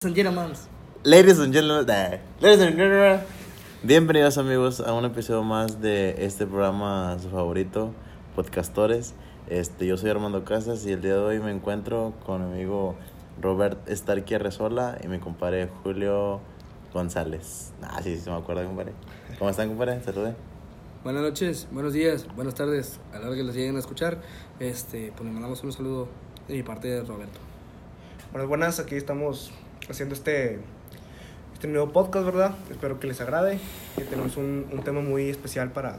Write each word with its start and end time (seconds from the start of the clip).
and. 0.00 0.56
Ladies 1.02 1.40
and 1.40 1.52
gentlemen. 1.52 1.84
Ladies 2.40 2.60
and 2.62 2.76
gentlemen. 2.76 3.20
Bienvenidos 3.82 4.38
amigos 4.38 4.78
a 4.78 4.92
un 4.92 5.04
episodio 5.04 5.42
más 5.42 5.80
de 5.80 6.24
este 6.24 6.46
programa 6.46 7.18
su 7.20 7.28
favorito, 7.30 7.92
Podcastores. 8.36 9.14
Este, 9.48 9.88
yo 9.88 9.96
soy 9.96 10.10
Armando 10.10 10.44
Casas 10.44 10.86
y 10.86 10.92
el 10.92 11.02
día 11.02 11.14
de 11.14 11.18
hoy 11.18 11.40
me 11.40 11.50
encuentro 11.50 12.14
con 12.24 12.48
mi 12.48 12.54
amigo 12.54 12.94
Robert 13.42 13.88
Starky 13.88 14.34
Arrezola 14.34 14.98
y 15.02 15.08
mi 15.08 15.18
compadre 15.18 15.68
Julio 15.82 16.42
González. 16.94 17.72
Ah, 17.82 18.00
sí, 18.00 18.16
sí, 18.18 18.30
me 18.30 18.36
acuerdo, 18.36 18.64
compadre. 18.66 18.92
¿Cómo 19.36 19.50
están, 19.50 19.68
compadre? 19.68 20.00
Saluden. 20.04 20.36
Buenas 21.02 21.22
noches, 21.22 21.66
buenos 21.72 21.92
días, 21.92 22.24
buenas 22.36 22.54
tardes. 22.54 23.00
A 23.12 23.18
la 23.18 23.26
hora 23.26 23.34
que 23.34 23.42
los 23.42 23.56
lleguen 23.56 23.74
a 23.74 23.80
escuchar, 23.80 24.20
este, 24.60 25.10
pues 25.10 25.24
le 25.24 25.32
mandamos 25.32 25.64
un 25.64 25.72
saludo 25.72 26.06
de 26.46 26.54
mi 26.54 26.62
parte 26.62 26.86
de 26.86 27.02
Roberto. 27.02 27.40
Buenas, 28.30 28.48
buenas, 28.48 28.78
aquí 28.78 28.94
estamos 28.94 29.50
haciendo 29.90 30.14
este, 30.14 30.58
este 31.54 31.68
nuevo 31.68 31.90
podcast, 31.92 32.24
¿verdad? 32.26 32.54
Espero 32.70 32.98
que 33.00 33.06
les 33.06 33.20
agrade. 33.20 33.58
Y 33.96 34.02
tenemos 34.02 34.36
un, 34.36 34.66
un 34.72 34.82
tema 34.82 35.00
muy 35.00 35.28
especial 35.30 35.70
para, 35.72 35.96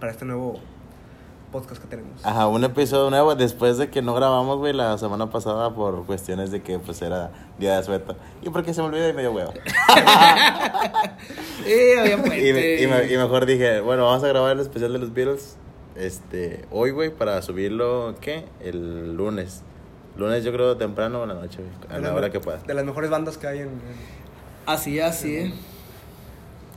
para 0.00 0.12
este 0.12 0.24
nuevo 0.24 0.60
podcast 1.52 1.80
que 1.80 1.88
tenemos. 1.88 2.24
Ajá, 2.26 2.46
un 2.46 2.62
episodio 2.62 3.08
nuevo 3.08 3.34
después 3.34 3.78
de 3.78 3.88
que 3.88 4.02
no 4.02 4.14
grabamos, 4.14 4.58
güey, 4.58 4.74
la 4.74 4.98
semana 4.98 5.30
pasada 5.30 5.74
por 5.74 6.04
cuestiones 6.04 6.50
de 6.50 6.60
que, 6.60 6.78
pues, 6.78 7.00
era 7.00 7.30
día 7.58 7.72
de 7.72 7.78
asueto. 7.78 8.16
Y 8.42 8.50
porque 8.50 8.74
se 8.74 8.82
me 8.82 8.88
olvidó 8.88 9.08
y 9.08 9.12
me 9.14 9.22
dio 9.22 9.32
huevo. 9.32 9.52
Y, 11.66 12.82
y 12.82 12.86
me- 12.86 13.12
y 13.12 13.16
mejor 13.16 13.46
dije, 13.46 13.80
bueno, 13.80 14.04
vamos 14.06 14.22
a 14.24 14.28
grabar 14.28 14.52
el 14.52 14.60
especial 14.60 14.92
de 14.92 14.98
los 14.98 15.12
Beatles 15.12 15.56
este, 15.96 16.64
hoy, 16.70 16.90
güey, 16.92 17.10
para 17.10 17.40
subirlo, 17.42 18.14
¿qué? 18.20 18.44
El 18.60 19.14
lunes. 19.16 19.62
Lunes 20.18 20.44
yo 20.44 20.52
creo 20.52 20.76
temprano 20.76 21.20
o 21.20 21.22
en 21.22 21.28
la 21.30 21.34
noche, 21.36 21.60
a 21.88 21.94
De 21.94 22.00
la 22.02 22.08
las 22.08 22.16
hora 22.16 22.30
que 22.30 22.40
pueda. 22.40 22.58
De 22.58 22.74
las 22.74 22.84
mejores 22.84 23.08
bandas 23.08 23.38
que 23.38 23.46
hay 23.46 23.58
en... 23.60 23.68
en- 23.68 24.18
Así, 24.66 25.00
así, 25.00 25.34
eh. 25.36 25.52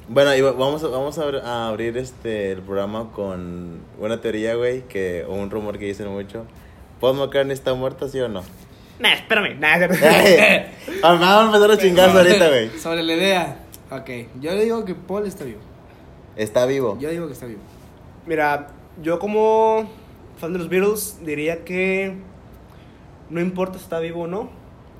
Bueno, 0.07 0.33
y 0.35 0.41
va- 0.41 0.51
vamos, 0.53 0.83
a, 0.83 0.87
vamos 0.87 1.17
a, 1.17 1.23
abrir, 1.23 1.41
a 1.41 1.67
abrir 1.67 1.97
este, 1.97 2.51
el 2.51 2.61
programa 2.61 3.11
con 3.13 3.79
una 3.99 4.21
teoría, 4.21 4.55
güey, 4.55 4.83
que, 4.87 5.25
o 5.27 5.33
un 5.33 5.49
rumor 5.49 5.77
que 5.77 5.85
dicen 5.85 6.07
mucho. 6.07 6.45
¿Paul 6.99 7.17
McCartney 7.17 7.53
está 7.53 7.73
muerto, 7.73 8.07
sí 8.07 8.19
o 8.19 8.27
no? 8.29 8.43
Nah, 8.99 9.13
espérame. 9.13 9.59
Nah, 9.59 9.77
Ah, 11.03 11.13
Vamos 11.15 11.27
a 11.27 11.45
empezar 11.47 11.67
los 11.69 11.79
chingazos 11.79 12.15
ahorita, 12.15 12.47
güey. 12.49 12.69
Sobre 12.77 13.03
la 13.03 13.13
idea. 13.13 13.57
Ok, 13.89 14.09
yo 14.39 14.51
le 14.53 14.63
digo 14.65 14.85
que 14.85 14.93
Paul 14.95 15.25
está 15.25 15.43
vivo. 15.43 15.59
Está 16.35 16.65
vivo. 16.65 16.97
Yo 16.99 17.09
digo 17.09 17.27
que 17.27 17.33
está 17.33 17.45
vivo. 17.47 17.61
Mira, 18.25 18.67
yo 19.01 19.17
como 19.19 19.89
fan 20.37 20.53
de 20.53 20.59
los 20.59 20.69
Beatles 20.69 21.17
diría 21.25 21.63
que 21.65 22.15
no 23.31 23.41
importa 23.41 23.77
si 23.79 23.83
está 23.85 23.99
vivo 23.99 24.21
o 24.23 24.27
no. 24.27 24.49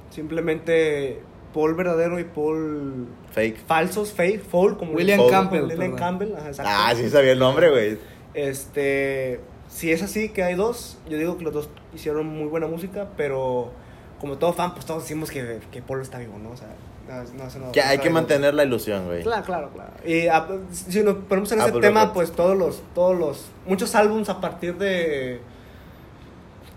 Simplemente 0.10 1.22
Paul 1.54 1.76
verdadero 1.76 2.20
y 2.20 2.24
Paul 2.24 3.08
Fake. 3.32 3.58
falsos, 3.66 4.12
fake, 4.12 4.42
foul, 4.44 4.78
como 4.78 4.94
William 4.94 5.20
Paul- 5.20 5.32
Campbell, 5.32 5.64
William. 5.66 5.96
Campbell, 5.96 6.34
ajá, 6.36 6.48
exacto. 6.48 6.72
Ah, 6.74 6.94
sí 6.96 7.10
sabía 7.10 7.32
el 7.34 7.40
nombre, 7.40 7.70
güey. 7.70 7.98
Este, 8.34 9.40
si 9.70 9.92
es 9.92 10.02
así 10.04 10.30
que 10.30 10.44
hay 10.44 10.56
dos, 10.56 10.98
yo 11.10 11.18
digo 11.18 11.38
que 11.38 11.44
los 11.44 11.54
dos 11.54 11.70
hicieron 11.94 12.26
muy 12.28 12.48
buena 12.48 12.68
música, 12.68 13.08
pero 13.18 13.72
como 14.20 14.38
todo 14.38 14.54
fan, 14.54 14.74
pues 14.74 14.86
todos 14.86 15.04
decimos 15.04 15.32
que, 15.32 15.60
que 15.72 15.82
Paul 15.82 16.02
está 16.02 16.20
vivo, 16.20 16.38
¿no? 16.42 16.52
O 16.52 16.58
sea, 16.58 16.68
no, 17.08 17.24
no, 17.60 17.66
no- 17.68 17.72
Que 17.72 17.82
hay 17.82 17.98
que 17.98 18.10
mantener 18.10 18.54
la 18.54 18.64
ilusión, 18.64 19.06
güey. 19.06 19.24
Claro, 19.24 19.44
claro, 19.46 19.70
claro. 19.74 19.92
Y 20.06 20.28
ah, 20.28 20.48
si 20.72 21.04
nos 21.04 21.16
ponemos 21.16 21.52
en 21.52 21.60
ese 21.60 21.70
Apple 21.70 21.82
tema, 21.82 22.02
Records. 22.06 22.14
pues 22.16 22.32
todos 22.32 22.58
los, 22.58 22.82
todos 22.94 23.18
los, 23.18 23.46
muchos 23.66 23.96
álbums 23.96 24.30
a 24.30 24.40
partir 24.40 24.78
de 24.78 25.42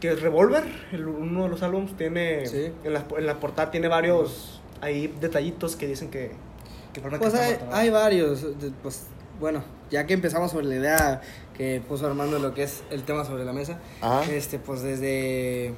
que 0.05 0.13
es 0.13 0.21
Revolver, 0.21 0.65
el- 0.93 1.07
uno 1.07 1.45
de 1.45 1.49
los 1.49 1.63
álbums 1.63 1.97
tiene, 1.97 2.47
Sí. 2.47 2.71
en, 2.85 2.93
la, 2.93 3.07
en 3.17 3.27
la 3.27 3.41
portada 3.41 3.71
tiene 3.71 3.89
varios 3.89 4.61
ahí 4.83 5.07
detallitos 5.19 5.77
que 5.77 5.87
dicen 5.87 6.11
que, 6.11 6.33
Pues 7.19 7.33
que 7.33 7.59
hay, 7.73 7.89
varios. 7.89 8.43
de- 8.61 8.71
Pues 8.83 9.07
bueno, 9.41 9.65
ya 9.91 10.05
que 10.07 10.13
empezamos 10.13 10.51
sobre 10.51 10.67
la 10.67 10.75
idea 10.77 11.21
que 11.57 11.81
puso 11.89 12.07
Armando 12.07 12.39
lo 12.39 12.53
que 12.53 12.65
es 12.65 12.83
el 12.91 13.05
tema 13.05 13.25
sobre 13.25 13.47
la 13.47 13.55
mesa, 13.55 13.79
Ajá. 14.03 14.31
este 14.31 14.59
pues 14.59 14.83
desde 14.83 15.73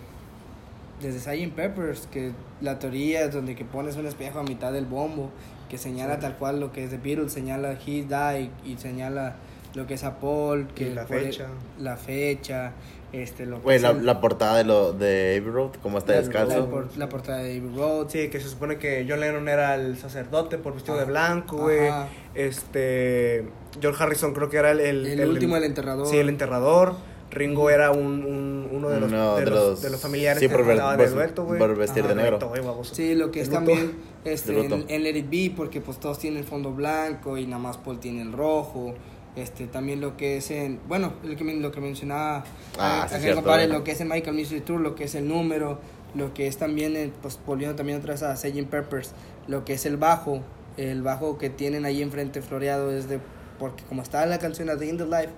desde 1.01 1.21
Sgt. 1.21 1.55
Peppers 1.55 2.09
que 2.09 2.33
la 2.63 2.79
teoría 2.81 3.27
es 3.27 3.33
donde 3.33 3.55
que 3.55 3.65
pones 3.65 3.97
un 3.97 4.07
espejo 4.07 4.41
a 4.41 4.43
mitad 4.43 4.73
del 4.73 4.87
bombo 4.87 5.31
que 5.69 5.79
señala 5.79 6.15
Sí. 6.17 6.21
tal 6.23 6.37
cual 6.37 6.59
lo 6.59 6.73
que 6.73 6.83
es 6.85 6.91
de 6.91 6.97
Beatles, 6.99 7.33
señala 7.33 7.73
He 7.75 8.03
Died 8.07 8.51
y 8.65 8.77
señala 8.79 9.37
lo 9.75 9.87
que 9.87 9.95
es 9.95 10.05
a 10.05 10.19
Paul, 10.19 10.69
que 10.75 10.89
Y 10.89 10.95
la 10.95 11.05
por- 11.07 11.21
fecha. 11.21 11.49
la 11.79 11.97
fecha, 11.99 12.73
este 13.19 13.47
lo 13.47 13.57
que 13.59 13.63
Güey, 13.63 13.79
la, 13.79 13.91
el- 13.91 14.05
la 14.07 14.21
portada 14.21 14.57
de, 14.59 14.65
lo, 14.65 14.93
de 14.93 15.37
Abbey 15.41 15.51
Road, 15.53 15.71
cómo 15.83 15.99
está 15.99 16.13
la- 16.13 16.21
descalzo. 16.21 16.59
la 16.61 16.67
por- 16.67 16.97
la 16.97 17.09
portada 17.09 17.39
de 17.39 17.59
Abbey 17.59 17.73
Road, 17.77 18.09
Sí, 18.09 18.29
que 18.29 18.41
se 18.41 18.49
supone 18.49 18.79
que 18.79 19.07
John 19.09 19.21
Lennon 19.21 19.49
era 19.49 19.75
el 19.75 19.97
sacerdote 19.99 20.59
por 20.59 20.75
vestido 20.75 20.97
de 20.99 21.05
blanco, 21.05 21.57
güey. 21.59 21.89
Este. 22.35 23.49
George 23.81 24.03
Harrison 24.03 24.33
creo 24.33 24.49
que 24.49 24.57
era 24.57 24.71
el. 24.71 24.81
El 24.81 25.29
último, 25.29 25.57
el 25.57 25.65
enterrador. 25.65 26.07
Sí, 26.07 26.17
el 26.17 26.29
enterrador. 26.29 26.95
Ringo 27.29 27.69
era 27.71 27.91
un, 27.91 28.25
un- 28.25 28.69
uno 28.73 28.89
de 28.89 29.01
los, 29.01 29.11
Uno 29.11 29.35
de, 29.37 29.47
los, 29.47 29.83
de 29.83 29.91
los 29.91 30.01
familiares 30.01 30.39
sí, 30.41 30.49
que 30.49 30.55
por, 30.55 30.65
de 30.65 30.77
por- 30.77 31.11
dueto, 31.11 31.45
güey. 31.45 31.59
por 31.59 31.77
vestir 31.77 32.05
Ajá, 32.05 32.15
de 32.15 32.23
negro. 32.23 32.39
Baboso. 32.39 32.95
Sí, 32.95 33.15
lo 33.17 33.31
que 33.33 33.41
es 33.41 33.49
De 33.51 33.55
también 33.57 33.93
este, 34.25 34.53
De 34.53 34.65
en, 34.65 34.85
en 34.89 35.03
Let 35.03 35.17
It 35.19 35.29
Be, 35.29 35.53
porque 35.55 35.81
pues 35.81 35.99
todos 35.99 36.19
tienen 36.21 36.39
el 36.39 36.47
fondo 36.47 36.71
blanco 36.73 37.37
y 37.37 37.45
nada 37.47 37.59
más 37.61 37.77
Paul 37.79 37.99
tiene 37.99 38.23
el 38.23 38.33
rojo. 38.33 38.95
Este, 39.37 39.67
también 39.67 40.01
lo 40.01 40.17
que 40.17 40.39
es 40.39 40.51
en, 40.51 40.81
bueno, 40.89 41.13
lo 41.23 41.37
que, 41.37 41.45
men- 41.45 41.61
lo 41.61 41.71
que 41.71 41.81
mencionaba 41.81 42.43
Ah, 42.79 43.03
a- 43.03 43.09
sí, 43.09 43.17
cierto, 43.21 43.37
compadre, 43.43 43.67
güey. 43.67 43.79
lo 43.79 43.85
que 43.85 43.93
es 43.93 44.01
el 44.01 44.09
Michael 44.09 44.35
Mystery 44.35 44.63
Tour, 44.63 44.81
lo 44.81 44.95
que 44.95 45.05
es 45.05 45.15
el 45.15 45.29
número, 45.29 45.79
lo 46.15 46.33
que 46.33 46.47
es 46.47 46.57
también, 46.57 46.97
el, 46.97 47.11
pues 47.11 47.39
volviendo 47.47 47.77
también 47.77 47.99
otra 47.99 48.15
vez 48.15 48.23
a 48.23 48.35
Sgt. 48.35 48.67
Peppers, 48.69 49.13
lo 49.47 49.65
que 49.67 49.75
es 49.75 49.85
el 49.85 49.99
bajo, 49.99 50.41
el 50.79 51.03
bajo 51.03 51.37
que 51.37 51.51
tienen 51.51 51.85
ahí 51.85 52.01
enfrente 52.03 52.41
floreado 52.41 52.91
es 52.91 53.09
de, 53.11 53.21
porque 53.59 53.85
como 53.85 54.03
está 54.03 54.23
en 54.25 54.31
la 54.31 54.39
canción 54.39 54.69
de 54.79 54.87
In 54.87 54.97
the 54.97 55.05
Life, 55.05 55.29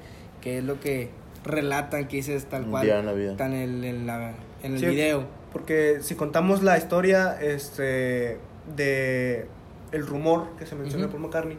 que 0.41 0.59
es 0.59 0.65
lo 0.65 0.79
que 0.79 1.11
relatan 1.45 2.07
que 2.07 2.19
dices 2.19 2.45
tal 2.47 2.67
cual, 2.67 2.85
día 2.85 3.01
en 3.01 3.07
la 3.07 3.13
vida. 3.13 3.33
está 3.33 3.47
en 3.47 3.55
el, 3.55 3.85
en 3.85 4.07
la- 4.07 4.35
en 4.63 4.75
el 4.75 4.79
Sí. 4.81 4.87
video. 4.87 5.25
Porque 5.53 5.99
si 6.03 6.15
contamos 6.15 6.63
la 6.63 6.77
historia 6.79 7.37
este, 7.41 8.39
de 8.77 9.47
el 9.93 10.07
rumor 10.07 10.49
que 10.59 10.67
se 10.67 10.75
menciona 10.77 11.09
por 11.09 11.19
McCartney, 11.21 11.57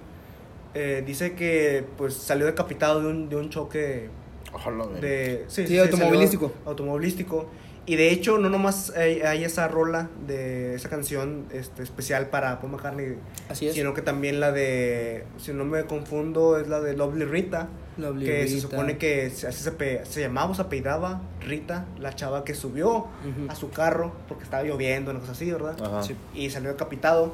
eh, 0.73 1.03
dice 1.05 1.33
que 1.33 1.83
pues 1.97 2.13
salió 2.13 2.45
decapitado 2.45 3.01
de 3.01 3.07
un, 3.07 3.29
de 3.29 3.35
un 3.35 3.49
choque 3.49 4.09
Ojalá, 4.53 4.85
de 4.87 5.45
sí, 5.47 5.67
Sí, 5.67 5.77
automovilístico. 5.77 6.47
salió 6.49 6.69
automovilístico 6.69 7.49
y 7.85 7.95
de 7.95 8.11
hecho 8.11 8.37
no 8.37 8.49
nomás 8.49 8.91
hay, 8.95 9.21
hay 9.21 9.43
esa 9.43 9.67
rola 9.67 10.09
de 10.27 10.75
esa 10.75 10.89
canción 10.89 11.45
este, 11.51 11.81
especial 11.83 12.27
para 12.29 12.59
Paul 12.59 12.73
McCartney 12.73 13.15
Así 13.49 13.67
es. 13.67 13.73
sino 13.75 13.93
que 13.93 14.01
también 14.03 14.39
la 14.39 14.51
de 14.51 15.23
si 15.37 15.53
no 15.53 15.65
me 15.65 15.85
confundo 15.85 16.59
es 16.59 16.67
la 16.67 16.81
de 16.81 16.95
Lovely 16.95 17.25
Rita 17.25 17.67
Lovely 17.97 18.25
que 18.25 18.47
se 18.47 18.55
Rita. 18.55 18.61
supone 18.61 18.97
que 18.97 19.29
se- 19.31 19.47
así 19.47 19.63
se, 19.63 19.71
pe- 19.71 20.01
se 20.05 20.21
llamaba 20.21 20.51
o 20.51 20.55
se 20.55 20.61
apellidaba 20.63 21.21
Rita 21.41 21.85
la 21.99 22.15
chava 22.15 22.43
que 22.43 22.53
subió 22.53 22.89
Ujú. 22.97 23.07
a 23.49 23.55
su 23.55 23.71
carro 23.71 24.13
porque 24.27 24.43
estaba 24.43 24.63
lloviendo 24.63 25.09
una 25.11 25.19
cosa 25.19 25.31
así 25.31 25.51
verdad 25.51 25.75
Ajá. 25.81 26.03
Sí. 26.03 26.15
y 26.35 26.49
salió 26.51 26.69
decapitado 26.69 27.33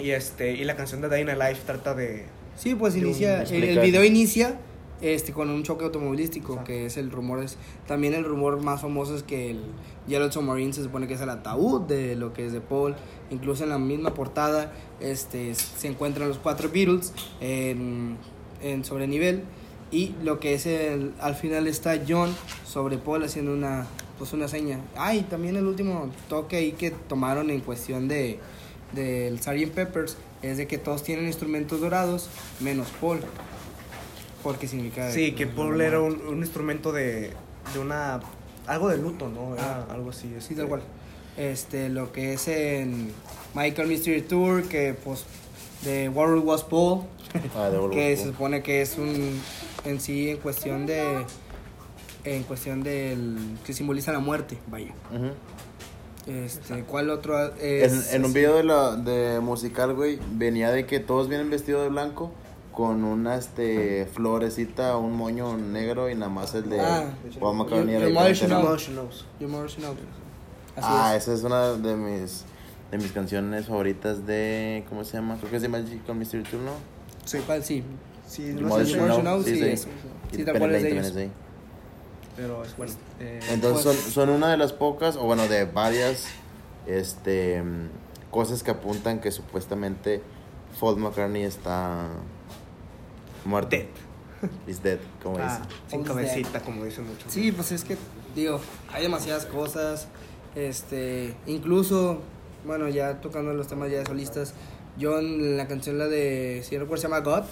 y 0.00 0.10
este 0.10 0.52
y 0.52 0.64
la 0.64 0.74
canción 0.76 1.00
de 1.00 1.08
Dying 1.08 1.26
Life 1.38 1.62
trata 1.64 1.94
de 1.94 2.26
Sí, 2.56 2.74
pues 2.74 2.96
inicia, 2.96 3.42
el, 3.42 3.64
el 3.64 3.80
video 3.80 4.04
inicia 4.04 4.58
este 5.00 5.32
con 5.32 5.50
un 5.50 5.62
choque 5.62 5.84
automovilístico, 5.84 6.52
Exacto. 6.54 6.68
que 6.68 6.86
es 6.86 6.96
el 6.96 7.10
rumor 7.10 7.42
es 7.42 7.58
también 7.86 8.14
el 8.14 8.24
rumor 8.24 8.62
más 8.62 8.80
famoso 8.80 9.14
es 9.14 9.22
que 9.22 9.50
el 9.50 9.60
Yellow 10.08 10.32
Submarine 10.32 10.72
se 10.72 10.82
supone 10.82 11.06
que 11.06 11.14
es 11.14 11.20
el 11.20 11.28
ataúd 11.28 11.82
de 11.82 12.16
lo 12.16 12.32
que 12.32 12.46
es 12.46 12.52
de 12.52 12.60
Paul, 12.60 12.94
incluso 13.30 13.64
en 13.64 13.70
la 13.70 13.78
misma 13.78 14.14
portada 14.14 14.72
este 15.00 15.54
se 15.54 15.88
encuentran 15.88 16.28
los 16.28 16.38
cuatro 16.38 16.70
Beatles 16.72 17.12
en, 17.40 18.16
en 18.62 18.84
sobrenivel 18.84 19.42
y 19.90 20.14
lo 20.24 20.40
que 20.40 20.54
es 20.54 20.66
el 20.66 21.12
al 21.20 21.34
final 21.34 21.66
está 21.66 22.00
John 22.08 22.34
sobre 22.66 22.96
Paul 22.98 23.22
haciendo 23.24 23.52
una 23.52 23.86
pues 24.18 24.32
una 24.32 24.48
seña. 24.48 24.80
Ay, 24.96 25.26
también 25.28 25.56
el 25.56 25.66
último 25.66 26.10
toque 26.30 26.56
ahí 26.56 26.72
que 26.72 26.90
tomaron 26.90 27.50
en 27.50 27.60
cuestión 27.60 28.08
de 28.08 28.38
del 28.94 29.38
Sgt. 29.40 29.72
Peppers 29.74 30.16
es 30.42 30.56
de 30.58 30.66
que 30.66 30.78
todos 30.78 31.02
tienen 31.02 31.26
instrumentos 31.26 31.80
dorados 31.80 32.28
menos 32.60 32.88
Paul. 33.00 33.20
Porque 34.42 34.68
significa 34.68 35.10
sí 35.10 35.32
que 35.32 35.46
Paul 35.46 35.80
era 35.80 36.00
un, 36.00 36.20
un 36.26 36.38
instrumento 36.38 36.92
de, 36.92 37.32
de 37.72 37.78
una 37.80 38.20
algo 38.66 38.88
de 38.88 38.98
luto 38.98 39.28
no 39.28 39.54
era 39.54 39.86
Ah. 39.88 39.94
algo 39.94 40.10
así 40.10 40.28
Sí, 40.28 40.34
este. 40.38 40.54
tal 40.56 40.68
cual. 40.68 40.82
Este, 41.36 41.88
lo 41.88 42.12
que 42.12 42.32
es 42.32 42.48
en 42.48 43.12
Michael 43.54 43.88
Mystery 43.88 44.22
Tour, 44.22 44.64
que 44.68 44.94
pues 44.94 45.24
de 45.84 46.08
World 46.08 46.44
Was 46.44 46.64
Paul, 46.64 47.02
Ah, 47.56 47.68
de 47.68 47.90
que 47.90 48.16
se 48.16 48.24
supone 48.24 48.62
que 48.62 48.80
es 48.82 48.96
un 48.98 49.40
en 49.84 50.00
sí 50.00 50.30
en 50.30 50.38
cuestión 50.38 50.86
de 50.86 51.24
en 52.24 52.42
cuestión 52.44 52.82
del 52.82 53.36
que 53.64 53.72
simboliza 53.72 54.10
la 54.12 54.18
muerte, 54.20 54.56
vaya. 54.68 54.92
Este, 56.26 56.82
¿cuál 56.82 57.10
otro 57.10 57.38
En, 57.60 57.84
es? 57.84 58.12
en 58.12 58.24
un 58.24 58.32
video 58.32 58.56
de, 58.56 58.64
la, 58.64 58.96
de 58.96 59.38
musical, 59.40 59.94
güey, 59.94 60.18
venía 60.32 60.70
de 60.72 60.84
que 60.86 60.98
todos 61.00 61.28
vienen 61.28 61.50
vestidos 61.50 61.82
de 61.84 61.88
blanco 61.88 62.32
con 62.72 63.04
una 63.04 63.36
este, 63.36 64.06
florecita, 64.12 64.96
un 64.96 65.16
moño 65.16 65.56
negro 65.56 66.10
y 66.10 66.14
nada 66.14 66.28
más 66.30 66.54
el 66.54 66.68
de 66.68 66.80
Ah. 66.80 67.04
Así 70.76 70.86
Ah, 70.90 71.14
es. 71.16 71.22
esa 71.22 71.32
es 71.34 71.42
una 71.44 71.72
de 71.72 71.96
mis 71.96 72.44
de 72.90 72.98
mis 72.98 73.10
canciones 73.12 73.66
favoritas 73.66 74.26
de. 74.26 74.84
¿Cómo 74.88 75.04
se 75.04 75.14
llama? 75.14 75.36
Creo 75.38 75.50
que 75.50 75.56
es 75.56 75.62
de 75.62 75.68
Magical 75.68 76.16
Mystery 76.16 76.42
Tour, 76.44 76.62
¿no? 76.62 76.72
Sí. 77.24 77.38
¿Cuál? 77.46 77.64
Sí. 77.64 77.82
Sí, 78.28 78.54
no 78.60 78.68
sí, 78.84 78.92
sí, 79.56 79.76
sí. 79.76 79.88
Sí, 80.32 80.44
tal 80.44 80.54
Penny 80.54 80.58
cual 80.58 80.74
es 80.74 80.82
Lane 80.82 80.94
de 80.94 81.00
también 81.00 81.04
ellos. 81.04 81.16
ahí. 81.16 81.30
Pero 82.36 82.62
es 82.64 82.76
bueno. 82.76 82.92
Eh, 83.20 83.40
Entonces 83.50 83.84
Pues- 83.84 83.98
son, 83.98 84.12
son 84.12 84.30
una 84.30 84.50
de 84.50 84.56
las 84.56 84.72
pocas, 84.72 85.16
o 85.16 85.22
bueno, 85.24 85.48
de 85.48 85.64
varias 85.64 86.26
este, 86.86 87.62
mm, 87.62 87.88
cosas 88.30 88.62
que 88.62 88.70
apuntan 88.70 89.20
que 89.20 89.32
supuestamente 89.32 90.22
Paul 90.78 90.98
McCartney 90.98 91.42
está 91.44 92.08
muerto. 93.44 93.70
Dead. 93.70 93.86
Is 94.66 94.82
dead, 94.82 94.98
como 95.22 95.38
ah, 95.38 95.58
dice. 95.66 95.70
sin 95.90 96.04
cabecita, 96.04 96.60
como 96.60 96.84
dicen 96.84 97.06
muchos. 97.06 97.32
Sí, 97.32 97.50
pues 97.52 97.72
es 97.72 97.84
que, 97.84 97.96
digo, 98.34 98.60
hay 98.92 99.02
demasiadas 99.02 99.46
cosas. 99.46 100.08
Este, 100.54 101.34
incluso, 101.46 102.20
bueno, 102.66 102.88
ya 102.88 103.20
tocando 103.20 103.52
los 103.54 103.66
temas 103.66 103.90
ya 103.90 103.98
de 103.98 104.06
solistas, 104.06 104.52
yo 104.98 105.18
en 105.18 105.56
la 105.56 105.66
canción, 105.66 105.98
la 105.98 106.06
de, 106.06 106.62
si 106.64 106.74
no 106.74 106.82
recuerdo, 106.82 107.02
se 107.02 107.08
llama 107.08 107.20
God, 107.20 107.44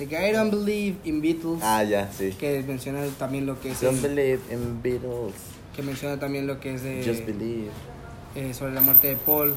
de 0.00 0.06
que 0.08 0.28
I 0.28 0.32
don't 0.32 0.50
believe 0.50 0.96
in 1.04 1.20
Beatles, 1.22 1.60
Ah, 1.62 1.84
ya, 1.84 2.10
sí. 2.10 2.32
que 2.32 2.62
menciona 2.66 3.06
también 3.18 3.46
lo 3.46 3.60
que 3.60 3.70
es, 3.70 3.80
Don't 3.80 4.02
el- 4.04 4.14
believe 4.16 4.40
in 4.52 4.82
Beatles, 4.82 5.34
que 5.76 5.82
menciona 5.82 6.18
también 6.18 6.46
lo 6.48 6.58
que 6.58 6.74
es 6.74 6.82
de, 6.82 7.04
just 7.06 7.24
believe. 7.26 7.70
eh, 8.34 8.52
sobre 8.54 8.72
la 8.72 8.80
muerte 8.80 9.08
de 9.08 9.16
Paul, 9.16 9.54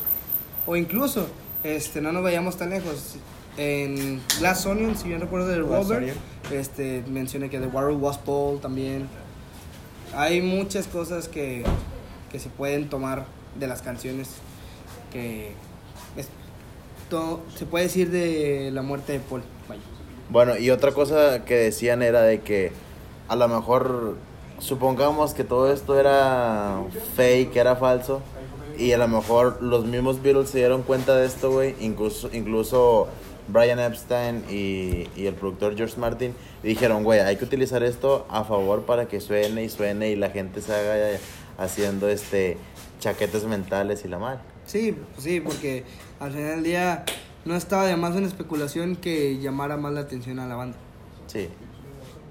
o 0.67 0.75
incluso, 0.75 1.27
este, 1.63 2.01
no 2.01 2.11
nos 2.11 2.21
vayamos 2.23 2.57
tan 2.57 2.69
lejos, 2.71 3.15
en 3.57 4.21
Glass 4.39 4.65
Onion, 4.65 4.97
si 4.97 5.07
bien 5.07 5.21
recuerdo 5.21 5.47
del 5.47 5.61
Robert, 5.61 6.15
este, 6.51 7.03
menciona 7.07 7.49
que 7.49 7.59
The 7.59 7.67
Warrior 7.67 7.99
was 8.01 8.17
Paul 8.17 8.59
también. 8.59 9.07
Hay 10.15 10.41
muchas 10.41 10.87
cosas 10.87 11.27
que, 11.27 11.63
que 12.31 12.39
se 12.39 12.49
pueden 12.49 12.89
tomar 12.89 13.25
de 13.59 13.67
las 13.67 13.81
canciones 13.81 14.29
que 15.11 15.51
esto 16.17 17.43
se 17.55 17.65
puede 17.67 17.85
decir 17.85 18.09
de 18.09 18.71
la 18.71 18.81
muerte 18.81 19.13
de 19.13 19.19
Paul. 19.19 19.43
Vaya. 19.69 19.81
Bueno, 20.33 20.57
y 20.57 20.71
otra 20.71 20.93
cosa 20.93 21.45
que 21.45 21.55
decían 21.55 22.01
era 22.01 22.23
de 22.23 22.41
que 22.41 22.71
a 23.27 23.35
lo 23.35 23.47
mejor 23.47 24.17
supongamos 24.57 25.35
que 25.35 25.43
todo 25.43 25.71
esto 25.71 25.99
era 25.99 26.81
fake, 27.15 27.55
era 27.55 27.75
falso, 27.75 28.19
y 28.75 28.93
a 28.93 28.97
lo 28.97 29.07
mejor 29.07 29.61
los 29.61 29.85
mismos 29.85 30.23
Beatles 30.23 30.49
se 30.49 30.57
dieron 30.57 30.81
cuenta 30.81 31.15
de 31.15 31.27
esto, 31.27 31.51
güey, 31.51 31.75
incluso, 31.79 32.31
incluso 32.33 33.09
Brian 33.47 33.77
Epstein 33.77 34.43
y, 34.49 35.07
y 35.15 35.27
el 35.27 35.35
productor 35.35 35.77
George 35.77 35.99
Martin 35.99 36.33
dijeron, 36.63 37.03
güey, 37.03 37.19
hay 37.19 37.35
que 37.35 37.45
utilizar 37.45 37.83
esto 37.83 38.25
a 38.27 38.43
favor 38.43 38.87
para 38.87 39.07
que 39.07 39.21
suene 39.21 39.63
y 39.63 39.69
suene 39.69 40.09
y 40.09 40.15
la 40.15 40.31
gente 40.31 40.61
se 40.61 40.73
haga 40.73 41.19
haciendo 41.59 42.09
este 42.09 42.57
chaquetes 42.99 43.43
mentales 43.43 44.03
y 44.03 44.07
la 44.07 44.17
mal. 44.17 44.41
Sí, 44.65 44.97
pues 45.13 45.25
sí, 45.25 45.41
porque 45.41 45.83
al 46.19 46.31
final 46.31 46.55
del 46.55 46.63
día 46.63 47.05
no 47.45 47.55
estaba 47.55 47.85
de 47.85 47.95
más 47.97 48.15
en 48.15 48.23
especulación 48.25 48.95
que 48.95 49.37
llamara 49.39 49.77
más 49.77 49.93
la 49.93 50.01
atención 50.01 50.39
a 50.39 50.47
la 50.47 50.55
banda. 50.55 50.77
Sí. 51.27 51.49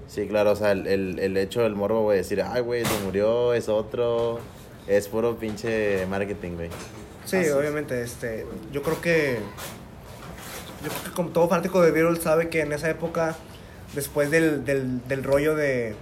Sí, 0.07 0.27
claro, 0.27 0.51
o 0.51 0.55
sea, 0.55 0.71
el, 0.73 0.85
el, 0.85 1.19
el 1.19 1.37
hecho 1.37 1.61
del 1.61 1.75
morbo, 1.75 2.03
güey, 2.03 2.17
decir, 2.17 2.41
ay, 2.41 2.61
güey, 2.61 2.85
se 2.85 2.99
murió, 3.03 3.53
es 3.53 3.67
otro, 3.67 4.39
es 4.87 5.07
puro 5.07 5.37
pinche 5.37 6.05
marketing, 6.07 6.51
güey. 6.51 6.69
Sí, 7.25 7.37
Así 7.37 7.47
es. 7.47 7.53
obviamente, 7.53 8.01
este, 8.03 8.45
yo 8.71 8.83
creo 8.83 9.01
que, 9.01 9.39
yo 10.83 10.89
creo 10.89 11.03
que 11.05 11.11
como 11.11 11.29
todo 11.29 11.47
fanático 11.49 11.81
de 11.81 11.91
Beatles 11.91 12.21
sabe 12.21 12.49
que 12.49 12.61
en 12.61 12.73
esa 12.73 12.89
época, 12.91 13.35
después 13.95 14.29
del, 14.29 14.65
del, 14.65 15.07
del 15.07 15.23
rollo 15.23 15.55
de, 15.55 15.95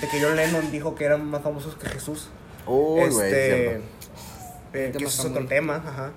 de 0.00 0.08
que 0.10 0.22
John 0.22 0.36
Lennon 0.36 0.70
dijo 0.70 0.94
que 0.94 1.04
eran 1.04 1.26
más 1.26 1.42
famosos 1.42 1.74
que 1.74 1.88
Jesús, 1.88 2.28
Uy, 2.66 3.10
güey, 3.10 3.26
este, 3.26 3.74
eh, 3.74 3.80
que 4.72 4.88
ese 4.96 5.04
es 5.06 5.24
otro 5.24 5.44
tema, 5.46 5.76
ajá. 5.76 6.12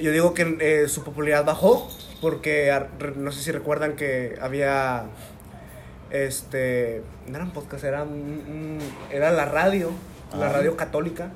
Yo 0.00 0.12
digo 0.12 0.34
que 0.34 0.56
eh, 0.60 0.88
su 0.88 1.02
popularidad 1.04 1.44
bajó 1.44 1.90
porque 2.20 2.72
no 3.16 3.32
sé 3.32 3.42
si 3.42 3.52
recuerdan 3.52 3.96
que 3.96 4.36
había 4.40 5.04
este 6.10 7.02
no 7.28 7.36
eran 7.36 7.50
podcast 7.52 7.84
era 7.84 8.02
un- 8.02 8.78
era 9.12 9.30
la 9.30 9.44
radio 9.44 9.90
la 10.36 10.48
radio 10.48 10.76
católica 10.76 11.30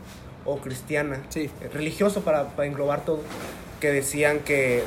o 0.44 0.58
cristiana 0.58 1.20
Sí. 1.28 1.50
religioso 1.72 2.22
para, 2.22 2.48
para 2.50 2.66
englobar 2.68 3.04
todo 3.04 3.20
que 3.80 3.90
decían 3.92 4.40
que 4.40 4.82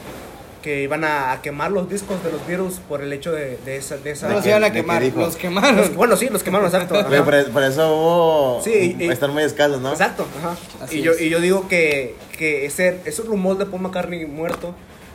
que 0.62 0.84
iban 0.84 1.04
a, 1.04 1.40
quemar 1.42 1.72
los 1.72 1.90
discos 1.90 2.24
de 2.24 2.32
los 2.32 2.46
Beatles 2.48 2.80
por 2.90 3.02
el 3.02 3.12
hecho 3.14 3.32
de, 3.32 3.58
de 3.66 3.78
esa 3.78 3.98
de 3.98 4.12
esa 4.12 4.28
No 4.28 4.36
los 4.36 4.44
que- 4.44 4.50
iban 4.50 4.64
a 4.64 4.72
que 4.72 4.82
quemar, 4.82 5.04
los 5.04 5.36
quemaron. 5.36 5.76
Los- 5.78 5.96
bueno 5.96 6.16
sí 6.18 6.30
los 6.30 6.44
quemaron 6.44 6.66
exacto 6.68 6.96
ajá. 6.96 7.24
por, 7.24 7.52
por 7.52 7.64
eso 7.64 7.96
hubo... 7.96 8.62
Sí, 8.64 8.96
y- 9.00 9.10
están 9.10 9.32
muy 9.34 9.44
escasos, 9.44 9.80
¿no? 9.82 9.92
Exacto, 9.92 10.26
ajá. 10.40 10.56
Así 10.84 11.00
Y 11.00 11.02
yo, 11.04 11.12
es. 11.14 11.22
y 11.22 11.30
yo 11.30 11.40
digo 11.40 11.68
que, 11.68 12.16
que 12.38 12.66
ese, 12.66 13.02
ese 13.06 13.22
rumor 13.24 13.58
de 13.58 13.66
Paul 13.66 13.82
McCartney 13.84 14.26
muerto, 14.26 14.74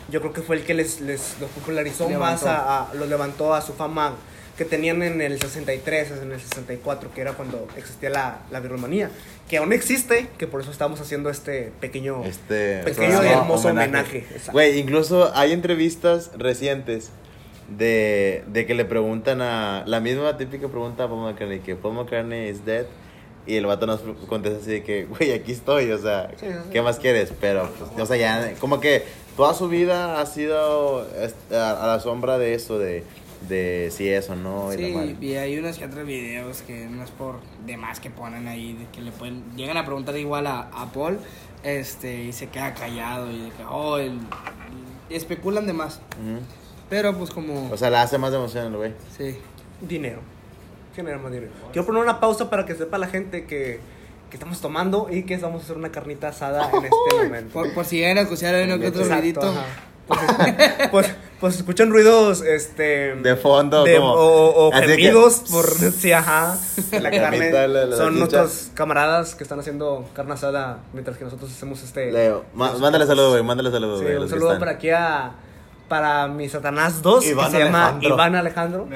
yo 0.09 0.21
creo 0.21 0.33
que 0.33 0.43
fue 0.43 0.57
el 0.57 0.65
que 0.65 0.75
les, 0.75 1.01
les 1.01 1.37
los 1.41 1.51
popularizó 1.51 2.09
Levantó. 2.09 2.47
más, 2.47 2.55
a, 2.55 2.83
a- 2.91 2.95
los 2.95 3.09
levantó 3.09 3.55
a 3.55 3.61
su 3.63 3.73
fama 3.75 4.15
que 4.57 4.65
tenían 4.65 5.03
en 5.03 5.21
el 5.21 5.41
63, 5.41 6.11
en 6.23 6.33
el 6.33 6.41
64, 6.41 7.13
que 7.15 7.21
era 7.21 7.33
cuando 7.33 7.67
existía 7.77 8.11
la, 8.11 8.41
la 8.51 8.61
virromanía, 8.61 9.11
que 9.49 9.57
aún 9.57 9.73
existe, 9.73 10.29
que 10.39 10.47
por 10.47 10.61
eso 10.61 10.71
estamos 10.71 11.01
haciendo 11.01 11.31
este 11.31 11.73
pequeño... 11.81 12.25
Este... 12.25 12.83
Pequeño 12.83 13.25
y 13.25 13.29
hermoso 13.29 13.69
homenaje. 13.69 14.27
Güey, 14.53 14.79
incluso 14.79 15.33
hay 15.35 15.53
entrevistas 15.53 16.31
recientes 16.37 17.11
de, 17.77 18.45
de 18.49 18.67
que 18.67 18.75
le 18.75 18.85
preguntan 18.85 19.41
a... 19.41 19.85
La 19.87 20.01
misma 20.01 20.37
típica 20.37 20.69
pregunta 20.69 21.05
a 21.05 21.09
Paul 21.09 21.23
McCartney, 21.23 21.61
que 21.61 21.75
Paul 21.75 21.95
McCartney 21.95 22.49
is 22.49 22.65
dead. 22.65 22.87
Y 23.45 23.57
el 23.57 23.67
vato 23.67 23.87
nos 23.87 24.01
contesta 24.29 24.61
así 24.61 24.71
de 24.71 24.83
que, 24.85 25.05
güey, 25.07 25.33
aquí 25.33 25.51
estoy, 25.51 25.91
o 25.91 25.99
sea, 25.99 26.31
Sí, 26.39 26.47
sí, 26.47 26.53
sí. 26.53 26.71
¿qué 26.71 26.81
más 26.81 26.99
quieres? 26.99 27.33
Pero, 27.41 27.69
pues, 27.77 27.91
o 27.99 28.07
sea, 28.07 28.17
ya, 28.17 28.55
como 28.61 28.79
que 28.79 29.03
toda 29.37 29.53
su 29.55 29.69
vida 29.69 30.21
ha 30.21 30.27
sido 30.27 31.09
este, 31.21 31.57
a, 31.57 31.83
a 31.83 31.87
la 31.89 31.99
sombra 32.01 32.39
de 32.39 32.55
eso, 32.55 32.79
de, 32.79 33.03
de 33.49 33.91
si 33.93 34.09
es 34.09 34.29
o 34.31 34.37
no. 34.37 34.73
y 34.73 34.77
la 34.77 34.87
Sí, 34.89 34.93
madre. 34.95 35.17
y 35.21 35.35
hay 35.35 35.59
unos 35.59 35.79
que 35.79 35.85
otros 35.87 36.07
videos 36.07 36.63
que 36.63 36.87
no 36.87 37.03
es 37.03 37.11
por 37.11 37.41
demás 37.67 38.01
que 38.01 38.11
ponen 38.11 38.47
ahí, 38.49 38.73
de 38.75 38.87
que 38.93 39.01
le 39.01 39.13
pueden, 39.13 39.43
llegan 39.57 39.77
a 39.77 39.85
preguntar 39.85 40.17
igual 40.17 40.47
a, 40.47 40.69
a 40.73 40.93
Paul, 40.93 41.19
este, 41.65 42.25
y 42.25 42.33
se 42.33 42.49
queda 42.49 42.75
callado 42.75 43.31
y 43.31 43.39
de 43.43 43.51
que, 43.51 43.65
oh, 43.69 43.99
el- 43.99 44.19
especulan 45.11 45.67
de 45.67 45.73
más. 45.73 46.01
Ujú. 46.21 46.41
Pero 46.89 47.17
pues 47.17 47.31
como, 47.31 47.71
O 47.71 47.77
sea, 47.77 47.91
la 47.91 48.03
hace 48.03 48.19
más 48.19 48.33
emocional, 48.35 48.77
güey. 48.77 48.93
sí. 49.17 49.37
Dinero. 49.81 50.21
Genera 50.95 51.19
más 51.19 51.33
dinero. 51.33 51.51
Quiero 51.73 51.87
poner 51.87 52.03
una 52.03 52.21
pausa 52.21 52.51
para 52.51 52.67
que 52.67 52.75
sepa 52.75 52.99
la 52.99 53.07
gente 53.09 53.47
que, 53.47 53.81
que 54.31 54.37
estamos 54.37 54.61
tomando 54.61 55.09
y 55.11 55.23
que 55.25 55.37
vamos 55.39 55.63
a 55.63 55.65
hacer 55.65 55.77
una 55.79 55.91
carnita 55.91 56.29
asada 56.29 56.71
en 56.71 56.85
este 56.85 57.25
momento. 57.25 57.53
Por, 57.55 57.73
por 57.73 57.85
si 57.87 57.97
llegan 57.97 58.19
a 58.19 58.21
escuchar 58.23 58.55
uno 58.65 58.79
que 58.79 58.89
otro 58.89 59.05
ruidito. 59.05 59.55
Pues, 60.07 60.21
pues, 60.91 61.15
pues 61.43 61.57
escuchan 61.57 61.91
ruidos 61.91 62.41
este 62.41 63.17
De 63.17 63.37
fondo, 63.37 63.85
de- 63.85 63.97
como- 63.99 64.13
o, 64.15 64.69
o 64.69 64.71
que- 64.71 64.87
gemidos 64.87 65.43
por 65.51 65.67
sí, 65.69 66.11
ajá. 66.13 66.57
La 66.93 67.11
carne 67.11 67.19
carnita, 67.21 67.67
la- 67.69 67.85
la 67.85 67.97
son 67.99 68.19
nuestros 68.19 68.71
camaradas 68.73 69.35
que 69.35 69.43
están 69.43 69.61
haciendo 69.61 70.09
carne 70.15 70.33
asada 70.33 70.79
mientras 70.95 71.19
que 71.19 71.25
nosotros 71.25 71.51
hacemos 71.51 71.83
este 71.83 72.11
Leo, 72.13 72.45
mándale 72.55 73.05
saludo, 73.07 73.33
güey, 73.33 73.43
mándale 73.43 73.71
saludo, 73.71 74.01
güey. 74.01 74.17
un 74.17 74.29
saludo 74.31 74.59
para 74.59 74.71
aquí 74.71 74.89
a 74.91 75.33
para 75.89 76.27
mi 76.29 76.49
Satanás 76.49 77.03
2 77.03 77.27
Iván 77.27 77.51
que 77.53 77.59
se 77.59 77.65
llama 77.65 77.83
Alejandro. 77.89 78.15
Iván 78.15 78.35
Alejandro. 78.37 78.89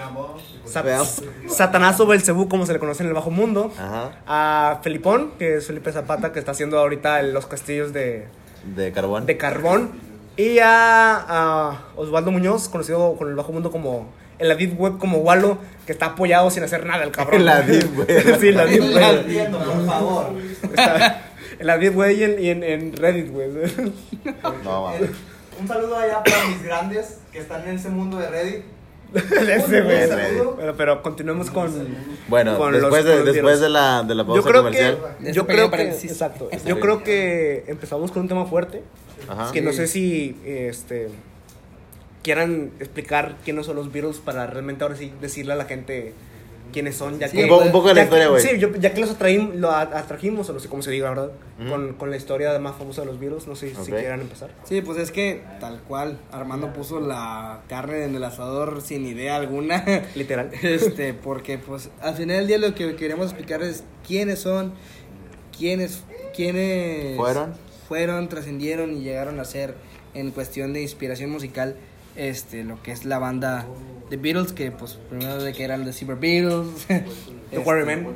Sat- 0.65 0.85
Veamos. 0.85 1.23
Satanazo 1.49 2.07
Belcebú 2.07 2.49
como 2.49 2.65
se 2.65 2.73
le 2.73 2.79
conoce 2.79 3.03
en 3.03 3.09
el 3.09 3.15
bajo 3.15 3.31
mundo. 3.31 3.71
Ajá, 3.76 4.12
A 4.26 4.79
Felipón, 4.83 5.33
que 5.38 5.57
es 5.57 5.67
Felipe 5.67 5.93
Zapata, 5.93 6.33
que 6.33 6.38
está 6.38 6.53
haciendo 6.53 6.79
ahorita 6.79 7.21
el- 7.21 7.35
los 7.35 7.45
castillos 7.47 7.93
de, 7.93 8.29
de 8.76 8.93
carbón. 8.93 9.26
de 9.26 9.37
carbón. 9.37 9.91
Y 10.37 10.59
a, 10.59 11.16
a 11.28 11.81
Osvaldo 11.97 12.31
Muñoz, 12.31 12.69
conocido 12.69 13.16
con 13.16 13.28
el 13.28 13.35
bajo 13.35 13.52
mundo 13.52 13.71
como 13.71 14.09
en 14.38 14.49
la 14.49 14.55
Deep 14.55 14.78
Web 14.78 14.99
como 14.99 15.19
Walo, 15.19 15.59
que 15.87 15.93
está 15.93 16.07
apoyado 16.07 16.50
sin 16.50 16.62
hacer 16.62 16.85
nada 16.85 17.05
el 17.05 17.11
cabrón. 17.11 17.40
En 17.40 17.47
la 17.47 17.62
Deep 17.62 17.99
Web. 17.99 18.38
sí, 18.40 18.49
en 18.49 18.57
la 18.57 18.66
Deep 18.66 18.83
Web. 18.95 19.50
Por 19.50 19.87
favor. 19.87 20.26
Está 20.62 21.23
en 21.59 21.66
la 21.66 21.78
Deep 21.78 21.97
Web 21.97 22.16
y 22.16 22.25
en, 22.25 22.45
y 22.45 22.49
en, 22.50 22.62
en 22.62 22.93
Reddit, 22.97 23.31
güey. 23.31 23.49
No, 24.62 24.83
mames. 24.85 25.11
Un 25.59 25.66
saludo 25.66 25.97
allá 25.97 26.23
para 26.23 26.45
mis 26.49 26.62
grandes 26.62 27.19
que 27.33 27.38
están 27.38 27.66
en 27.66 27.76
ese 27.76 27.88
mundo 27.88 28.19
de 28.19 28.28
Reddit. 28.28 28.64
Ese, 29.15 29.83
güey. 29.83 30.03
Un 30.05 30.09
saludo. 30.09 30.75
Pero, 30.77 31.03
continuemos 31.03 31.51
con. 31.51 31.73
Bueno, 32.29 32.59
con 32.59 32.73
después, 32.73 33.05
los- 33.05 33.13
de, 33.13 33.17
con 33.25 33.33
después 33.33 33.61
de 33.61 33.69
la, 33.69 34.03
de 34.03 34.15
la 34.15 34.25
pausa 34.27 34.41
Yo 34.43 34.49
creo 34.49 34.63
comercial. 34.63 34.99
que. 35.19 35.33
Yo 35.33 35.43
este 35.43 35.53
creo 35.53 35.65
que. 35.67 35.71
paréntesis. 35.71 36.11
Exacto. 36.11 36.49
Está 36.51 36.69
Yo 36.69 36.81
creo 36.81 37.03
que 37.03 37.65
empezamos 37.69 38.11
con 38.13 38.23
un 38.23 38.29
tema 38.29 38.47
fuerte. 38.47 38.83
Ajá. 39.29 39.53
Que 39.53 39.63
no 39.63 39.73
sé 39.73 39.87
si. 39.87 40.37
Este. 40.45 41.09
Quieran 42.23 42.73
explicar 42.81 43.37
quiénes 43.45 43.67
son 43.67 43.77
los 43.77 43.93
virus 43.93 44.19
para 44.19 44.47
realmente 44.49 44.83
ahora 44.83 44.97
sí 44.97 45.13
decirle 45.21 45.53
a 45.53 45.57
la 45.57 45.67
gente 45.67 46.13
quiénes 46.73 46.97
son. 46.97 47.19
Ya 47.19 47.29
Sí, 47.29 47.37
que, 47.37 47.45
un, 47.45 47.49
po- 47.49 47.59
un 47.59 47.73
poco 47.73 47.89
de 47.89 47.95
la 47.95 48.03
historia, 48.05 48.29
güey. 48.29 48.43
Sí, 48.43 48.59
yo- 48.59 48.73
ya 48.77 48.93
que 48.93 49.01
los 49.01 49.17
lo 49.57 49.71
atrajimos, 49.71 50.49
o 50.51 50.53
no 50.53 50.61
sé 50.61 50.69
cómo 50.69 50.83
se 50.83 50.91
diga, 50.91 51.09
¿verdad? 51.11 51.31
Con, 51.69 51.95
con 51.95 52.11
la 52.11 52.17
historia 52.17 52.53
de 52.53 52.59
más 52.59 52.77
famosa 52.77 53.01
de 53.03 53.07
los 53.07 53.19
virus. 53.19 53.47
No 53.47 53.57
sé 53.57 53.75
si 53.75 53.91
quieran 53.93 54.21
empezar. 54.21 54.51
Sí, 54.65 54.81
pues 54.83 54.99
es 54.99 55.11
que 55.11 55.43
tal 55.61 55.81
cual, 55.89 56.19
Armando 56.33 56.73
puso 56.73 57.01
la 57.01 57.61
carne 57.69 58.05
en 58.05 58.15
el 58.15 58.25
asador 58.25 58.83
sin 58.83 59.07
idea 59.07 59.37
alguna. 59.37 59.85
Literal. 60.15 60.51
Este, 60.63 61.15
porque 61.15 61.59
pues 61.59 61.91
al 62.03 62.15
final 62.15 62.37
del 62.39 62.47
día 62.47 62.59
lo 62.59 62.75
que 62.75 62.95
queremos 62.97 63.27
explicar 63.27 63.63
es 63.63 63.85
quiénes 64.07 64.39
son, 64.41 64.73
quiénes, 65.57 66.03
quiénes 66.35 67.17
¿Fueron? 67.17 67.55
fueron, 67.89 68.29
trascendieron 68.29 68.97
y 68.97 69.01
llegaron 69.01 69.41
a 69.41 69.45
ser 69.45 69.75
en 70.15 70.31
cuestión 70.31 70.73
de 70.73 70.83
inspiración 70.83 71.31
musical 71.31 71.77
este 72.17 72.65
lo 72.65 72.83
que 72.83 72.93
es 72.93 73.05
la 73.05 73.19
banda 73.19 73.67
The 74.11 74.17
Beatles 74.17 74.53
que 74.53 74.71
pues 74.71 74.99
primero 75.11 75.43
de 75.43 75.53
que 75.53 75.65
eran 75.65 75.85
The 75.85 75.93
Silver 75.93 76.17
Beatles 76.17 76.87
The 77.51 77.59
Quarrymen. 77.63 78.09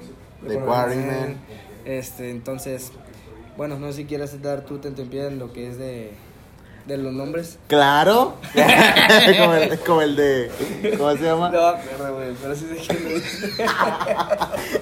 The 0.47 0.59
Quarrymen. 0.59 1.37
este 1.85 2.31
entonces 2.31 2.93
bueno 3.57 3.79
no 3.79 3.89
sé 3.89 3.99
si 3.99 4.05
quieres 4.07 4.41
dar 4.43 4.63
tú 4.65 4.79
te 4.79 4.91
pie 5.05 5.27
en 5.27 5.39
lo 5.39 5.53
que 5.53 5.69
es 5.69 5.79
de 5.79 6.13
de 6.87 6.97
los 6.97 7.13
nombres 7.13 7.59
Claro. 7.69 8.37
como, 9.39 9.55
el, 9.55 9.79
como 9.81 10.03
el 10.03 10.17
de. 10.17 10.51
¿Cómo 10.97 11.13
se 11.17 11.23
llama? 11.25 11.51
no 11.51 11.75
pero 11.99 12.15
güey 12.15 12.35
pero 12.41 12.57
sí 12.57 12.67
sé 12.67 12.95
lo 12.95 13.09
dice. 13.15 13.49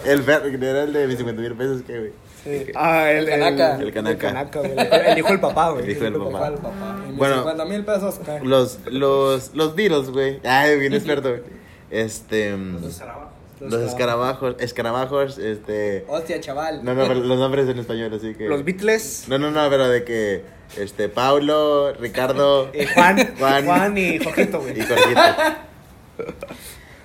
El 0.06 0.22
ver- 0.22 0.62
era 0.62 0.84
el 0.84 0.92
de 0.92 1.06
mis 1.08 1.16
50 1.18 1.42
mil 1.42 1.54
pesos, 1.54 1.82
¿qué, 1.86 1.98
güey? 1.98 2.12
Sí. 2.44 2.66
Ah, 2.74 3.10
el, 3.10 3.28
El 3.28 3.40
Kanaka. 3.40 3.76
El 3.76 3.92
Kanaka. 3.92 4.58
güey. 4.60 4.72
El, 4.72 4.78
el 4.92 5.18
hijo 5.18 5.28
del 5.28 5.40
papá, 5.40 5.70
güey. 5.70 5.84
El 5.84 5.90
hijo 5.90 6.04
del 6.04 6.12
Papá, 6.14 6.30
papá. 6.32 6.48
el 6.48 6.54
papá. 6.54 6.96
Y 7.04 7.08
mis 7.08 7.16
Bueno. 7.18 7.34
50 7.36 7.64
mil 7.64 7.84
pesos. 7.84 8.20
Los, 8.42 8.78
los, 8.86 9.54
los 9.54 9.74
Beatles, 9.74 10.10
güey. 10.10 10.40
Ay, 10.44 10.78
bien 10.78 10.94
experto, 10.94 11.30
güey. 11.30 11.42
Este. 11.90 12.54
mm, 12.54 12.78
Los 13.60 13.80
escarabajos, 13.82 14.56
escarabajos, 14.60 15.38
este. 15.38 16.04
hostia 16.06 16.38
chaval 16.40 16.84
No, 16.84 16.94
no, 16.94 17.02
pero 17.08 17.14
los 17.14 17.38
nombres 17.38 17.68
en 17.68 17.78
español, 17.78 18.12
así 18.14 18.34
que. 18.34 18.48
Los 18.48 18.64
Beatles. 18.64 19.24
No, 19.28 19.38
no, 19.38 19.50
no, 19.50 19.68
pero 19.68 19.88
de 19.88 20.04
que. 20.04 20.44
Este, 20.76 21.08
Paulo, 21.08 21.92
Ricardo. 21.94 22.70
eh, 22.72 22.86
Juan, 22.94 23.34
Juan. 23.38 23.64
Juan, 23.64 23.98
y 23.98 24.18
Jorgito, 24.18 24.60
güey. 24.60 24.78
Y 24.78 24.82
Jorgito. 24.82 25.20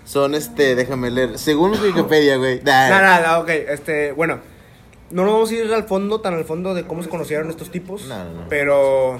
Son 0.05 0.35
este, 0.35 0.75
déjame 0.75 1.09
leer. 1.11 1.39
Según 1.39 1.71
Wikipedia, 1.79 2.35
güey. 2.37 2.61
Nah, 2.61 2.89
No, 2.89 3.01
no, 3.01 3.27
no, 3.27 3.39
ok. 3.43 3.49
Este, 3.49 4.11
bueno, 4.11 4.39
no 5.13 5.23
nos 5.23 5.33
vamos 5.33 5.51
a 5.51 5.53
ir 5.53 5.73
al 5.73 5.83
fondo, 5.85 6.21
tan 6.21 6.33
al 6.33 6.45
fondo 6.45 6.73
de 6.73 6.85
cómo 6.85 7.03
se 7.03 7.09
conocieron 7.09 7.49
estos 7.49 7.69
tipos. 7.69 8.07
No, 8.07 8.23
no, 8.23 8.33
no. 8.33 8.49
Pero 8.49 9.19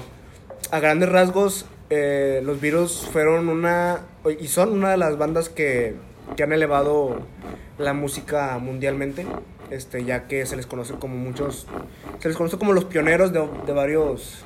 a 0.70 0.80
grandes 0.80 1.08
rasgos, 1.08 1.66
eh, 1.90 2.42
los 2.44 2.60
Beatles 2.60 3.08
fueron 3.12 3.48
una. 3.48 4.00
Y 4.40 4.48
son 4.48 4.72
una 4.72 4.90
de 4.90 4.96
las 4.96 5.16
bandas 5.16 5.48
que, 5.48 5.94
que 6.36 6.42
han 6.42 6.52
elevado 6.52 7.20
la 7.78 7.92
música 7.92 8.58
mundialmente. 8.58 9.26
Este, 9.70 10.04
ya 10.04 10.26
que 10.28 10.44
se 10.46 10.56
les 10.56 10.66
conoce 10.66 10.94
como 10.94 11.16
muchos. 11.16 11.66
Se 12.18 12.28
les 12.28 12.36
conoce 12.36 12.58
como 12.58 12.72
los 12.72 12.84
pioneros 12.84 13.32
de, 13.32 13.48
de 13.66 13.72
varios 13.72 14.44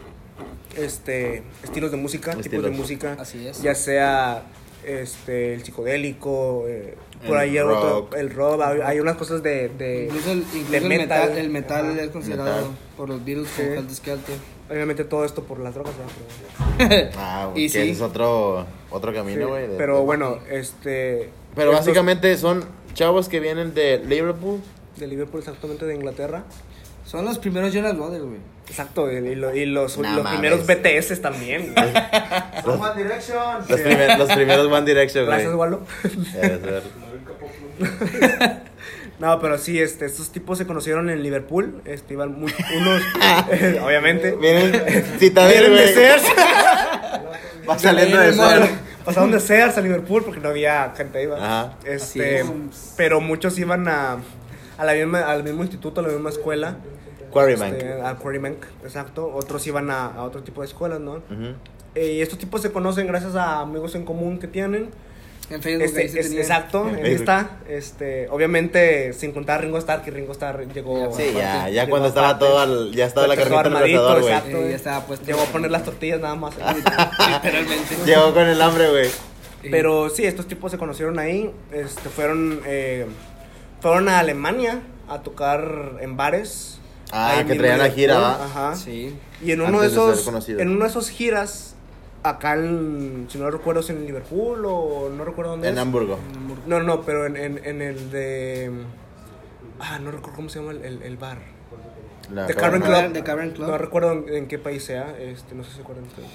este, 0.77 1.43
estilos 1.63 1.91
de 1.91 1.97
música, 1.97 2.33
tipos 2.33 2.45
de 2.45 2.57
Estilos. 2.57 2.77
música. 2.79 3.17
Así 3.19 3.47
es. 3.47 3.63
Ya 3.63 3.75
sea 3.75 4.43
este, 4.89 5.55
el 5.55 5.63
psicodélico, 5.65 6.65
eh, 6.69 6.95
por 7.27 7.37
El 7.37 7.43
ahí 7.43 7.51
hay 7.51 7.59
otro, 7.59 7.91
rock. 7.91 8.15
el 8.17 8.31
rock, 8.31 8.61
hay, 8.63 8.81
hay 8.83 9.01
unas 9.01 9.17
cosas 9.17 9.43
de, 9.43 9.69
de, 9.71 10.05
Incluso, 10.05 10.31
el, 10.33 10.39
incluso 10.39 10.71
de 10.71 10.77
el 10.79 10.85
metal, 10.89 11.39
el 11.39 11.51
metal 11.51 11.99
es 11.99 12.09
considerado 12.11 12.55
Metal. 12.57 12.71
por 12.97 13.09
los 13.09 13.25
Beatles 13.25 13.49
Sí. 13.57 13.63
como. 13.63 14.33
Obviamente 14.71 15.05
todo 15.05 15.25
esto 15.25 15.43
por 15.45 15.59
las 15.61 15.75
drogas, 15.75 15.95
¿verdad? 15.97 16.89
Pero, 16.89 17.11
Ah, 17.19 17.51
Y 17.55 17.63
que 17.65 17.69
sí. 17.71 17.79
ese 17.79 17.91
es 17.91 18.01
otro, 18.03 18.67
otro 18.91 19.13
camino, 19.15 19.49
güey. 19.49 19.67
de- 19.67 19.77
pero 19.77 20.03
bueno, 20.05 20.39
este... 20.51 21.31
Pero 21.55 21.71
estos- 21.73 21.87
básicamente 21.87 22.37
son 22.37 22.65
chavos 22.95 23.29
que 23.29 23.41
vienen 23.41 23.75
de 23.75 23.99
Liverpool. 23.99 24.61
De 24.97 25.07
Liverpool, 25.07 25.41
exactamente, 25.41 25.87
de 25.87 25.95
Inglaterra. 25.95 26.45
Son 27.09 27.25
los 27.25 27.39
primeros 27.39 27.73
Jonas 27.73 27.97
Brothers, 27.97 28.23
güey. 28.25 28.37
Exacto, 28.69 29.11
y, 29.11 29.35
lo- 29.35 29.55
y 29.55 29.65
los, 29.65 29.97
los 29.97 30.27
primeros 30.29 30.67
BTS 30.67 31.23
también. 31.23 31.75
Son 32.63 32.79
One 32.81 33.03
Direction. 33.03 33.39
Los, 33.67 33.81
primer- 33.81 34.19
los 34.19 34.31
primeros 34.33 34.67
One 34.67 34.85
Direction, 34.85 35.25
güey. 35.25 35.37
Gracias, 35.39 35.55
Walo. 35.55 35.81
Ser. 36.33 36.83
No, 39.19 39.41
pero 39.41 39.59
sí, 39.59 39.81
este, 39.81 40.07
estos 40.07 40.31
tipos 40.31 40.59
se 40.59 40.67
conocieron 40.67 41.11
en 41.11 41.25
Liverpool. 41.25 41.83
Este, 41.87 42.15
iban 42.15 42.39
muy, 42.39 42.55
unos, 42.77 43.03
eh, 43.51 43.81
obviamente. 43.85 44.37
Miren, 44.37 44.73
Citadel, 45.19 45.73
güey. 45.73 45.93
Sears. 45.93 46.23
Va 47.69 47.77
saliendo 47.79 48.17
de 48.19 48.33
ser. 48.33 48.71
Pasaron 49.05 49.33
de 49.33 49.41
Sears 49.41 49.77
a 49.77 49.81
Liverpool 49.81 50.23
porque 50.23 50.39
no 50.41 50.51
había 50.51 50.93
gente 50.97 51.19
ahí. 51.19 51.27
¿va? 51.27 51.37
Ajá. 51.63 51.73
Este, 51.85 52.45
pero 52.97 53.21
muchos 53.21 53.59
iban 53.59 53.89
a, 53.89 54.19
a 54.77 54.85
la 54.85 54.93
misma, 54.93 55.23
al 55.23 55.43
mismo 55.43 55.63
instituto, 55.63 56.01
a 56.01 56.05
la 56.05 56.11
misma 56.11 56.31
escuela. 56.31 56.77
Quarryman. 57.31 57.75
Este, 57.75 58.03
a 58.03 58.15
Quarrybank, 58.17 58.65
exacto. 58.85 59.33
Otros 59.35 59.67
iban 59.67 59.91
a, 59.91 60.07
a 60.07 60.23
otro 60.25 60.43
tipo 60.43 60.61
de 60.63 60.67
escuelas, 60.69 61.01
¿no? 61.01 61.13
Ujú. 61.15 61.55
Eh, 61.95 62.13
y 62.15 62.21
estos 62.23 62.39
tipos 62.39 62.61
se 62.63 62.71
conocen 62.73 63.07
gracias 63.07 63.35
a 63.37 63.61
amigos 63.61 63.95
en 63.95 64.05
común 64.05 64.39
que 64.39 64.47
tienen. 64.47 64.91
En 65.51 65.63
Facebook 65.63 65.85
Este, 65.87 66.01
ahí 66.03 66.09
se 66.11 66.21
es- 66.21 66.33
exacto, 66.33 66.87
En 66.91 66.97
ahí 67.07 67.15
está. 67.15 67.53
Este, 67.71 68.29
obviamente, 68.29 69.15
sin 69.15 69.33
contar 69.33 69.61
a 69.61 69.63
Ringo 69.63 69.79
Starr, 69.79 70.03
que 70.03 70.11
Ringo 70.11 70.33
Starr 70.33 70.69
llegó. 70.75 71.11
Sí, 71.17 71.33
ya, 71.35 71.71
ya 71.71 71.85
llegó 71.85 71.91
cuando 71.91 72.09
estaba 72.09 72.39
todo 72.39 72.59
al- 72.59 72.93
ya 72.95 73.07
estaba 73.07 73.27
la 73.27 73.35
carnita 73.35 73.61
en 73.63 73.67
el 73.69 73.73
armadito, 73.77 74.01
asador, 74.05 74.21
güey. 74.23 74.35
exacto. 74.35 74.57
Eh, 74.59 74.69
ya 74.71 74.77
estaba 74.77 75.07
puesto. 75.07 75.25
Llegó 75.27 75.41
a 75.41 75.45
poner 75.47 75.71
las 75.71 75.85
tortillas 75.85 76.21
nada 76.21 76.35
más. 76.35 76.55
Literalmente. 77.33 77.97
Llegó 78.05 78.35
con 78.35 78.47
el 78.47 78.61
hambre, 78.61 78.91
güey. 78.91 79.09
Pero 79.71 80.09
sí, 80.11 80.25
estos 80.25 80.47
tipos 80.47 80.71
se 80.71 80.77
conocieron 80.79 81.19
ahí. 81.19 81.51
Este, 81.73 82.09
fueron, 82.11 82.61
eh, 82.67 83.07
fueron 83.81 84.09
a 84.11 84.19
Alemania 84.19 84.81
a 85.09 85.21
tocar 85.23 85.93
en 86.01 86.17
bares. 86.17 86.78
Ah, 87.13 87.43
que 87.47 87.55
traían 87.55 87.79
la 87.79 87.91
gira, 87.91 88.19
¿va? 88.19 88.45
Ajá. 88.45 88.75
Sí. 88.77 89.17
Y 89.43 89.53
en 89.53 89.61
uno 89.61 89.79
Antes 89.79 89.95
de 89.95 90.01
de 90.01 90.13
esos, 90.13 90.25
conocidos. 90.25 90.61
en 90.63 90.69
una 90.69 90.85
de 90.85 90.91
esas 90.91 91.09
giras, 91.09 91.75
acá 92.23 92.55
en, 92.55 93.27
si 93.31 93.39
no 93.39 93.51
recuerdo, 93.51 93.83
si 93.83 93.93
en 93.93 94.05
Liverpool 94.05 94.63
o 94.67 95.09
no 95.11 95.25
recuerdo 95.25 95.53
dónde 95.53 95.69
En 95.69 95.75
es. 95.75 95.81
Hamburgo. 95.81 96.19
No, 96.67 96.83
no, 96.83 97.03
pero 97.03 97.27
en, 97.27 97.37
en, 97.37 97.61
en 97.65 97.81
el 97.83 98.11
de... 98.11 98.71
Ah, 99.81 99.99
no 100.01 100.11
recuerdo 100.11 100.37
cómo 100.37 100.49
se 100.49 100.59
llama 100.59 100.73
el, 100.73 100.85
el, 100.85 101.03
el 101.03 101.17
bar. 101.17 101.39
Caverna. 102.29 102.55
Cavern 102.55 102.83
Club. 102.83 103.13
The 103.13 103.53
Club. 103.55 103.69
No 103.69 103.79
recuerdo 103.79 104.13
en, 104.13 104.29
en 104.29 104.49
qué 104.49 104.59
país 104.59 104.85
sea, 104.85 105.17
este, 105.19 105.55
no 105.55 105.65
sé 105.65 105.71
si 105.71 105.77
se 105.77 105.83
acuerdan 105.83 106.05
ustedes. 106.05 106.29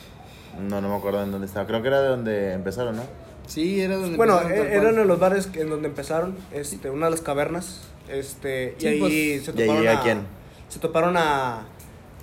No, 0.59 0.81
no 0.81 0.89
me 0.89 0.95
acuerdo 0.95 1.23
en 1.23 1.31
dónde 1.31 1.45
estaba. 1.47 1.67
Creo 1.67 1.81
que 1.81 1.87
era 1.89 2.01
de 2.01 2.07
donde 2.09 2.53
empezaron, 2.53 2.95
¿no? 2.95 3.03
Sí, 3.47 3.81
era 3.81 3.97
donde 3.97 4.15
Bueno, 4.17 4.39
empezaron 4.41 4.67
e- 4.71 4.75
eran 4.75 4.99
en 4.99 5.07
los 5.07 5.19
bares 5.19 5.49
en 5.53 5.69
donde 5.69 5.89
empezaron, 5.89 6.35
este, 6.51 6.89
una 6.89 7.07
de 7.07 7.11
las 7.11 7.21
cavernas, 7.21 7.81
este, 8.09 8.75
y 8.79 8.87
ahí 8.87 8.99
pues, 8.99 9.11
se 9.45 9.51
¿y 9.51 9.61
ahí 9.61 9.67
toparon 9.67 9.87
a 9.87 9.99
a, 9.99 10.03
quién? 10.03 10.19
Se 10.73 10.79
toparon 10.79 11.15
a... 11.17 11.65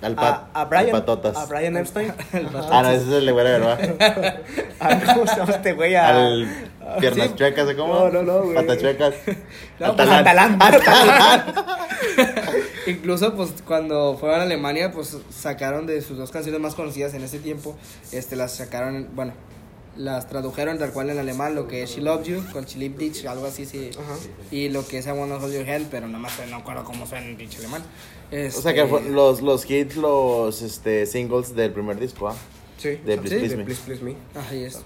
Al 0.01 0.15
pat, 0.15 0.49
a, 0.53 0.61
a 0.61 0.65
Brian, 0.65 0.85
al 0.87 0.91
patotas. 0.91 1.37
a 1.37 1.45
Brian 1.45 1.77
Epstein. 1.77 2.11
Ah, 2.71 2.81
no, 2.81 2.89
ese 2.89 3.03
es 3.03 3.13
el 3.13 3.25
de 3.27 3.31
güera, 3.31 3.51
¿verdad? 3.51 4.39
Ah, 4.79 4.99
¿Cómo 5.13 5.27
se 5.27 5.35
llama 5.37 5.51
este 5.53 5.73
güey? 5.73 5.93
A- 5.95 6.09
Al 6.09 6.47
piernas 6.99 7.27
sí. 7.27 7.33
chuecas, 7.35 7.69
¿o 7.69 7.75
cómo? 7.77 7.93
No, 7.93 8.09
no, 8.09 8.23
no, 8.23 8.41
güey. 8.41 8.55
Patas 8.55 8.79
chuecas. 8.79 9.13
No, 9.79 9.95
pues, 9.95 10.09
Atalán. 10.09 10.57
Atalán. 10.59 11.53
Incluso, 12.87 13.35
pues, 13.35 13.53
cuando 13.65 14.17
fueron 14.17 14.39
a 14.39 14.43
Alemania, 14.43 14.91
pues, 14.91 15.17
sacaron 15.29 15.85
de 15.85 16.01
sus 16.01 16.17
dos 16.17 16.31
canciones 16.31 16.59
más 16.59 16.73
conocidas 16.75 17.13
en 17.13 17.23
ese 17.23 17.39
tiempo, 17.39 17.75
este, 18.11 18.35
las 18.35 18.53
sacaron, 18.55 19.07
bueno, 19.13 19.33
las 19.95 20.27
tradujeron 20.27 20.79
tal 20.79 20.91
cual 20.91 21.09
en 21.11 21.19
alemán, 21.19 21.53
lo 21.53 21.67
que 21.67 21.83
es 21.83 21.91
She 21.91 22.01
Loves 22.01 22.25
You, 22.27 22.43
con 22.51 22.65
Chili 22.65 22.89
Ditch, 22.89 23.25
algo 23.25 23.45
así, 23.45 23.65
sí, 23.65 23.91
Ajá. 23.93 24.15
y 24.49 24.69
lo 24.69 24.87
que 24.87 24.97
es 24.97 25.05
I 25.05 25.11
Wanna 25.11 25.35
Hold 25.35 25.53
Your 25.53 25.69
Hand, 25.69 25.87
pero 25.91 26.07
nada 26.07 26.19
más 26.19 26.33
no 26.49 26.55
acuerdo 26.57 26.83
cómo 26.83 27.05
suena 27.05 27.27
en 27.27 27.37
pinche 27.37 27.59
alemán. 27.59 27.83
O 28.31 28.61
sea 28.61 28.73
que 28.73 28.81
Este, 28.81 28.87
fue- 28.89 29.01
los, 29.09 29.41
los 29.41 29.69
hits, 29.69 29.95
los 29.97 30.61
este, 30.61 31.05
singles 31.05 31.53
del 31.55 31.71
primer 31.71 31.99
disco, 31.99 32.29
¿ah? 32.29 32.35
Sí. 32.77 32.89
De 33.05 33.17
Please 33.17 33.29
Sí, 33.29 33.35
Please 33.39 33.49
de 33.49 33.57
Me. 33.57 33.63
Please 33.65 33.81
Please 33.85 34.03
Me. 34.03 34.15
Es. 34.65 34.81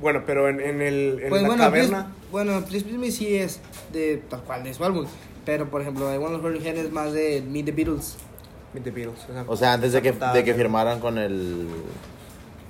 Bueno, 0.00 0.22
pero 0.26 0.48
en, 0.48 0.60
en 0.60 0.80
el 0.82 1.18
en 1.22 1.28
Pues 1.28 1.42
la 1.42 1.48
bueno, 1.48 1.62
caverna. 1.64 1.98
Please, 2.06 2.30
bueno, 2.30 2.64
Please 2.66 2.84
Please 2.84 2.98
Me 2.98 3.10
sí 3.10 3.36
es 3.36 3.60
de 3.92 4.22
tal 4.28 4.42
cual 4.42 4.64
de 4.64 4.74
su 4.74 4.84
álbum, 4.84 5.06
pero 5.44 5.68
por 5.70 5.80
ejemplo, 5.82 6.12
I 6.12 6.18
Wanna 6.18 6.38
Hand 6.38 6.66
es 6.78 6.92
más 6.92 7.12
de 7.12 7.42
Meet 7.46 7.66
the 7.66 7.72
Beatles. 7.72 8.16
Meet 8.74 8.84
the 8.84 8.90
Beatles, 8.90 9.20
exacto. 9.28 9.50
O 9.52 9.56
sea, 9.56 9.72
antes 9.74 9.92
de 9.92 10.02
que, 10.02 10.12
de 10.12 10.44
que 10.44 10.54
firmaran 10.54 11.00
con 11.00 11.18
el... 11.18 11.66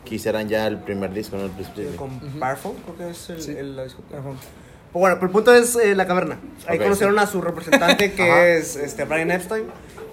Quisieran 0.04 0.48
ya 0.48 0.66
el 0.66 0.78
primer 0.78 1.12
disco, 1.12 1.36
¿no? 1.36 1.44
El 1.44 1.50
Please 1.50 1.70
Please 1.72 1.90
Me. 1.90 1.96
Con. 1.96 2.18
Parfum, 2.38 2.74
creo 2.84 2.96
que 2.96 3.10
es 3.10 3.30
el, 3.30 3.42
Sí. 3.42 3.50
el- 3.52 3.76
la 3.76 3.84
discoteca. 3.84 4.20
Ajá. 4.20 4.30
Pues 4.30 5.00
bueno, 5.00 5.16
pero 5.16 5.26
el 5.26 5.32
punto 5.32 5.52
es 5.54 5.76
eh, 5.76 5.94
la 5.94 6.06
caverna. 6.06 6.38
Ahí 6.66 6.78
Ok, 6.78 6.84
conocieron 6.84 7.18
a 7.18 7.26
su 7.26 7.42
representante 7.42 8.12
que 8.12 8.56
es 8.58 8.76
este, 8.76 9.04
Brian 9.04 9.30
Epstein, 9.30 9.64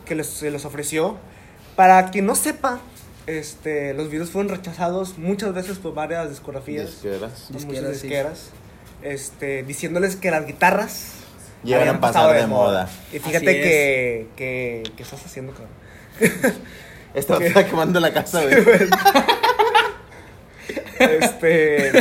que 0.05 0.15
les, 0.15 0.27
se 0.27 0.51
les 0.51 0.65
ofreció. 0.65 1.17
Para 1.75 2.09
quien 2.11 2.25
no 2.25 2.35
sepa, 2.35 2.79
este, 3.27 3.93
los 3.93 4.09
videos 4.09 4.29
fueron 4.29 4.49
rechazados 4.49 5.17
muchas 5.17 5.53
veces 5.53 5.77
por 5.77 5.93
varias 5.93 6.29
discografías, 6.29 7.01
Disqueras. 7.01 7.51
Disqueras, 7.51 8.39
sí. 8.39 8.57
este, 9.01 9.63
diciéndoles 9.63 10.15
que 10.15 10.31
las 10.31 10.45
guitarras 10.45 11.11
Llegan 11.63 11.81
habían 11.81 11.95
a 11.95 12.01
pasar 12.01 12.13
pasado 12.23 12.33
de 12.33 12.47
moda. 12.47 12.89
Y 13.11 13.19
fíjate 13.19 13.49
es. 13.51 13.65
que, 13.65 14.27
que, 14.35 14.83
que 14.95 15.03
estás 15.03 15.25
haciendo, 15.25 15.53
cabrón. 15.53 16.55
Está 17.13 17.65
quemando 17.65 17.99
la 17.99 18.13
casa, 18.13 18.43
güey. 18.43 18.55
Este, 20.97 21.91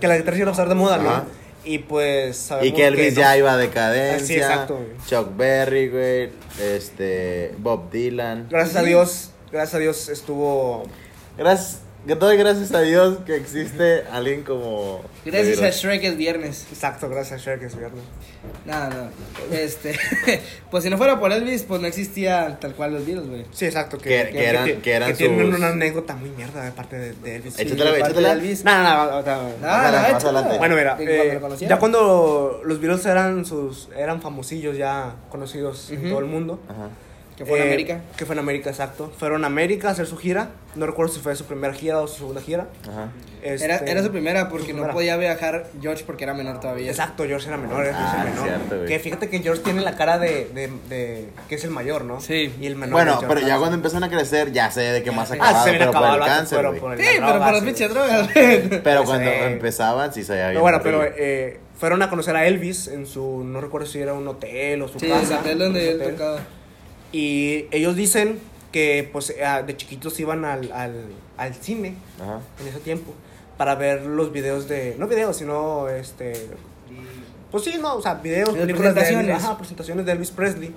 que 0.00 0.08
las 0.08 0.18
guitarras 0.18 0.38
iban 0.38 0.48
a 0.48 0.52
pasar 0.52 0.68
de 0.70 0.74
moda, 0.74 0.96
¿no? 0.96 1.37
Y 1.68 1.80
pues 1.80 2.50
Y 2.62 2.72
que 2.72 2.86
Elvis 2.86 3.14
ya 3.14 3.36
iba 3.36 3.52
a 3.52 3.56
decadencia. 3.58 4.26
Sí, 4.26 4.34
exacto, 4.36 4.76
güey. 4.76 4.88
Chuck 5.06 5.36
Berry, 5.36 5.88
güey. 5.88 6.30
Este. 6.58 7.54
Bob 7.58 7.90
Dylan. 7.90 8.48
Gracias 8.48 8.76
a 8.76 8.82
Dios, 8.82 9.30
gracias 9.52 9.74
a 9.74 9.78
Dios 9.78 10.08
estuvo 10.08 10.84
Gracias. 11.36 11.82
Que 12.06 12.14
doy 12.14 12.36
gracias 12.38 12.72
a 12.72 12.80
Dios 12.80 13.18
que 13.26 13.36
existe 13.36 14.04
alguien 14.10 14.42
como. 14.42 15.02
Gracias 15.24 15.60
a. 15.60 15.70
Shrek 15.70 16.04
es 16.04 16.16
viernes. 16.16 16.66
Exacto, 16.72 17.08
gracias 17.08 17.40
a 17.40 17.44
Shrek 17.44 17.62
es 17.64 17.76
viernes. 17.76 18.02
Nada, 18.64 18.88
no. 18.90 19.54
Este, 19.56 19.98
pues 20.70 20.84
si 20.84 20.90
no 20.90 20.96
fuera 20.96 21.18
por 21.20 21.32
Elvis, 21.32 21.64
pues 21.64 21.80
no 21.80 21.86
existía 21.86 22.56
tal 22.60 22.74
cual 22.74 22.94
los 22.94 23.04
Beatles, 23.04 23.28
güey. 23.28 23.44
Sí, 23.52 23.66
exacto. 23.66 23.98
Que, 23.98 24.08
Que- 24.08 24.30
que 24.32 24.44
eran- 24.46 24.64
ti- 24.64 24.72
que 24.74 24.92
eran 24.92 25.14
tienen 25.16 25.46
sus- 25.50 25.58
una 25.58 25.68
anécdota 25.68 26.14
muy 26.14 26.30
mierda 26.30 26.64
de 26.64 26.70
parte 26.72 26.96
de, 26.96 27.12
de 27.14 27.36
Elvis. 27.36 27.58
Échatela, 27.58 27.92
de 27.92 27.98
échatela. 27.98 28.28
de 28.28 28.34
Elvis. 28.40 28.64
No, 28.64 28.82
no, 28.82 29.04
no, 29.06 29.22
No, 29.22 29.42
no, 29.60 29.66
adelante. 29.68 30.58
Bueno, 30.58 30.76
mira, 30.76 30.96
cuando 30.96 31.12
eh, 31.12 31.38
conocieron. 31.40 31.76
ya 31.76 31.78
cuando 31.80 32.60
los 32.64 32.80
Beatles 32.80 33.04
eran 33.06 33.44
sus 33.44 33.88
eran 33.96 34.22
famosillos 34.22 34.76
ya 34.78 35.16
conocidos 35.30 35.90
en 35.90 35.98
Ujú. 36.00 36.08
todo 36.10 36.18
el 36.20 36.26
mundo. 36.26 36.60
Ajá. 36.68 36.88
Que 37.38 37.46
fue 37.46 37.58
en 37.58 37.62
Eh, 37.64 37.66
América. 37.68 38.00
Que 38.16 38.26
fue 38.26 38.34
en 38.34 38.40
América, 38.40 38.68
exacto. 38.70 39.12
Fueron 39.16 39.44
a 39.44 39.46
América 39.46 39.88
a 39.88 39.92
hacer 39.92 40.06
su 40.06 40.16
gira. 40.16 40.50
No 40.74 40.86
recuerdo 40.86 41.12
si 41.14 41.20
fue 41.20 41.36
su 41.36 41.44
primera 41.44 41.72
gira 41.72 42.00
o 42.00 42.08
su 42.08 42.16
segunda 42.16 42.40
gira. 42.40 42.66
Ajá. 42.82 43.10
Era, 43.40 43.76
Este, 43.76 43.90
era 43.92 44.02
su 44.02 44.10
primera 44.10 44.48
porque 44.48 44.72
su 44.72 44.76
no 44.76 44.90
podía 44.90 45.16
viajar 45.16 45.66
George 45.80 46.02
porque 46.04 46.24
era 46.24 46.34
menor 46.34 46.58
todavía. 46.58 46.90
Exacto, 46.90 47.24
George 47.24 47.46
era 47.46 47.56
menor, 47.56 47.86
era 47.86 47.96
Ah, 47.96 48.10
George 48.16 48.30
menor. 48.32 48.44
cierto, 48.48 48.76
güey. 48.76 48.88
que 48.88 48.98
fíjate 48.98 49.30
que 49.30 49.38
George 49.38 49.62
tiene 49.62 49.80
la 49.82 49.94
cara 49.94 50.18
de, 50.18 50.46
de, 50.52 50.68
de 50.88 51.28
que 51.48 51.54
es 51.54 51.62
el 51.64 51.70
mayor, 51.70 52.04
¿no? 52.04 52.20
Sí. 52.20 52.52
Y 52.60 52.66
el 52.66 52.74
menor. 52.74 52.92
Bueno, 52.94 53.20
pero 53.28 53.38
ya 53.40 53.56
cuando 53.58 53.76
empiezan 53.76 54.02
a 54.02 54.10
crecer, 54.10 54.50
ya 54.50 54.68
sé 54.72 54.80
de 54.80 55.02
qué 55.04 55.12
más 55.12 55.28
sí. 55.28 55.34
acababa, 55.34 55.60
Ah, 55.60 55.64
se 55.64 55.70
pero 55.70 55.84
por 55.86 55.88
acabado 55.96 56.14
el 56.16 56.28
cáncer, 56.28 56.58
pero 56.58 56.68
güey. 56.70 56.80
por 56.80 56.92
el- 56.94 56.98
Sí, 56.98 57.06
pero 57.14 57.26
droga, 57.28 57.44
por 57.44 57.52
las 57.52 57.60
sí. 57.60 57.66
pinches 57.66 57.90
drogas. 57.90 58.28
Pero 58.82 59.00
Sí. 59.00 59.06
cuando 59.06 59.30
empezaban, 59.30 60.12
sí 60.12 60.24
se 60.24 60.34
bien. 60.34 60.46
Pero 60.48 60.60
bueno, 60.60 60.80
pero 60.82 61.04
eh, 61.04 61.60
fueron 61.78 62.02
a 62.02 62.10
conocer 62.10 62.34
a 62.34 62.44
Elvis 62.48 62.88
en 62.88 63.06
su, 63.06 63.44
no 63.44 63.60
recuerdo 63.60 63.86
si 63.86 64.00
era 64.00 64.12
un 64.14 64.26
hotel 64.26 64.82
o 64.82 64.88
su 64.88 64.98
Sí, 64.98 65.06
casa. 65.08 65.34
el 65.34 65.40
hotel 65.40 65.58
donde 65.60 65.90
él 65.92 65.98
tocaba. 66.02 66.40
Y 67.12 67.66
ellos 67.70 67.96
dicen 67.96 68.38
que 68.72 69.08
pues 69.12 69.34
ah, 69.44 69.62
de 69.62 69.76
chiquitos 69.76 70.18
iban 70.20 70.44
al, 70.44 70.70
al, 70.72 71.06
al 71.38 71.54
cine 71.54 71.94
Ajá. 72.20 72.40
en 72.60 72.68
ese 72.68 72.80
tiempo 72.80 73.14
para 73.56 73.74
ver 73.74 74.02
los 74.04 74.30
videos 74.30 74.68
de, 74.68 74.94
no 74.98 75.06
videos, 75.08 75.36
sino 75.36 75.88
este, 75.88 76.34
pues 77.50 77.64
sí, 77.64 77.74
no, 77.80 77.94
o 77.96 78.02
sea, 78.02 78.14
videos, 78.14 78.50
películas 78.50 78.94
de 78.94 79.00
Elvis, 79.00 79.14
presentaciones. 79.16 79.44
ajá, 79.44 79.56
presentaciones 79.58 80.06
de 80.06 80.12
Elvis 80.12 80.30
Presley 80.30 80.70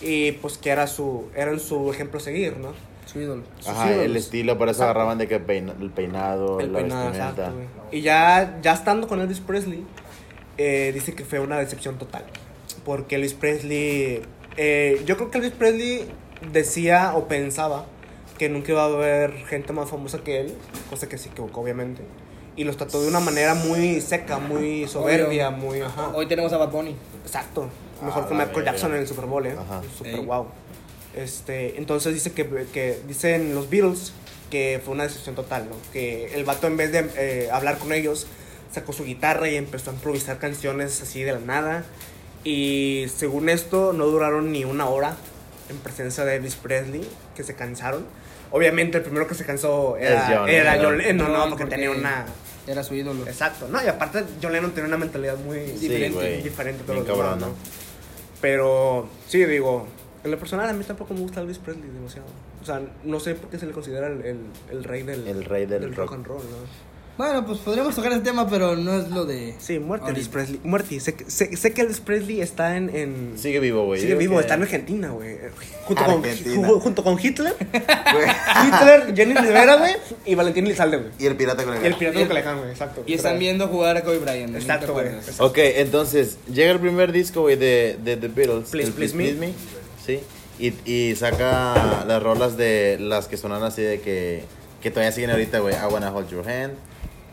y 0.00 0.32
pues 0.32 0.56
que 0.58 0.70
era 0.70 0.86
su, 0.86 1.26
eran 1.36 1.60
su 1.60 1.90
ejemplo 1.92 2.18
a 2.18 2.22
seguir, 2.22 2.56
¿no? 2.56 2.70
Su 3.04 3.20
ídolo. 3.20 3.42
sus 3.58 3.68
Ajá, 3.68 3.92
el 3.94 4.16
estilo, 4.16 4.58
por 4.58 4.68
eso 4.68 4.78
Exacto. 4.78 4.90
agarraban 4.92 5.18
de 5.18 5.28
que 5.28 5.38
peina- 5.38 5.74
el 5.80 5.90
peinado, 5.90 6.58
El 6.58 6.72
la 6.72 6.78
peinado, 6.80 7.04
vestimenta. 7.10 7.42
exacto. 7.42 7.60
Y 7.92 8.00
ya, 8.00 8.58
ya 8.62 8.72
estando 8.72 9.06
con 9.08 9.20
Elvis 9.20 9.40
Presley, 9.40 9.84
eh, 10.58 10.90
dice 10.94 11.14
que 11.14 11.24
fue 11.24 11.38
una 11.38 11.58
decepción 11.58 11.98
total. 11.98 12.24
Porque 12.84 13.16
Elvis 13.16 13.34
Presley. 13.34 14.22
Eh, 14.56 15.02
yo 15.06 15.16
creo 15.16 15.30
que 15.30 15.38
Elvis 15.38 15.52
Presley 15.52 16.06
decía 16.52 17.12
o 17.14 17.28
pensaba 17.28 17.86
que 18.38 18.48
nunca 18.48 18.72
iba 18.72 18.82
a 18.82 18.86
haber 18.86 19.32
gente 19.46 19.72
más 19.72 19.88
famosa 19.88 20.18
que 20.18 20.40
él, 20.40 20.54
cosa 20.90 21.08
que 21.08 21.16
se 21.18 21.28
equivocó, 21.30 21.60
obviamente. 21.62 22.02
Y 22.56 22.64
los 22.64 22.76
trató 22.76 23.02
de 23.02 23.08
una 23.08 23.20
manera 23.20 23.54
muy 23.54 24.00
seca, 24.00 24.38
muy 24.38 24.86
soberbia, 24.88 25.50
muy. 25.50 25.80
Ajá. 25.80 26.08
Hoy 26.14 26.26
tenemos 26.26 26.52
a 26.52 26.56
Bad 26.58 26.70
Bunny. 26.70 26.96
Exacto. 27.24 27.68
Mejor 28.02 28.24
Ah, 28.24 28.28
que 28.28 28.34
Michael. 28.34 28.64
Jackson 28.64 28.94
en 28.94 29.00
el 29.00 29.06
Super 29.08 29.26
Bowl, 29.26 29.46
¿eh? 29.46 29.56
Ajá. 29.58 29.82
Super 29.96 30.14
Ey. 30.14 30.24
wow. 30.24 30.46
Este, 31.14 31.78
entonces 31.78 32.12
dice 32.14 32.32
que, 32.32 32.46
que 32.72 32.98
dicen 33.06 33.54
los 33.54 33.70
Beatles 33.70 34.12
que 34.50 34.80
fue 34.84 34.94
una 34.94 35.04
decepción 35.04 35.34
total, 35.34 35.66
¿no? 35.68 35.76
Que 35.92 36.34
el 36.34 36.44
vato 36.44 36.66
en 36.66 36.76
vez 36.76 36.92
de 36.92 37.10
eh, 37.16 37.48
hablar 37.50 37.78
con 37.78 37.92
ellos 37.92 38.26
sacó 38.70 38.92
su 38.92 39.04
guitarra 39.04 39.48
y 39.48 39.56
empezó 39.56 39.90
a 39.90 39.94
improvisar 39.94 40.38
canciones 40.38 41.00
así 41.02 41.22
de 41.22 41.32
la 41.32 41.38
nada. 41.40 41.84
Y 42.48 43.06
según 43.14 43.48
esto 43.48 43.92
no 43.92 44.06
duraron 44.06 44.52
ni 44.52 44.64
una 44.64 44.88
hora 44.88 45.16
en 45.68 45.76
presencia 45.78 46.24
de 46.24 46.36
Elvis 46.36 46.54
Presley, 46.54 47.06
que 47.34 47.42
se 47.42 47.54
cansaron. 47.56 48.06
Obviamente 48.52 48.98
el 48.98 49.02
primero 49.02 49.26
que 49.26 49.34
se 49.34 49.44
cansó 49.44 49.96
era 49.96 50.26
John 50.32 50.48
era 50.48 50.76
Lennon. 50.76 50.86
John 50.86 50.98
Lennon, 50.98 51.32
¿no? 51.32 51.38
No, 51.38 51.48
Porque, 51.50 51.64
porque- 51.64 51.74
tenía 51.74 51.90
una... 51.90 52.24
Era 52.68 52.82
su 52.84 52.94
ídolo. 52.94 53.26
Exacto, 53.26 53.68
no, 53.68 53.82
y 53.82 53.86
aparte 53.88 54.24
John 54.42 54.52
Lennon 54.52 54.70
tenía 54.72 54.86
una 54.88 54.96
mentalidad 54.96 55.36
muy 55.38 55.58
Sí, 55.68 55.88
diferente, 55.88 56.18
güey. 56.18 56.42
diferente 56.42 56.82
a 56.82 56.86
todos 56.86 57.04
cabrón, 57.06 57.40
¿no? 57.40 57.48
Pero 58.40 59.08
sí, 59.28 59.44
digo, 59.44 59.86
en 60.24 60.30
lo 60.30 60.38
personal 60.38 60.68
a 60.68 60.72
mí 60.72 60.84
tampoco 60.84 61.14
me 61.14 61.20
gusta 61.20 61.40
Elvis 61.40 61.58
Presley 61.58 61.88
demasiado. 61.90 62.26
O 62.62 62.64
sea, 62.64 62.80
no 63.04 63.20
sé 63.20 63.34
por 63.34 63.50
qué 63.50 63.58
se 63.58 63.66
le 63.66 63.72
considera 63.72 64.08
el, 64.08 64.24
el, 64.24 64.38
el 64.70 64.84
rey 64.84 65.02
del, 65.04 65.26
El 65.26 65.44
rey 65.44 65.66
del 65.66 65.94
rock. 65.94 66.10
rock. 66.10 66.12
and 66.14 66.26
roll, 66.26 66.42
¿no? 66.42 66.56
Bueno, 67.18 67.46
pues 67.46 67.58
podríamos 67.60 67.94
tocar 67.94 68.12
ese 68.12 68.20
tema, 68.20 68.46
pero 68.48 68.76
no 68.76 68.94
es 68.98 69.08
lo 69.08 69.24
de. 69.24 69.54
Sí, 69.58 69.78
muerte 69.78 70.10
Elvis. 70.10 70.28
Presley. 70.28 70.60
Muerte, 70.64 71.00
sé, 71.00 71.14
que- 71.14 71.30
sé, 71.30 71.56
sé 71.56 71.72
que 71.72 71.80
Elvis 71.80 72.00
Presley 72.00 72.42
está 72.42 72.76
en... 72.76 72.94
en 72.94 73.38
Sigue 73.38 73.58
vivo, 73.58 73.86
güey. 73.86 74.00
sigue 74.02 74.16
vivo, 74.16 74.34
que- 74.34 74.40
está 74.42 74.54
en 74.54 74.62
Argentina, 74.62 75.08
güey. 75.08 75.38
Junto 75.84 76.04
con, 76.04 76.14
Argentina. 76.18 76.68
junto 76.68 77.02
con 77.04 77.18
Hitler. 77.18 77.54
Hitler, 78.66 79.14
Jenny 79.16 79.34
Rivera, 79.34 79.76
güey. 79.76 79.94
Y 80.26 80.34
Valentín 80.34 80.66
Elizalde, 80.66 80.98
güey. 80.98 81.10
Y 81.18 81.26
el 81.26 81.36
pirata 81.36 81.64
con 81.64 81.74
el 81.74 81.82
Y 81.82 81.86
el 81.86 81.94
pirata 81.94 82.18
Y 82.18 82.22
el- 82.22 82.28
güey, 82.28 82.70
exacto. 82.70 83.02
Y 83.06 83.14
están 83.14 83.38
viendo 83.38 83.68
jugar 83.68 83.96
a 83.96 84.02
Kobe 84.02 84.18
Bryant. 84.18 84.54
Exacto, 84.54 84.86
¿Te 84.86 84.92
güey. 84.92 85.06
Ok, 85.38 85.56
entonces 85.58 86.36
llega 86.52 86.70
el 86.72 86.80
primer 86.80 87.12
disco, 87.12 87.40
güey, 87.42 87.56
de, 87.56 87.98
de 88.04 88.16
The 88.16 88.28
Beatles. 88.28 88.68
Please, 88.70 88.88
el 88.88 88.94
Please 88.94 89.14
Me. 89.14 89.52
Sí. 90.04 90.20
Y, 90.58 90.74
y 90.90 91.14
saca 91.16 92.04
las 92.06 92.22
rolas 92.22 92.56
de 92.56 92.98
las 93.00 93.26
que 93.28 93.36
sonan 93.36 93.62
así 93.62 93.82
de 93.82 94.00
que, 94.00 94.44
que 94.82 94.90
todavía 94.90 95.12
siguen 95.12 95.30
ahorita, 95.30 95.58
güey. 95.60 95.74
I 95.74 95.90
Wanna 95.90 96.10
Hold 96.12 96.28
Your 96.30 96.48
Hand. 96.48 96.74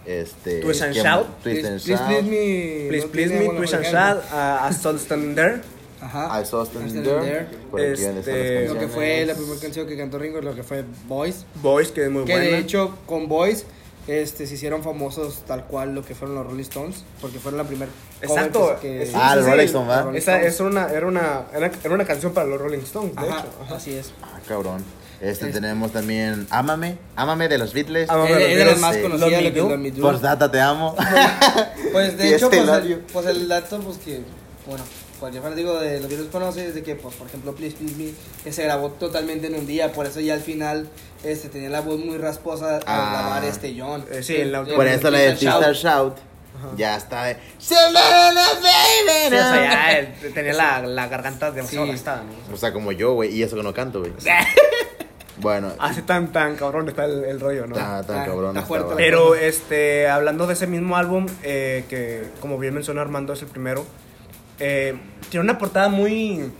Este, 0.06 0.60
Twist 0.62 0.82
and 0.82 0.94
¿qué 0.94 1.02
Shout. 1.02 1.28
Twist 1.44 1.66
and 1.66 1.80
Please, 1.82 1.98
Shout. 1.98 2.08
please 2.08 2.24
me. 2.24 2.88
Please, 2.90 3.06
no 3.06 3.12
please 3.12 3.34
me, 3.34 3.46
buena 3.46 3.58
twist 3.60 3.74
and 3.76 3.86
shout, 3.86 4.18
uh, 4.34 4.68
I 4.70 4.74
saw 4.74 4.98
standing 4.98 5.36
there. 5.36 5.62
Ajá. 6.02 6.42
I 6.42 6.44
Saw 6.46 6.66
Standing 6.66 7.02
There. 7.02 7.48
Este, 7.78 8.68
Lo 8.68 8.78
que 8.78 8.90
fue 8.90 9.26
la 9.26 9.36
primera 9.36 9.58
canción 9.62 9.88
que 9.88 9.96
cantó 9.96 10.20
Ringo, 10.20 10.42
lo 10.42 10.54
que 10.54 10.62
fue 10.62 10.84
Boys. 11.08 11.46
Boys, 11.62 11.92
que 11.92 12.04
es 12.04 12.12
muy 12.12 12.26
Que 12.26 12.34
buena. 12.34 12.48
de 12.50 12.58
hecho, 12.58 12.98
con 13.06 13.30
Boys 13.30 13.66
este, 14.06 14.46
se 14.46 14.56
hicieron 14.56 14.84
famosos 14.84 15.44
tal 15.48 15.64
cual 15.64 15.96
lo 15.96 16.04
que 16.04 16.14
fueron 16.14 16.36
los 16.36 16.46
Rolling 16.46 16.64
Stones. 16.64 17.06
Porque 17.22 17.40
fueron 17.40 17.58
la 17.58 17.64
primera. 17.64 17.90
Exacto. 18.22 18.76
Que, 18.82 19.06
Sí, 19.06 19.14
Ah, 19.16 19.30
sí, 19.30 19.36
los 19.38 19.46
sí, 19.46 19.52
Rolling 19.52 19.66
Stones, 19.68 20.16
Esa 20.18 20.42
es 20.42 20.60
una, 20.60 20.90
era, 20.92 21.08
una, 21.08 21.44
era, 21.56 21.72
era 21.82 21.94
una 21.96 22.04
canción 22.06 22.34
para 22.34 22.48
los 22.48 22.60
Rolling 22.60 22.80
Stones, 22.80 23.16
de 23.16 23.22
Ajá, 23.22 23.40
hecho. 23.40 23.50
Ajá. 23.64 23.76
así 23.78 23.94
es. 23.94 24.12
Ah, 24.22 24.40
cabrón. 24.46 24.84
Este, 25.24 25.48
tenemos 25.52 25.92
también 25.94 26.48
Ámame. 26.50 26.98
Ámame 27.16 27.48
de 27.48 27.58
los 27.58 27.74
Beatles. 27.74 28.10
Es, 28.10 28.30
es 28.42 28.58
de 28.58 28.66
las 28.66 28.80
más 28.80 28.96
lo 28.98 29.30
que 29.30 29.78
Me 29.78 29.92
Do. 29.92 30.02
Postdata, 30.02 30.52
te 30.52 30.60
amo. 30.60 30.96
Pues 31.94 32.18
de 32.18 32.28
hecho, 32.36 32.52
este 32.52 32.62
pues 32.64 32.84
el, 32.86 32.98
pues 33.14 33.26
el 33.28 33.48
dato, 33.48 33.80
pues 33.80 33.98
que, 34.00 34.22
bueno, 34.68 34.84
cualquier 35.20 35.44
fanático 35.44 35.80
de 35.80 36.00
los 36.00 36.10
Beatles 36.10 36.30
conoce 36.32 36.68
es 36.68 36.76
de 36.76 36.82
que, 36.84 36.96
pues, 36.96 37.16
por 37.16 37.28
ejemplo, 37.28 37.54
Please 37.56 37.76
Please 37.78 37.96
Me, 37.96 38.10
que 38.44 38.52
se 38.52 38.64
grabó 38.64 38.90
totalmente 38.90 39.48
en 39.48 39.56
un 39.56 39.66
día, 39.68 39.92
por 39.94 40.06
eso 40.08 40.20
ya 40.20 40.34
al 40.34 40.42
final 40.42 40.88
este, 41.24 41.50
tenía 41.50 41.70
la 41.70 41.82
voz 41.82 42.00
muy 42.00 42.18
rasposa 42.18 42.78
al 42.78 42.84
Ah. 42.88 43.10
grabar 43.12 43.46
este 43.46 43.76
John. 43.80 44.04
Eh, 44.12 44.24
sí, 44.24 44.36
en 44.38 44.52
la- 44.52 44.64
Por 44.66 44.88
eso 44.88 45.10
la 45.12 45.20
de 45.20 45.36
Shout. 45.36 45.74
Shout. 45.74 46.16
Ya 46.78 46.96
está 46.96 47.26
de. 47.26 47.38
"Silver 47.58 47.94
baby, 47.94 49.30
Sí, 49.30 49.36
o 49.36 49.38
sea, 49.38 49.52
no". 49.56 49.64
ya 49.64 49.92
eh, 50.00 50.14
tenía 50.34 50.54
la, 50.54 50.82
la 50.82 51.08
garganta 51.08 51.52
demasiado 51.52 51.86
Sí. 51.86 51.92
gastada, 51.94 52.24
¿no? 52.24 52.54
O 52.54 52.58
sea, 52.58 52.72
como 52.74 52.92
yo, 52.92 53.14
güey. 53.14 53.34
Y 53.36 53.44
eso 53.44 53.56
que 53.56 53.64
no 53.64 53.74
canto, 53.74 54.00
güey. 54.00 54.12
Bueno, 55.38 55.72
Así 55.80 56.02
tan, 56.04 56.32
tan 56.32 56.56
cabrón 56.56 56.88
está 56.90 57.06
el, 57.06 57.24
el 57.24 57.40
rollo, 57.40 57.66
¿no? 57.66 57.76
está 57.76 58.04
tan 58.04 58.20
Ah, 58.20 58.26
cabrón. 58.26 58.56
está 58.56 58.68
fuerte. 58.68 58.94
Pero, 58.96 59.34
este, 59.36 60.08
hablando 60.08 60.46
de 60.48 60.54
ese 60.54 60.68
mismo 60.68 60.96
álbum, 60.96 61.26
eh, 61.42 61.86
que 61.90 62.24
como 62.40 62.60
bien 62.60 62.74
mencionó 62.76 63.02
Armando, 63.02 63.34
es 63.34 63.42
el 63.42 63.48
primero, 63.48 63.86
eh, 64.60 64.96
tiene 65.30 65.44
una 65.44 65.58
portada 65.58 65.90
muy 65.90 66.52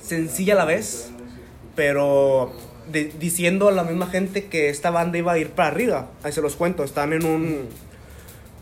sencilla 0.00 0.54
a 0.54 0.56
la 0.56 0.64
vez, 0.64 1.10
pero 1.74 2.52
de- 2.92 3.12
diciendo 3.18 3.68
a 3.68 3.72
la 3.72 3.82
misma 3.82 4.06
gente 4.06 4.44
que 4.46 4.68
esta 4.68 4.90
banda 4.90 5.18
iba 5.18 5.32
a 5.32 5.38
ir 5.38 5.50
para 5.50 5.68
arriba. 5.68 6.10
Ahí 6.22 6.30
se 6.32 6.42
los 6.42 6.54
cuento, 6.56 6.84
están 6.84 7.12
en 7.12 7.24
un 7.24 7.68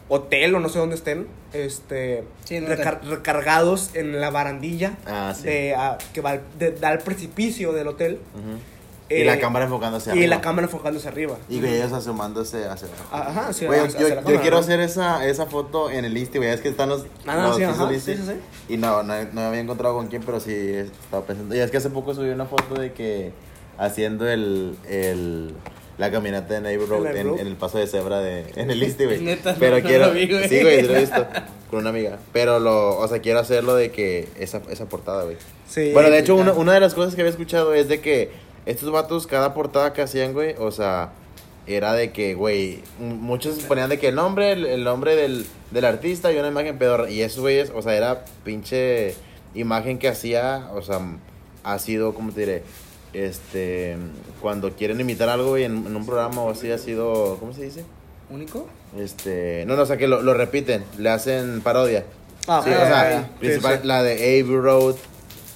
hotel 0.09 0.55
o 0.55 0.61
no 0.61 0.69
sé 0.69 0.79
dónde 0.79 0.95
estén, 0.95 1.27
este, 1.53 2.25
Sí, 2.45 2.61
recargados 2.61 3.91
en 3.95 4.21
la 4.21 4.31
barandilla 4.31 4.97
Ah, 5.07 5.35
sí. 5.37 5.43
de, 5.45 5.75
ah, 5.77 5.99
que 6.15 6.21
va 6.21 6.31
al- 6.31 6.43
de- 6.59 6.73
da 6.73 6.89
al 6.89 6.99
precipicio 7.01 7.73
del 7.73 7.89
hotel. 7.89 8.19
Ujú. 8.35 8.59
Y 9.19 9.23
Eh, 9.23 9.25
la 9.25 9.39
cámara 9.39 9.65
enfocándose 9.67 10.11
Y 10.11 10.13
arriba. 10.13 10.27
la 10.37 10.41
cámara 10.41 10.67
enfocándose 10.67 11.09
arriba. 11.09 11.37
Y 11.49 11.61
güey, 11.61 11.75
ellos 11.77 11.93
asomándose 11.93 12.67
hacia 12.67 12.89
abajo. 12.89 13.31
Ajá, 13.31 13.51
Güey, 13.67 13.79
yo, 13.81 13.85
hacia 13.87 14.01
yo- 14.01 14.09
la 14.09 14.15
yo 14.17 14.23
cámara, 14.23 14.41
quiero 14.41 14.57
¿no? 14.57 14.61
hacer 14.63 14.81
esa, 14.81 15.27
esa 15.27 15.47
foto 15.47 15.91
en 15.91 16.05
el 16.05 16.17
Insta, 16.17 16.39
güey. 16.39 16.51
Es 16.51 16.61
que 16.61 16.69
están 16.69 16.89
los. 16.89 17.05
Ah, 17.27 17.37
no, 17.37 17.49
los 17.49 17.57
sí, 17.57 17.63
ajá, 17.65 17.89
sí, 17.91 18.01
sí, 18.01 18.17
sí. 18.17 18.33
Y 18.69 18.77
no, 18.77 19.03
no, 19.03 19.15
no 19.33 19.41
había 19.43 19.61
encontrado 19.61 19.95
con 19.95 20.07
quién, 20.09 20.23
pero 20.25 20.41
sí 20.41 20.53
estaba 20.55 21.25
pensando. 21.25 21.55
Y 21.55 21.59
es 21.61 21.71
que 21.71 21.77
hace 21.77 21.91
poco 21.91 22.15
subí 22.15 22.29
una 22.31 22.47
foto 22.47 22.75
de 22.81 22.93
que 22.93 23.33
haciendo 23.79 24.29
el. 24.29 24.77
el 24.89 25.53
la 25.99 26.11
caminata 26.11 26.55
de 26.55 26.63
Neighbor 26.63 26.89
Road 26.89 27.07
¿En 27.09 27.17
el 27.29 27.39
en, 27.39 27.47
el 27.47 27.55
paso 27.55 27.77
de 27.77 27.87
cebra 27.87 28.19
de, 28.21 28.47
en 28.57 28.71
el 28.71 28.83
Insta, 28.83 29.05
güey. 29.05 29.21
Neta, 29.23 29.53
no, 29.53 29.59
Pero 29.59 29.77
no 29.79 29.83
quiero. 29.87 30.07
lo 30.07 30.13
vi, 30.15 30.27
güey. 30.27 30.49
Sí, 30.49 30.63
güey, 30.63 30.81
sí 30.81 30.87
lo 30.87 30.97
he 30.97 31.01
visto. 31.01 31.27
Con 31.71 31.81
una 31.81 31.91
amiga. 31.91 32.19
Pero 32.33 32.59
lo. 32.59 32.97
O 32.99 33.07
sea, 33.09 33.21
quiero 33.21 33.39
hacerlo 33.41 33.75
de 33.75 33.91
que. 33.91 34.27
Esa, 34.39 34.63
esa 34.71 34.87
portada, 34.87 35.25
güey. 35.25 35.37
Sí, 35.69 35.91
Bueno, 35.93 36.09
de 36.11 36.19
hecho, 36.19 36.35
una, 36.35 36.55
una 36.55 36.73
de 36.73 36.81
las 36.81 36.95
cosas 36.95 37.15
que 37.15 37.21
había 37.21 37.31
escuchado 37.31 37.75
es 37.75 37.89
de 37.89 38.01
que 38.01 38.31
estos 38.67 38.91
vatos, 38.91 39.27
cada 39.27 39.55
portada 39.55 39.93
que 39.93 40.03
hacían, 40.03 40.33
güey, 40.33 40.55
o 40.59 40.71
sea, 40.71 41.11
era 41.67 41.93
de 41.95 42.11
que, 42.13 42.35
güey, 42.35 42.81
muchos 42.99 43.59
ponían 43.61 43.89
de 43.91 43.99
que 43.99 44.09
el 44.09 44.15
nombre, 44.17 44.53
el, 44.53 44.67
el 44.67 44.85
nombre 44.85 45.15
del, 45.17 45.47
del 45.71 45.85
artista 45.85 46.33
y 46.33 46.39
una 46.39 46.49
imagen 46.49 46.79
pedorra. 46.79 47.09
Y 47.11 47.23
esos 47.23 47.41
güeyes, 47.41 47.71
o 47.75 47.83
sea, 47.83 47.95
era 47.95 48.25
pinche 48.45 49.15
imagen 49.55 49.99
que 49.99 50.09
hacía, 50.09 50.69
o 50.75 50.83
sea, 50.83 51.01
ha 51.65 51.79
sido, 51.79 52.15
¿cómo 52.15 52.33
te 52.33 52.41
diré? 52.41 52.63
este, 53.15 53.97
cuando 54.41 54.71
quieren 54.73 54.99
imitar 54.99 55.29
algo, 55.29 55.51
güey, 55.51 55.65
en, 55.65 55.87
en 55.87 55.95
un 55.97 56.07
programa 56.07 56.43
o 56.43 56.51
así 56.51 56.71
ha 56.71 56.79
sido, 56.79 57.37
¿cómo 57.39 57.53
se 57.53 57.63
dice? 57.65 57.85
¿Único? 58.31 58.67
Este, 58.99 59.65
no, 59.67 59.77
no, 59.77 59.83
o 59.83 59.87
sea, 59.87 59.99
que 59.99 60.09
lo, 60.09 60.23
lo 60.23 60.33
repiten, 60.33 60.83
le 60.99 61.11
hacen 61.11 61.61
parodia. 61.61 62.05
Ah, 62.49 62.63
Sí, 62.65 62.71
o 62.71 62.73
sea, 62.75 63.31
principal- 63.39 63.75
Sí, 63.75 63.81
sí. 63.83 63.87
la 63.87 64.03
de 64.03 64.13
Abbey 64.15 64.57
Road. 64.57 64.95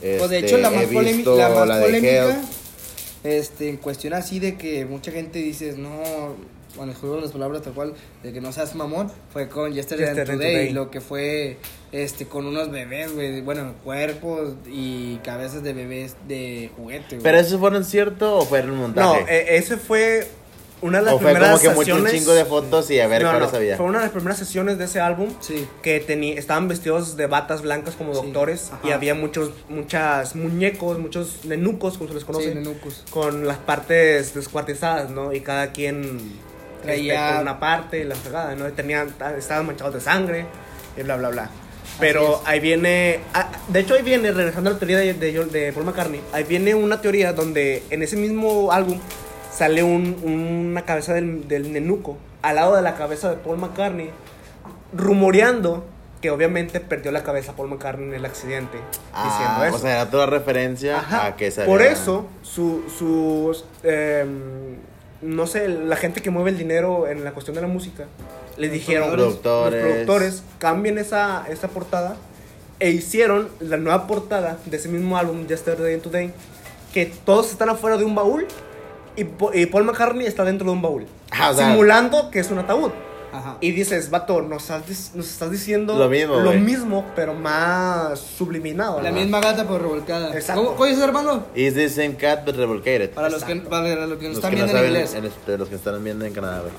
Pues 0.00 0.28
de 0.30 0.38
este, 0.38 0.38
hecho 0.38 0.58
la 0.58 0.70
más, 0.70 0.88
visto 0.90 1.36
la 1.36 1.48
más 1.48 1.66
la 1.66 1.80
polémica. 1.80 2.40
Este, 3.26 3.68
en 3.68 3.76
cuestión 3.76 4.14
así 4.14 4.38
de 4.38 4.56
que 4.56 4.84
mucha 4.84 5.10
gente 5.10 5.38
dice, 5.38 5.74
no, 5.76 6.36
bueno, 6.76 6.92
juego 6.94 7.20
las 7.20 7.32
palabras 7.32 7.62
tal 7.62 7.72
cual, 7.74 7.94
de 8.22 8.32
que 8.32 8.40
no 8.40 8.52
seas 8.52 8.74
mamón, 8.74 9.10
fue 9.32 9.48
con 9.48 9.72
Yesterday, 9.72 10.08
and 10.08 10.24
Today, 10.24 10.36
Today. 10.36 10.72
lo 10.72 10.90
que 10.90 11.00
fue, 11.00 11.58
este, 11.92 12.26
con 12.26 12.46
unos 12.46 12.70
bebés, 12.70 13.12
güey, 13.12 13.40
bueno, 13.40 13.74
cuerpos 13.82 14.54
y 14.66 15.16
cabezas 15.18 15.62
de 15.62 15.72
bebés 15.72 16.16
de 16.28 16.70
juguete, 16.76 17.16
güey. 17.16 17.22
¿Pero 17.22 17.38
esos 17.38 17.58
fueron 17.58 17.84
cierto 17.84 18.38
o 18.38 18.44
fueron 18.44 18.76
montaje? 18.76 19.20
No, 19.20 19.28
eh, 19.28 19.56
ese 19.56 19.76
fue 19.76 20.26
una 20.82 20.98
de 20.98 21.04
las 21.06 21.14
o 21.14 21.18
fue 21.18 21.32
primeras 21.32 21.48
como 21.50 21.62
que 21.62 21.68
mucho 21.70 21.78
un 21.94 22.02
sesiones. 22.02 22.12
chingo 22.12 22.34
de 22.34 22.44
fotos 22.44 22.90
y 22.90 23.00
a 23.00 23.06
ver 23.06 23.22
No, 23.22 23.30
cuáles 23.30 23.50
no, 23.52 23.56
había. 23.58 23.76
Fue 23.76 23.86
una 23.86 23.98
de 23.98 24.04
las 24.04 24.12
primeras 24.12 24.38
sesiones 24.38 24.78
de 24.78 24.84
ese 24.84 25.00
álbum 25.00 25.30
Sí. 25.40 25.66
que 25.82 26.00
tenía, 26.00 26.38
estaban 26.38 26.68
vestidos 26.68 27.16
de 27.16 27.26
batas 27.26 27.62
blancas 27.62 27.94
como 27.94 28.14
Sí, 28.14 28.20
doctores 28.22 28.70
ajá. 28.72 28.80
y 28.86 28.92
había 28.92 29.14
muchos 29.14 29.50
muchas 29.68 30.36
muñecos, 30.36 30.98
muchos 30.98 31.44
nenucos, 31.44 31.96
como 31.96 32.08
se 32.08 32.14
les 32.14 32.24
conoce, 32.24 32.48
Sí, 32.50 32.54
nenucos. 32.54 33.04
con 33.10 33.46
las 33.46 33.56
partes 33.58 34.34
descuartizadas, 34.34 35.10
¿no? 35.10 35.32
Y 35.32 35.40
cada 35.40 35.72
quien 35.72 36.18
Traía- 36.82 37.14
este, 37.24 37.32
con 37.34 37.42
una 37.42 37.58
parte, 37.58 38.04
la 38.04 38.14
fregada, 38.14 38.54
¿no? 38.54 38.68
Y 38.68 38.72
tenían, 38.72 39.12
estaban 39.38 39.66
manchados 39.66 39.94
de 39.94 40.00
sangre 40.00 40.46
y 40.96 41.02
bla, 41.02 41.16
bla, 41.16 41.30
bla. 41.30 41.50
Pero 41.98 42.42
ahí 42.44 42.60
viene, 42.60 43.20
ah, 43.32 43.48
de 43.68 43.80
hecho 43.80 43.94
ahí 43.94 44.02
viene, 44.02 44.30
regresando 44.30 44.68
a 44.68 44.74
la 44.74 44.78
teoría 44.78 44.98
de, 44.98 45.14
de, 45.14 45.32
de 45.46 45.72
Paul 45.72 45.86
McCartney, 45.86 46.20
ahí 46.32 46.44
viene 46.44 46.74
una 46.74 47.00
teoría 47.00 47.32
donde 47.32 47.84
en 47.88 48.02
ese 48.02 48.16
mismo 48.16 48.70
álbum 48.70 49.00
sale 49.56 49.82
un- 49.82 50.16
una 50.24 50.82
cabeza 50.82 51.14
del, 51.14 51.48
del 51.48 51.72
nenuco 51.72 52.18
al 52.42 52.56
lado 52.56 52.76
de 52.76 52.82
la 52.82 52.94
cabeza 52.96 53.30
de 53.30 53.36
Paul 53.36 53.58
McCartney, 53.58 54.10
rumoreando 54.92 55.84
que 56.20 56.30
obviamente 56.30 56.80
perdió 56.80 57.12
la 57.12 57.22
cabeza 57.22 57.52
Paul 57.54 57.68
McCartney 57.68 58.08
en 58.08 58.14
el 58.14 58.24
accidente, 58.24 58.78
diciendo 59.24 59.54
Ah, 59.58 59.64
eso. 59.66 59.76
o 59.76 59.78
sea, 59.78 59.92
era 60.02 60.10
toda 60.10 60.26
referencia 60.26 60.98
Ajá. 60.98 61.26
a 61.26 61.36
que 61.36 61.50
se 61.50 61.64
Por 61.64 61.82
eso, 61.82 62.26
su, 62.42 62.82
sus, 62.96 63.64
em, 63.82 64.76
no 65.22 65.46
sé, 65.46 65.68
la 65.68 65.96
gente 65.96 66.22
que 66.22 66.30
mueve 66.30 66.50
el 66.50 66.58
dinero 66.58 67.06
en 67.06 67.22
la 67.24 67.32
cuestión 67.32 67.54
de 67.54 67.60
la 67.62 67.68
música, 67.68 68.04
le 68.56 68.68
dijeron, 68.70 69.10
productores. 69.10 69.82
los 69.82 69.90
productores, 69.92 70.42
cambien 70.58 70.96
esa, 70.98 71.44
esa 71.50 71.68
portada 71.68 72.16
e 72.80 72.90
hicieron 72.90 73.48
la 73.60 73.76
nueva 73.76 74.06
portada 74.06 74.58
de 74.64 74.76
ese 74.76 74.88
mismo 74.88 75.18
álbum, 75.18 75.46
Yesterday 75.46 75.94
and 75.94 76.02
Today, 76.02 76.32
que 76.94 77.06
todos 77.06 77.50
están 77.50 77.68
afuera 77.68 77.98
de 77.98 78.04
un 78.04 78.14
baúl 78.14 78.46
y, 79.16 79.26
y 79.54 79.66
Paul 79.66 79.84
McCartney 79.84 80.26
está 80.26 80.44
dentro 80.44 80.66
de 80.66 80.72
un 80.72 80.82
baúl, 80.82 81.06
Ah, 81.30 81.50
o 81.50 81.54
sea- 81.54 81.68
simulando 81.70 82.30
que 82.30 82.40
es 82.40 82.50
un 82.50 82.58
ataúd. 82.58 82.90
Ajá. 83.32 83.58
Y 83.60 83.72
dices, 83.72 84.08
vato, 84.08 84.40
nos 84.40 84.62
estás, 84.70 85.10
nos 85.14 85.26
estás 85.28 85.50
diciendo 85.50 85.98
Lo 85.98 86.08
mismo, 86.08 86.36
lo 86.36 86.52
mismo, 86.52 87.04
pero 87.14 87.34
más 87.34 88.18
subliminado. 88.18 89.02
La 89.02 89.10
¿no? 89.10 89.18
misma 89.18 89.40
gata 89.40 89.64
pero 89.64 89.78
revolcada. 89.80 90.32
Exacto. 90.32 90.62
¿Cómo, 90.62 90.74
¿Cómo 90.76 90.86
dices, 90.86 91.02
hermano? 91.04 91.44
Is 91.54 91.74
the 91.74 91.88
same 91.90 92.14
cat 92.16 92.46
but 92.46 92.56
revolcated. 92.56 93.10
Para 93.10 93.28
los, 93.28 93.44
que, 93.44 93.52
Exacto. 93.52 93.68
para 93.70 94.06
los 94.06 94.18
que 94.18 94.28
nos 94.28 94.36
Los 94.36 94.36
están 94.36 94.50
que 94.52 94.56
no 94.58 94.64
viendo 94.64 94.72
en 94.72 94.76
saben, 94.86 94.90
inglés. 94.90 95.14
en 95.14 95.24
este, 95.26 95.58
los 95.58 95.68
que 95.68 95.74
están 95.74 96.02
viendo 96.02 96.24
en 96.24 96.32
Canadá. 96.32 96.62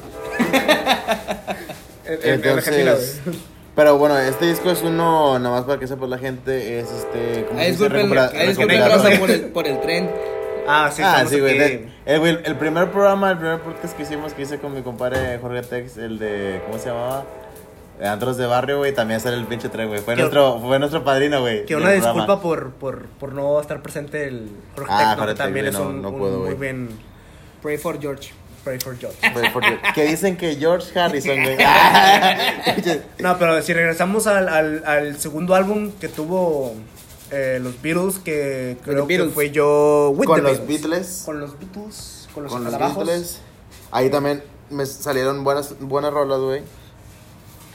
En- 2.06 2.13
en- 2.13 2.19
en 2.23 2.34
Entonces, 2.36 3.19
pero 3.76 3.97
bueno, 3.97 4.17
este 4.17 4.47
disco 4.47 4.71
es 4.71 4.82
uno, 4.82 5.38
nada 5.39 5.58
más 5.58 5.65
para 5.65 5.78
que 5.80 5.86
sepa 5.88 6.08
la 6.08 6.17
gente, 6.17 6.80
es 6.80 6.88
este, 6.89 7.45
¿cómo 7.47 7.60
se 7.60 7.71
dice? 7.71 7.89
Recupera- 7.89 8.32
el, 9.30 9.41
por 9.52 9.67
el 9.67 9.82
tren. 9.82 10.10
Ah, 10.67 10.89
sí, 10.93 11.01
ah, 11.03 11.25
sí, 11.27 11.39
güey. 11.39 11.60
aquí. 11.60 11.73
de- 11.75 11.89
El, 12.06 12.19
güey, 12.19 12.38
el 12.43 12.56
primer 12.56 12.91
programa, 12.91 13.32
el 13.32 13.38
primer 13.38 13.60
podcast 13.62 13.95
que 13.95 14.03
hicimos, 14.03 14.34
que 14.34 14.41
hice 14.43 14.60
con 14.60 14.73
mi 14.73 14.82
compadre 14.82 15.39
Jorge 15.39 15.62
Tex, 15.63 15.97
el 15.97 16.19
de, 16.19 16.62
¿cómo 16.65 16.77
se 16.80 16.89
llamaba? 16.89 17.25
De 17.99 18.08
Antros 18.08 18.38
de 18.38 18.45
Barrio, 18.45 18.77
güey, 18.77 18.93
también 18.93 19.19
sale 19.19 19.38
el 19.38 19.45
pinche 19.45 19.69
tren, 19.69 19.88
güey. 19.88 20.01
Fue 20.01 20.13
Que- 20.15 20.21
nuestro, 20.21 20.60
fue 20.60 20.77
nuestro 20.77 21.03
padrino, 21.03 21.41
güey. 21.41 21.65
Que 21.65 21.75
una 21.75 21.91
disculpa 21.91 22.39
por, 22.41 22.71
por, 22.73 23.06
por 23.08 23.34
no 23.34 23.60
estar 23.60 23.82
presente 23.82 24.27
el 24.27 24.51
Jorge 24.75 24.91
Ah, 24.93 25.17
que 25.27 25.34
también 25.34 25.65
es 25.67 25.75
un, 25.75 26.01
no 26.01 26.10
un 26.10 26.19
puedo, 26.19 26.38
muy 26.39 26.45
güey. 26.53 26.58
bien 26.60 26.89
Pray 27.63 27.77
for 27.77 27.99
George. 27.99 28.32
Pray 28.63 28.80
for 28.80 28.97
George. 28.99 29.17
Fue 29.32 29.49
porque- 29.51 29.80
que 29.95 30.03
dicen 30.06 30.36
que 30.38 30.56
George 30.58 30.97
Harrison, 30.99 31.41
güey. 31.41 31.58
no, 33.19 33.38
pero 33.38 33.62
si 33.62 33.73
regresamos 33.73 34.27
al, 34.27 34.47
al, 34.49 34.84
al 34.86 35.17
segundo 35.17 35.56
álbum 35.56 35.91
que 35.99 36.08
tuvo 36.08 36.75
eh, 37.32 37.60
los 37.62 37.82
Beatles, 37.82 38.20
que 38.20 38.78
creo 38.84 39.08
que 39.08 39.16
Beatles. 39.18 39.34
fue 39.34 39.52
yo 39.52 40.12
with 40.16 40.26
con 40.26 40.38
the 40.38 40.42
los 40.44 40.60
Beatles. 40.68 40.82
Beatles. 40.82 41.22
Con 41.26 41.40
los 41.40 41.60
Beatles, 41.60 42.28
con 42.34 42.44
los, 42.44 42.52
con 42.52 42.63
los. 42.63 42.78
Beatles. 42.78 43.40
Ahí 43.92 44.10
también 44.10 44.44
me 44.70 44.86
salieron 44.86 45.44
buenas, 45.44 45.76
buenas 45.80 46.13
rolas, 46.13 46.40
güey. 46.40 46.62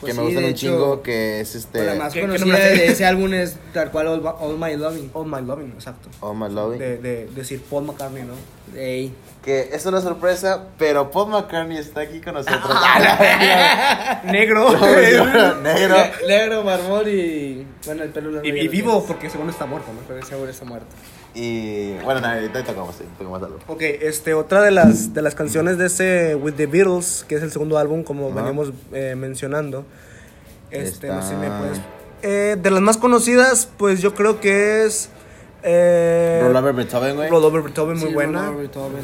Pues 0.03 0.15
que 0.15 0.21
me 0.21 0.27
sí, 0.29 0.35
gustan 0.35 0.43
de 0.43 0.49
un 0.49 0.55
hecho, 0.55 0.67
chingo, 0.67 1.03
que 1.03 1.41
es 1.41 1.55
este... 1.55 1.85
La 1.85 1.95
más 1.95 2.13
¿Qué- 2.13 2.21
qué 2.21 2.27
conocida 2.27 2.59
de 2.59 2.87
ese 2.89 3.07
álbum 3.07 3.33
es 3.33 3.57
tal 3.73 3.91
cual 3.91 4.09
All, 4.09 4.27
All 4.27 4.59
My 4.59 4.77
Loving. 4.77 5.11
All 5.15 5.27
My 5.27 5.41
Loving, 5.41 5.73
exacto. 5.73 6.09
Oh 6.21 6.35
My 6.35 6.53
Loving. 6.53 6.79
De, 6.79 6.99
de, 6.99 7.27
decir 7.35 7.63
Paul 7.71 7.85
McCartney, 7.85 8.25
¿no? 8.25 8.35
Ey. 8.79 9.15
Que 9.45 9.71
es 9.73 9.87
una 9.87 10.01
sorpresa, 10.01 10.67
pero 10.79 11.11
Paul 11.11 11.31
McCartney 11.31 11.79
está 11.79 12.01
aquí 12.03 12.21
con 12.21 12.35
nosotros. 12.35 12.63
Negro. 14.25 14.71
Negro. 14.81 15.27
Ne- 15.63 16.27
Negro, 16.29 16.63
barbón 16.65 17.09
y. 17.09 17.67
Bueno, 17.87 18.03
el 18.05 18.11
pelo 18.11 18.45
y, 18.45 18.49
y 18.51 18.69
vivo, 18.69 19.05
porque 19.07 19.31
según 19.31 19.51
está 19.51 19.67
muerto, 19.67 19.93
¿no? 19.93 20.01
Pero 20.07 20.25
seguro 20.25 20.51
está 20.51 20.65
muerto. 20.65 20.87
Y 21.35 21.95
bueno, 22.05 22.21
nada, 22.21 22.35
ahorita 22.35 22.63
tocamos, 22.63 22.95
sí, 22.97 23.05
tocamos 23.17 23.43
algo. 23.43 23.59
Ok, 23.69 23.81
este, 23.83 24.35
otra 24.35 24.61
de 24.63 24.71
las, 24.71 25.15
de 25.15 25.23
las 25.23 25.35
canciones 25.35 25.79
de 25.79 25.87
ese 25.87 26.35
With 26.35 26.55
the 26.55 26.67
Beatles, 26.67 27.25
que 27.27 27.37
es 27.37 27.43
el 27.43 27.51
segundo 27.51 27.79
álbum, 27.79 28.03
como 28.03 28.27
Ajá. 28.27 28.37
veníamos 28.37 28.73
eh, 28.93 29.15
mencionando. 29.17 29.85
Este, 30.71 31.09
no 31.09 31.23
sé 31.23 31.31
si 31.31 31.35
me 31.37 31.49
puedes. 31.51 31.81
Eh, 32.23 32.57
de 32.61 32.71
las 32.71 32.81
más 32.83 32.99
conocidas, 32.99 33.69
pues 33.79 34.01
yo 34.03 34.15
creo 34.15 34.41
que 34.41 34.85
es. 34.85 35.09
Eh, 35.63 36.41
Roll 36.43 36.57
Over 36.57 36.75
Beethoven, 36.75 37.17
güey. 37.17 37.31
Roll 37.31 37.45
Over 37.45 37.63
Beethoven, 37.63 37.99
muy 37.99 38.09
Sí, 38.09 38.15
buena. 38.15 38.51
Beethoven. 38.51 39.03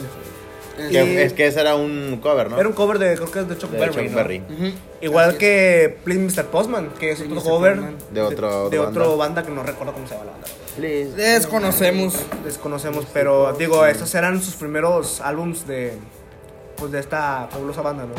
Que- 0.91 1.05
Y- 1.05 1.17
es 1.19 1.33
que 1.33 1.47
ese 1.47 1.61
era 1.61 1.75
un 1.75 2.19
cover, 2.23 2.51
¿no? 2.51 2.59
Era 2.59 2.69
un 2.69 2.75
cover 2.75 2.99
de, 2.99 3.15
creo 3.17 3.31
que 3.31 3.41
es 3.41 3.49
de 3.49 3.59
Chuck 3.59 3.71
de 3.71 3.79
Berry. 3.81 3.93
Chuck 3.95 4.11
¿no? 4.11 4.17
Berry. 4.17 4.43
Ujú. 4.49 4.73
Igual 5.03 5.25
Así 5.27 5.33
es. 5.35 5.39
que 5.41 5.97
Please 6.05 6.21
Mr. 6.43 6.47
Postman, 6.47 6.91
que 6.99 7.11
es 7.13 7.19
Please, 7.19 7.33
otro 7.35 7.43
Mr. 7.45 7.51
cover 7.51 7.75
Postman. 7.75 7.97
De 8.13 8.21
otro- 8.23 8.71
de, 8.71 8.79
otra 8.79 9.03
banda. 9.03 9.17
banda 9.17 9.43
que 9.43 9.51
no 9.51 9.63
recuerdo 9.65 9.93
cómo 9.93 10.07
se 10.07 10.15
llama 10.15 10.27
la 10.27 10.33
banda. 10.33 10.47
Please. 10.77 11.11
Desconocemos. 11.17 12.15
Desconocemos, 12.45 13.07
pero 13.13 13.53
digo, 13.59 13.85
estos 13.87 14.15
eran 14.15 14.41
sus 14.43 14.55
primeros 14.55 15.21
álbums 15.21 15.67
de, 15.67 15.95
pues, 16.77 16.93
de 16.93 17.01
esta 17.01 17.49
fabulosa 17.51 17.83
banda, 17.83 18.05
¿no? 18.05 18.15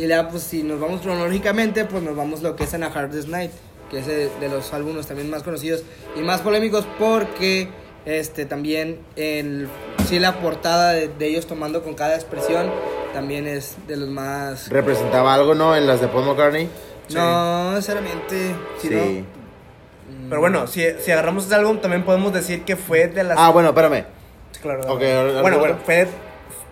Y 0.00 0.06
ya, 0.06 0.28
pues 0.28 0.44
si 0.44 0.62
nos 0.62 0.78
vamos 0.78 1.00
cronológicamente, 1.00 1.84
pues 1.84 2.02
nos 2.02 2.14
vamos 2.14 2.42
lo 2.42 2.54
que 2.54 2.64
es 2.64 2.74
en 2.74 2.84
A 2.84 2.86
Hardest 2.86 3.26
Night, 3.28 3.50
que 3.90 3.98
es 3.98 4.06
de, 4.06 4.28
de 4.38 4.48
los 4.48 4.72
álbumes 4.72 5.06
también 5.08 5.28
más 5.30 5.42
conocidos 5.42 5.82
y 6.14 6.20
más 6.20 6.40
polémicos 6.42 6.86
porque 6.98 7.68
este 8.06 8.46
también 8.46 8.98
el 9.16 9.68
sí 10.08 10.18
la 10.18 10.40
portada 10.40 10.92
de, 10.92 11.08
de 11.08 11.26
ellos 11.26 11.46
tomando 11.46 11.82
con 11.82 11.94
cada 11.94 12.14
expresión 12.14 12.70
también 13.12 13.46
es 13.46 13.76
de 13.86 13.96
los 13.96 14.08
más 14.08 14.68
Representaba 14.70 15.34
algo, 15.34 15.54
¿no? 15.54 15.76
En 15.76 15.86
las 15.86 16.00
de 16.00 16.08
Paul 16.08 16.24
McCartney. 16.26 16.68
no 17.14 17.72
necesariamente 17.72 18.54
si 18.80 18.88
Sí. 18.88 19.24
no 20.14 20.28
Pero 20.28 20.40
bueno, 20.40 20.66
si, 20.66 20.84
si 21.00 21.10
agarramos 21.10 21.44
este 21.44 21.54
álbum, 21.54 21.78
también 21.80 22.04
podemos 22.04 22.32
decir 22.32 22.62
que 22.64 22.76
fue 22.76 23.08
de 23.08 23.24
las. 23.24 23.36
Ah, 23.38 23.50
bueno, 23.50 23.70
espérame. 23.70 24.04
Sí, 24.52 24.60
claro. 24.60 24.80
ok, 24.92 25.00
bueno, 25.42 25.58
bueno, 25.58 25.78
fue. 25.84 26.06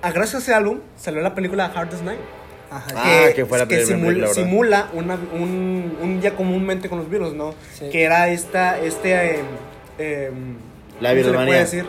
a- 0.03 0.11
gracias 0.13 0.35
a 0.37 0.39
ese 0.39 0.55
álbum 0.55 0.81
salió 0.97 1.21
la 1.21 1.35
película 1.35 1.71
Hardest 1.75 2.03
Night. 2.03 2.21
Ajá, 2.71 2.87
Ah, 2.97 3.29
que 3.35 3.47
fue 3.47 3.59
la 3.59 3.67
primera 3.67 3.87
simula, 3.87 4.27
simula 4.29 4.89
una, 4.93 5.15
un, 5.15 5.97
un 6.03 6.21
día 6.21 6.35
comúnmente 6.35 6.89
con 6.89 6.99
los 6.99 7.09
virus, 7.09 7.33
¿no? 7.35 7.55
Sí. 7.75 7.89
Que 7.91 8.03
era 8.05 8.29
esta, 8.29 8.79
este, 8.81 9.37
eh, 9.37 9.41
eh, 9.99 10.31
La 11.01 11.11
¿cómo 11.11 11.11
se 11.11 11.15
le 11.15 11.15
virusmanía. 11.15 11.47
puede 11.47 11.59
decir? 11.61 11.85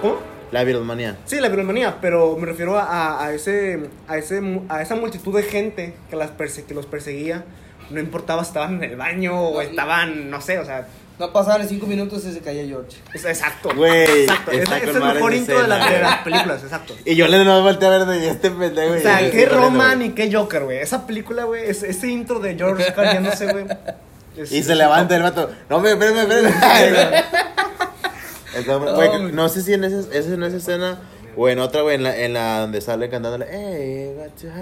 ¿Cómo? 0.00 0.16
La 0.52 0.62
Beatlemanía. 0.62 1.16
Sí, 1.24 1.40
la 1.40 1.48
virusmanía, 1.48 1.96
pero 2.00 2.36
me 2.36 2.46
refiero 2.46 2.78
a, 2.78 3.24
a 3.24 3.32
ese, 3.32 3.88
a, 4.06 4.16
ese, 4.18 4.40
a 4.68 4.82
esa 4.82 4.94
multitud 4.94 5.34
de 5.36 5.42
gente 5.42 5.94
que, 6.08 6.14
las 6.16 6.30
perse- 6.36 6.64
que 6.64 6.74
los 6.74 6.86
perseguía. 6.86 7.44
No 7.90 7.98
importaba 8.00 8.44
si 8.44 8.48
estaban 8.48 8.76
en 8.82 8.84
el 8.90 8.96
baño 8.96 9.38
o 9.38 9.60
estaban, 9.60 10.30
no 10.30 10.40
sé, 10.40 10.58
o 10.58 10.64
sea, 10.64 10.86
no 11.18 11.32
pasaban 11.32 11.68
cinco 11.68 11.86
minutos 11.86 12.24
y 12.24 12.32
se 12.32 12.40
caía 12.40 12.64
George 12.66 12.96
es, 13.12 13.24
exacto. 13.24 13.70
Güey, 13.74 14.22
exacto. 14.22 14.52
Es, 14.52 14.60
está 14.62 14.78
es 14.78 14.90
con 14.90 14.96
el 15.02 15.14
mejor 15.14 15.34
intro 15.34 15.60
de, 15.62 15.68
la- 15.68 15.90
de 15.90 15.98
las 16.00 16.18
películas, 16.18 16.62
exacto. 16.62 16.94
Y 17.04 17.14
yo 17.16 17.26
le 17.28 17.44
no 17.44 17.62
volteé 17.62 17.88
a 17.88 17.90
ver 17.90 18.04
de 18.06 18.28
este 18.30 18.50
pendejo. 18.50 18.94
O 18.94 18.98
sea, 19.00 19.30
qué 19.30 19.46
Roman 19.46 20.02
y 20.02 20.10
qué 20.10 20.32
Joker, 20.32 20.62
güey. 20.64 20.78
Esa 20.78 21.06
película, 21.06 21.44
güey, 21.44 21.68
es- 21.68 21.82
ese 21.82 22.06
intro 22.08 22.38
de 22.38 22.54
George 22.54 22.92
cayéndose, 22.94 23.50
güey. 23.52 23.66
es- 24.36 24.52
Y 24.52 24.58
es- 24.58 24.66
se 24.66 24.74
levanta 24.76 25.16
el 25.16 25.22
vato. 25.22 25.50
No, 25.68 25.80
me, 25.80 25.90
espérame, 25.90 26.18
espérame. 26.20 27.24
Está- 28.56 28.76
güey, 28.76 29.32
no 29.32 29.48
sé 29.48 29.62
si 29.62 29.72
en 29.74 29.84
esa, 29.84 29.98
en 30.16 30.42
esa 30.42 30.56
escena 30.56 31.00
O 31.36 31.48
en 31.48 31.58
otra, 31.58 31.82
güey, 31.82 31.96
en 31.96 32.04
la, 32.04 32.16
en 32.16 32.32
la 32.32 32.60
donde 32.60 32.80
sale 32.80 33.08
cantándole, 33.08 33.46
hey, 33.50 34.14
got 34.16 34.40
your 34.40 34.52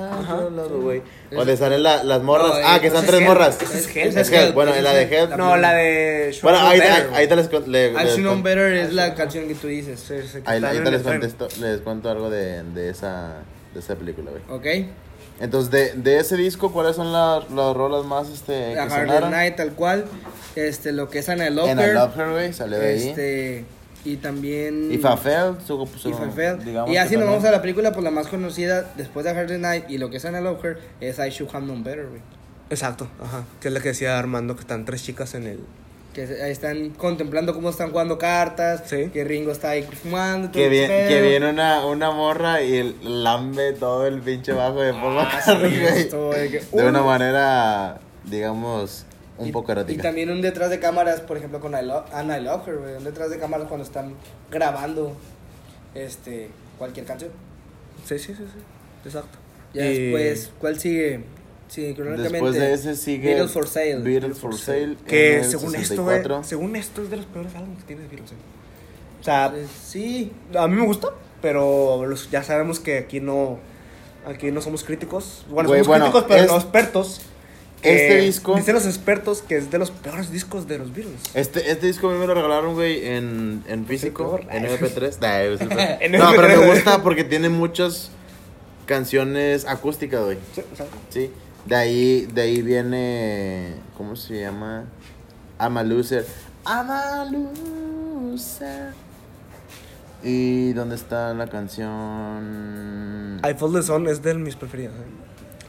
your 0.40 0.52
love", 0.52 0.82
güey. 0.82 1.02
Donde 1.30 1.54
salen 1.58 1.82
la- 1.82 2.02
las 2.02 2.22
morras. 2.22 2.48
No, 2.48 2.54
ah, 2.64 2.76
eh, 2.76 2.80
que 2.80 2.86
están 2.86 3.04
tres 3.04 3.20
es 3.20 3.28
morras. 3.28 3.60
Es 3.60 3.74
ese 3.94 4.20
Es 4.20 4.32
Help. 4.32 4.54
Bueno, 4.54 4.74
en 4.74 4.82
la 4.82 4.94
de 4.94 5.02
es 5.02 5.12
Help. 5.12 5.36
No, 5.36 5.54
la 5.58 5.74
de 5.74 6.34
Bueno, 6.42 6.58
ahí, 6.60 6.78
Better, 6.80 6.92
ahí, 6.94 7.14
ahí 7.14 7.26
te 7.28 7.36
les, 7.36 7.48
con- 7.48 7.70
le, 7.70 7.92
con- 8.24 8.42
Better 8.42 8.72
es 8.72 8.94
la 8.94 9.14
canción 9.14 9.48
que 9.48 9.54
tú 9.54 9.66
dices. 9.66 10.02
Que 10.08 10.40
ahí- 10.46 10.64
ahí 10.64 10.78
te 10.82 10.90
les, 10.90 11.02
contesto, 11.02 11.48
les 11.60 11.80
cuento 11.82 12.08
algo 12.08 12.30
de, 12.30 12.62
de, 12.62 12.88
esa, 12.88 13.34
de 13.74 13.80
esa 13.80 13.94
película, 13.96 14.30
güey. 14.30 14.42
¿Ok? 14.58 14.88
Entonces, 15.40 15.70
de, 15.70 15.92
de 15.94 16.20
ese 16.20 16.36
disco, 16.38 16.72
¿cuáles 16.72 16.96
son 16.96 17.12
las, 17.12 17.50
las 17.50 17.76
rolas 17.76 18.06
más 18.06 18.30
este, 18.30 18.78
A 18.78 18.86
que 18.88 18.94
Hard? 18.94 19.28
Night, 19.30 19.56
tal 19.56 19.72
cual. 19.72 20.06
Este, 20.56 20.92
lo 20.92 21.10
que 21.10 21.18
es 21.18 21.28
Anna 21.28 21.48
En 21.48 21.56
Locker. 21.56 21.92
Love 21.94 22.16
Her, 22.18 22.30
güey, 22.30 22.52
salió 22.54 22.78
de 22.78 22.86
ahí. 22.88 23.08
Este, 23.08 23.64
y 24.04 24.16
también. 24.16 24.92
Y 24.92 24.98
Fafel, 24.98 25.56
su, 25.66 25.86
su, 25.96 26.08
y 26.08 26.64
digamos 26.64 26.90
Y 26.90 26.96
así 26.96 27.16
nos 27.16 27.26
vamos 27.26 27.44
a 27.44 27.50
la 27.50 27.60
película, 27.60 27.92
pues 27.92 28.04
la 28.04 28.10
más 28.10 28.26
conocida 28.26 28.92
después 28.96 29.24
de 29.24 29.30
Hard 29.30 29.52
Night 29.58 29.84
y 29.88 29.98
lo 29.98 30.10
que 30.10 30.16
es 30.16 30.24
Anna 30.24 30.40
Locker 30.40 30.78
es 31.00 31.18
I 31.18 31.30
Should 31.30 31.54
Have 31.54 31.64
Known 31.64 31.84
Better, 31.84 32.06
güey. 32.08 32.20
Exacto, 32.70 33.06
ajá. 33.22 33.44
Que 33.60 33.68
es 33.68 33.74
la 33.74 33.80
que 33.80 33.88
decía 33.88 34.18
Armando, 34.18 34.54
que 34.54 34.62
están 34.62 34.84
tres 34.84 35.02
chicas 35.04 35.34
en 35.34 35.46
el... 35.46 35.60
Que 36.14 36.24
están 36.50 36.90
contemplando 36.90 37.54
cómo 37.54 37.70
están 37.70 37.90
jugando 37.90 38.18
cartas. 38.18 38.82
Sí. 38.86 39.08
Que 39.14 39.24
Ringo 39.24 39.50
está 39.50 39.70
ahí 39.70 39.82
fumando. 39.82 40.52
Que, 40.52 40.68
pedo. 40.68 41.08
que 41.08 41.22
viene 41.22 41.48
una, 41.48 41.86
una 41.86 42.10
morra 42.10 42.60
y 42.60 42.96
lambe 43.02 43.72
todo 43.72 44.06
el 44.06 44.20
pinche 44.20 44.52
bajo 44.52 44.82
de 44.82 44.92
Paul 44.92 45.18
Ah, 45.18 45.40
sí, 45.42 46.08
de 46.76 46.84
una 46.86 47.02
manera, 47.02 48.00
digamos, 48.24 49.06
un 49.38 49.48
Y- 49.48 49.52
poco 49.52 49.70
Y 49.70 49.72
erótica. 49.72 50.02
también 50.02 50.30
un 50.30 50.40
detrás 50.42 50.70
de 50.70 50.78
cámaras, 50.78 51.20
por 51.20 51.36
ejemplo, 51.36 51.60
con 51.60 51.72
I 51.72 51.84
Lo- 51.84 52.04
Anna 52.12 52.38
I 52.38 52.42
Love 52.44 52.68
Her, 52.68 52.76
güey. 52.76 52.94
Un 52.96 53.04
detrás 53.04 53.30
de 53.30 53.38
cámaras 53.38 53.66
cuando 53.68 53.84
están 53.84 54.14
grabando 54.50 55.16
este 55.94 56.50
cualquier 56.78 57.06
canción. 57.06 57.30
Sí, 58.04 58.18
sí, 58.18 58.34
sí, 58.34 58.44
sí. 58.44 58.58
Exacto. 59.04 59.38
Ya 59.74 59.86
Y- 59.86 59.98
después, 60.12 60.52
¿cuál 60.58 60.78
sigue? 60.78 61.24
Sí, 61.68 61.94
cronológicamente. 61.94 62.44
Después 62.46 62.54
de 62.54 62.72
ese 62.74 62.96
sigue 62.96 63.28
Beatles 63.30 63.50
for 63.52 63.66
Sale. 63.66 63.96
Beatles 64.02 64.38
for 64.38 64.56
Sale. 64.58 64.96
Que 65.06 65.42
según 65.44 65.74
esto, 65.74 65.94
64. 65.94 66.34
güey, 66.36 66.44
según 66.48 66.76
esto 66.76 67.02
es 67.02 67.10
de 67.10 67.16
los 67.16 67.26
peores 67.26 67.54
álbumes 67.54 67.78
que 67.78 67.84
tiene 67.84 68.02
Beatles, 68.08 68.32
eh. 68.32 68.34
O 69.20 69.24
sea, 69.24 69.50
Pues, 69.50 69.68
sí. 69.70 70.32
a 70.54 70.68
mí 70.68 70.76
me 70.76 70.84
gusta, 70.84 71.08
pero 71.40 72.04
los- 72.06 72.30
ya 72.30 72.42
sabemos 72.42 72.80
que 72.80 72.98
aquí 72.98 73.20
no 73.20 73.58
aquí 74.26 74.50
no 74.52 74.60
somos 74.60 74.84
críticos. 74.84 75.44
Bueno, 75.48 75.68
Güey, 75.68 75.82
somos 75.82 75.88
bueno, 75.98 76.04
críticos, 76.12 76.24
pero 76.28 76.44
es- 76.44 76.50
no 76.50 76.56
expertos. 76.56 77.20
Este 77.90 78.18
disco- 78.20 78.54
Dicen 78.54 78.74
los 78.74 78.86
expertos 78.86 79.42
que 79.42 79.56
es 79.56 79.70
de 79.70 79.78
los 79.78 79.90
peores 79.90 80.30
discos 80.30 80.66
de 80.68 80.78
los 80.78 80.94
Beatles. 80.94 81.20
Este, 81.34 81.70
este 81.70 81.86
disco 81.86 82.08
a 82.08 82.12
mí 82.12 82.18
me 82.18 82.26
lo 82.26 82.34
regalaron, 82.34 82.74
güey, 82.74 83.06
en, 83.06 83.64
en 83.66 83.86
físico, 83.86 84.38
en 84.50 84.64
MP3. 84.64 85.18
Nah, 85.20 85.40
es 85.42 85.60
el 85.62 85.68
peor. 85.68 85.80
En 86.00 86.12
no, 86.12 86.30
pero 86.36 86.48
MP3. 86.48 86.58
me 86.58 86.66
gusta 86.74 87.02
porque 87.02 87.24
tiene 87.24 87.48
muchas 87.48 88.10
canciones 88.86 89.66
acústicas, 89.66 90.24
güey. 90.24 90.38
Sí, 90.54 90.60
exacto. 90.60 90.96
Sí. 91.10 91.30
De 91.66 91.76
ahí, 91.76 92.26
de 92.32 92.42
ahí 92.42 92.62
viene. 92.62 93.74
¿Cómo 93.96 94.16
se 94.16 94.40
llama? 94.40 94.84
I'm 95.60 95.76
a 95.76 95.82
loser. 95.82 96.26
I'm 96.66 96.90
a 96.90 97.24
loser. 97.24 98.92
¿Y 100.24 100.72
dónde 100.72 100.94
está 100.94 101.34
la 101.34 101.48
canción? 101.48 103.40
I 103.48 103.54
Fall 103.54 103.72
the 103.72 103.82
Sun 103.82 104.06
es 104.08 104.22
de 104.22 104.34
mis 104.34 104.54
preferidas. 104.56 104.92
eh. 104.94 105.21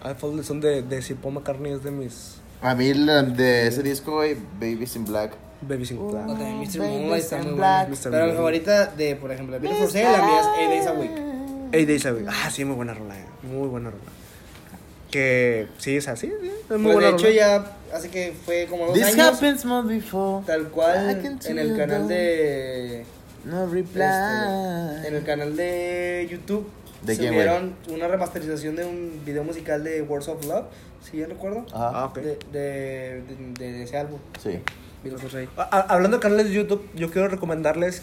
I 0.03 0.13
Fall 0.15 0.35
the 0.37 0.43
Sun 0.43 0.59
de, 0.61 0.81
de 0.81 1.01
Sir 1.01 1.15
Paul 1.15 1.33
McCartney 1.35 1.73
es 1.73 1.83
de 1.83 1.91
mis 1.91 2.35
A 2.61 2.75
mí 2.75 2.93
la- 2.93 3.23
de 3.23 3.67
ese 3.67 3.83
disco, 3.83 4.11
güey, 4.13 4.35
Babies 4.59 4.95
in 4.95 5.05
Black. 5.05 5.31
Babies 5.61 5.91
in 5.91 6.07
Black. 6.11 6.27
O 6.27 6.33
también 6.33 6.59
Mr. 6.59 6.79
Moonlight 6.79 7.23
está 7.23 7.37
muy. 7.37 7.51
Mr. 7.53 7.57
Pero 7.57 7.87
mi 7.87 7.91
Moonlight. 8.09 8.35
favorita 8.35 8.85
de, 8.87 9.15
por 9.15 9.31
ejemplo, 9.31 9.59
Beatles 9.59 9.79
for 9.79 9.91
Sale, 9.91 10.03
la 10.17 10.25
mía 10.25 10.39
es 10.41 10.47
Eight 10.59 10.69
Days 10.69 10.87
a 10.87 10.93
Week. 10.93 11.11
Eight 11.71 11.87
Days 11.87 12.05
a 12.05 12.13
Week. 12.13 12.25
Ah, 12.29 12.49
sí, 12.51 12.65
muy 12.65 12.75
buena 12.75 12.93
rola. 12.93 13.17
eh. 13.17 13.25
Muy 13.43 13.67
buena 13.69 13.89
rola. 13.91 14.03
Que 15.09 15.67
sí, 15.77 15.95
es 15.97 16.07
así. 16.07 16.27
sí, 16.27 16.33
es 16.47 16.69
muy 16.69 16.91
Pues 16.91 16.93
buena 16.95 17.07
de 17.09 17.13
hecho 17.13 17.25
rola. 17.27 17.35
ya 17.35 17.95
hace 17.95 18.09
que 18.09 18.33
fue 18.45 18.65
como 18.69 18.87
dos 18.87 18.95
This 18.95 19.05
años. 19.05 19.27
happens 19.37 19.63
more 19.65 19.87
before. 19.87 20.45
Tal 20.45 20.63
I 20.63 20.65
cual 20.65 21.21
can 21.21 21.39
en 21.45 21.59
el 21.59 21.69
see 21.71 21.77
canal 21.77 22.01
you 22.03 22.07
de... 22.07 23.05
No 23.45 23.67
reply. 23.67 24.01
Este, 24.03 25.07
en 25.09 25.15
el 25.15 25.23
canal 25.23 25.55
de 25.55 26.27
YouTube 26.31 26.65
¿De 27.05 27.17
quién, 27.17 27.33
subieron 27.33 27.75
una 27.89 28.07
remasterización 28.07 28.75
de 28.75 28.85
un 28.85 29.21
video 29.25 29.43
musical 29.43 29.83
de 29.83 30.01
Words 30.01 30.27
of 30.29 30.45
Love, 30.45 30.65
si 31.01 31.17
bien 31.17 31.29
recuerdo, 31.29 31.65
Ah, 31.73 31.89
Ajá. 31.89 32.05
ok. 32.05 32.15
de, 32.17 32.37
de, 32.51 33.21
de- 33.57 33.71
de 33.73 33.83
ese 33.83 33.97
álbum. 33.97 34.19
Sí. 34.41 34.59
Beatles 35.03 35.21
for 35.21 35.31
Sale. 35.31 35.49
A- 35.57 35.81
hablando 35.93 36.17
de 36.17 36.21
canales 36.21 36.47
de 36.47 36.53
YouTube, 36.53 36.87
yo 36.95 37.11
quiero 37.11 37.27
recomendarles 37.27 38.01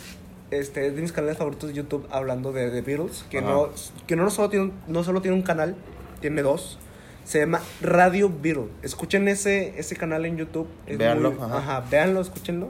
este 0.51 0.87
es 0.89 0.97
de 0.97 1.01
mis 1.03 1.13
canales 1.13 1.39
favoritos 1.39 1.71
de 1.71 1.77
YouTube 1.77 2.07
hablando 2.11 2.53
de, 2.53 2.71
de 2.71 2.83
Beatles, 2.83 3.25
que 3.31 3.39
Ajá. 3.39 3.47
no 3.49 3.69
que 4.07 4.17
no 4.17 4.29
solo 4.31 4.51
tiene 4.51 4.65
un- 4.67 4.73
no 4.89 5.03
solo 5.05 5.23
tiene 5.23 5.37
un 5.37 5.43
canal, 5.43 5.77
tiene 6.21 6.43
dos. 6.43 6.79
Se 7.25 7.39
llama 7.39 7.61
Radio 7.81 8.29
Beatles. 8.31 8.67
Escuchen 8.83 9.29
ese 9.29 9.79
ese 9.79 9.95
canal 9.97 10.27
en 10.27 10.37
YouTube. 10.37 10.67
es 10.87 10.99
muy- 10.99 11.33
ajá. 11.41 11.57
ajá, 11.59 11.85
véanlo, 11.91 12.21
escúchenlo. 12.21 12.69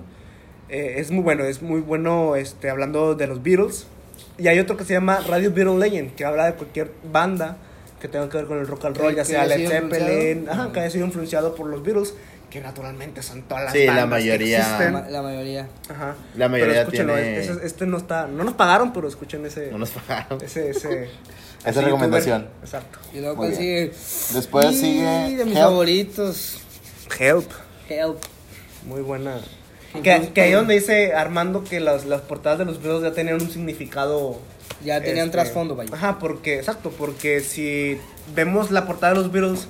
Eh, 0.69 0.97
es 0.99 1.11
muy 1.11 1.23
bueno, 1.25 1.43
es 1.45 1.63
muy 1.63 1.81
bueno 1.81 2.37
este 2.37 2.71
hablando 2.71 3.15
de 3.17 3.27
los 3.27 3.43
Beatles. 3.43 3.87
Y 4.41 4.49
hay 4.49 4.59
otro 4.59 4.77
que 4.77 4.85
se 4.85 4.95
llama 4.95 5.21
Radio 5.29 5.53
Beatles 5.53 5.79
Legend, 5.79 6.15
que 6.15 6.25
habla 6.25 6.47
de 6.47 6.55
cualquier 6.55 6.91
banda 7.13 7.57
que 8.01 8.09
tenga 8.09 8.29
que 8.31 8.39
ver 8.39 8.47
con 8.47 8.59
el 8.59 8.67
rock 8.67 8.87
and 8.87 8.97
roll, 8.97 9.11
Que- 9.11 9.17
ya 9.17 9.23
que 9.23 9.29
sea 9.29 9.45
Led 9.47 9.69
Zeppelin, 9.69 10.49
ajá, 10.49 10.73
que 10.73 10.81
haya 10.81 10.91
sido 10.91 11.05
influenciado 11.05 11.55
por 11.55 11.67
los 11.67 11.83
Beatles, 11.83 12.15
que 12.49 12.61
naturalmente 12.61 13.23
son 13.23 13.43
todas 13.43 13.65
las 13.65 13.73
Sí, 13.75 13.85
la 13.85 13.93
bandas 13.93 14.05
que 14.05 14.09
mayoría. 14.31 14.59
La, 14.59 14.65
existen. 14.65 14.93
ma- 14.95 15.09
la 15.09 15.23
mayoría. 15.23 15.69
Ajá. 15.89 16.15
La 16.37 16.49
mayoría 16.49 16.73
Pero 16.73 16.83
escúchenlo, 16.83 17.15
tiene- 17.15 17.39
ese- 17.39 17.67
este 17.67 17.87
no 17.87 17.99
está, 17.99 18.27
no 18.27 18.43
nos 18.43 18.55
pagaron, 18.55 18.93
pero 18.95 19.07
escuchen 19.07 19.45
ese, 19.47 19.71
No 19.71 19.79
nos 19.79 19.91
pagaron. 19.91 20.41
ese, 20.43 20.71
ese, 20.71 21.11
Esa 21.65 21.81
recomendación. 21.83 22.43
youtuber. 22.45 22.65
Exacto. 22.65 22.99
Y 23.13 23.21
luego 23.21 23.47
sigue. 23.51 23.93
Después 24.33 24.67
Y 24.73 24.75
sigue 24.77 25.37
de 25.37 25.45
mis 25.45 25.55
Help. 25.57 25.65
favoritos. 25.67 26.59
Help, 27.19 27.51
Help. 27.89 28.19
muy 28.87 29.03
buena. 29.03 29.41
Que, 30.03 30.31
que 30.33 30.41
ahí 30.41 30.53
donde 30.53 30.75
dice 30.75 31.15
Armando 31.15 31.65
que 31.65 31.81
las, 31.81 32.05
las 32.07 32.21
portadas 32.21 32.59
de 32.61 32.65
los 32.65 32.81
videos 32.81 33.03
ya 33.03 33.13
tenían 33.13 33.41
un 33.43 33.51
significado. 33.51 34.39
Ya 34.85 35.01
tenían 35.01 35.27
este, 35.27 35.31
trasfondo, 35.33 35.75
vaya. 35.77 35.91
Ajá, 35.93 36.19
porque, 36.19 36.57
exacto, 36.59 36.91
porque 36.97 37.41
si 37.41 37.99
vemos 38.35 38.71
la 38.71 38.87
portada 38.87 39.13
de 39.15 39.19
los 39.21 39.33
Beatles, 39.33 39.67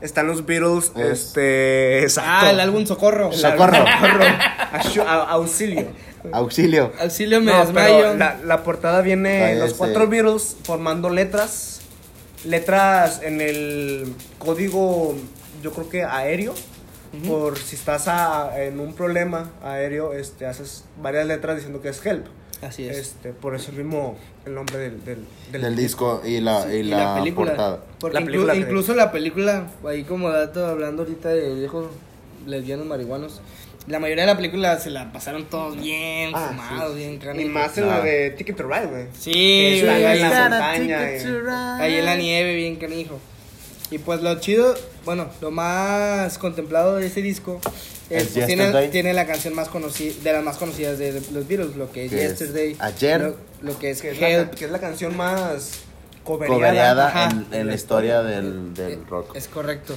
están 0.00 0.26
los 0.28 0.46
Beatles, 0.46 0.92
Es- 0.96 1.20
este, 1.26 2.02
exacto. 2.02 2.30
Ah, 2.46 2.50
el 2.50 2.60
álbum 2.60 2.86
Socorro. 2.86 3.30
El 3.32 3.36
Socorro. 3.38 3.76
álbum 3.86 4.26
Ashu- 4.72 5.04
a- 5.06 5.24
auxilio. 5.30 5.86
Auxilio. 6.32 6.92
Auxilio 7.00 7.40
me 7.42 7.52
No, 7.52 7.60
desmayo. 7.66 8.14
la, 8.14 8.38
la 8.44 8.62
portada 8.62 9.02
viene 9.02 9.56
los 9.56 9.70
ese- 9.70 9.76
cuatro 9.78 10.08
Beatles 10.08 10.56
formando 10.62 11.10
letras. 11.10 11.80
Letras 12.44 13.20
en 13.22 13.40
el 13.40 14.14
código, 14.38 15.14
yo 15.62 15.72
creo 15.72 15.88
que 15.88 16.02
aéreo. 16.04 16.54
Por 17.26 17.58
si 17.58 17.76
estás 17.76 18.08
a- 18.08 18.62
en 18.62 18.80
un 18.80 18.94
problema 18.94 19.50
aéreo, 19.62 20.12
este, 20.12 20.46
haces 20.46 20.84
varias 21.00 21.26
letras 21.26 21.56
diciendo 21.56 21.80
que 21.82 21.88
es 21.90 22.04
help. 22.04 22.26
Así 22.62 22.88
es. 22.88 22.96
Este, 22.96 23.30
por 23.32 23.54
eso 23.54 23.72
mismo 23.72 24.16
el 24.46 24.54
nombre 24.54 24.78
del, 24.78 25.04
del, 25.04 25.24
Del, 25.52 25.76
disco 25.76 26.22
y 26.24 26.40
la, 26.40 26.66
y 26.72 26.76
Y 26.78 26.82
la, 26.84 27.14
película. 27.16 27.50
portada. 27.50 27.80
Porque 28.00 28.14
La 28.14 28.20
inclu- 28.20 28.24
película 28.26 28.54
incluso 28.56 28.94
la 28.94 29.12
película, 29.12 29.66
ahí 29.86 30.04
como 30.04 30.30
dato, 30.30 30.66
hablando 30.66 31.02
ahorita 31.02 31.28
de 31.28 31.54
viejos 31.54 31.88
lesbianos 32.46 32.86
marihuanos, 32.86 33.40
la 33.86 34.00
mayoría 34.00 34.22
de 34.24 34.28
la 34.32 34.36
película 34.36 34.78
se 34.78 34.88
la 34.88 35.12
pasaron 35.12 35.44
todos 35.44 35.76
bien 35.78 36.30
Ah, 36.34 36.48
fumados, 36.48 36.92
sí. 36.94 36.98
bien 37.00 37.14
Y 37.14 37.18
canijos. 37.18 37.52
más 37.52 37.76
en 37.76 37.86
la 37.88 38.00
de 38.00 38.30
Ticket 38.30 38.56
to 38.56 38.62
Ride, 38.62 38.86
güey. 38.86 39.06
Sí, 39.18 39.80
están 39.80 40.00
güey, 40.00 40.12
en 40.16 40.20
la 40.22 40.28
ahí, 40.28 40.50
montaña. 40.50 40.98
Ticket 41.06 41.20
y- 41.20 41.24
to 41.24 41.40
ride. 41.40 41.82
ahí 41.82 41.94
en 41.96 42.04
la 42.06 42.16
nieve, 42.16 42.54
bien 42.56 42.76
canijo. 42.76 43.18
Y 43.90 43.98
pues 43.98 44.22
lo 44.22 44.40
chido, 44.40 44.74
bueno, 45.04 45.28
lo 45.40 45.50
más 45.50 46.38
contemplado 46.38 46.96
de 46.96 47.06
ese 47.06 47.22
disco 47.22 47.60
es, 48.10 48.36
Es 48.36 48.46
tiene, 48.46 48.88
tiene 48.88 49.12
la 49.14 49.26
canción 49.26 49.54
más 49.54 49.68
conocida, 49.68 50.14
de 50.22 50.32
las 50.32 50.44
más 50.44 50.56
conocidas 50.56 50.98
de, 50.98 51.12
los 51.32 51.46
Beatles, 51.48 51.76
lo 51.76 51.90
que 51.90 52.04
es 52.06 52.10
Que 52.10 52.24
es 52.24 52.38
Yesterday. 52.38 52.76
Ayer. 52.78 53.20
Lo, 53.20 53.36
lo 53.72 53.78
que 53.78 53.90
es 53.90 54.02
Que 54.02 54.10
es, 54.10 54.20
la, 54.20 54.50
que 54.50 54.64
es 54.64 54.70
la 54.70 54.78
canción 54.80 55.16
más 55.16 55.80
coveriada. 56.24 57.28
En, 57.30 57.46
en 57.52 57.66
la 57.66 57.74
historia 57.74 58.22
del, 58.22 58.74
del 58.74 58.92
Eh, 58.92 58.98
rock. 59.08 59.34
Es 59.36 59.48
correcto. 59.48 59.96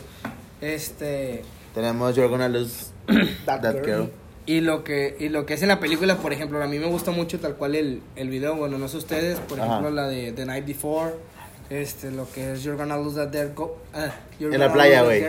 Este. 0.62 1.44
Tenemos 1.74 2.16
You're 2.16 2.30
Gonna 2.30 2.50
Lose 2.50 2.88
That 3.46 3.62
That, 3.62 3.74
Girl. 3.76 3.86
Girl. 3.86 4.12
Y 4.46 4.62
lo 4.62 4.84
que 4.86 5.18
y 5.20 5.28
lo 5.30 5.46
que 5.46 5.56
es 5.56 5.62
en 5.62 5.68
la 5.68 5.80
película, 5.82 6.18
por 6.18 6.32
ejemplo, 6.32 6.62
a 6.64 6.68
mí 6.68 6.80
me 6.80 6.88
gusta 6.88 7.12
mucho 7.12 7.38
tal 7.40 7.56
cual 7.56 7.76
el, 7.76 8.02
el 8.16 8.30
video, 8.30 8.56
bueno, 8.56 8.78
no 8.78 8.88
sé 8.88 8.96
ustedes, 8.98 9.40
por 9.40 9.60
Ajá. 9.60 9.68
ejemplo, 9.68 9.92
la 9.92 10.08
de 10.08 10.32
The 10.32 10.46
Night 10.46 10.66
Before, 10.66 11.16
este, 11.70 12.12
lo 12.12 12.30
que 12.32 12.54
es 12.54 12.64
You're 12.64 12.78
Gonna 12.78 12.98
Lose 12.98 13.16
That 13.16 13.32
Girl. 13.32 13.54
go- 13.54 13.78
You're 14.40 14.54
En 14.54 14.60
la 14.60 14.68
Gonna 14.68 14.74
playa, 14.74 15.02
güey. 15.04 15.24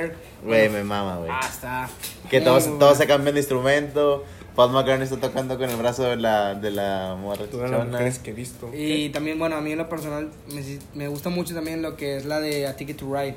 Güey, 0.44 0.68
me 0.68 0.84
mama, 0.84 1.16
güey. 1.16 1.30
Ah, 1.32 1.40
está. 1.48 1.88
Que 2.30 2.38
muy, 2.40 2.44
todos, 2.46 2.66
muy 2.68 2.78
todos 2.78 2.98
se 2.98 3.06
cambian 3.06 3.34
de 3.34 3.40
instrumento. 3.40 4.24
Paul 4.54 4.72
McCartney 4.72 5.04
está 5.04 5.18
tocando 5.20 5.56
con 5.56 5.70
el 5.70 5.76
brazo 5.76 6.02
de 6.04 6.16
la, 6.16 6.54
de 6.54 6.72
la 6.72 7.16
morra 7.20 7.44
que 7.46 8.30
he 8.30 8.32
visto. 8.32 8.70
Y 8.74 9.10
también, 9.10 9.38
bueno, 9.38 9.54
a 9.56 9.60
mí 9.60 9.70
en 9.72 9.78
lo 9.78 9.88
personal 9.88 10.30
me, 10.52 10.62
me 10.94 11.06
gusta 11.08 11.28
mucho 11.28 11.54
también 11.54 11.80
lo 11.80 11.96
que 11.96 12.16
es 12.16 12.24
la 12.24 12.40
de 12.40 12.66
A 12.66 12.74
Ticket 12.74 12.96
to 12.96 13.06
Ride. 13.14 13.36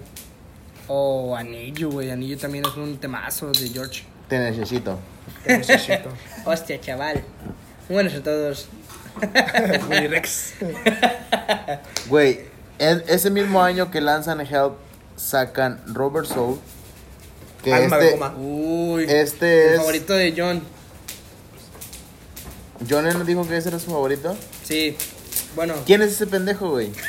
O 0.87 1.35
Anillo, 1.35 1.89
güey. 1.91 2.09
Anillo 2.09 2.37
también 2.37 2.65
es 2.65 2.75
un 2.75 2.97
temazo 2.97 3.51
de 3.51 3.69
George. 3.69 4.03
Te 4.27 4.39
necesito. 4.39 4.97
Te 5.45 5.59
necesito. 5.59 6.09
Hostia, 6.45 6.81
chaval. 6.81 7.23
Buenos 7.87 8.15
a 8.15 8.23
todos. 8.23 8.67
Willy 9.89 10.07
Rex. 10.07 10.53
Güey, 12.09 12.39
en 12.81 13.03
ese 13.07 13.29
mismo 13.29 13.61
año 13.61 13.91
que 13.91 14.01
lanzan 14.01 14.41
Help, 14.41 14.73
sacan 15.15 15.81
Robert 15.85 16.25
Soul. 16.27 16.59
Que 17.63 17.71
Alma 17.71 17.97
de 17.97 18.05
este, 18.05 18.17
goma. 18.17 18.35
Uy. 18.37 19.05
este 19.07 19.67
el 19.67 19.73
es. 19.73 19.77
favorito 19.77 20.13
de 20.13 20.33
John. 20.35 20.63
John 22.89 23.25
dijo 23.25 23.47
que 23.47 23.57
ese 23.57 23.69
era 23.69 23.77
su 23.77 23.91
favorito. 23.91 24.35
Sí. 24.63 24.97
Bueno. 25.55 25.75
¿Quién 25.85 26.01
es 26.01 26.13
ese 26.13 26.27
pendejo, 26.27 26.71
güey? 26.71 26.91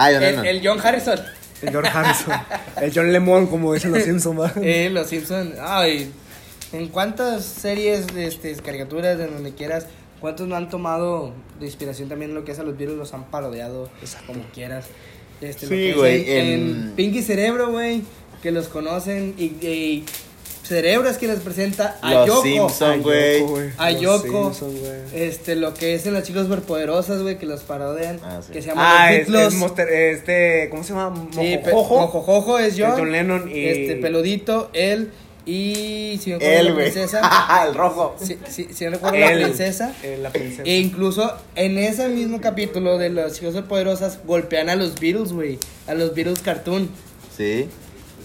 Ah, 0.00 0.10
John. 0.12 0.22
El, 0.22 0.46
el 0.46 0.60
John 0.66 0.78
Harrison. 0.80 1.18
El 1.60 1.70
George 1.70 1.90
Harrison. 1.92 2.32
El 2.80 2.92
John 2.94 3.12
Lemon, 3.12 3.48
como 3.48 3.74
dicen 3.74 3.90
los 3.90 4.04
Simpsons, 4.04 4.40
¿va? 4.40 4.52
Eh, 4.62 4.90
los 4.90 5.08
Simpsons. 5.08 5.56
Ay. 5.60 6.12
¿En 6.72 6.86
cuántas 6.86 7.44
series, 7.44 8.06
este, 8.16 8.54
caricaturas, 8.56 9.18
de 9.18 9.26
donde 9.26 9.52
quieras, 9.54 9.86
cuántos 10.20 10.46
no 10.48 10.56
han 10.56 10.68
tomado 10.68 11.32
de 11.60 11.66
inspiración 11.66 12.08
también 12.08 12.30
en 12.30 12.34
lo 12.36 12.44
que 12.44 12.52
es 12.52 12.58
a 12.58 12.62
los 12.62 12.76
virus, 12.76 12.96
los 12.96 13.14
han 13.14 13.24
parodiado, 13.24 13.88
como 14.26 14.42
quieras? 14.54 14.86
Este, 15.40 15.66
Sí, 15.66 15.92
güey, 15.92 16.30
En, 16.30 16.46
en- 16.46 16.92
Pinky 16.96 17.22
Cerebro, 17.22 17.70
güey, 17.70 18.02
que 18.42 18.50
los 18.50 18.68
conocen. 18.68 19.34
Y, 19.38 19.44
y 19.64 20.04
Cerebro 20.64 21.08
es 21.08 21.16
quien 21.16 21.30
les 21.30 21.40
presenta 21.40 21.96
a 22.02 22.12
Los 22.14 22.26
Yoko. 22.26 22.42
Simpson, 22.42 23.02
güey. 23.02 23.42
A 23.78 23.90
Yoko. 23.92 24.52
Simpson, 24.52 24.76
güey. 24.80 24.92
Este, 25.14 25.54
lo 25.56 25.72
que 25.74 25.94
es 25.94 26.04
en 26.06 26.12
las 26.14 26.24
chicas 26.24 26.42
superpoderosas, 26.42 27.22
güey, 27.22 27.38
que 27.38 27.46
los 27.46 27.62
parodian. 27.62 28.18
Ah, 28.22 28.40
sí. 28.44 28.52
Que 28.52 28.60
se 28.60 28.68
llama 28.68 28.82
Ah, 29.04 29.12
es, 29.14 29.28
es 29.28 29.54
Monster- 29.54 29.88
este, 29.88 30.68
¿cómo 30.70 30.82
se 30.84 30.92
llama? 30.92 31.28
Sí, 31.32 31.58
pe- 31.64 31.70
Mojojojo. 31.70 32.00
Mojojojo 32.00 32.58
es 32.58 32.74
John. 32.76 32.90
Es 32.90 32.98
John 32.98 33.12
Lennon 33.12 33.48
y- 33.48 33.64
Este, 33.64 33.96
peludito, 33.96 34.68
él. 34.74 35.10
Y 35.48 36.18
si 36.22 36.28
me 36.30 36.36
acuerdo 36.36 36.54
Él, 36.58 36.66
la 36.66 36.72
güey. 36.72 36.90
princesa. 36.92 37.64
el 37.66 37.74
rojo. 37.74 38.16
si, 38.22 38.38
si, 38.50 38.64
si 38.74 38.84
me 38.84 38.90
recuerdo 38.90 39.18
la 39.18 39.32
Él. 39.32 39.42
princesa. 39.44 39.94
Eh, 40.02 40.18
la 40.20 40.30
princesa. 40.30 40.62
E 40.64 40.76
incluso 40.76 41.32
en 41.54 41.78
ese 41.78 42.08
mismo 42.08 42.40
capítulo 42.42 42.98
de 42.98 43.08
las 43.08 43.32
chicas 43.38 43.54
poderosas 43.62 44.18
golpean 44.26 44.68
a 44.68 44.76
los 44.76 45.00
Beatles, 45.00 45.32
güey. 45.32 45.58
A 45.86 45.94
los 45.94 46.14
Beatles 46.14 46.40
cartoon. 46.40 46.90
Sí. 47.34 47.66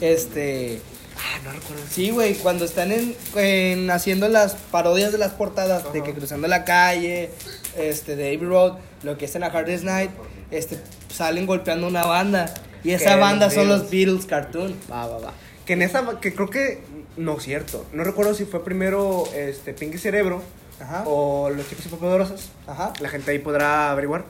Este. 0.02 0.82
Ah, 1.16 1.40
no 1.46 1.52
recuerdo. 1.54 1.82
Sí, 1.90 2.10
güey, 2.10 2.34
cuando 2.34 2.66
están 2.66 2.92
en, 2.92 3.16
en 3.38 3.90
haciendo 3.90 4.28
las 4.28 4.56
parodias 4.56 5.12
de 5.14 5.18
las 5.18 5.32
portadas, 5.32 5.94
de 5.94 6.04
que 6.04 6.14
cruzando 6.14 6.48
la 6.50 6.66
calle, 6.66 7.30
este, 7.78 8.16
de 8.18 8.28
Abbey 8.36 8.46
Road, 8.48 8.74
lo 9.04 9.18
que 9.18 9.26
es 9.26 9.36
en 9.36 9.42
la 9.42 9.48
Hardest 9.48 9.86
Night, 9.86 10.12
este, 10.52 10.78
salen 11.10 11.46
golpeando 11.46 11.88
una 11.88 12.04
banda. 12.06 12.54
Y 12.84 12.92
esa 12.92 13.14
Que 13.14 13.20
banda 13.22 13.46
los 13.46 13.54
son 13.54 13.70
los 13.70 13.82
Beatles. 13.90 13.92
Beatles 13.92 14.26
cartoon. 14.26 14.76
Va, 14.92 15.08
va, 15.08 15.20
va. 15.20 15.34
Que 15.66 15.74
en 15.74 15.84
esa, 15.84 16.20
que 16.20 16.34
creo 16.34 16.50
que, 16.50 16.82
no 17.18 17.40
cierto. 17.40 17.86
No 17.94 18.04
recuerdo 18.04 18.34
si 18.34 18.46
fue 18.46 18.64
primero 18.64 19.24
este, 19.36 19.74
Pinky 19.74 19.98
Cerebro 19.98 20.42
Ajá. 20.80 21.04
o 21.06 21.50
Los 21.50 21.68
Chicos 21.70 21.84
Superpoderosas. 21.86 22.50
Ajá. 22.68 22.94
La 23.00 23.10
gente 23.10 23.32
ahí 23.32 23.40
podrá 23.40 23.92
averiguar. 23.92 24.26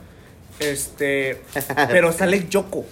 Este, 0.59 1.41
pero 1.89 2.11
sale 2.11 2.47
Yoko. 2.49 2.85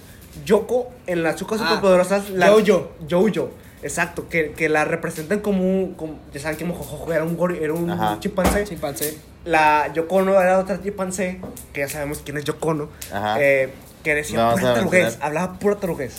Yoko 0.44 0.90
en 1.06 1.22
las 1.22 1.36
Chicos 1.36 1.60
Ah, 1.60 1.68
Superpoderosas. 1.68 2.30
La, 2.30 2.48
Jojo. 2.48 2.90
Jojo. 3.08 3.50
Exacto, 3.82 4.28
que, 4.28 4.52
que 4.52 4.68
la 4.68 4.84
representan 4.84 5.40
como 5.40 5.62
un, 5.64 5.94
como- 5.94 6.20
ya 6.32 6.38
saben 6.40 6.56
que 6.56 6.64
Mojojojo 6.64 7.12
era 7.12 7.24
un, 7.24 7.36
gori- 7.36 7.58
era 7.60 7.72
un 7.74 7.90
Ajá. 7.90 8.18
chimpancé. 8.20 8.64
Chimpancé. 8.64 9.18
La 9.44 9.92
Yoko 9.92 10.16
Ono 10.16 10.40
era 10.40 10.60
otra 10.60 10.80
chimpancé, 10.80 11.40
que 11.72 11.80
ya 11.80 11.88
sabemos 11.88 12.20
quién 12.24 12.36
es 12.36 12.44
Yoko 12.44 12.68
Ono, 12.68 12.88
Ajá. 13.12 13.42
eh, 13.42 13.72
que 14.04 14.14
decía 14.14 14.38
No 14.38 14.52
pura 14.54 14.70
hablaba 15.20 15.58
pura 15.58 15.74
taruguez. 15.76 16.14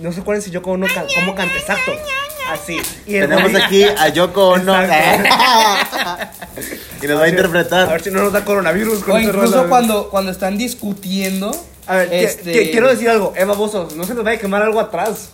No 0.00 0.10
se 0.10 0.22
acuerdan 0.22 0.42
si 0.42 0.50
Yoko 0.50 0.72
Ono 0.72 0.86
ca- 0.92 1.06
cómo 1.14 1.36
canta, 1.36 1.54
exacto. 1.56 1.92
Así. 2.52 2.76
Y 3.06 3.12
Tenemos 3.12 3.54
aquí 3.54 3.84
a 3.84 4.08
Yoko 4.08 4.48
Ono. 4.50 4.74
y 7.02 7.06
nos 7.06 7.18
va 7.18 7.22
a 7.22 7.24
A 7.24 7.28
interpretar. 7.28 7.88
ver 7.88 8.02
si 8.02 8.10
no 8.10 8.22
nos 8.22 8.32
da 8.32 8.44
coronavirus 8.44 9.02
con 9.04 9.14
O 9.14 9.18
ese 9.18 9.28
incluso 9.28 9.68
cuando, 9.68 10.10
cuando 10.10 10.30
están 10.30 10.58
discutiendo. 10.58 11.50
A 11.86 11.96
ver, 11.96 12.10
que- 12.10 12.24
este, 12.24 12.52
que- 12.52 12.70
quiero 12.70 12.88
decir 12.88 13.08
algo, 13.08 13.32
Eva 13.36 13.54
Bosos, 13.54 13.96
no 13.96 14.04
se 14.04 14.14
nos 14.14 14.24
vaya 14.24 14.38
a 14.38 14.40
quemar 14.40 14.62
algo 14.62 14.78
atrás. 14.80 15.30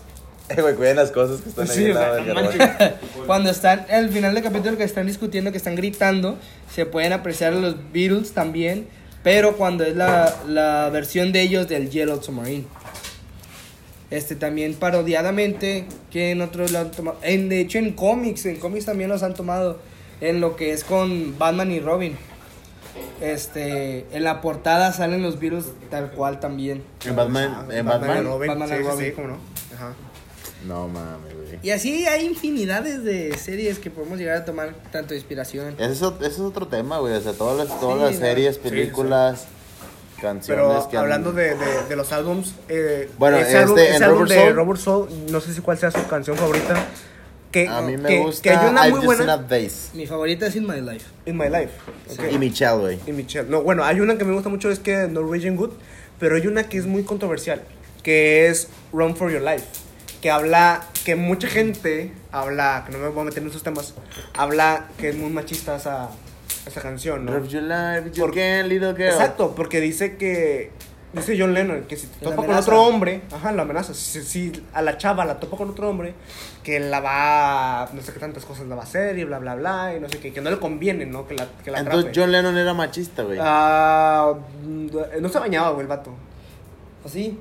Eh, 0.49 0.57
güey, 0.63 0.75
cuiden 0.77 0.97
las 0.97 1.11
cosas 1.11 1.41
que 1.43 1.51
están 1.51 1.71
ahí 1.71 1.77
Sí, 1.77 1.93
no. 1.93 3.27
Cuando 3.27 3.51
están 3.51 3.85
al 3.91 4.09
final 4.11 4.35
del 4.35 4.43
capítulo 4.43 4.77
que 4.79 4.85
están 4.85 5.07
discutiendo, 5.07 5.51
que 5.53 5.59
están 5.59 5.75
gritando, 5.77 6.39
se 6.75 6.87
pueden 6.87 7.13
apreciar 7.13 7.53
a 7.53 7.57
los 7.57 7.75
Beatles 7.93 8.33
también, 8.33 8.89
pero 9.23 9.57
cuando 9.57 9.85
es 9.85 9.95
la, 9.95 10.35
la 10.47 10.89
versión 10.91 11.33
de 11.33 11.43
ellos 11.43 11.69
del 11.69 11.91
Yellow 11.91 12.23
Submarine. 12.23 12.65
Este 14.11 14.35
también 14.37 14.75
parodiadamente, 14.75 15.85
que 16.11 16.31
en 16.31 16.41
otros 16.41 16.71
lo 16.73 16.79
han 16.79 16.91
tomado. 16.91 17.19
En, 17.23 17.49
de 17.49 17.61
hecho, 17.61 17.79
en 17.79 17.93
cómics, 17.93 18.47
en 18.47 18.57
cómics 18.59 18.87
también 18.87 19.11
los 19.11 19.23
han 19.23 19.35
tomado. 19.35 19.79
En 20.21 20.41
lo 20.41 20.57
que 20.57 20.73
es 20.73 20.83
con 20.85 21.39
Batman 21.39 21.71
y 21.71 21.81
Robin. 21.81 22.17
Este, 23.21 24.07
en 24.13 24.25
la 24.25 24.41
portada 24.41 24.93
salen 24.93 25.23
los 25.23 25.39
Beatles 25.41 25.67
tal 25.91 26.11
cual 26.11 26.41
también. 26.41 26.83
En 27.05 27.17
Batman, 27.17 27.67
en 27.71 27.85
y 27.87 27.89
Batman. 27.89 28.25
Robin. 28.25 28.49
Batman 28.49 28.69
sí, 28.69 28.75
y 28.75 28.79
Robin. 28.83 29.07
sí, 29.07 29.13
cómo 29.13 29.29
no. 29.29 29.39
Ajá. 29.75 29.93
No 30.67 30.89
mames, 30.89 31.35
güey. 31.35 31.59
Y 31.63 31.71
así 31.71 32.07
hay 32.07 32.27
infinidades 32.27 33.05
de 33.05 33.37
series 33.37 33.79
que 33.79 33.91
podemos 33.91 34.19
llegar 34.19 34.37
a 34.39 34.45
tomar 34.45 34.75
tanto 34.91 35.11
de 35.11 35.17
inspiración. 35.17 35.75
Ese 35.79 35.93
es, 35.93 36.03
ot- 36.03 36.19
ese 36.21 36.27
es 36.29 36.41
otro 36.41 36.67
tema, 36.67 36.99
güey. 36.99 37.15
O 37.15 37.21
sea, 37.21 37.33
todas 37.33 37.57
las, 37.69 37.79
todas 37.81 37.97
Sí, 38.09 38.15
las 38.15 38.17
series, 38.17 38.55
Sí, 38.57 38.61
sí. 38.65 38.69
películas, 38.71 39.47
canciones 40.21 40.65
Pero 40.67 40.89
que 40.91 40.97
han- 40.97 41.03
hablando 41.05 41.33
de, 41.33 41.55
de, 41.55 41.85
de 41.89 41.97
los 41.97 42.13
álbums, 42.13 42.55
eh, 42.69 43.11
Bueno, 43.19 43.37
ese 43.39 43.47
este, 43.49 43.59
álbum, 43.59 43.79
ese 43.79 44.05
álbum 44.05 44.19
Robert 44.21 44.31
de 44.31 44.41
Soul. 44.45 44.55
Robert 44.55 44.81
Soul, 44.81 45.09
no 45.31 45.41
sé 45.41 45.55
si 45.55 45.61
cuál 45.61 45.79
sea 45.79 45.91
su 45.91 46.07
canción 46.07 46.37
favorita. 46.37 46.87
Que, 47.51 47.67
A 47.67 47.81
mí 47.81 47.97
me 47.97 48.09
que, 48.11 48.19
gusta 48.19 48.43
que 48.43 48.51
hay 48.51 48.69
una 48.71 48.83
I've 48.87 48.91
muy 48.99 49.07
Just 49.07 49.25
buena. 49.25 49.47
Mi 49.95 50.07
favorita 50.07 50.47
es 50.49 50.57
In 50.57 50.67
My 50.67 50.81
Life. 50.83 51.07
In 51.25 51.37
My 51.39 51.49
Life. 51.49 51.71
ok. 52.11 52.33
Y 52.33 52.39
Michelle, 52.39 52.77
güey. 52.77 52.99
Y 53.07 53.13
Michelle. 53.13 53.49
No, 53.49 53.63
bueno, 53.63 53.85
hay 53.85 54.01
una 54.01 54.19
que 54.19 54.25
me 54.27 54.35
gusta 54.35 54.51
mucho, 54.51 54.71
es 54.71 54.79
que 54.81 55.09
Norwegian 55.09 55.57
Good, 55.57 55.71
pero 56.19 56.37
hay 56.37 56.47
una 56.47 56.65
que 56.69 56.77
es 56.77 56.85
muy 56.87 57.05
controversial, 57.05 57.63
que 58.03 58.49
es 58.49 58.69
Run 58.93 59.17
for 59.17 59.31
Your 59.33 59.41
Life, 59.41 59.65
que 60.21 60.31
habla, 60.31 60.87
que 61.07 61.17
mucha 61.17 61.49
gente 61.49 62.13
habla, 62.33 62.83
que 62.87 62.93
no 62.93 62.99
me 62.99 63.09
voy 63.09 63.23
a 63.23 63.25
meter 63.25 63.43
en 63.43 63.49
esos 63.49 63.63
temas, 63.63 63.95
habla 64.37 64.89
que 64.99 65.09
es 65.09 65.17
muy 65.17 65.31
machista 65.31 65.77
esa, 65.77 66.11
esa 66.69 66.81
canción, 66.81 67.25
¿no? 67.25 67.33
Love 67.33 67.49
your 67.49 67.63
life, 67.63 68.11
you 68.13 68.23
Por- 68.25 68.35
can, 68.35 68.69
little 68.69 68.93
girl. 68.95 69.09
Exacto, 69.13 69.55
porque 69.57 69.81
dice 69.81 70.17
que, 70.17 70.71
dice 71.13 71.37
John 71.39 71.55
Lennon, 71.55 71.83
que 71.85 71.97
si 71.97 72.07
te 72.07 72.25
topa 72.25 72.37
con 72.47 72.55
otro 72.55 72.83
hombre, 72.83 73.23
ajá, 73.33 73.53
la 73.53 73.63
amenaza, 73.63 73.95
si, 73.95 74.23
si 74.23 74.53
a 74.73 74.83
la 74.83 74.97
chava 74.99 75.25
la 75.25 75.41
topa 75.41 75.57
con 75.57 75.71
otro 75.71 75.89
hombre, 75.89 76.15
que 76.63 76.81
la 76.81 77.01
va, 77.01 77.89
no 77.93 78.03
sé 78.03 78.13
qué 78.13 78.19
tantas 78.21 78.45
cosas 78.45 78.67
la 78.67 78.75
va 78.75 78.83
a 78.83 78.85
hacer 78.85 79.19
y 79.19 79.25
bla, 79.25 79.39
bla, 79.39 79.55
bla, 79.55 79.95
y 79.97 80.01
no 80.01 80.09
sé 80.09 80.19
qué, 80.19 80.33
que 80.33 80.41
no 80.41 80.51
le 80.51 80.59
conviene, 80.59 81.07
¿no? 81.07 81.27
Que 81.27 81.35
la, 81.35 81.47
que 81.65 81.71
la 81.71 81.79
Entonces 81.81 82.01
atrape. 82.11 82.21
John 82.21 82.33
Lennon 82.33 82.57
era 82.59 82.75
machista, 82.75 83.23
güey. 83.23 83.39
Ah, 83.41 84.35
mm, 84.65 84.87
no 85.21 85.29
se 85.29 85.39
bañaba, 85.39 85.71
güey, 85.71 85.83
el 85.83 85.89
vato. 85.89 86.13
¿O 87.05 87.09
sí? 87.09 87.39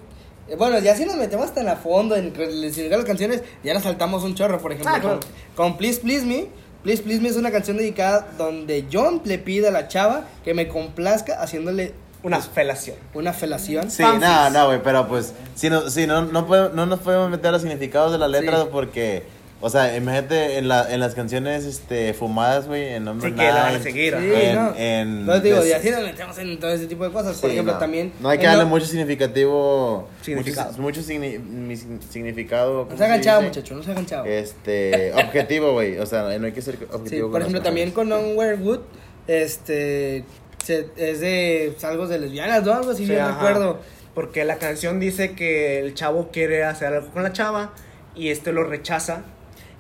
Eh, 0.48 0.56
Bueno, 0.56 0.80
ya 0.80 0.96
si 0.96 1.04
nos 1.06 1.16
metemos 1.18 1.48
hasta 1.48 1.60
en 1.60 1.66
la 1.66 1.76
fondo, 1.76 2.16
en 2.16 2.32
que 2.32 2.46
les 2.48 2.74
significan 2.74 3.00
las 3.00 3.08
canciones, 3.08 3.44
ya 3.64 3.74
nos 3.74 3.84
saltamos 3.84 4.24
un 4.24 4.34
chorro, 4.36 4.60
por 4.60 4.72
ejemplo. 4.72 4.94
Ah, 4.96 5.00
claro. 5.02 5.20
con, 5.56 5.72
con 5.72 5.78
Please 5.78 6.00
Please 6.00 6.26
Me. 6.26 6.48
Please 6.88 7.04
Please 7.04 7.20
Me 7.22 7.28
es 7.28 7.36
una 7.36 7.52
canción 7.52 7.76
dedicada 7.76 8.26
donde 8.38 8.86
John 8.90 9.20
le 9.26 9.38
pide 9.40 9.68
a 9.68 9.72
la 9.72 9.90
chava 9.90 10.24
que 10.46 10.54
me 10.54 10.70
complazca 10.70 11.42
haciéndole 11.42 11.92
Una 12.24 12.40
felación. 12.40 12.96
una 13.14 13.34
felación. 13.34 13.92
Sí, 13.92 14.02
Fanfics. 14.04 14.26
no, 14.26 14.50
no, 14.52 14.66
güey, 14.68 14.82
pero 14.82 15.06
pues, 15.06 15.34
si 15.54 15.70
no, 15.70 15.90
si 15.90 16.08
no, 16.08 16.22
no, 16.24 16.48
podemos- 16.48 16.74
no 16.76 16.86
nos 16.86 17.00
podemos 17.02 17.30
meter 17.30 17.48
a 17.48 17.52
los 17.52 17.62
significados 17.62 18.14
de 18.14 18.18
las 18.20 18.30
letras 18.32 18.62
Sí. 18.62 18.68
porque, 18.72 19.24
o 19.60 19.70
sea, 19.70 19.96
imagínate 19.98 20.58
en, 20.58 20.68
la, 20.68 20.92
en 20.94 21.00
las 21.00 21.16
canciones 21.16 21.66
este, 21.66 22.14
fumadas, 22.14 22.68
güey, 22.68 22.94
en 22.94 23.06
Number 23.06 23.30
Sí, 23.32 23.36
que 23.36 23.44
la 23.44 23.54
van 23.64 23.76
a 23.76 23.80
seguir. 23.82 24.16
Sí, 24.20 24.32
en- 24.34 24.56
no. 24.56 24.76
en- 24.78 25.26
No, 25.26 25.40
digo, 25.40 25.58
des- 25.62 25.70
ya 25.70 25.80
si 25.80 25.90
nos 25.90 26.04
metemos 26.04 26.38
en 26.38 26.60
todo 26.60 26.72
ese 26.72 26.86
tipo 26.88 27.04
de 27.04 27.12
cosas. 27.12 27.38
Por 27.40 27.50
Sí, 27.50 27.56
ejemplo, 27.56 27.74
no. 27.74 27.80
también. 27.80 28.14
No 28.20 28.30
hay 28.30 28.38
que 28.38 28.46
darle 28.46 28.64
lo- 28.64 28.70
mucho 28.70 28.86
significativo. 28.86 30.08
Significado. 30.22 30.72
Mucho, 30.74 30.82
mucho 30.82 31.02
signi- 31.02 31.40
mi- 31.40 31.76
significado. 31.76 32.84
No 32.86 32.96
¿cómo 32.96 32.98
se 32.98 33.22
chavo, 33.22 33.42
dice? 33.42 33.50
muchachos, 33.50 33.78
no 33.78 33.84
se 33.84 33.92
hagan 33.92 34.06
chavo. 34.06 34.26
Este, 34.26 35.12
objetivo, 35.16 35.74
güey. 35.74 35.98
O 36.00 36.06
sea, 36.06 36.24
no 36.38 36.46
hay 36.46 36.52
que 36.52 36.62
ser 36.62 36.76
objetivo. 36.76 37.08
Sí, 37.10 37.20
con 37.22 37.32
por 37.32 37.42
ejemplo, 37.42 37.62
también 37.62 37.92
con 37.92 38.10
Nowhere 38.10 38.56
Wood, 38.56 38.80
este, 39.28 40.24
se- 40.64 40.88
es 40.98 41.20
de 41.20 41.70
pues, 41.74 41.84
algo 41.84 42.08
de 42.08 42.20
lesbianas, 42.20 42.64
¿no? 42.64 42.74
Algo 42.74 42.92
así, 42.92 43.06
Sí, 43.06 43.14
yo 43.14 43.22
ajá. 43.24 43.34
recuerdo. 43.34 43.80
Porque 44.14 44.46
la 44.46 44.58
canción 44.58 45.00
dice 45.00 45.34
que 45.34 45.80
el 45.80 45.94
chavo 45.94 46.30
quiere 46.32 46.64
hacer 46.64 46.88
algo 46.94 47.10
con 47.12 47.22
la 47.24 47.34
chava 47.34 47.74
y 48.16 48.30
este 48.30 48.52
lo 48.52 48.64
rechaza. 48.64 49.22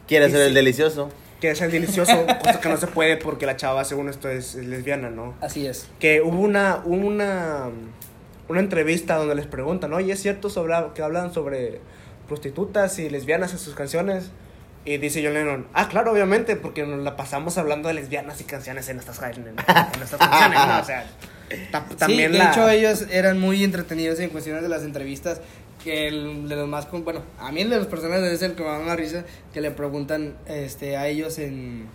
Quiere 0.07 0.27
y 0.27 0.31
ser 0.31 0.41
el 0.41 0.49
sí. 0.49 0.53
delicioso. 0.55 1.09
Quiere 1.39 1.55
ser 1.55 1.69
delicioso, 1.71 2.25
cosa 2.43 2.59
que 2.59 2.69
no 2.69 2.77
se 2.77 2.87
puede 2.87 3.17
porque 3.17 3.45
la 3.45 3.55
chava, 3.57 3.83
según 3.85 4.09
esto, 4.09 4.29
es, 4.29 4.55
es 4.55 4.65
lesbiana, 4.65 5.09
¿no? 5.09 5.35
Así 5.41 5.67
es. 5.67 5.87
Que 5.99 6.21
hubo 6.21 6.39
una, 6.39 6.81
una, 6.85 7.65
una 8.47 8.59
entrevista 8.59 9.15
donde 9.17 9.35
les 9.35 9.45
preguntan, 9.45 9.93
oye, 9.93 10.13
¿es 10.13 10.21
cierto 10.21 10.49
sobre, 10.49 10.73
que 10.95 11.03
hablan 11.03 11.33
sobre 11.33 11.79
prostitutas 12.27 12.97
y 12.99 13.09
lesbianas 13.09 13.51
en 13.53 13.59
sus 13.59 13.75
canciones? 13.75 14.31
Y 14.85 14.97
dice 14.97 15.21
John 15.23 15.33
Lennon, 15.33 15.67
ah, 15.73 15.89
claro, 15.89 16.11
obviamente, 16.13 16.55
porque 16.55 16.85
nos 16.85 17.03
la 17.03 17.15
pasamos 17.17 17.57
hablando 17.57 17.89
de 17.89 17.93
lesbianas 17.93 18.39
y 18.39 18.45
canciones 18.45 18.87
en 18.87 18.95
nuestras, 18.95 19.21
en, 19.35 19.47
en 19.47 19.55
nuestras 19.55 20.17
canciones, 20.29 20.59
¿no? 20.65 20.79
O 20.79 20.85
sea, 20.85 21.05
ta- 21.71 21.85
también 21.97 22.31
sí, 22.31 22.37
de 22.37 22.43
la... 22.43 22.51
hecho 22.51 22.69
ellos 22.69 23.05
eran 23.11 23.37
muy 23.39 23.63
entretenidos 23.65 24.19
en 24.21 24.29
cuestiones 24.29 24.63
de 24.63 24.69
las 24.69 24.83
entrevistas. 24.83 25.41
Que 25.87 26.09
el 26.09 26.49
de 26.49 26.57
los 26.57 26.67
más, 26.67 26.91
bueno, 26.91 27.21
a 27.39 27.49
mí 27.53 27.61
el 27.61 27.69
de 27.69 27.77
los 27.77 27.87
personajes 27.87 28.29
es 28.29 28.41
el 28.41 28.55
que 28.55 28.63
me 28.63 28.67
da 28.67 28.79
más 28.79 28.97
risa, 28.97 29.23
que 29.53 29.61
le 29.61 29.71
preguntan 29.71 30.35
este, 30.45 30.97
a 30.97 31.07
ellos 31.07 31.39
en, 31.39 31.87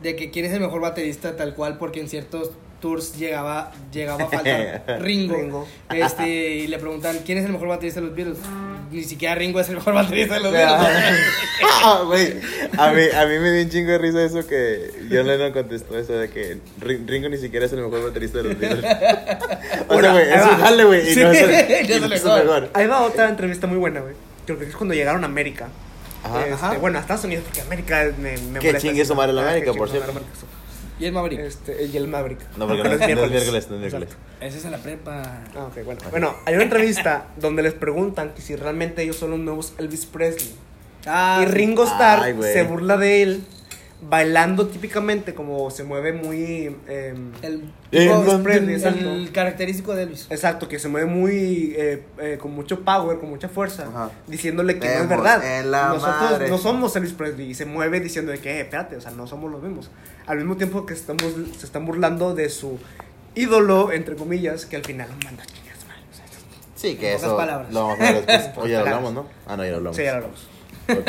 de 0.00 0.14
que 0.14 0.30
quién 0.30 0.44
es 0.44 0.52
el 0.52 0.60
mejor 0.60 0.80
baterista 0.80 1.34
tal 1.34 1.56
cual, 1.56 1.76
porque 1.76 1.98
en 1.98 2.08
ciertos 2.08 2.52
tours 2.86 3.16
llegaba, 3.16 3.72
llegaba 3.92 4.24
a 4.24 4.28
faltar 4.28 4.84
Ringo. 5.00 5.36
Ringo. 5.36 5.68
Este, 5.90 6.28
y 6.56 6.66
le 6.66 6.78
preguntan, 6.78 7.18
¿quién 7.24 7.38
es 7.38 7.44
el 7.44 7.52
mejor 7.52 7.68
baterista 7.68 8.00
de 8.00 8.06
los 8.06 8.14
Beatles? 8.16 8.38
Ni 8.92 9.02
siquiera 9.02 9.34
Ringo 9.34 9.58
es 9.60 9.68
el 9.68 9.74
mejor 9.76 9.94
baterista 9.94 10.34
de 10.34 10.40
los 10.40 10.52
Beatles. 10.52 10.90
A 12.78 12.90
mí, 12.92 13.02
a 13.14 13.26
mí 13.26 13.38
me 13.38 13.52
dio 13.52 13.62
un 13.64 13.70
chingo 13.70 13.90
de 13.92 13.98
risa 13.98 14.22
eso 14.24 14.46
que 14.46 14.90
John 15.10 15.26
Lennon 15.26 15.52
contestó 15.52 15.98
eso 15.98 16.12
de 16.14 16.30
que 16.30 16.58
Ri- 16.80 17.06
Ringo 17.06 17.28
ni 17.28 17.36
siquiera 17.38 17.66
es 17.66 17.72
el 17.72 17.80
mejor 17.82 18.02
baterista 18.04 18.38
de 18.38 18.44
los 18.44 18.58
Beatles. 18.58 18.84
O 19.88 20.00
sea, 20.00 20.12
güey, 20.12 20.28
es 20.30 20.42
un 20.42 20.56
jale, 20.58 20.84
güey. 20.84 21.14
Sí, 21.14 21.20
no 21.20 21.30
es 21.30 21.42
el, 21.42 21.50
es 21.90 22.00
no 22.00 22.08
mejor. 22.08 22.44
mejor. 22.44 22.70
Ahí 22.74 22.86
va 22.86 23.02
otra 23.02 23.28
entrevista 23.28 23.66
muy 23.66 23.78
buena, 23.78 24.00
güey. 24.00 24.14
Creo 24.46 24.58
que 24.58 24.64
es 24.66 24.74
cuando 24.76 24.94
llegaron 24.94 25.22
a 25.24 25.26
América. 25.26 25.68
Ajá. 26.24 26.40
Este, 26.42 26.54
Ajá. 26.54 26.72
Bueno, 26.78 26.98
a 26.98 27.00
Estados 27.02 27.24
Unidos, 27.24 27.44
porque 27.44 27.60
América 27.60 28.10
me, 28.18 28.32
me 28.32 28.58
Que 28.60 28.68
molesta 28.68 28.78
chingue 28.80 29.04
su 29.04 29.14
madre 29.14 29.32
la 29.32 29.42
Ah, 29.42 29.50
América, 29.50 29.72
que 29.72 29.78
por 29.78 29.88
chingue 29.88 30.00
su 30.00 30.04
cierto. 30.06 30.20
madre 30.20 30.26
América. 30.26 30.65
Y 30.98 31.04
el 31.04 31.12
Maverick. 31.12 31.40
Este, 31.40 31.84
y 31.84 31.96
el 31.96 32.08
Maverick. 32.08 32.40
No, 32.56 32.66
porque 32.66 32.82
no, 32.82 32.82
Pero 32.84 32.96
no 32.96 33.02
es 33.02 33.06
miércoles, 33.30 33.68
no 33.70 33.74
es 33.74 33.80
miércoles. 33.80 34.08
Ese 34.40 34.58
es 34.58 34.64
en 34.64 34.70
la 34.70 34.78
prepa. 34.78 35.44
Ah, 35.54 35.66
ok, 35.66 35.84
bueno. 35.84 36.00
Bueno, 36.10 36.34
hay 36.46 36.54
una 36.54 36.64
entrevista 36.64 37.26
donde 37.36 37.62
les 37.62 37.74
preguntan 37.74 38.32
que 38.34 38.42
si 38.42 38.56
realmente 38.56 39.02
ellos 39.02 39.16
son 39.16 39.30
los 39.30 39.38
nuevos 39.40 39.74
Elvis 39.78 40.06
Presley. 40.06 40.54
Ah, 41.06 41.40
y 41.42 41.46
Ringo 41.46 41.84
Starr 41.84 42.22
Ay, 42.22 42.36
se 42.40 42.64
burla 42.64 42.96
de 42.96 43.22
él 43.22 43.46
bailando 44.00 44.66
típicamente 44.68 45.34
como 45.34 45.70
se 45.70 45.82
mueve 45.82 46.12
muy... 46.12 46.76
em, 46.86 47.32
El, 47.42 47.72
Eh, 47.92 48.12
Presley, 48.42 48.74
el 48.74 48.80
exacto. 48.82 49.32
característico 49.32 49.94
de 49.94 50.02
Elvis. 50.02 50.26
Exacto, 50.30 50.68
que 50.68 50.78
se 50.78 50.88
mueve 50.88 51.06
muy 51.06 51.74
eh, 51.78 52.04
eh, 52.20 52.38
con 52.40 52.52
mucho 52.52 52.80
power, 52.84 53.18
con 53.18 53.30
mucha 53.30 53.48
fuerza, 53.48 53.84
Ajá. 53.88 54.10
diciéndole 54.26 54.78
que 54.78 54.86
no 54.86 55.02
es 55.02 55.08
verdad. 55.08 55.42
Nosotros 55.64 56.30
madre. 56.32 56.48
no 56.50 56.58
somos 56.58 56.94
Elvis 56.96 57.12
Presley 57.14 57.50
y 57.50 57.54
se 57.54 57.64
mueve 57.64 58.00
diciendo 58.00 58.32
de 58.32 58.38
que, 58.38 58.58
eh, 58.58 58.60
espérate, 58.60 58.96
o 58.96 59.00
sea, 59.00 59.12
no 59.12 59.26
somos 59.26 59.50
los 59.50 59.62
mismos. 59.62 59.90
Al 60.26 60.36
mismo 60.38 60.56
tiempo 60.56 60.84
que 60.84 60.92
estamos, 60.94 61.24
se 61.58 61.64
están 61.64 61.86
burlando 61.86 62.34
de 62.34 62.50
su 62.50 62.78
ídolo, 63.34 63.92
entre 63.92 64.14
comillas, 64.16 64.66
que 64.66 64.76
al 64.76 64.84
final 64.84 65.08
lo 65.08 65.16
manda 65.24 65.42
o 65.42 66.14
sea, 66.16 66.24
Sí, 66.74 66.96
que 66.96 67.12
En 67.12 67.16
pocas 67.16 67.28
eso 67.28 67.36
palabras. 67.36 67.72
lo 67.72 67.80
vamos 67.82 67.98
a 68.00 68.02
ver 68.02 68.14
después. 68.14 68.42
Pocas 68.48 68.58
Oye, 68.64 68.72
ya 68.72 68.78
lo 68.80 68.84
hablamos, 68.86 69.14
¿no? 69.14 69.26
Ah, 69.46 69.56
no, 69.56 69.64
ya 69.64 69.70
lo 69.70 69.76
hablamos. 69.78 69.96
Sí, 69.96 70.02
ya 70.02 70.10
lo 70.10 70.16
hablamos. 70.18 70.48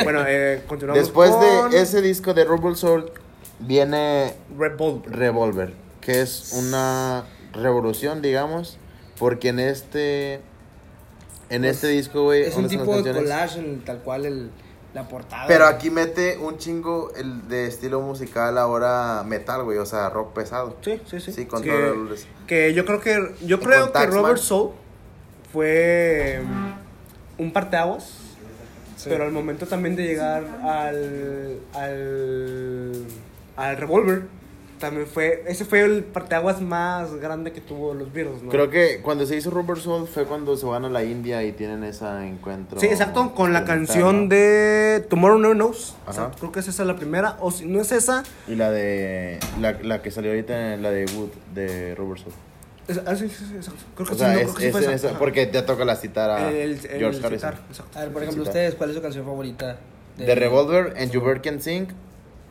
Bueno, 0.04 0.24
eh, 0.28 0.64
continuamos 0.68 1.02
Después 1.02 1.32
con 1.32 1.72
de 1.72 1.82
ese 1.82 2.02
disco 2.02 2.34
de 2.34 2.44
Rubble 2.46 2.76
Soul 2.76 3.12
viene 3.60 4.34
Revolver. 4.58 5.12
Revolver, 5.12 5.74
que 6.02 6.22
es 6.22 6.54
una 6.54 7.26
revolución, 7.54 8.22
digamos, 8.22 8.78
porque 9.18 9.50
en 9.50 9.60
este 9.60 10.42
en 11.50 11.62
Pues, 11.62 11.76
este 11.76 11.88
disco, 11.88 12.24
güey, 12.24 12.44
Es 12.44 12.56
un 12.56 12.68
tipo 12.68 13.02
de 13.02 13.14
collage 13.14 13.60
en 13.60 13.80
tal 13.86 14.00
cual 14.00 14.26
el, 14.26 14.52
la 14.94 15.08
portada. 15.08 15.46
Pero 15.48 15.66
aquí 15.66 15.90
mete 15.90 16.38
un 16.38 16.58
chingo 16.58 17.12
el 17.16 17.48
de 17.48 17.68
estilo 17.68 18.02
musical 18.02 18.58
ahora 18.58 19.24
metal, 19.26 19.64
güey, 19.64 19.78
o 19.78 19.86
sea, 19.86 20.10
rock 20.10 20.34
pesado. 20.34 20.76
Sí, 20.82 21.00
sí, 21.10 21.20
sí. 21.22 21.32
Sí, 21.32 21.46
con 21.46 21.64
que, 21.64 21.70
todo 21.70 21.94
el- 21.94 22.18
que 22.48 22.74
yo 22.74 22.86
creo 22.86 23.00
que 23.00 23.34
yo 23.46 23.60
creo 23.60 23.92
que. 23.94 24.06
Robert 24.08 24.40
Soul 24.40 24.72
fue 25.54 26.42
un 27.38 27.54
parteaguas, 27.54 28.12
pero 29.06 29.24
al 29.26 29.32
momento 29.32 29.66
también 29.66 29.96
de 29.96 30.04
llegar 30.04 30.44
al 30.64 31.60
al 31.74 33.06
al 33.56 33.78
Revolver 33.78 34.24
también 34.80 35.08
fue 35.08 35.44
ese 35.48 35.66
fue 35.66 35.82
el 35.82 36.04
parteaguas 36.04 36.62
más 36.62 37.16
grande 37.16 37.52
que 37.52 37.62
tuvo 37.62 37.94
los 37.94 38.14
Beatles, 38.14 38.44
¿no? 38.44 38.50
Creo 38.50 38.70
que 38.70 39.02
cuando 39.02 39.26
se 39.26 39.36
hizo 39.36 39.50
Rubber 39.50 39.78
Soul 39.78 40.08
fue 40.08 40.26
cuando 40.26 40.56
se 40.56 40.66
van 40.66 40.86
a 40.86 40.90
la 40.90 41.04
India 41.04 41.44
y 41.44 41.52
tienen 41.52 41.84
ese 41.84 42.06
encuentro. 42.28 42.80
Sí, 42.80 42.86
exacto, 42.86 43.34
con 43.34 43.54
la 43.54 43.66
canción 43.66 44.30
de 44.30 45.06
Tomorrow 45.10 45.40
Never 45.40 45.56
Knows. 45.56 45.96
Creo 46.40 46.52
que 46.52 46.60
esa 46.60 46.70
es 46.70 46.80
la 46.80 46.96
primera. 46.96 47.38
O 47.40 47.52
si 47.52 47.66
no 47.66 47.82
es 47.82 47.92
esa, 47.92 48.24
Y 48.48 48.56
la 48.56 48.70
de 48.72 49.40
la, 49.60 49.74
la 49.82 50.02
que 50.02 50.12
salió 50.12 50.32
ahorita, 50.32 50.78
la 50.78 50.92
de 50.92 51.06
Wood 51.06 51.30
de 51.54 51.96
Rubber 51.96 52.20
Soul. 52.20 52.34
Es- 52.88 53.02
ah, 53.06 53.16
sí, 53.16 53.30
sí, 53.30 53.46
sí, 53.50 53.56
exacto. 53.56 53.82
Creo 53.96 54.08
que 54.08 54.14
O 54.14 54.18
sea, 54.18 54.28
no, 54.34 54.40
es, 54.40 54.42
creo 54.44 54.54
que 54.56 54.60
sí 54.62 54.66
es 54.68 54.72
fue 54.72 54.82
en 54.82 54.86
esa. 54.88 54.96
esa- 54.96 55.10
Ajá. 55.10 55.20
porque 55.20 55.46
te 55.46 55.62
toca 55.62 55.86
la 55.86 55.96
citar 55.96 56.30
a 56.30 56.50
el, 56.50 56.56
el- 56.72 56.80
George 56.80 57.18
el 57.20 57.26
Harrison. 57.26 57.52
citar, 57.52 57.54
exacto. 57.70 57.98
A 58.00 58.02
ver, 58.04 58.12
por 58.14 58.24
ejemplo, 58.24 58.44
Citar. 58.44 58.54
ustedes, 58.56 58.76
¿cuál 58.76 58.90
es 58.92 58.96
su 58.96 59.02
canción 59.02 59.26
favorita? 59.26 59.78
De 60.18 60.36
Revolver 60.36 60.96
and 60.98 61.12
You 61.12 61.22
Bird 61.22 61.42
Can 61.42 61.62
Sing. 61.62 61.88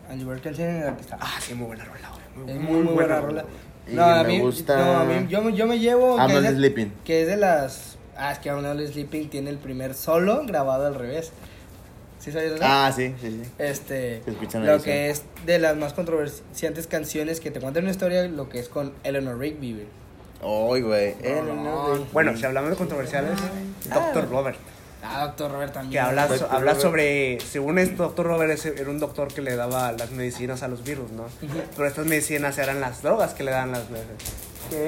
And 0.09 0.21
You 0.21 0.29
Dancing, 0.29 0.65
aquí 0.85 1.01
está. 1.01 1.19
Ah, 1.21 1.35
sí, 1.41 1.55
muy 1.55 1.67
buena 1.67 1.85
rola, 1.85 2.11
güey. 2.37 2.51
Es 2.57 2.61
muy, 2.63 2.81
muy 2.83 2.95
buena 2.95 3.21
rola. 3.21 3.45
Y 3.91 3.95
No, 3.95 4.05
a 4.05 4.23
me 4.23 4.29
mí, 4.29 4.41
gusta- 4.41 4.77
no, 4.77 4.99
a 5.01 5.05
mí 5.05 5.27
yo, 5.29 5.43
me- 5.43 5.53
yo 5.55 5.67
me 5.67 5.79
llevo. 5.81 6.17
I'm 6.17 6.29
que 6.29 6.37
es 6.37 6.43
Not 6.43 6.51
de- 6.53 6.57
Sleeping. 6.57 6.93
Que 7.05 7.23
es 7.23 7.27
de 7.29 7.37
las. 7.37 7.97
Ah, 8.17 8.33
es 8.33 8.39
que 8.39 8.49
I'm 8.51 8.63
Not 8.63 8.79
Sleeping 8.87 9.29
tiene 9.31 9.51
el 9.51 9.59
primer 9.59 9.95
solo 9.95 10.45
grabado 10.47 10.87
al 10.87 10.95
revés. 10.95 11.33
¿Sí 12.21 12.33
sabías 12.33 12.53
eso? 12.53 12.63
Ah, 12.65 12.93
sí, 12.95 13.15
sí, 13.21 13.41
sí. 13.43 13.51
Este. 13.59 14.23
Lo 14.65 14.81
que 14.83 15.11
es 15.11 15.23
de 15.45 15.59
las 15.59 15.77
más 15.77 15.93
controversiantes 15.93 16.87
canciones 16.87 17.41
que 17.41 17.51
te 17.51 17.61
cuentan 17.61 17.83
una 17.85 17.91
historia, 17.91 18.23
lo 18.29 18.49
que 18.49 18.59
es 18.61 18.69
con 18.69 18.93
Eleanor 19.05 19.39
Rigby, 19.39 19.73
güey. 19.75 19.87
Ay, 20.47 20.81
güey. 20.83 21.15
no. 21.43 22.07
Bueno, 22.13 22.37
si 22.37 22.45
hablamos 22.45 22.71
de 22.71 22.77
controversiales, 22.77 23.39
Dr. 23.93 24.29
Robert. 24.31 24.59
Ah, 25.09 25.27
doctor 25.27 25.53
Robert 25.53 25.73
también. 25.73 25.93
Que 25.93 26.01
habla, 26.01 26.27
so- 26.27 26.81
sobre, 26.81 27.39
según 27.41 27.79
esto, 27.79 28.03
Dr. 28.09 28.27
Robert 28.27 28.51
es- 28.51 28.67
era 28.67 28.91
un 28.91 28.99
doctor 28.99 29.29
que 29.33 29.41
le 29.41 29.55
daba 29.55 29.93
las 29.93 30.11
medicinas 30.11 30.65
a 30.65 30.69
los 30.69 30.83
virus, 30.83 31.13
¿no? 31.13 31.27
Pero 31.77 31.87
estas 31.87 32.07
medicinas 32.07 32.59
eran 32.59 32.81
las 32.81 33.03
drogas 33.03 33.33
que 33.35 33.45
le 33.45 33.53
dan 33.53 33.71
las 33.71 33.89
veces. 33.89 34.07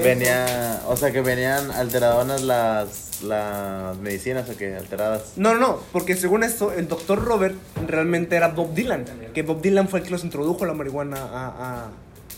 Venía, 0.03 0.81
o 0.89 0.97
sea 0.97 1.13
que 1.13 1.21
venían 1.21 1.71
alteradonas 1.71 2.43
las, 2.43 3.23
las 3.23 3.97
medicinas 3.99 4.49
o 4.51 4.57
que 4.57 4.75
alteradas. 4.75 5.35
No, 5.37 5.55
no, 5.55 5.61
no, 5.61 5.79
porque 5.93 6.17
según 6.17 6.43
esto, 6.43 6.73
el 6.73 6.89
Dr. 6.89 7.25
Robert 7.25 7.55
realmente 7.87 8.35
era 8.35 8.49
Bob 8.49 8.75
Dylan. 8.75 9.05
Que 9.33 9.43
Bob 9.43 9.61
Dylan 9.63 9.89
fue 9.89 10.01
el 10.01 10.05
que 10.05 10.11
los 10.11 10.25
introdujo 10.25 10.67
la 10.67 10.75
marihuana 10.75 11.17
a, 11.23 11.47
a, 11.47 11.89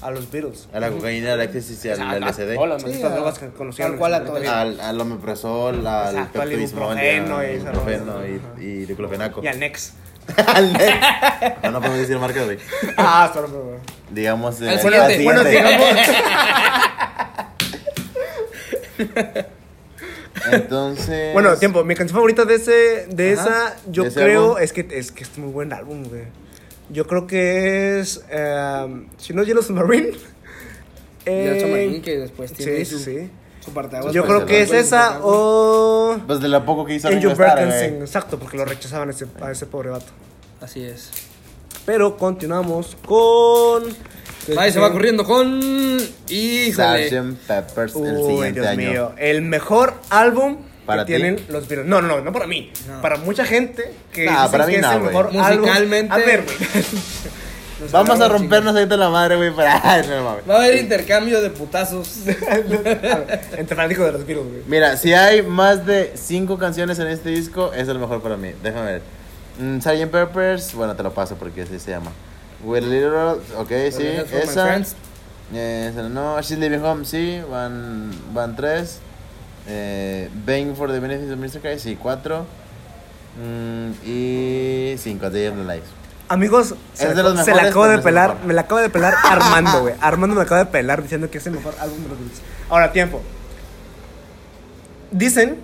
a 0.03 0.11
los 0.11 0.30
virus. 0.30 0.68
A 0.72 0.80
la 0.80 0.90
cocaína, 0.90 1.34
al 1.34 1.40
éxtasis 1.42 1.84
y 1.84 1.90
al 1.90 2.20
LSD. 2.22 2.55
Todas 2.55 2.68
las 2.70 2.82
Sí, 2.82 2.88
malditas 2.88 3.12
a- 3.12 3.14
drogas 3.14 3.38
que 3.38 3.48
conocían. 3.51 3.96
cual 3.98 4.14
a 4.14 4.20
momento. 4.20 4.51
Al, 4.51 4.80
al 4.80 5.01
omeprazol, 5.01 5.86
al 5.86 6.14
Exacto, 6.16 6.42
al 6.42 6.53
ibuprofeno 6.53 8.22
y 8.59 8.84
diclofenaco. 8.86 9.42
Y 9.42 9.48
al 9.48 9.59
Nex. 9.59 9.94
Al 10.46 10.72
Nex. 10.72 10.94
No, 11.64 11.70
no 11.72 11.78
podemos 11.80 11.98
decir 12.01 12.18
marcas, 12.18 12.44
güey. 12.44 12.59
Ah, 12.96 13.30
solo. 13.34 13.76
Digamos. 14.11 14.61
eh. 14.62 14.78
Bueno, 15.24 15.42
digamos. 15.44 15.88
Entonces. 20.53 21.32
Bueno, 21.32 21.57
tiempo. 21.57 21.84
Mi 21.84 21.94
canción 21.94 22.14
favorita 22.16 22.44
de 22.44 22.55
ese, 22.55 23.07
de 23.11 23.34
Ajá. 23.34 23.42
esa, 23.42 23.76
yo 23.90 24.05
¿De 24.05 24.09
ese 24.11 24.20
creo 24.22 24.42
álbum? 24.53 24.59
es 24.62 24.72
que 24.72 24.88
es 24.90 25.12
que 25.12 25.24
es 25.24 25.38
muy 25.38 25.51
buen 25.53 25.72
álbum, 25.72 26.05
güey. 26.05 26.22
Yo 26.91 27.07
creo 27.07 27.26
que 27.26 28.01
es, 28.01 28.24
em, 28.30 29.07
si 29.18 29.32
no 29.32 29.43
Yellow 29.43 29.62
Submarine. 29.62 30.11
Yellow 31.24 31.55
eh, 31.55 31.61
Submarine, 31.61 32.03
que 32.03 32.18
después 32.18 32.53
tiene 32.53 32.84
sí, 32.84 32.84
su, 32.84 32.99
sí. 32.99 33.30
su 33.61 33.72
parteaguas 33.72 34.12
Yo 34.12 34.22
para 34.22 34.34
creo 34.36 34.47
que 34.47 34.62
es 34.62 34.72
esa 34.72 35.20
o 35.22 36.18
Pues 36.26 36.41
de 36.41 36.49
lo 36.49 36.64
poco 36.64 36.84
que 36.86 36.95
hizo 36.95 37.09
En 37.09 37.14
Ringo 37.20 37.28
You 37.28 37.30
Starr, 37.32 37.57
Bird 37.57 37.59
Can 37.59 37.68
güey. 37.68 37.91
Sing. 37.91 38.01
Exacto, 38.01 38.38
porque 38.38 38.57
lo 38.57 38.64
rechazaban 38.64 39.09
a 39.09 39.12
ese, 39.12 39.26
a 39.41 39.51
ese 39.51 39.66
pobre 39.66 39.91
vato. 39.91 40.12
Así 40.61 40.82
es. 40.82 41.11
Pero 41.86 42.16
continuamos 42.16 42.97
con. 43.07 43.84
Ahí 44.59 44.72
se 44.72 44.80
va 44.80 44.91
corriendo 44.93 45.24
con. 45.24 45.61
Híjole. 46.28 47.09
Sgt. 47.09 47.47
Peppers 47.47 47.95
el 47.97 48.16
Uy, 48.16 48.22
siguiente 48.26 48.61
Dios 48.61 48.66
año. 48.66 48.91
mío. 48.91 49.12
El 49.16 49.43
mejor 49.43 49.95
álbum 50.11 50.59
¿Para 50.91 51.05
que 51.07 51.14
ti? 51.14 51.20
tienen 51.20 51.45
los 51.49 51.66
Beatles. 51.68 51.88
No, 51.88 52.01
no, 52.03 52.09
no, 52.09 52.20
no 52.20 52.32
para 52.32 52.47
mí. 52.47 52.72
No. 52.88 53.01
Para 53.03 53.16
mucha 53.18 53.45
gente 53.45 53.93
que 54.12 54.26
Nah, 54.26 54.49
para 54.49 54.66
mí 54.66 54.72
que 54.72 54.78
es 54.80 54.82
no, 54.82 54.93
el 54.93 54.99
güey. 54.99 55.09
mejor 55.11 55.26
álbum. 55.26 55.61
Musicalmente- 55.66 56.12
A 56.14 56.16
ver, 56.18 56.45
güey. 56.45 56.57
Vamos 57.93 58.20
a 58.20 58.28
rompernos 58.28 58.74
ahorita 58.76 58.95
la 58.99 59.09
madre, 59.09 59.36
güey, 59.36 59.53
para. 59.57 60.03
No 60.07 60.22
mames. 60.24 60.45
Va 60.49 60.55
a 60.55 60.59
haber 60.59 60.76
intercambio 60.76 61.41
de 61.41 61.49
putazos. 61.51 62.18
Entre 62.26 63.74
fanáticos 63.76 64.05
de 64.07 64.12
los 64.12 64.26
Beatles, 64.26 64.51
güey. 64.51 64.62
Mira, 64.66 64.97
si 64.99 65.14
hay 65.14 65.41
más 65.43 65.86
de 65.86 66.12
5 66.14 66.59
canciones 66.59 66.99
en 66.99 67.07
este 67.07 67.30
disco, 67.30 67.72
es 67.72 67.88
el 67.88 67.99
mejor 67.99 68.20
para 68.22 68.36
mí. 68.36 68.53
Déjame 68.62 68.84
ver. 68.93 69.03
Mm, 69.59 69.78
Sgt. 69.80 70.11
Peppers, 70.11 70.74
bueno, 70.74 70.95
te 70.95 71.03
lo 71.03 71.12
paso 71.14 71.36
porque 71.36 71.62
así 71.62 71.78
se 71.78 71.91
llama. 71.91 72.11
With 72.62 72.82
a 72.84 72.86
Little 72.86 73.09
Road, 73.11 73.38
ok, 73.57 73.68
sí, 73.91 74.07
esa. 74.07 74.76
Eh, 75.53 75.88
esa 75.91 76.03
no, 76.09 76.41
She's 76.43 76.59
Living 76.59 76.78
Home, 76.80 77.05
sí, 77.05 77.41
van, 77.51 78.11
van 78.32 78.55
3. 78.55 78.99
Eh, 79.72 80.28
Bang 80.44 80.74
for 80.74 80.90
the 80.90 80.98
Benefits 80.98 81.30
of 81.30 81.38
Mr. 81.38 81.60
Christ, 81.60 81.84
sí, 81.84 81.96
4. 81.96 82.44
y 84.04 84.94
5, 84.98 85.30
Day 85.30 85.46
of 85.46 85.56
the 85.56 85.64
Life. 85.64 85.86
Amigos, 86.28 86.74
se, 86.94 87.14
la, 87.14 87.22
los 87.22 87.44
se 87.44 87.54
la 87.54 87.62
acabo 87.62 87.86
de 87.86 87.98
pelar. 87.98 88.30
mejor. 88.34 88.46
Me 88.46 88.54
la 88.54 88.60
acabo 88.62 88.80
de 88.80 88.90
pelar 88.90 89.14
Armando, 89.24 89.82
güey. 89.82 89.94
Armando 90.00 90.34
me 90.36 90.42
acaba 90.42 90.64
de 90.64 90.70
pelar 90.70 91.02
diciendo 91.02 91.30
que 91.30 91.38
es 91.38 91.46
el 91.46 91.54
mejor 91.54 91.74
álbum 91.80 92.02
de 92.02 92.08
los 92.08 92.18
Beatles. 92.18 92.40
Ahora, 92.68 92.92
tiempo. 92.92 93.20
Dicen, 95.12 95.58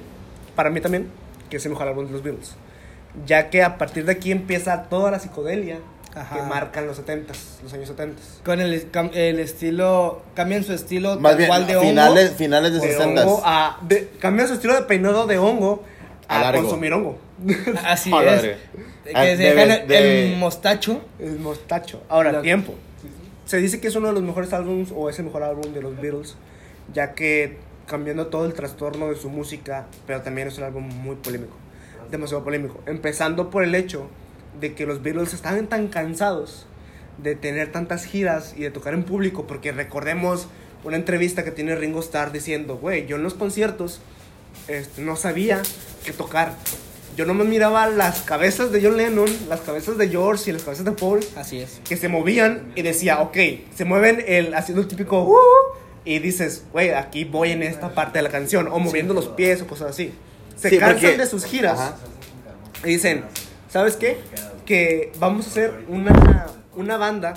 para 0.55 0.71
mí 0.71 0.81
también, 0.81 1.09
que 1.51 1.57
es 1.59 1.65
el 1.67 1.73
mejor 1.73 1.89
álbum 1.89 2.07
de 2.07 2.13
los 2.13 2.23
Beatles. 2.23 2.55
Ya 3.27 3.51
que 3.51 3.63
a 3.63 3.79
partir 3.79 4.05
de 4.05 4.13
aquí 4.13 4.31
empieza 4.33 4.85
toda 4.85 5.11
la 5.11 5.19
psicodelia 5.19 5.79
Ajá. 6.17 6.37
que 6.37 6.43
marcan 6.43 6.87
los 6.87 6.97
70 6.97 7.33
los 7.63 7.73
años 7.75 7.89
70 7.89 8.21
Con 8.45 8.61
el, 8.61 8.89
el 9.15 9.39
estilo. 9.39 10.23
Cambian 10.35 10.65
su 10.65 10.73
estilo 10.73 11.21
Más 11.21 11.33
tal 11.33 11.37
bien, 11.37 11.49
cual 11.49 11.67
de 11.67 11.77
hongo. 11.77 11.89
finales, 11.89 12.39
de 12.39 12.71
De 12.71 12.81
60 12.81 13.23
hongo 13.27 13.43
a. 13.45 13.79
De, 13.83 14.09
cambian 14.19 14.49
su 14.49 14.55
estilo 14.55 14.75
de 14.75 14.83
peinado 14.83 15.27
de 15.27 15.39
hongo 15.39 15.85
A 16.29 16.49
a, 16.49 16.53
consumir 16.53 16.93
hongo. 16.95 17.19
Así 17.85 18.11
A 18.13 18.23
la 18.23 18.35
es. 18.37 18.43
Que 18.43 19.13
Ah, 19.15 19.23
se 19.25 19.37
de- 19.37 19.55
dejan 19.55 19.71
el- 19.83 19.87
de- 19.89 20.33
el 20.33 20.39
mostacho. 20.39 21.01
El 21.21 21.39
mostacho. 21.39 22.03
Ahora, 22.09 22.33
Lo- 22.33 22.43
tiempo. 22.43 22.75
se 23.45 23.59
dice 23.59 23.79
que 23.81 23.87
es 23.89 23.95
uno 23.95 24.09
de 24.09 24.15
los 24.15 24.23
mejores 24.23 24.53
álbumes 24.53 24.89
o 24.97 25.09
es 25.11 25.19
el 25.21 25.27
mejor 25.27 25.43
álbum 25.45 25.73
de 25.73 25.81
los 25.83 26.01
Beatles, 26.01 26.35
ya 26.93 27.13
que 27.15 27.59
cambiando 27.87 28.27
todo 28.29 28.47
el 28.47 28.55
trastorno 28.55 29.09
de 29.11 29.15
su 29.17 29.29
música, 29.31 29.87
pero 30.09 30.23
también 30.23 30.49
es 30.49 30.59
un 30.59 30.65
álbum 30.65 30.83
muy 30.83 31.15
polémico, 31.17 31.57
demasiado 32.11 32.43
polémico. 32.43 32.81
Empezando 32.87 33.49
por 33.51 33.63
el 33.63 33.75
hecho 33.77 34.09
de 34.61 34.75
que 34.75 34.87
los 34.87 35.03
Beatles 35.03 35.35
estaban 35.35 35.67
tan 35.67 35.89
cansados 35.89 36.67
de 37.19 37.35
tener 37.35 37.73
tantas 37.73 38.05
giras 38.05 38.55
y 38.57 38.63
de 38.63 38.71
tocar 38.71 38.95
en 38.95 39.03
público, 39.05 39.47
porque 39.47 39.73
recordemos 39.73 40.49
una 40.85 40.97
entrevista 40.97 41.45
que 41.45 41.51
tiene 41.51 41.75
Ringo 41.75 42.01
Starr 42.01 42.31
diciendo, 42.33 42.77
güey, 42.77 43.07
yo 43.07 43.17
en 43.17 43.23
los 43.23 43.35
conciertos 43.35 44.01
este, 44.69 45.01
no 45.03 45.17
sabía 45.17 45.63
qué 46.05 46.13
tocar. 46.13 46.55
Yo 47.17 47.25
no 47.25 47.33
me 47.33 47.45
miraba 47.45 47.87
las 47.87 48.21
cabezas 48.23 48.71
de 48.73 48.83
John 48.83 48.99
Lennon, 48.99 49.29
las 49.49 49.61
cabezas 49.63 49.97
de 49.97 50.09
George 50.09 50.51
y 50.51 50.53
las 50.53 50.63
cabezas 50.63 50.85
de 50.85 50.93
Paul, 50.93 51.21
Así 51.37 51.61
es. 51.61 51.81
que 51.89 51.97
se 51.97 52.09
movían 52.09 52.73
y 52.77 52.83
decía, 52.83 53.21
ok, 53.21 53.37
se 53.75 53.85
mueven 53.87 54.23
el, 54.27 54.55
haciendo 54.55 54.83
el 54.83 54.89
típico 54.89 55.23
"Uh", 55.25 55.37
y 56.05 56.19
dices, 56.19 56.65
güey, 56.73 56.91
aquí 56.91 57.25
voy 57.25 57.53
en 57.53 57.63
esta 57.63 57.95
parte 57.95 58.19
de 58.19 58.23
la 58.23 58.29
canción, 58.31 58.69
o 58.69 58.79
moviendo 58.79 59.15
los 59.15 59.29
pies 59.29 59.63
o 59.63 59.67
cosas 59.67 59.91
así. 59.91 60.13
Se 60.57 60.69
Sí, 60.69 60.79
cansan 60.79 61.01
porque- 61.01 61.17
de 61.17 61.27
sus 61.27 61.45
giras 61.47 61.81
Ajá. 61.81 61.97
y 62.85 62.89
dicen, 62.89 63.25
¿sabes 63.77 63.97
qué? 63.97 64.17
Que 64.65 65.13
vamos 65.19 65.45
a 65.45 65.51
hacer 65.51 65.85
una, 65.89 66.47
una 66.77 66.97
banda, 66.97 67.35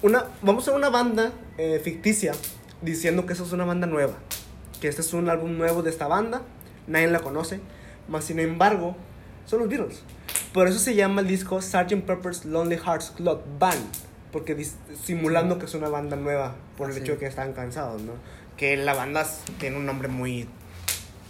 una, 0.00 0.24
vamos 0.40 0.62
a 0.62 0.70
hacer 0.70 0.80
una 0.80 0.88
banda 0.88 1.32
eh, 1.58 1.78
ficticia 1.84 2.32
diciendo 2.80 3.26
que 3.26 3.34
eso 3.34 3.44
es 3.44 3.52
una 3.52 3.66
banda 3.66 3.86
nueva, 3.86 4.14
que 4.80 4.88
este 4.88 5.02
es 5.02 5.12
un 5.12 5.28
álbum 5.28 5.58
nuevo 5.58 5.82
de 5.82 5.90
esta 5.90 6.06
banda, 6.06 6.40
nadie 6.86 7.06
la 7.08 7.18
conoce, 7.18 7.60
más 8.08 8.24
sin 8.24 8.40
embargo, 8.40 8.96
son 9.44 9.58
los 9.58 9.68
Beatles. 9.68 10.02
Por 10.54 10.68
eso 10.68 10.78
se 10.78 10.94
llama 10.94 11.20
el 11.20 11.26
disco 11.26 11.60
Sgt. 11.60 12.06
Pepper's 12.06 12.46
Lonely 12.46 12.78
Hearts 12.78 13.12
Club 13.14 13.42
Band, 13.58 13.84
porque 14.32 14.56
simulando 15.04 15.58
que 15.58 15.66
es 15.66 15.74
una 15.74 15.90
banda 15.90 16.16
nueva 16.16 16.54
por 16.78 16.86
el 16.86 16.92
Así. 16.92 17.02
hecho 17.02 17.12
de 17.12 17.18
que 17.18 17.26
están 17.26 17.52
cansados, 17.52 18.00
¿no? 18.00 18.12
Que 18.56 18.78
la 18.78 18.94
banda 18.94 19.26
tiene 19.60 19.76
un 19.76 19.84
nombre 19.84 20.08
muy 20.08 20.48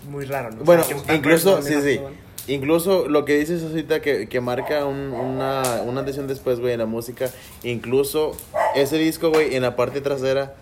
muy 0.08 0.26
raro, 0.26 0.52
¿no? 0.52 0.62
Bueno, 0.62 0.84
Sgt. 0.84 1.06
Pepper's 1.06 1.18
incluso, 1.18 1.62
sí, 1.62 1.74
sí. 1.82 2.00
Incluso 2.48 3.08
lo 3.08 3.24
que 3.24 3.36
dices 3.38 3.62
ahorita 3.62 4.00
que, 4.00 4.28
que 4.28 4.40
marca 4.40 4.84
un- 4.84 5.12
una, 5.12 5.62
una 5.84 6.02
decisión 6.02 6.28
después, 6.28 6.60
güey, 6.60 6.72
en 6.74 6.78
la 6.78 6.86
música. 6.86 7.28
Incluso 7.62 8.32
ese 8.74 8.98
disco, 8.98 9.30
güey, 9.30 9.54
en 9.56 9.62
la 9.62 9.74
parte 9.76 10.00
trasera. 10.00 10.54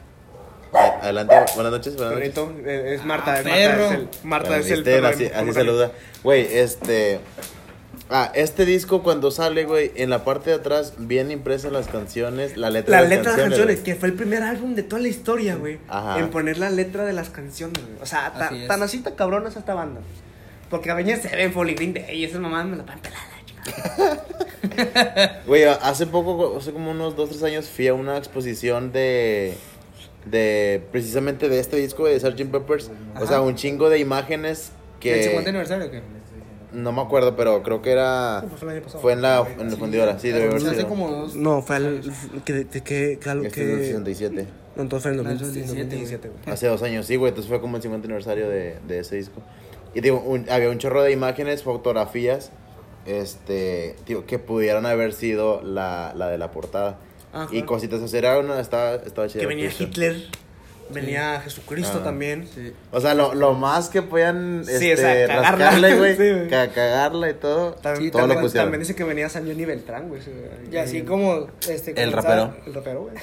Adelante, 1.03 1.35
buenas 1.55 1.73
noches, 1.73 1.95
buenas 1.97 2.15
noches. 2.15 2.31
Perrito, 2.35 2.53
eh, 2.67 2.95
es 2.95 3.05
Marta, 3.05 3.35
Ah, 3.35 3.39
es 3.41 3.45
Marta, 3.47 3.85
es 3.87 3.91
el, 3.93 4.09
Marta 4.25 4.49
Para 4.49 4.61
es 4.61 4.71
el 4.71 5.05
así, 5.05 5.25
así 5.27 5.35
¿cómo 5.39 5.53
saluda. 5.53 5.93
Güey, 6.25 6.47
este. 6.59 7.21
Ah, 8.11 8.31
este 8.35 8.65
disco 8.67 9.03
cuando 9.03 9.31
sale, 9.31 9.65
güey, 9.65 9.93
en 9.95 10.11
la 10.11 10.25
parte 10.25 10.51
de 10.51 10.57
atrás 10.57 10.95
vienen 10.99 11.33
impresas 11.33 11.73
las 11.73 11.87
canciones, 11.89 12.57
la 12.57 12.71
letra 12.71 12.97
La 12.97 13.03
de 13.03 13.09
las 13.09 13.19
letra 13.19 13.33
de 13.33 13.39
las 13.39 13.49
canciones, 13.51 13.81
que 13.81 13.95
fue 13.95 14.09
el 14.09 14.15
primer 14.15 14.43
álbum 14.43 14.75
de 14.75 14.83
toda 14.83 15.01
la 15.01 15.09
historia, 15.09 15.55
güey. 15.57 15.79
En 16.17 16.31
poner 16.31 16.59
la 16.59 16.71
letra 16.71 17.05
de 17.05 17.13
las 17.13 17.31
canciones, 17.31 17.81
güey. 17.83 18.03
O 18.03 18.07
sea, 18.07 18.33
ta- 18.37 18.47
Así 18.49 18.67
tan 18.67 18.83
así 18.83 18.99
tan 18.99 19.15
cabrona 19.15 19.49
es 19.49 19.57
esta 19.57 19.75
banda. 19.75 20.01
Porque 20.71 20.91
a 20.91 20.95
veces 20.95 21.23
se 21.23 21.35
ven 21.37 21.53
Foley 21.53 21.75
Green 21.75 21.95
Day 21.95 22.17
y 22.17 22.25
esas 22.25 22.41
mamás 22.41 22.67
me 22.67 22.77
la 22.77 22.83
van 22.85 22.99
pelada, 23.01 23.25
chica. 23.45 24.25
Güey, 25.47 25.65
hace 25.65 26.07
poco, 26.07 26.57
hace 26.59 26.73
como 26.73 26.91
unos 26.91 27.17
2, 27.17 27.29
3 27.31 27.43
años 27.45 27.69
fui 27.69 27.87
a 27.89 27.95
una 27.95 28.17
exposición 28.17 28.93
de. 28.93 29.55
de 30.27 30.83
precisamente 30.91 31.49
de 31.49 31.61
este 31.61 31.77
disco 31.77 32.07
de 32.07 32.19
Sgt. 32.19 32.51
Peppers. 32.51 32.91
O 33.15 33.19
Ajá. 33.19 33.27
sea, 33.27 33.41
un 33.41 33.55
chingo 33.57 33.89
de 33.91 33.99
imágenes 33.99 34.73
¿El 35.03 35.23
50 35.23 35.43
que. 35.43 35.49
aniversario 35.51 35.87
o 35.87 35.91
qué? 35.91 36.03
No 36.73 36.91
me 36.91 37.03
acuerdo, 37.03 37.37
pero 37.37 37.63
creo 37.63 37.83
que 37.83 37.93
era. 37.93 38.41
Sí, 38.41 38.47
pues 38.49 38.61
fue 38.61 38.69
el 38.71 38.77
año 38.77 38.85
pasado. 38.85 39.03
Fue 39.03 39.13
en 39.13 39.23
la, 39.23 39.47
en 39.61 39.69
el 39.69 39.77
fundidora, 39.77 40.19
sí, 40.19 40.29
debe 40.31 40.47
haber 40.47 40.57
Hace 40.57 40.75
sido. 40.75 40.89
como 40.89 41.09
dos. 41.09 41.37
No, 41.37 41.63
fue 41.63 41.77
el. 41.77 42.01
que, 42.45 42.67
que, 42.67 42.81
que, 42.83 43.19
que, 43.21 43.31
Este 43.47 43.47
es 43.47 43.53
del 43.53 43.53
que 43.53 43.85
67. 44.15 44.47
No, 44.75 44.83
entonces 44.83 45.03
fue 45.05 45.13
en 45.13 45.19
el 45.21 45.25
No, 45.25 45.31
el 45.31 45.39
2017, 45.39 45.83
2017, 45.85 46.29
güey. 46.31 46.41
Hace 46.53 46.67
dos 46.67 46.83
años, 46.83 47.07
sí, 47.07 47.15
güey. 47.15 47.29
Entonces 47.29 47.49
fue 47.49 47.61
como 47.61 47.77
el 47.77 47.83
50 47.83 48.07
aniversario 48.07 48.49
de, 48.49 48.77
de 48.89 48.99
ese 48.99 49.15
disco. 49.17 49.41
Y 49.95 50.01
digo, 50.01 50.19
un- 50.21 50.49
había 50.51 50.71
un 50.71 50.79
chorro 50.79 51.03
de 51.03 51.13
imágenes, 51.13 51.63
fotografías, 51.63 52.51
este, 53.07 53.97
digo, 54.07 54.27
que 54.27 54.39
pudieran 54.39 54.87
haber 54.87 55.13
sido 55.13 55.63
la, 55.63 56.13
la 56.17 56.29
de 56.29 56.39
la 56.39 56.51
portada. 56.51 56.99
Ajá. 57.33 57.49
Y 57.55 57.63
cositas 57.63 58.01
así, 58.03 58.17
era 58.17 58.39
una, 58.39 58.61
estaba, 58.61 58.95
estaba 58.95 59.29
chida. 59.29 59.41
Que 59.41 59.47
venía. 59.47 59.71
Hitler, 59.77 60.17
venía 60.91 61.41
Jesucristo 61.41 61.99
Ah. 62.01 62.05
también. 62.05 62.47
Sí. 62.53 62.73
O 62.93 63.01
sea, 63.01 63.15
lo, 63.15 63.35
lo 63.35 63.55
más 63.55 63.89
que 63.89 64.03
puedan, 64.03 64.65
Sí, 64.65 64.73
este, 64.91 64.95
o 64.95 64.97
sea, 64.97 65.27
cagarla. 65.27 65.51
rascarle, 65.51 65.97
güey, 65.97 66.17
Sí, 66.17 66.49
cagarla 66.51 67.31
y 67.31 67.35
todo, 67.35 67.73
También, 67.75 68.11
todo 68.13 68.23
lo 68.23 68.29
también, 68.29 68.43
pusieron. 68.43 68.65
también 68.67 68.81
dice 68.81 68.95
que 68.95 69.05
venía 69.05 69.29
San 69.29 69.47
Johnny 69.47 69.65
Beltrán, 69.65 70.09
güey. 70.09 70.23
Y 70.71 70.77
así 70.77 71.03
como. 71.03 71.47
Este, 71.69 72.01
El 72.01 72.13
rapero. 72.13 72.55
El 72.67 72.75
rapero, 72.75 73.03
güey. 73.03 73.15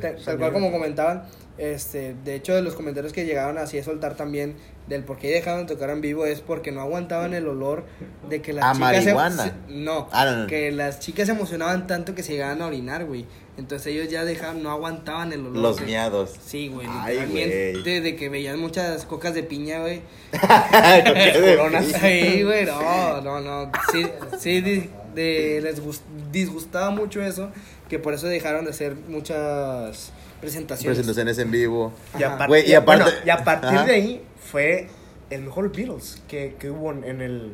Tal, 0.00 0.16
tal 0.24 0.38
cual 0.38 0.52
como 0.52 0.72
comentaban, 0.72 1.24
este, 1.58 2.14
de 2.24 2.34
hecho 2.34 2.54
de 2.54 2.62
los 2.62 2.74
comentarios 2.74 3.12
que 3.12 3.24
llegaron 3.24 3.58
así 3.58 3.78
a 3.78 3.84
soltar 3.84 4.16
también 4.16 4.56
del 4.88 5.04
por 5.04 5.16
qué 5.18 5.28
dejaron 5.30 5.66
de 5.66 5.74
tocar 5.74 5.90
en 5.90 6.00
vivo 6.00 6.26
es 6.26 6.40
porque 6.40 6.72
no 6.72 6.80
aguantaban 6.80 7.34
el 7.34 7.46
olor 7.46 7.84
de 8.28 8.42
que 8.42 8.52
las 8.52 8.64
A 8.64 8.72
chicas 8.74 8.88
se- 9.04 9.14
marihuana. 9.14 9.44
se- 9.44 9.52
no, 9.72 10.08
Ah, 10.12 10.24
no, 10.24 10.36
no. 10.38 10.46
que 10.48 10.72
las 10.72 10.98
chicas 11.00 11.26
se 11.26 11.32
emocionaban 11.32 11.86
tanto 11.86 12.14
que 12.14 12.22
se 12.22 12.32
llegaban 12.32 12.60
a 12.62 12.66
orinar, 12.66 13.04
güey. 13.04 13.24
Entonces 13.58 13.88
ellos 13.88 14.08
ya 14.08 14.24
dejaban, 14.24 14.62
no 14.62 14.70
aguantaban 14.70 15.32
el 15.32 15.40
olor. 15.46 15.56
Los 15.58 15.76
que- 15.78 15.84
miados. 15.84 16.34
Sí, 16.44 16.68
güey, 16.68 16.86
Ay, 16.90 17.14
literalmente 17.20 17.80
güey. 17.82 18.00
de 18.00 18.16
que 18.16 18.28
veían 18.28 18.58
muchas 18.58 19.04
cocas 19.04 19.34
de 19.34 19.42
piña, 19.42 19.80
güey. 19.80 20.00
Coronas. 21.56 21.86
Sí, 21.86 22.42
güey, 22.42 22.64
no, 22.64 23.20
no, 23.20 23.40
no. 23.40 23.70
Sí, 23.92 24.06
sí 24.38 24.60
di- 24.62 24.90
de- 25.14 25.60
les 25.62 25.80
gus- 25.82 26.00
disgustaba 26.32 26.90
mucho 26.90 27.22
eso, 27.22 27.50
que 27.88 27.98
por 27.98 28.14
eso 28.14 28.26
dejaron 28.26 28.64
de 28.64 28.70
hacer 28.70 28.94
muchas 29.08 30.12
presentaciones. 30.42 30.98
Presentaciones 30.98 31.38
en 31.38 31.50
vivo. 31.50 31.92
Y, 32.18 32.22
apar- 32.22 32.48
Güey, 32.48 32.68
y 32.70 32.74
aparte- 32.74 33.04
bueno, 33.04 33.18
y 33.24 33.30
a 33.30 33.42
partir 33.44 33.70
Ajá. 33.70 33.84
de 33.86 33.92
ahí 33.94 34.22
fue 34.50 34.88
el 35.30 35.40
mejor 35.42 35.72
Beatles 35.74 36.20
que, 36.28 36.56
que 36.58 36.68
hubo 36.70 36.92
en, 36.92 37.04
en 37.04 37.22
el 37.22 37.52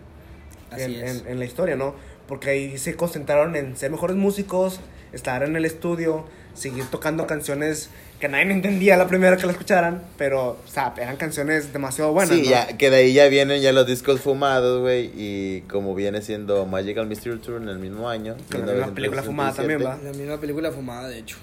en, 0.76 0.95
en- 0.97 1.26
en 1.28 1.39
la 1.39 1.45
historia, 1.45 1.76
¿no? 1.76 1.95
Porque 2.26 2.51
ahí 2.51 2.76
se 2.78 2.95
concentraron 2.97 3.55
en 3.57 3.76
ser 3.76 3.91
mejores 3.91 4.16
músicos, 4.16 4.80
estar 5.12 5.43
en 5.43 5.57
el 5.57 5.64
estudio, 5.64 6.26
seguir 6.55 6.84
tocando 6.91 7.26
canciones 7.26 7.89
que 8.20 8.28
nadie 8.28 8.51
entendía 8.51 8.97
la 8.97 9.07
primera 9.07 9.36
que 9.36 9.47
la 9.47 9.53
escucharan, 9.53 10.03
pero, 10.18 10.59
o 10.62 10.68
sea, 10.68 10.93
eran 10.99 11.16
canciones 11.16 11.72
demasiado 11.72 12.12
buenas, 12.12 12.34
sí, 12.34 12.43
¿no? 12.43 12.51
ya, 12.51 12.66
que 12.76 12.91
de 12.91 12.97
ahí 12.97 13.12
ya 13.14 13.28
vienen 13.28 13.62
ya 13.62 13.72
los 13.72 13.86
discos 13.86 14.20
fumados, 14.20 14.80
güey, 14.80 15.11
y 15.14 15.61
como 15.70 15.95
viene 15.95 16.20
siendo 16.20 16.66
Magical 16.66 17.07
Mystery 17.07 17.39
Tour 17.39 17.62
en 17.62 17.68
el 17.68 17.78
mismo 17.78 18.09
año. 18.09 18.36
Con 18.51 18.66
la 18.66 18.72
misma 18.72 18.93
película 18.95 19.22
fumada 19.22 19.53
también, 19.55 19.78
1967. 19.78 20.18
La 20.18 20.24
misma 20.24 20.41
película 20.41 20.72
fumada, 20.72 21.09
de 21.09 21.18
hecho. 21.20 21.36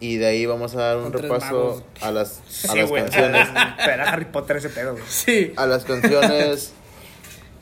Y 0.00 0.16
de 0.16 0.26
ahí 0.26 0.46
vamos 0.46 0.74
a 0.76 0.78
dar 0.80 0.96
un 0.98 1.10
Con 1.10 1.22
repaso 1.22 1.44
magos. 1.46 1.82
a 2.00 2.10
las, 2.12 2.38
a 2.38 2.72
Sí, 2.72 2.78
las 2.78 2.88
güey. 2.88 3.02
canciones. 3.02 3.48
Pero 3.84 4.02
Harry 4.04 4.24
Potter 4.26 4.56
ese 4.58 4.68
pedo, 4.68 4.92
güey. 4.92 5.04
Sí. 5.08 5.52
A 5.56 5.66
las 5.66 5.84
canciones. 5.84 6.72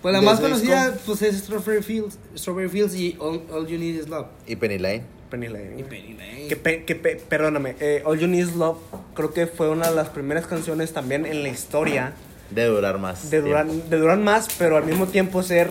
Pues 0.03 0.12
la 0.12 0.20
¿De 0.20 0.26
más 0.26 0.41
conocida 0.41 0.95
pues 1.07 1.22
es 1.22 1.39
Strawberry 1.39 1.82
Fields, 1.82 2.18
Strawberry 2.37 2.68
Fields 2.68 2.95
y 2.95 3.16
All, 3.18 3.43
All 3.51 3.66
You 3.66 3.78
Need 3.78 3.95
Is 4.03 4.09
Love. 4.09 4.26
y 4.47 4.55
Penny 4.57 4.78
Lane. 4.78 5.03
Penny 5.30 5.49
Lane. 5.49 5.74
Y. 5.78 5.82
Penny 5.82 6.12
Lane. 6.14 6.47
Que, 6.49 6.57
pe- 6.57 6.84
que 6.84 6.95
pe- 6.95 7.16
perdóname, 7.16 7.74
eh, 7.80 8.03
All 8.05 8.18
You 8.18 8.28
Need 8.28 8.47
Is 8.49 8.55
Love 8.55 8.78
creo 9.14 9.32
que 9.32 9.47
fue 9.49 9.68
una 9.70 9.89
de 9.89 9.97
las 9.97 10.11
primeras 10.11 10.47
canciones 10.47 10.93
también 10.93 11.26
en 11.26 11.43
la 11.43 11.49
historia 11.49 12.12
De 12.51 12.66
durar 12.66 12.99
más. 12.99 13.30
de 13.30 13.41
durar, 13.41 13.66
tiempo. 13.66 13.89
de 13.89 13.97
durar 13.97 14.18
más, 14.18 14.47
pero 14.59 14.76
al 14.76 14.84
mismo 14.84 15.07
tiempo 15.07 15.43
ser 15.43 15.68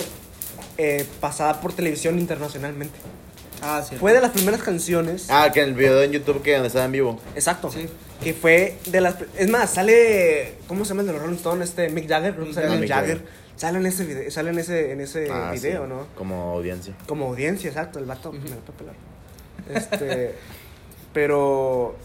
eh, 0.78 1.06
pasada 1.22 1.62
por 1.62 1.72
televisión 1.72 2.20
internacionalmente. 2.20 2.96
Ah, 3.62 3.84
sí. 3.88 3.96
Fue 3.96 4.14
de 4.14 4.22
las 4.22 4.32
primeras 4.32 4.62
canciones. 4.62 5.28
Ah, 5.30 5.52
que 5.54 5.62
en 5.62 5.70
el 5.70 5.76
video 5.76 6.02
en 6.02 6.12
YouTube 6.12 6.42
que 6.42 6.54
donde 6.54 6.68
estaba 6.68 6.86
en 6.86 6.92
vivo. 6.92 7.20
Exacto. 7.36 7.72
Sí. 7.72 7.88
Que 8.24 8.34
fue 8.34 8.78
de 8.88 9.02
las. 9.02 9.16
Es 9.38 9.50
más, 9.50 9.70
sale. 9.72 10.54
¿Cómo 10.68 10.86
se 10.86 10.90
llama 10.90 11.02
el 11.02 11.08
de 11.08 11.14
los 11.14 11.22
Rolling 11.22 11.36
Stones? 11.38 11.70
Este 11.70 11.90
Mick 11.90 12.08
Jagger. 12.08 12.34
creo 12.34 12.46
que 12.46 12.50
Mick 12.50 12.56
sale 12.56 12.68
Jagger. 12.68 12.82
Mick 12.82 12.90
Jagger. 12.90 13.46
Sale 13.56 13.78
en 13.80 13.86
ese 13.86 14.04
video, 14.06 14.30
sale 14.32 14.50
en 14.50 14.60
ese, 14.60 14.92
en 14.92 15.00
ese 15.02 15.30
Ah, 15.32 15.52
video, 15.54 15.84
sí, 15.84 15.90
¿no? 15.90 16.08
Como 16.16 16.52
audiencia. 16.52 16.94
Como 17.08 17.28
audiencia, 17.28 17.70
exacto. 17.70 18.00
El 18.00 18.06
vato 18.06 18.32
me 18.34 18.40
la 18.50 18.56
puede 18.58 18.78
pelar. 18.80 18.96
Este. 19.74 20.36
pero. 21.14 21.96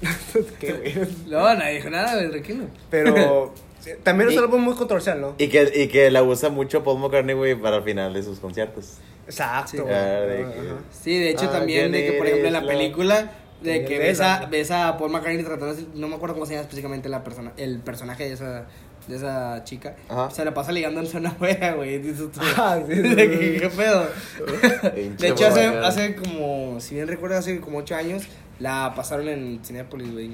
Qué 0.60 0.72
güey. 0.72 1.08
No, 1.26 1.54
nadie 1.54 1.76
dijo 1.76 1.90
nada, 1.90 2.14
güey, 2.14 2.30
tranquilo. 2.30 2.64
Pero. 2.90 3.54
También 4.02 4.28
es 4.30 4.34
Y- 4.34 4.38
álbum 4.38 4.62
muy 4.62 4.74
controversial, 4.74 5.20
¿no? 5.20 5.34
Y 5.38 5.46
que, 5.48 5.70
y 5.72 5.86
que 5.88 6.10
la 6.10 6.22
usa 6.24 6.48
mucho 6.48 6.82
Paul 6.82 6.98
McCartney, 6.98 7.36
güey, 7.36 7.54
para 7.54 7.76
el 7.76 7.82
final 7.84 8.12
de 8.14 8.22
sus 8.22 8.40
conciertos. 8.40 8.94
Exacto. 9.26 9.84
Ah, 9.88 9.92
de 9.92 10.42
Ajá. 10.42 10.52
que- 10.52 10.60
Sí, 10.90 11.18
de 11.18 11.30
hecho 11.30 11.46
Ah, 11.48 11.52
también 11.52 11.92
de 11.92 12.04
que, 12.06 12.12
por 12.12 12.26
ejemplo, 12.26 12.46
en 12.48 12.52
la 12.52 12.62
película, 12.66 13.30
de 13.62 13.84
que 13.84 13.98
ves 13.98 14.20
a, 14.20 14.46
ves 14.46 14.70
a 14.70 14.96
Paul 14.98 15.10
McCartney 15.10 15.42
tratando, 15.44 15.74
de- 15.74 15.86
no 15.94 16.08
me 16.08 16.14
acuerdo 16.16 16.34
cómo 16.34 16.46
se 16.46 16.52
llama 16.52 16.62
específicamente 16.62 17.08
la 17.08 17.24
persona, 17.24 17.52
el 17.56 17.78
personaje 17.80 18.24
de 18.24 18.32
esa, 18.34 18.66
de 19.08 19.16
esa 19.16 19.62
chica, 19.64 19.96
Ajá. 20.08 20.30
se 20.30 20.44
la 20.44 20.52
pasa 20.52 20.72
ligando 20.72 21.00
en 21.00 21.06
zona 21.06 21.30
afuera, 21.38 21.74
güey, 21.74 21.98
dices 21.98 22.30
tú, 22.32 22.40
Ah, 22.56 22.78
sí, 22.86 22.94
sí, 22.94 23.00
de 23.02 23.08
sí. 23.08 23.16
que, 23.38 23.60
¿qué 23.60 23.68
pedo? 23.70 24.06
Pinche 24.94 25.26
de 25.26 25.28
hecho, 25.32 25.46
hace, 25.46 25.66
hace 25.66 26.14
como, 26.16 26.80
si 26.80 26.94
bien 26.96 27.08
recuerdo, 27.08 27.36
hace 27.38 27.60
como 27.60 27.78
8 27.78 27.96
años, 27.96 28.24
la 28.58 28.92
pasaron 28.94 29.28
en 29.28 29.60
Cinepolis, 29.64 30.12
güey. 30.12 30.30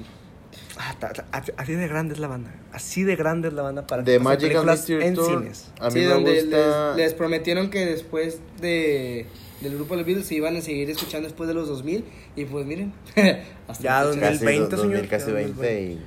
Ah, 0.77 0.95
así- 1.31 1.51
así 1.57 1.73
de 1.73 1.87
grande 1.87 2.13
es 2.13 2.19
la 2.19 2.27
banda. 2.27 2.51
Así 2.71 3.03
de 3.03 3.15
grande 3.15 3.47
es 3.49 3.53
la 3.53 3.61
banda 3.61 3.85
para 3.87 4.03
The 4.03 4.11
hacer 4.11 4.21
Magical 4.21 4.49
películas 4.49 4.77
Mystery 4.79 5.05
en 5.05 5.15
Tour. 5.15 5.39
cines. 5.41 5.71
A 5.79 5.85
mí 5.87 5.91
sí, 5.91 5.99
me 5.99 6.05
donde 6.05 6.41
gusta. 6.41 6.87
les, 6.89 6.97
les 6.97 7.13
prometieron 7.13 7.69
que 7.69 7.85
después 7.85 8.39
de, 8.61 9.27
del 9.61 9.75
grupo 9.75 9.93
de 9.93 9.97
los 9.97 10.05
Beatles 10.07 10.27
se 10.27 10.35
iban 10.35 10.55
a 10.57 10.61
seguir 10.61 10.89
escuchando 10.89 11.27
después 11.27 11.47
de 11.47 11.53
los 11.53 11.67
2000 11.67 12.05
y 12.35 12.45
pues 12.45 12.65
miren. 12.65 12.93
hasta 13.67 13.83
Ya, 13.83 13.99
la 13.99 14.03
donde- 14.05 14.19
fecha. 14.27 14.31
Casi 14.31 14.45
2020, 14.45 14.75
do- 14.75 14.81
señor. 14.81 14.91
2000, 15.01 15.09
casi 15.09 15.27
Ya, 15.27 15.33
20 15.33 15.81
y 15.83 15.99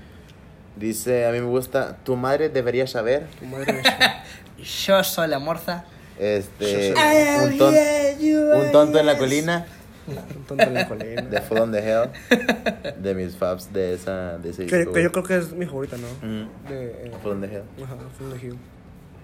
dice, 0.76 1.26
a 1.26 1.32
mí 1.32 1.40
me 1.40 1.46
gusta, 1.46 1.96
tu 2.04 2.16
madre 2.16 2.48
debería 2.48 2.86
saber, 2.86 3.26
Tu 3.38 3.46
madre. 3.46 3.82
Yo 4.86 5.02
soy 5.04 5.28
la 5.28 5.38
morza. 5.38 5.84
este, 6.18 6.92
un, 7.44 7.58
ton- 7.58 7.74
un 8.64 8.72
tonto 8.72 8.98
en 8.98 9.06
la 9.06 9.16
colina, 9.18 9.66
Un 10.06 10.44
tonto 10.44 10.62
en 10.64 10.74
la 10.74 10.88
colina. 10.88 11.22
de 11.22 11.40
Full 11.40 11.58
on 11.58 11.72
the 11.72 11.78
Hell, 11.78 12.10
de 13.02 13.14
mis 13.14 13.36
faps 13.36 13.72
de 13.72 13.94
esa, 13.94 14.38
de 14.38 14.50
ese 14.50 14.66
Que, 14.66 14.76
disco, 14.78 14.92
que 14.92 15.02
yo 15.02 15.12
creo 15.12 15.24
que 15.24 15.36
es 15.38 15.52
mi 15.52 15.66
favorita, 15.66 15.96
¿no? 15.96 16.06
Ujú, 16.06 16.48
De, 16.68 16.90
eh, 17.06 17.12
Full 17.22 17.32
on 17.32 17.40
the 17.40 17.46
Hell. 17.48 17.62
ajá, 17.84 17.96
From 18.16 18.32
the 18.32 18.46
Hill. 18.46 18.56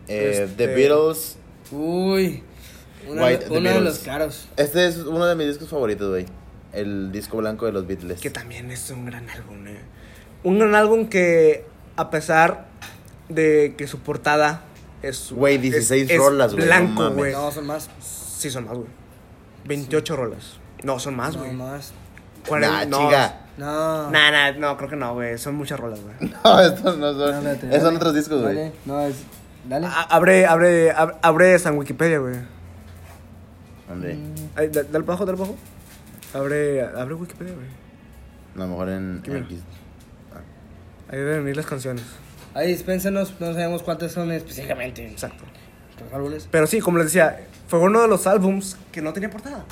Eh, 0.08 0.42
Este- 0.44 0.56
The 0.56 0.74
Beatles, 0.74 1.36
Uy. 1.70 2.42
Uno, 3.08 3.24
White, 3.24 3.46
uno 3.50 3.70
de 3.70 3.80
los 3.80 3.98
caros. 4.00 4.48
este 4.56 4.86
es 4.86 4.96
uno 4.98 5.26
de 5.26 5.34
mis 5.34 5.48
discos 5.48 5.68
favoritos, 5.68 6.08
güey, 6.10 6.26
el 6.72 7.10
disco 7.12 7.38
blanco 7.38 7.66
de 7.66 7.72
los 7.72 7.86
Beatles. 7.86 8.20
Que 8.20 8.30
también 8.30 8.70
es 8.70 8.90
un 8.90 9.04
gran 9.06 9.28
álbum, 9.30 9.66
¿eh? 9.66 9.80
Un 10.44 10.58
gran 10.58 10.74
álbum 10.74 11.08
que, 11.08 11.64
a 11.96 12.10
pesar 12.10 12.66
de 13.28 13.74
que 13.78 13.86
su 13.86 13.98
portada 14.00 14.64
es. 15.02 15.30
Güey, 15.32 15.58
16 15.58 16.10
es- 16.10 16.18
rolas, 16.18 16.52
güey, 16.54 16.64
no 16.64 16.66
Blanco, 16.66 17.10
güey. 17.12 17.32
No, 17.32 17.50
son 17.52 17.66
más. 17.66 17.88
Sí, 18.00 18.50
son 18.50 18.64
más, 18.66 18.74
güey. 18.76 18.88
28 19.64 20.16
rolas. 20.16 20.58
No, 20.82 20.98
son 20.98 21.16
más, 21.16 21.34
No, 21.36 21.40
güey. 21.44 21.52
más. 21.52 21.92
Nah, 22.50 22.84
no, 22.86 22.98
chinga. 22.98 23.38
No. 23.56 24.10
Nah, 24.10 24.30
nah, 24.30 24.52
no, 24.52 24.76
creo 24.76 24.88
que 24.90 24.96
no, 24.96 25.14
güey. 25.14 25.38
Son 25.38 25.54
muchas 25.54 25.78
rolas, 25.78 26.00
güey. 26.00 26.14
No, 26.44 26.60
estos 26.60 26.98
no 26.98 27.12
son, 27.12 27.18
No, 27.44 27.50
espérate, 27.50 27.68
esos 27.68 27.82
son 27.82 27.96
otros 27.96 28.14
discos, 28.14 28.42
güey. 28.42 28.54
Dale, 28.56 28.72
no, 28.84 29.00
es. 29.02 29.16
Dale. 29.68 29.86
A- 29.86 30.02
Abre, 30.10 30.46
abre, 30.46 30.92
ab- 30.94 31.18
abre 31.22 31.58
San 31.58 31.76
Wikipedia, 31.78 32.18
güey. 32.18 32.34
¿Dónde? 33.88 34.18
Ay, 34.56 34.68
da- 34.68 34.82
Dale 34.82 35.04
abajo, 35.04 35.24
dale 35.26 35.38
abajo. 35.38 35.56
Abre, 36.34 36.82
abre 36.82 37.14
Wikipedia, 37.14 37.52
güey. 37.54 37.66
A 38.54 38.58
lo 38.58 38.66
mejor 38.68 38.88
en, 38.88 39.22
Mira. 39.22 39.40
aquí. 39.40 39.62
Ahí 41.10 41.18
deben 41.18 41.44
venir 41.44 41.56
las 41.56 41.66
canciones. 41.66 42.04
Ahí 42.54 42.68
dispénsenos, 42.68 43.34
no 43.40 43.52
sabemos 43.52 43.82
cuántos 43.82 44.12
son 44.12 44.32
específicamente. 44.32 45.06
Exacto. 45.06 45.44
Los 46.02 46.12
álbumes. 46.12 46.48
Pero 46.50 46.66
sí, 46.66 46.80
como 46.80 46.98
les 46.98 47.06
decía, 47.08 47.40
fue 47.68 47.78
uno 47.80 48.00
de 48.02 48.08
los 48.08 48.26
álbums 48.26 48.76
que 48.90 49.00
no 49.02 49.12
tenía 49.12 49.30
portada. 49.30 49.64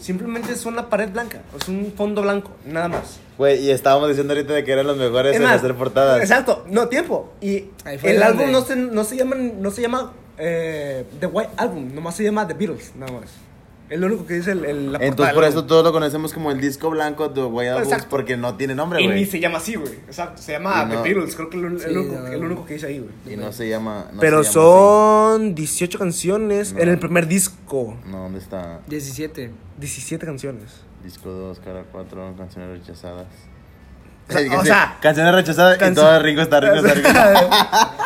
Simplemente 0.00 0.52
es 0.52 0.66
una 0.66 0.88
pared 0.88 1.10
blanca, 1.10 1.42
es 1.58 1.68
un 1.68 1.92
fondo 1.96 2.22
blanco, 2.22 2.50
nada 2.64 2.88
más. 2.88 3.18
Güey, 3.38 3.64
y 3.64 3.70
estábamos 3.70 4.08
diciendo 4.08 4.32
ahorita 4.32 4.54
de 4.54 4.64
que 4.64 4.72
eran 4.72 4.86
los 4.86 4.96
mejores 4.96 5.32
Es 5.32 5.36
en 5.38 5.42
más, 5.44 5.56
hacer 5.56 5.74
portadas. 5.74 6.20
Exacto, 6.20 6.64
no 6.68 6.88
tiempo. 6.88 7.32
Y 7.40 7.66
el 8.02 8.22
álbum 8.22 8.50
no 8.50 8.62
se, 8.62 8.76
no 8.76 9.04
se 9.04 9.16
llama, 9.16 9.36
no 9.36 9.70
se 9.70 9.82
llama 9.82 10.12
eh, 10.38 11.04
The 11.20 11.26
White 11.26 11.52
Album, 11.56 11.94
nomás 11.94 12.16
se 12.16 12.24
llama 12.24 12.46
The 12.46 12.54
Beatles, 12.54 12.92
nada 12.96 13.12
más. 13.12 13.45
Es 13.88 14.00
lo 14.00 14.06
único 14.08 14.26
que 14.26 14.34
dice 14.34 14.50
el, 14.50 14.64
el- 14.64 14.86
la 14.92 14.98
portada 14.98 15.06
Entonces 15.08 15.26
del 15.26 15.34
por 15.34 15.44
eso 15.44 15.64
todos 15.64 15.84
lo 15.84 15.92
conocemos 15.92 16.32
como 16.32 16.50
el 16.50 16.60
disco 16.60 16.90
blanco 16.90 17.28
de 17.28 17.40
Albums 17.42 17.86
Exacto. 17.86 18.06
porque 18.10 18.36
no 18.36 18.56
tiene 18.56 18.74
nombre, 18.74 19.00
Y 19.00 19.06
ni 19.06 19.12
güey. 19.12 19.26
se 19.26 19.38
llama 19.38 19.58
así, 19.58 19.76
güey. 19.76 19.92
Exacto, 20.08 20.42
se 20.42 20.52
llama 20.52 20.82
Y 20.82 20.92
no- 20.94 21.02
The 21.02 21.08
Beatles, 21.08 21.36
creo 21.36 21.48
que 21.50 21.58
es 21.58 21.62
el, 21.64 21.80
Sí, 21.80 21.86
el 21.88 21.98
único, 21.98 22.14
no. 22.20 22.26
el 22.26 22.44
único 22.44 22.66
que 22.66 22.74
dice 22.74 22.86
ahí, 22.86 22.98
güey. 22.98 23.34
Y 23.34 23.36
no 23.36 23.52
se 23.52 23.68
llama. 23.68 24.06
no 24.12 24.20
Pero 24.20 24.42
se 24.42 24.50
llama 24.50 24.62
son 24.64 25.54
18 25.54 25.98
canciones 25.98 26.72
No. 26.72 26.80
en 26.80 26.88
el 26.88 26.98
primer 26.98 27.28
disco. 27.28 27.96
así. 28.02 28.10
No, 28.10 28.22
¿dónde 28.24 28.40
está? 28.40 28.80
17. 28.88 29.52
17 29.78 30.26
canciones. 30.26 30.80
Disco 31.04 31.30
2, 31.30 31.60
cara 31.60 31.84
4, 31.92 32.34
canciones 32.36 32.80
rechazadas. 32.80 33.26
O 34.28 34.32
sea, 34.32 34.58
o 34.58 34.64
sea, 34.64 34.98
canciones 35.00 35.32
rechazadas 35.32 35.76
y 35.76 35.80
canci- 35.80 35.94
todo 35.94 36.18
Ringo 36.20 36.42
está 36.42 36.58
Ringo 36.58 36.84
está 36.84 36.94
Ringo. 36.94 37.50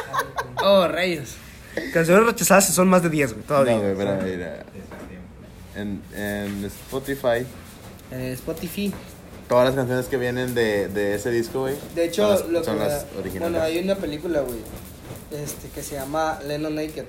Oh, 0.62 0.86
rayos. 0.86 1.36
Canciones 1.94 2.26
rechazadas 2.26 2.66
son 2.66 2.88
más 2.88 3.02
de 3.02 3.08
10, 3.08 3.32
güey, 3.32 3.46
todavía. 3.46 3.72
No, 3.74 3.78
güey, 3.80 3.92
espera, 3.92 4.20
mira. 4.22 4.66
En, 5.80 6.02
en 6.14 6.64
Spotify, 6.64 7.46
En 8.10 8.20
Spotify. 8.32 8.92
todas 9.48 9.66
las 9.66 9.74
canciones 9.74 10.06
que 10.06 10.16
vienen 10.16 10.54
de, 10.54 10.88
de 10.88 11.14
ese 11.14 11.30
disco, 11.30 11.60
güey. 11.60 11.74
De 11.94 12.04
hecho, 12.04 12.22
son 12.22 12.30
las, 12.32 12.48
lo 12.48 12.64
son 12.64 12.78
que 12.78 12.84
las 12.84 13.06
originales. 13.18 13.40
Bueno, 13.52 13.60
hay 13.64 13.78
una 13.78 13.94
película, 13.96 14.40
güey. 14.40 14.58
Este, 15.32 15.68
que 15.68 15.82
se 15.82 15.94
llama 15.96 16.38
Lennon 16.46 16.74
Naked. 16.74 17.04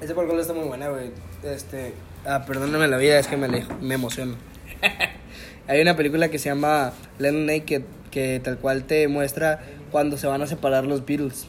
Esa 0.00 0.14
película 0.14 0.40
está 0.40 0.52
muy 0.54 0.66
buena, 0.66 0.88
güey. 0.88 1.10
Este. 1.44 1.94
Ah, 2.24 2.44
perdóname 2.46 2.86
la 2.88 2.96
vida, 2.96 3.18
es 3.18 3.26
que 3.28 3.36
me, 3.36 3.46
alejo- 3.48 3.78
me 3.80 3.94
emociono. 3.94 4.36
hay 5.68 5.80
una 5.80 5.96
película 5.96 6.28
que 6.28 6.38
se 6.38 6.48
llama 6.48 6.92
Lennon 7.18 7.46
Naked. 7.46 7.82
Que 8.10 8.40
tal 8.44 8.58
cual 8.58 8.84
te 8.84 9.08
muestra 9.08 9.62
cuando 9.90 10.18
se 10.18 10.26
van 10.26 10.42
a 10.42 10.46
separar 10.46 10.84
los 10.84 11.06
Beatles. 11.06 11.46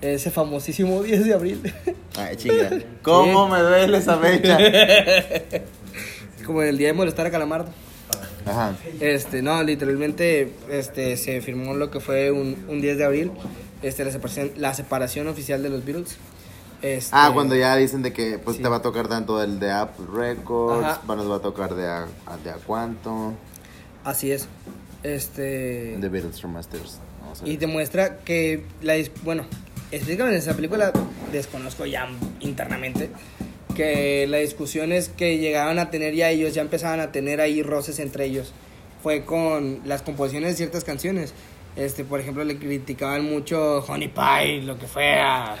Ese 0.00 0.30
famosísimo 0.30 1.02
10 1.02 1.24
de 1.26 1.34
abril. 1.34 1.74
Ay, 2.16 2.36
chinga. 2.36 2.70
¿Cómo 3.02 3.48
me 3.48 3.58
duele 3.60 3.98
esa 3.98 4.16
fecha? 4.18 4.56
Como 6.46 6.62
el 6.62 6.78
día 6.78 6.88
de 6.88 6.92
molestar 6.94 7.26
a 7.26 7.30
Calamardo. 7.30 7.70
Ajá. 8.46 8.74
Este, 9.00 9.42
no, 9.42 9.62
literalmente 9.62 10.52
este, 10.70 11.16
se 11.16 11.40
firmó 11.42 11.74
lo 11.74 11.90
que 11.90 12.00
fue 12.00 12.30
un, 12.30 12.64
un 12.68 12.80
10 12.80 12.96
de 12.98 13.04
abril, 13.04 13.30
este, 13.82 14.04
la, 14.04 14.10
separación, 14.10 14.52
la 14.56 14.72
separación 14.74 15.28
oficial 15.28 15.62
de 15.62 15.68
los 15.68 15.84
Beatles. 15.84 16.16
Este, 16.82 17.10
Ah, 17.12 17.30
cuando 17.34 17.54
ya 17.54 17.76
dicen 17.76 18.00
de 18.02 18.14
que 18.14 18.38
pues 18.38 18.56
Sí. 18.56 18.62
te 18.62 18.68
va 18.70 18.76
a 18.76 18.82
tocar 18.82 19.06
tanto 19.06 19.42
el 19.42 19.60
de 19.60 19.70
Apple 19.70 20.06
Records, 20.12 20.86
Ajá. 20.86 21.14
nos 21.14 21.30
va 21.30 21.36
a 21.36 21.40
tocar 21.40 21.74
de 21.74 21.86
a, 21.86 22.06
de 22.42 22.50
a 22.50 22.54
cuánto, 22.54 23.34
Así 24.02 24.32
es. 24.32 24.48
Este, 25.02 25.96
de 25.98 26.08
Beatles 26.08 26.40
Remasters. 26.40 26.98
Y 27.44 27.58
demuestra 27.58 28.16
que, 28.20 28.64
la, 28.80 28.96
dis- 28.96 29.10
bueno, 29.22 29.44
específicamente 29.90 30.36
en 30.36 30.42
esa 30.42 30.54
película, 30.54 30.92
desconozco 31.32 31.86
ya 31.86 32.08
internamente, 32.40 33.10
que 33.74 34.26
la 34.28 34.38
discusión 34.38 34.92
es 34.92 35.08
que 35.08 35.38
llegaban 35.38 35.78
a 35.78 35.90
tener 35.90 36.14
ya 36.14 36.30
ellos, 36.30 36.54
ya 36.54 36.62
empezaban 36.62 37.00
a 37.00 37.12
tener 37.12 37.40
ahí 37.40 37.62
roces 37.62 37.98
entre 37.98 38.24
ellos. 38.26 38.52
Fue 39.02 39.24
con 39.24 39.80
las 39.84 40.02
composiciones 40.02 40.50
de 40.50 40.56
ciertas 40.56 40.84
canciones. 40.84 41.32
Este, 41.76 42.04
por 42.04 42.20
ejemplo, 42.20 42.44
le 42.44 42.58
criticaban 42.58 43.24
mucho 43.24 43.78
Honey 43.86 44.08
Pie, 44.08 44.62
lo 44.62 44.78
que 44.78 44.86
fuera. 44.86 45.56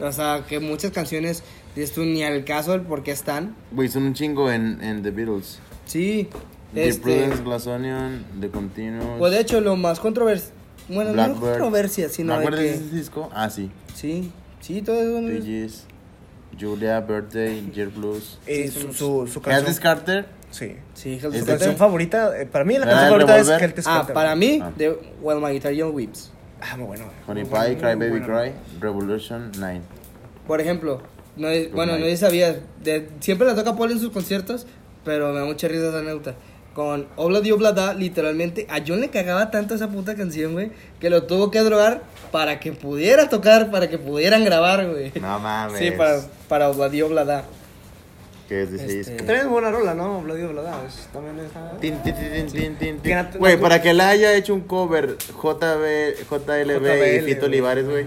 O 0.00 0.12
sea, 0.12 0.44
que 0.48 0.60
muchas 0.60 0.92
canciones 0.92 1.42
esto 1.76 2.02
ni 2.02 2.24
al 2.24 2.44
caso 2.44 2.72
del 2.72 2.82
por 2.82 3.02
qué 3.02 3.12
están. 3.12 3.54
Güey, 3.70 3.88
son 3.88 4.04
un 4.04 4.14
chingo 4.14 4.50
en, 4.50 4.82
en 4.82 5.02
The 5.02 5.10
Beatles. 5.10 5.58
Sí. 5.86 6.28
The 6.74 6.88
Este, 6.88 7.02
Prudence, 7.02 7.42
Glass 7.42 7.66
Onion, 7.66 8.24
The 8.40 8.48
Continuous. 8.50 9.18
pues 9.18 9.32
de 9.32 9.40
hecho, 9.40 9.60
lo 9.60 9.76
más 9.76 10.00
controversial. 10.00 10.52
Bueno, 10.88 11.10
no 11.10 11.14
Blackbird. 11.14 11.40
controversia, 11.40 12.08
sino 12.08 12.32
de 12.32 12.38
¿Recuerdas 12.38 12.60
que. 12.64 12.74
ese 12.74 12.96
disco? 12.96 13.30
Ah, 13.34 13.50
sí. 13.50 13.70
Sí, 13.94 14.32
sí, 14.60 14.82
todo 14.82 15.00
eso. 15.00 15.26
Bee 15.26 15.42
Gees, 15.42 15.84
Julia, 16.58 17.00
Birthday, 17.00 17.70
Jet 17.74 17.94
Blues. 17.94 18.38
Eh, 18.46 18.70
Sí, 18.72 18.80
su, 18.80 18.92
su, 18.92 19.26
su 19.26 19.40
canción. 19.40 19.74
Carter. 19.76 20.26
Sí. 20.50 20.76
Sí, 20.94 21.14
Es 21.14 21.20
Su 21.22 21.30
de- 21.30 21.44
canción 21.44 21.76
favorita, 21.76 22.40
eh, 22.40 22.46
para 22.46 22.64
mí 22.64 22.74
la 22.78 22.84
¿Era 22.86 22.92
canción 22.92 23.20
favorita 23.20 23.38
es? 23.38 23.60
Celtic 23.60 23.84
Ah, 23.86 23.94
Skelter. 23.96 24.14
para 24.14 24.34
mí, 24.34 24.60
Ah. 24.62 24.72
de 24.76 24.98
Well 25.20 25.40
My 25.42 25.50
Guitar 25.52 25.72
Young 25.72 25.94
Weeps. 25.94 26.30
Ah, 26.60 26.76
muy 26.76 26.86
bueno. 26.86 27.04
Honey 27.26 27.44
Muy 27.44 27.52
Pie, 27.52 27.58
bueno, 27.60 27.78
Cry 27.80 27.94
Baby 28.08 28.08
bueno. 28.20 28.26
Cry, 28.26 28.52
Revolution 28.80 29.52
9. 29.58 29.80
Por 30.46 30.60
ejemplo, 30.62 31.02
no, 31.36 31.48
bueno, 31.74 31.98
night. 31.98 32.10
no 32.12 32.16
sabía, 32.16 32.58
de, 32.82 33.10
siempre 33.20 33.46
la 33.46 33.54
toca 33.54 33.76
Paul 33.76 33.92
en 33.92 34.00
sus 34.00 34.10
conciertos, 34.10 34.66
pero 35.04 35.32
me 35.34 35.38
da 35.40 35.44
mucha 35.44 35.68
risa 35.68 35.88
esa 35.90 35.98
anécdota. 35.98 36.34
Con 36.78 37.08
Obla 37.16 37.40
Dio 37.40 37.56
Blada, 37.56 37.92
literalmente, 37.92 38.68
a 38.70 38.78
John 38.86 39.00
le 39.00 39.08
cagaba 39.08 39.50
tanto 39.50 39.74
esa 39.74 39.88
puta 39.88 40.14
canción, 40.14 40.52
güey, 40.52 40.70
que 41.00 41.10
lo 41.10 41.24
tuvo 41.24 41.50
que 41.50 41.58
drogar 41.58 42.02
para 42.30 42.60
que 42.60 42.70
pudiera 42.70 43.28
tocar, 43.28 43.72
para 43.72 43.88
que 43.88 43.98
pudieran 43.98 44.44
grabar, 44.44 44.86
güey. 44.88 45.10
No 45.20 45.40
mames. 45.40 45.76
Sí, 45.76 45.90
para, 45.90 46.20
para 46.48 46.68
Obla 46.70 46.88
Dio 46.88 47.08
Blada. 47.08 47.42
¿Qué 48.48 48.62
es 48.62 48.70
de 48.70 48.76
ese 48.76 49.00
Este-? 49.00 49.16
También 49.16 49.40
es 49.40 49.48
buena 49.48 49.72
rola, 49.72 49.94
¿no? 49.94 50.20
Bloody 50.20 50.46
Blada. 50.46 50.80
Es, 50.86 51.08
también 51.12 51.44
está... 51.44 51.72
Tin, 51.80 52.00
tin, 52.04 52.14
tin, 52.14 52.30
tin, 52.30 52.46
tin, 52.52 52.76
tin. 52.76 53.00
Que 53.02 53.12
nat- 53.16 53.36
Güey, 53.36 53.56
para 53.56 53.82
que 53.82 53.92
la 53.92 54.10
haya 54.10 54.32
hecho 54.34 54.54
un 54.54 54.60
cover 54.60 55.16
JB, 55.18 56.28
JLB 56.30 56.62
y 56.62 57.18
JBL, 57.18 57.24
Fito 57.24 57.40
güey. 57.40 57.44
Olivares, 57.54 57.88
güey. 57.88 58.06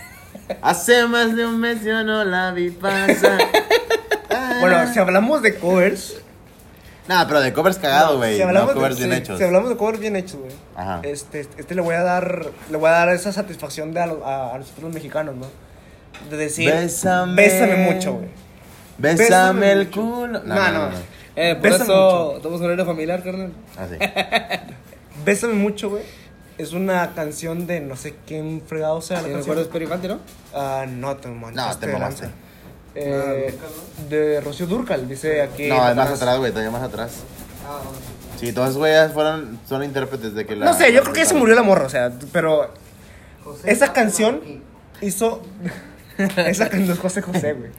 Hace 0.60 1.06
más 1.06 1.34
de 1.34 1.46
un 1.46 1.58
mes 1.58 1.82
yo 1.82 2.04
no 2.04 2.26
la 2.26 2.50
vi 2.52 2.68
pasar. 2.72 3.40
Bueno, 4.60 4.92
si 4.92 4.98
hablamos 4.98 5.40
de 5.40 5.54
covers... 5.54 6.18
Nah, 7.08 7.26
pero 7.26 7.40
de 7.40 7.52
covers 7.52 7.78
cagado, 7.78 8.16
güey. 8.18 8.38
si 8.38 8.44
no 8.44 8.72
covers 8.72 8.96
de, 8.98 9.06
bien 9.06 9.16
sí, 9.16 9.22
hechos. 9.22 9.38
Si 9.38 9.44
hablamos 9.44 9.68
de 9.70 9.76
covers 9.76 9.98
bien 9.98 10.14
hechos, 10.16 10.36
güey. 10.40 10.52
Ajá. 10.76 11.00
Este, 11.02 11.40
este 11.40 11.74
le 11.74 11.80
voy 11.80 11.94
a 11.96 12.02
dar, 12.02 12.46
le 12.70 12.76
voy 12.76 12.88
a 12.88 12.92
dar 12.92 13.08
esa 13.10 13.32
satisfacción 13.32 13.92
de 13.92 14.00
a, 14.00 14.04
a, 14.04 14.54
a 14.54 14.58
nosotros 14.58 14.84
los 14.84 14.94
mexicanos, 14.94 15.34
¿no? 15.34 15.46
De 16.30 16.36
decir, 16.36 16.70
Bésame. 16.70 17.34
bésame 17.34 17.76
mucho, 17.92 18.12
güey. 18.14 18.28
Bésame 18.98 19.24
Bésame 19.24 19.72
el 19.72 19.78
mucho. 19.86 20.00
culo. 20.00 20.42
No, 20.44 20.70
no. 20.72 20.90
Eh, 21.34 21.54
por 21.54 21.62
Bésame 21.70 21.84
eso, 21.84 22.32
mucho. 22.34 22.42
somos 22.42 22.60
un 22.60 22.70
héroe 22.70 22.84
familiar, 22.84 23.22
carnal. 23.22 23.52
Así. 23.76 23.96
Bésame 25.24 25.54
mucho, 25.54 25.90
güey. 25.90 26.02
Es 26.58 26.72
una 26.72 27.14
canción 27.14 27.66
de 27.66 27.80
no 27.80 27.96
sé 27.96 28.14
quién 28.26 28.62
fregado 28.64 29.00
sea 29.00 29.18
Sí, 29.20 29.26
la 29.26 29.32
canción. 29.32 29.56
Pedro 29.72 29.82
Infante, 29.84 30.08
¿no? 30.08 30.20
Ah, 30.54 30.84
no, 30.88 31.16
te 31.16 31.28
manchaste 31.28 31.86
No, 31.86 31.92
te 31.92 31.98
mamaste. 31.98 32.28
Eh, 32.94 33.54
de 34.08 34.40
Rocío 34.40 34.66
Durcal, 34.66 35.08
dice 35.08 35.42
aquí. 35.42 35.68
No, 35.68 35.88
es 35.88 35.96
más 35.96 36.10
atrás. 36.10 36.38
güey, 36.38 36.50
todavía 36.50 36.70
más 36.70 36.82
atrás. 36.82 37.12
Sí, 38.38 38.52
todos 38.52 38.68
esos 38.70 38.78
güeyes 38.78 39.12
fueron, 39.12 39.58
son 39.68 39.84
intérpretes 39.84 40.34
de 40.34 40.44
que 40.44 40.56
la... 40.56 40.66
No 40.66 40.74
sé, 40.74 40.92
yo 40.92 41.00
creo 41.02 41.12
que 41.14 41.20
ya 41.20 41.26
se 41.26 41.34
murió 41.34 41.54
la 41.54 41.62
morra, 41.62 41.86
o 41.86 41.88
sea, 41.88 42.12
pero 42.32 42.70
esa 43.64 43.92
canción 43.92 44.40
hizo... 45.00 45.42
Esa 46.36 46.68
canción 46.68 46.92
es 46.92 46.98
José 46.98 47.22
José, 47.22 47.54
güey. 47.54 47.70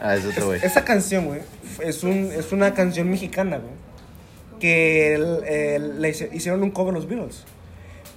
Ah, 0.00 0.16
es 0.16 0.24
otro 0.24 0.46
güey. 0.46 0.60
Esa 0.64 0.82
canción, 0.82 1.26
güey, 1.26 1.40
es, 1.80 2.02
un, 2.02 2.30
es 2.32 2.52
una 2.52 2.72
canción 2.72 3.10
mexicana, 3.10 3.58
güey. 3.58 3.74
Que 4.58 5.14
el- 5.14 5.44
el- 5.44 6.00
le 6.00 6.08
hicieron 6.08 6.62
un 6.62 6.70
cover 6.70 6.94
los 6.94 7.06
Beatles. 7.06 7.44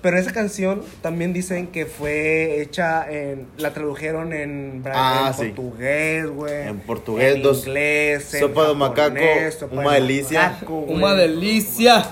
Pero 0.01 0.17
esa 0.17 0.31
canción 0.31 0.81
también 1.01 1.33
dicen 1.33 1.67
que 1.67 1.85
fue 1.85 2.61
hecha 2.61 3.09
en. 3.11 3.47
La 3.57 3.73
tradujeron 3.73 4.31
en, 4.31 4.81
Ah, 4.93 5.25
en 5.27 5.33
sí. 5.33 5.51
portugués, 5.51 6.25
güey. 6.27 6.67
En 6.67 6.79
portugués, 6.79 7.35
en 7.35 7.41
dos- 7.41 7.67
inglés. 7.67 8.33
en 8.33 8.39
sopa 8.39 8.67
de 8.69 8.75
macaco, 8.75 9.15
sopa 9.57 9.75
una 9.81 9.93
de 9.93 9.99
delicia. 10.01 10.49
macaco. 10.51 10.77
Una 10.79 11.13
delicia. 11.15 12.05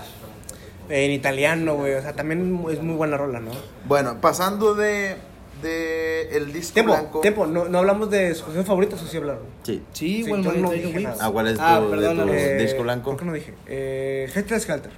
En 0.89 1.11
italiano, 1.11 1.75
güey. 1.75 1.93
O 1.93 2.01
sea, 2.01 2.13
también 2.13 2.41
es 2.71 2.81
muy 2.81 2.95
buena 2.95 3.17
rola, 3.17 3.39
¿no? 3.39 3.51
Bueno, 3.85 4.19
pasando 4.21 4.73
de, 4.75 5.15
de 5.61 6.29
el 6.38 6.51
disco 6.53 6.73
Tiempo, 6.75 6.91
blanco. 6.93 7.21
tiempo. 7.21 7.45
No, 7.47 7.65
no 7.69 7.77
hablamos 7.79 8.09
de 8.09 8.29
sus 8.35 8.43
canciones 8.43 8.67
favoritas, 8.67 9.01
o 9.01 9.07
sí 9.07 9.17
hablaron. 9.17 9.43
Sí. 9.63 9.81
Sí, 9.93 10.23
Sí, 10.23 10.29
bueno, 10.29 10.51
no 10.53 10.71
dije 10.71 10.99
nada. 10.99 11.17
Ah, 11.21 11.29
¿cuál 11.31 11.47
es 11.47 11.55
tu, 11.55 11.61
Ah, 11.61 11.81
de 11.81 11.88
perdón, 11.89 12.27
tu 12.27 12.33
eh, 12.33 12.55
disco 12.57 12.83
blanco? 12.83 13.11
¿Por 13.11 13.19
qué 13.19 13.25
no 13.25 13.33
dije? 13.33 13.53
Eh, 13.67 14.29
Helter 14.33 14.59
Skelter. 14.59 14.91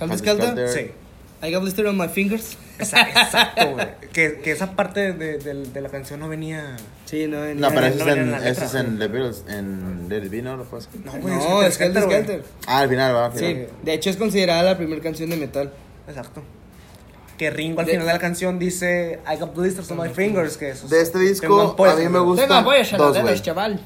Helter. 0.00 0.18
Skelter. 0.18 0.68
Sí. 0.68 0.90
I 1.46 1.52
got 1.52 1.60
blister 1.62 1.86
on 1.86 1.96
my 1.98 2.08
fingers. 2.08 2.56
Exacto, 2.78 3.72
güey. 3.72 3.86
Que, 4.12 4.40
que 4.40 4.50
esa 4.52 4.72
parte 4.76 5.12
de, 5.12 5.38
de, 5.38 5.54
de 5.66 5.80
la 5.80 5.88
canción 5.88 6.20
no 6.20 6.28
venía. 6.28 6.76
Sí, 7.04 7.26
no, 7.28 7.38
No, 7.54 7.68
pero 7.68 7.80
no 7.82 7.86
eso 7.86 7.98
es 7.98 8.04
venía 8.04 8.22
en 8.22 8.34
en, 8.34 8.46
eso 8.46 8.64
es 8.64 8.74
en 8.74 8.98
The 8.98 9.08
Beatles, 9.08 9.44
en 9.48 10.08
Let 10.08 10.24
It 10.24 10.30
Be, 10.30 10.42
¿no? 10.42 10.56
¿Lo 10.56 10.64
puedes? 10.64 10.88
No, 11.04 11.16
No, 11.18 11.62
es 11.62 11.80
Helter 11.80 12.04
güey. 12.04 12.16
Skelter. 12.22 12.44
Ah, 12.66 12.78
al 12.80 12.88
final, 12.88 13.14
va. 13.14 13.26
al 13.26 13.32
Sí, 13.32 13.38
final. 13.46 13.66
de 13.82 13.92
hecho 13.94 14.10
es 14.10 14.16
considerada 14.16 14.62
la 14.62 14.76
primera 14.76 15.00
canción 15.02 15.30
de 15.30 15.36
metal. 15.36 15.72
Exacto. 16.08 16.42
Que 17.38 17.50
Ringo 17.50 17.80
al 17.80 17.86
De- 17.86 17.92
final 17.92 18.06
de 18.06 18.12
la 18.12 18.18
canción 18.20 18.58
dice 18.58 19.18
I 19.30 19.36
got 19.38 19.54
blisters 19.56 19.90
on 19.90 19.98
my 19.98 20.08
fingers. 20.08 20.56
Que 20.56 20.70
eso 20.70 20.86
De 20.88 21.00
este 21.00 21.18
disco, 21.18 21.74
tengo 21.74 21.84
a 21.90 21.96
mí 21.96 22.08
me 22.08 22.20
gusta- 22.20 22.42
Venga, 22.46 22.62
voy 22.62 22.76
a 22.76 22.96
dos, 22.96 23.20
güey. 23.20 23.40
chaval. 23.42 23.80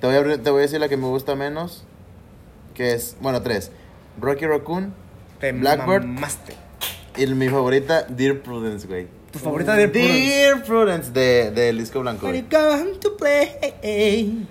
Te 0.00 0.06
voy, 0.06 0.16
a, 0.16 0.18
abrir- 0.20 0.42
te 0.42 0.50
voy 0.50 0.58
a 0.60 0.62
decir 0.62 0.80
la 0.80 0.88
que 0.90 0.96
me 0.98 1.06
gusta 1.06 1.34
menos, 1.34 1.84
que 2.74 2.92
es, 2.92 3.16
bueno, 3.20 3.40
tres. 3.42 3.70
Rocky 4.20 4.46
Raccoon 4.46 4.92
Te 5.40 5.52
Blackbird. 5.52 6.04
mamaste. 6.04 6.54
Y 7.16 7.26
mi 7.26 7.48
favorita, 7.48 8.02
Dear 8.04 8.38
Prudence, 8.40 8.86
güey. 8.86 9.06
Tu 9.32 9.38
favorita 9.38 9.74
de 9.74 9.88
Prudence. 9.88 10.12
Dear 10.18 10.62
Prudence 10.64 11.10
de, 11.12 11.50
del 11.50 11.78
disco 11.78 12.00
blanco, 12.00 12.32
you 12.32 12.44
come 12.50 12.92
to 13.00 13.16
play. 13.16 14.46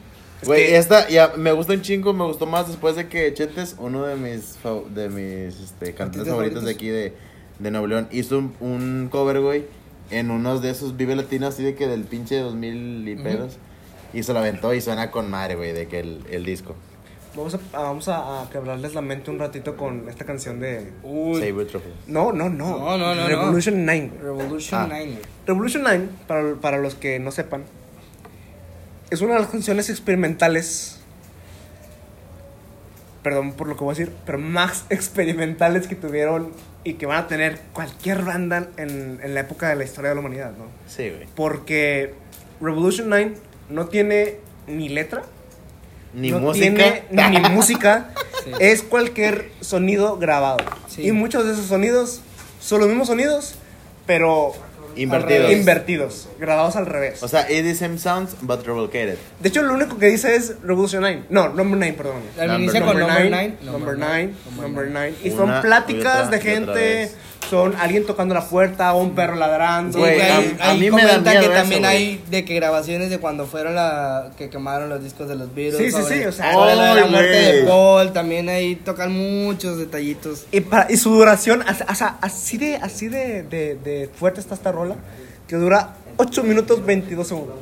Güey, 0.45 0.68
que- 0.68 0.78
esta 0.78 1.07
ya 1.09 1.34
me 1.38 1.51
gustó 1.53 1.74
un 1.74 1.82
chingo, 1.82 2.14
me 2.14 2.26
gustó 2.26 2.45
más 2.45 2.68
después 2.68 2.95
de 2.95 3.07
que 3.07 3.34
Chetes, 3.34 3.76
uno 3.80 4.05
de 4.05 4.16
mis 4.16 4.57
de 4.93 5.09
mis 5.09 5.59
este, 5.59 5.93
cantantes 5.93 5.99
¿Artistas 5.99 6.28
favoritos 6.28 6.66
de 6.66 6.72
aquí 6.72 6.88
de, 6.89 7.14
de 7.59 7.72
Nuevo 7.72 7.88
León, 7.88 8.07
hizo 8.11 8.38
un, 8.38 8.53
un 8.59 9.07
cover, 9.09 9.39
güey, 9.39 9.64
en 10.11 10.32
unos 10.32 10.61
de 10.61 10.70
esos 10.72 10.97
Vive 10.97 11.16
Latinos, 11.16 11.53
así 11.53 11.64
de 11.64 11.76
que 11.76 11.88
del 11.88 12.03
pinche 12.03 12.38
2000 12.39 13.07
y 13.07 13.16
pedos. 13.16 13.53
Y 14.14 14.22
se 14.24 14.34
lo 14.34 14.39
aventó 14.39 14.74
y 14.74 14.82
suena 14.82 15.09
con 15.09 15.32
madre, 15.32 15.55
güey, 15.55 15.72
de 15.72 15.88
que 15.88 15.99
el, 16.01 16.20
el 16.30 16.45
disco. 16.45 16.76
Vamos, 17.36 17.55
a, 17.55 17.59
vamos 17.79 18.07
a, 18.09 18.43
a 18.43 18.49
quebrarles 18.49 18.93
la 18.93 19.01
mente 19.01 19.31
un 19.31 19.39
ratito 19.39 19.75
con 19.75 20.07
esta 20.07 20.23
canción 20.25 20.59
de. 20.59 20.91
Uy. 21.01 21.39
Saber 21.41 21.67
Trophy. 21.67 21.89
No, 22.07 22.31
no, 22.31 22.47
no. 22.49 22.77
No, 22.77 22.97
no, 22.97 23.15
no, 23.15 23.27
Revolution 23.27 23.86
9. 23.86 24.11
güey. 24.13 24.21
Revolution 24.21 24.79
Ah. 24.81 24.86
9. 24.89 25.17
Revolution 25.47 25.84
9, 25.84 26.09
para, 26.27 26.53
para 26.55 26.77
los 26.77 26.93
que 26.95 27.19
no 27.19 27.31
sepan, 27.31 27.63
es 29.09 29.21
una 29.21 29.34
de 29.34 29.39
las 29.41 29.49
canciones 29.49 29.89
experimentales. 29.89 30.99
Perdón 33.23 33.53
por 33.53 33.67
lo 33.67 33.77
que 33.77 33.84
voy 33.86 33.95
a 33.95 33.97
decir, 33.97 34.13
pero 34.25 34.38
más 34.38 34.86
experimentales 34.89 35.88
que 35.88 35.95
tuvieron 35.95 36.51
y 36.84 36.95
que 36.95 37.05
van 37.05 37.17
a 37.23 37.27
tener 37.27 37.59
cualquier 37.71 38.23
banda 38.23 38.67
en, 38.77 39.19
en 39.23 39.34
la 39.34 39.39
época 39.39 39.69
de 39.69 39.75
la 39.77 39.86
historia 39.86 40.09
de 40.09 40.15
la 40.15 40.19
humanidad, 40.21 40.51
¿no? 40.57 40.65
Sí, 40.88 41.09
güey. 41.09 41.27
Porque 41.34 42.13
Revolution 42.59 43.07
9 43.09 43.36
no 43.69 43.88
tiene 43.88 44.36
ni 44.67 44.89
letra, 44.89 45.23
Ni 46.14 46.32
no 46.32 46.39
música. 46.39 46.66
tiene 47.09 47.30
ni 47.39 47.49
música, 47.49 48.09
Sí. 48.43 48.51
es 48.59 48.84
cualquier 48.84 49.51
sonido 49.61 50.18
grabado. 50.18 50.57
Sí. 50.88 51.07
Y 51.07 51.11
muchos 51.11 51.45
de 51.45 51.53
esos 51.53 51.66
sonidos 51.68 52.22
son 52.61 52.80
los 52.82 52.89
mismos 52.89 53.07
sonidos, 53.07 53.55
pero 54.05 54.53
Invertidos. 54.95 55.51
invertidos, 55.51 56.30
grabados 56.39 56.76
al 56.76 56.86
revés. 56.86 57.24
O 57.24 57.28
sea, 57.28 57.49
it 57.49 57.66
is 57.66 57.80
same 57.80 57.97
sounds, 57.97 58.36
but 58.41 58.64
revocated. 58.66 59.18
de 59.39 59.49
hecho, 59.49 59.64
lo 59.64 59.74
único 59.74 59.97
que 59.97 60.07
dice 60.07 60.36
es 60.36 60.55
Revolution 60.61 61.01
9. 61.01 61.24
No, 61.30 61.49
Number 61.49 61.78
9, 61.80 61.93
perdón. 61.97 62.22
Inicia 62.59 62.82
con 62.86 62.99
Number 62.99 63.30
9. 63.30 63.57
Number 63.64 63.97
9, 63.97 64.34
Number 64.61 64.88
9. 64.91 65.16
Y 65.24 65.30
Una 65.32 65.38
son 65.38 65.57
y 65.57 65.61
pláticas 65.61 66.28
otra 66.28 66.30
de 66.30 66.36
y 66.36 66.39
otra 66.39 66.51
gente, 66.51 66.72
vez. 66.74 67.16
Son 67.49 67.75
alguien 67.75 68.05
tocando 68.05 68.33
la 68.33 68.45
puerta, 68.45 68.93
un 68.93 69.15
perro 69.15 69.35
ladrando. 69.35 69.99
Güey, 69.99 70.21
a- 70.21 70.71
a 70.71 70.73
mí 70.73 70.89
me 70.91 71.03
da 71.05 71.17
miedo 71.19 71.23
que 71.23 71.45
eso, 71.45 71.51
también 71.53 71.85
hay 71.85 72.23
de 72.29 72.45
que 72.45 72.55
grabaciones 72.55 73.09
de 73.09 73.19
cuando 73.19 73.45
fueron 73.45 73.75
la 73.75 74.31
que 74.37 74.49
quemaron 74.49 74.89
los 74.89 75.03
discos 75.03 75.27
de 75.27 75.35
los 75.35 75.53
Beatles. 75.53 75.77
Sí, 75.77 75.91
sí, 75.91 76.13
sí, 76.13 76.25
o 76.25 76.31
sea, 76.31 76.53
sobre 76.53 76.75
la, 76.75 76.93
¡ay, 76.93 77.09
muerte 77.09 77.29
de 77.37 77.63
Paul, 77.63 78.13
también 78.13 78.49
ahí 78.49 78.75
tocan 78.75 79.11
muchos 79.11 79.77
detallitos. 79.77 80.45
Y, 80.51 80.61
para- 80.61 80.91
y 80.91 80.97
su 80.97 81.11
duración, 81.13 81.63
o 81.89 81.95
sea, 81.95 82.17
así 82.21 82.57
de, 82.57 82.75
así 82.77 83.07
de, 83.07 83.43
de, 83.43 83.75
de 83.75 84.09
fuerte 84.15 84.39
está 84.39 84.55
esta 84.55 84.71
rola, 84.71 84.95
que 85.47 85.55
dura 85.55 85.95
8 86.17 86.43
minutos 86.43 86.85
22 86.85 87.27
segundos. 87.27 87.55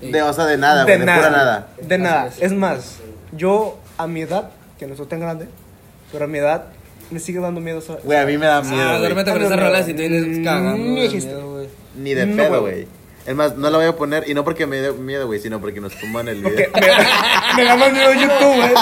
De, 0.00 0.22
o 0.22 0.32
sea, 0.32 0.44
de 0.46 0.56
nada, 0.56 0.84
de 0.84 0.96
güey, 0.96 0.98
de, 1.06 1.12
pura 1.14 1.30
nada. 1.30 1.68
De 1.82 1.98
nada. 1.98 2.30
Es. 2.38 2.52
más, 2.52 2.96
yo 3.32 3.78
a 3.96 4.06
mi 4.06 4.20
edad, 4.22 4.50
que 4.78 4.86
no 4.86 4.96
soy 4.96 5.06
tan 5.06 5.20
grande, 5.20 5.48
pero 6.12 6.24
a 6.24 6.28
mi 6.28 6.38
edad 6.38 6.66
me 7.10 7.18
sigue 7.20 7.40
dando 7.40 7.60
miedo. 7.60 7.80
Güey, 8.04 8.18
a 8.18 8.26
mí 8.26 8.38
me 8.38 8.46
da 8.46 8.62
miedo, 8.62 8.88
Ah, 8.88 8.98
duérmete 8.98 9.32
con 9.32 9.42
esas 9.42 9.58
rolas 9.60 9.88
y 9.88 9.94
tienes 9.94 10.26
Mm, 10.26 10.44
cagando. 10.44 10.76
ni 10.84 10.96
de 10.96 11.02
dijiste. 11.02 11.32
miedo, 11.34 11.52
güey. 11.52 11.68
Ni 11.96 12.14
de 12.14 12.26
No, 12.26 12.36
pedo, 12.36 12.60
güey. 12.62 12.86
Es 13.26 13.34
más, 13.34 13.56
no 13.58 13.68
la 13.68 13.76
voy 13.76 13.86
a 13.86 13.94
poner, 13.94 14.24
y 14.26 14.32
no 14.32 14.42
porque 14.42 14.66
me 14.66 14.78
dé 14.78 14.90
miedo, 14.92 15.26
güey, 15.26 15.38
sino 15.38 15.60
porque 15.60 15.80
nos 15.82 15.94
tumban 15.98 16.28
el 16.28 16.36
video. 16.42 16.70
Me, 16.72 17.56
me 17.56 17.64
da 17.64 17.76
más 17.76 17.92
miedo 17.92 18.12
YouTube, 18.14 18.56
güey. 18.56 18.72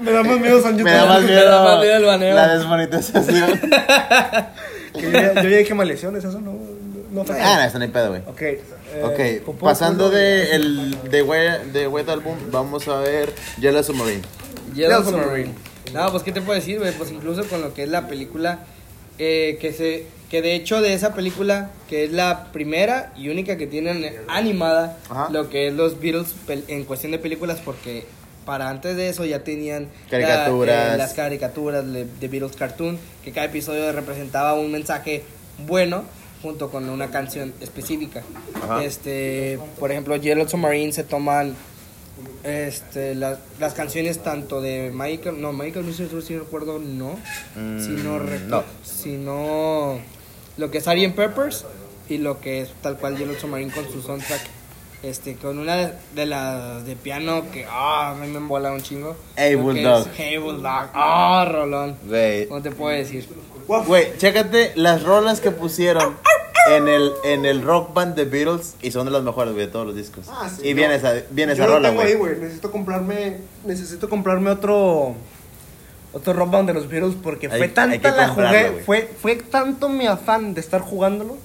Me 0.00 0.12
da 0.12 0.22
más 0.22 0.38
miedo 0.40 0.62
San 0.62 0.72
YouTube. 0.78 0.84
Me 0.84 0.92
da 0.92 1.06
más 1.06 1.20
Me 1.22 1.26
miedo, 1.28 1.50
da 1.50 1.64
más 1.64 1.80
miedo 1.80 1.96
el 1.96 2.04
baneo. 2.04 2.34
la 2.34 2.54
desmonetización. 2.56 3.60
Que 4.96 5.02
yo, 5.02 5.10
ya- 5.10 5.34
yo 5.42 5.48
ya 5.50 5.56
dije 5.58 5.74
maldiciones, 5.74 6.24
eso 6.24 6.40
no, 6.40 6.52
no 7.12 7.20
ah, 7.28 7.56
no, 7.58 7.62
eso 7.64 7.78
no 7.78 7.84
hay 7.84 7.90
pedo, 7.90 8.08
güey. 8.10 8.22
Ok. 8.28 8.40
eh, 8.42 8.62
Ok, 9.04 9.44
Popó, 9.44 9.66
pasando 9.66 10.04
Popó, 10.04 10.16
de 10.16 10.54
el 10.54 10.96
de 11.10 11.22
White, 11.22 11.58
de 11.72 11.86
White 11.86 12.10
Album, 12.12 12.34
vamos 12.50 12.88
a 12.88 13.00
ver 13.00 13.30
Yellow 13.60 13.82
Submarine. 13.82 14.22
Yellow 14.74 15.02
Yellow 15.02 15.04
Submarine. 15.22 15.54
No, 15.92 16.10
pues 16.10 16.22
qué 16.22 16.32
te 16.32 16.40
puedo 16.42 16.58
decir, 16.58 16.78
güey, 16.78 16.92
pues 16.92 17.10
incluso 17.10 17.44
con 17.48 17.60
lo 17.60 17.72
que 17.74 17.84
es 17.84 17.88
la 17.88 18.08
película 18.08 18.60
eh, 19.18 19.58
que 19.60 19.72
se 19.72 20.06
que 20.30 20.42
de 20.42 20.54
hecho 20.56 20.80
de 20.80 20.92
esa 20.92 21.14
película 21.14 21.70
que 21.88 22.04
es 22.04 22.10
la 22.12 22.50
primera 22.52 23.12
y 23.16 23.28
única 23.28 23.56
que 23.56 23.66
tienen 23.68 24.12
animada 24.28 24.98
Ajá. 25.08 25.28
lo 25.30 25.48
que 25.48 25.68
es 25.68 25.74
los 25.74 26.00
Beatles 26.00 26.34
en 26.66 26.84
cuestión 26.84 27.12
de 27.12 27.18
películas 27.20 27.60
porque 27.64 28.04
para 28.44 28.68
antes 28.68 28.96
de 28.96 29.08
eso 29.08 29.24
ya 29.24 29.44
tenían 29.44 29.84
la- 29.84 30.10
Caricaturas. 30.10 30.94
eh, 30.94 30.98
las 30.98 31.14
caricaturas 31.14 31.92
de, 31.92 32.04
de 32.06 32.28
Beatles 32.28 32.56
Cartoon 32.56 32.98
que 33.24 33.30
cada 33.32 33.46
episodio 33.46 33.90
representaba 33.92 34.54
un 34.54 34.72
mensaje 34.72 35.22
bueno 35.66 36.02
junto 36.42 36.70
con 36.70 36.88
una 36.90 37.08
canción 37.10 37.54
específica. 37.60 38.22
Ajá. 38.62 38.84
Este, 38.84 39.58
por 39.80 39.90
ejemplo, 39.90 40.16
Yellow 40.16 40.48
Submarine 40.48 40.92
se 40.92 41.02
toman 41.04 41.54
este, 42.44 43.14
la- 43.14 43.38
las 43.58 43.74
canciones 43.74 44.22
tanto 44.22 44.60
de 44.60 44.90
Michael, 44.94 45.40
no, 45.40 45.52
Michael 45.52 45.84
Mr. 45.84 46.22
si 46.22 46.34
no 46.34 46.40
recuerdo, 46.40 46.78
no, 46.78 47.18
Mm, 47.56 47.80
sino, 47.80 48.18
no. 48.20 48.64
sino 48.82 49.98
lo 50.56 50.70
que 50.70 50.78
es 50.78 50.84
Sgt. 50.84 51.14
Peppers 51.14 51.64
y 52.08 52.18
lo 52.18 52.40
que 52.40 52.60
es 52.62 52.70
tal 52.82 52.96
cual 52.98 53.16
Yellow 53.16 53.34
Submarine 53.36 53.72
con 53.72 53.90
su 53.90 54.00
soundtrack, 54.00 54.40
este, 55.02 55.34
con 55.36 55.58
una 55.58 55.92
de 56.14 56.26
las 56.26 56.84
de 56.86 56.96
piano 56.96 57.50
que, 57.52 57.66
ah, 57.68 58.10
a 58.12 58.14
mí 58.14 58.28
me 58.28 58.38
embola 58.38 58.72
un 58.72 58.80
chingo. 58.80 59.16
Hey, 59.36 59.54
Bulldog. 59.54 60.06
Hey 60.16 60.38
Bulldog, 60.38 60.90
ah, 60.94 61.46
Rolón, 61.50 61.96
no 62.50 62.62
te 62.62 62.70
puedo 62.70 62.96
decir. 62.96 63.28
güey, 63.86 64.16
chécate 64.16 64.72
las 64.76 65.02
rolas 65.02 65.40
que 65.40 65.50
pusieron 65.50 66.16
en 66.68 66.88
el, 66.88 67.12
en 67.24 67.44
el 67.46 67.62
rock 67.62 67.92
band 67.94 68.14
de 68.14 68.24
Beatles 68.24 68.74
y 68.82 68.90
son 68.90 69.04
de 69.06 69.12
las 69.12 69.22
mejores, 69.22 69.54
güey, 69.54 69.66
de 69.66 69.72
todos 69.72 69.86
los 69.86 69.96
discos. 69.96 70.26
Ah, 70.30 70.48
sí, 70.48 70.62
y 70.64 70.70
yo- 70.70 70.76
viene 70.76 70.94
esa, 70.96 71.14
viene 71.30 71.52
esa 71.52 71.64
Yo 71.66 71.72
rola, 71.72 71.90
güey. 71.90 72.14
güey. 72.14 72.36
Necesito 72.38 72.70
comprarme, 72.72 73.38
necesito 73.64 74.08
comprarme 74.08 74.50
otro 74.50 75.14
otro 76.12 76.32
rock 76.32 76.50
band 76.50 76.68
de 76.68 76.74
los 76.74 76.88
Beatles 76.88 77.14
porque 77.22 77.46
Hay- 77.48 77.58
fue 77.58 77.68
tanta 77.68 78.10
la 78.16 78.28
jugué, 78.28 78.82
fue 78.86 79.10
fue 79.20 79.36
tanto 79.36 79.88
mi 79.88 80.06
afán 80.06 80.54
de 80.54 80.60
estar 80.60 80.80
jugándolo 80.80 81.36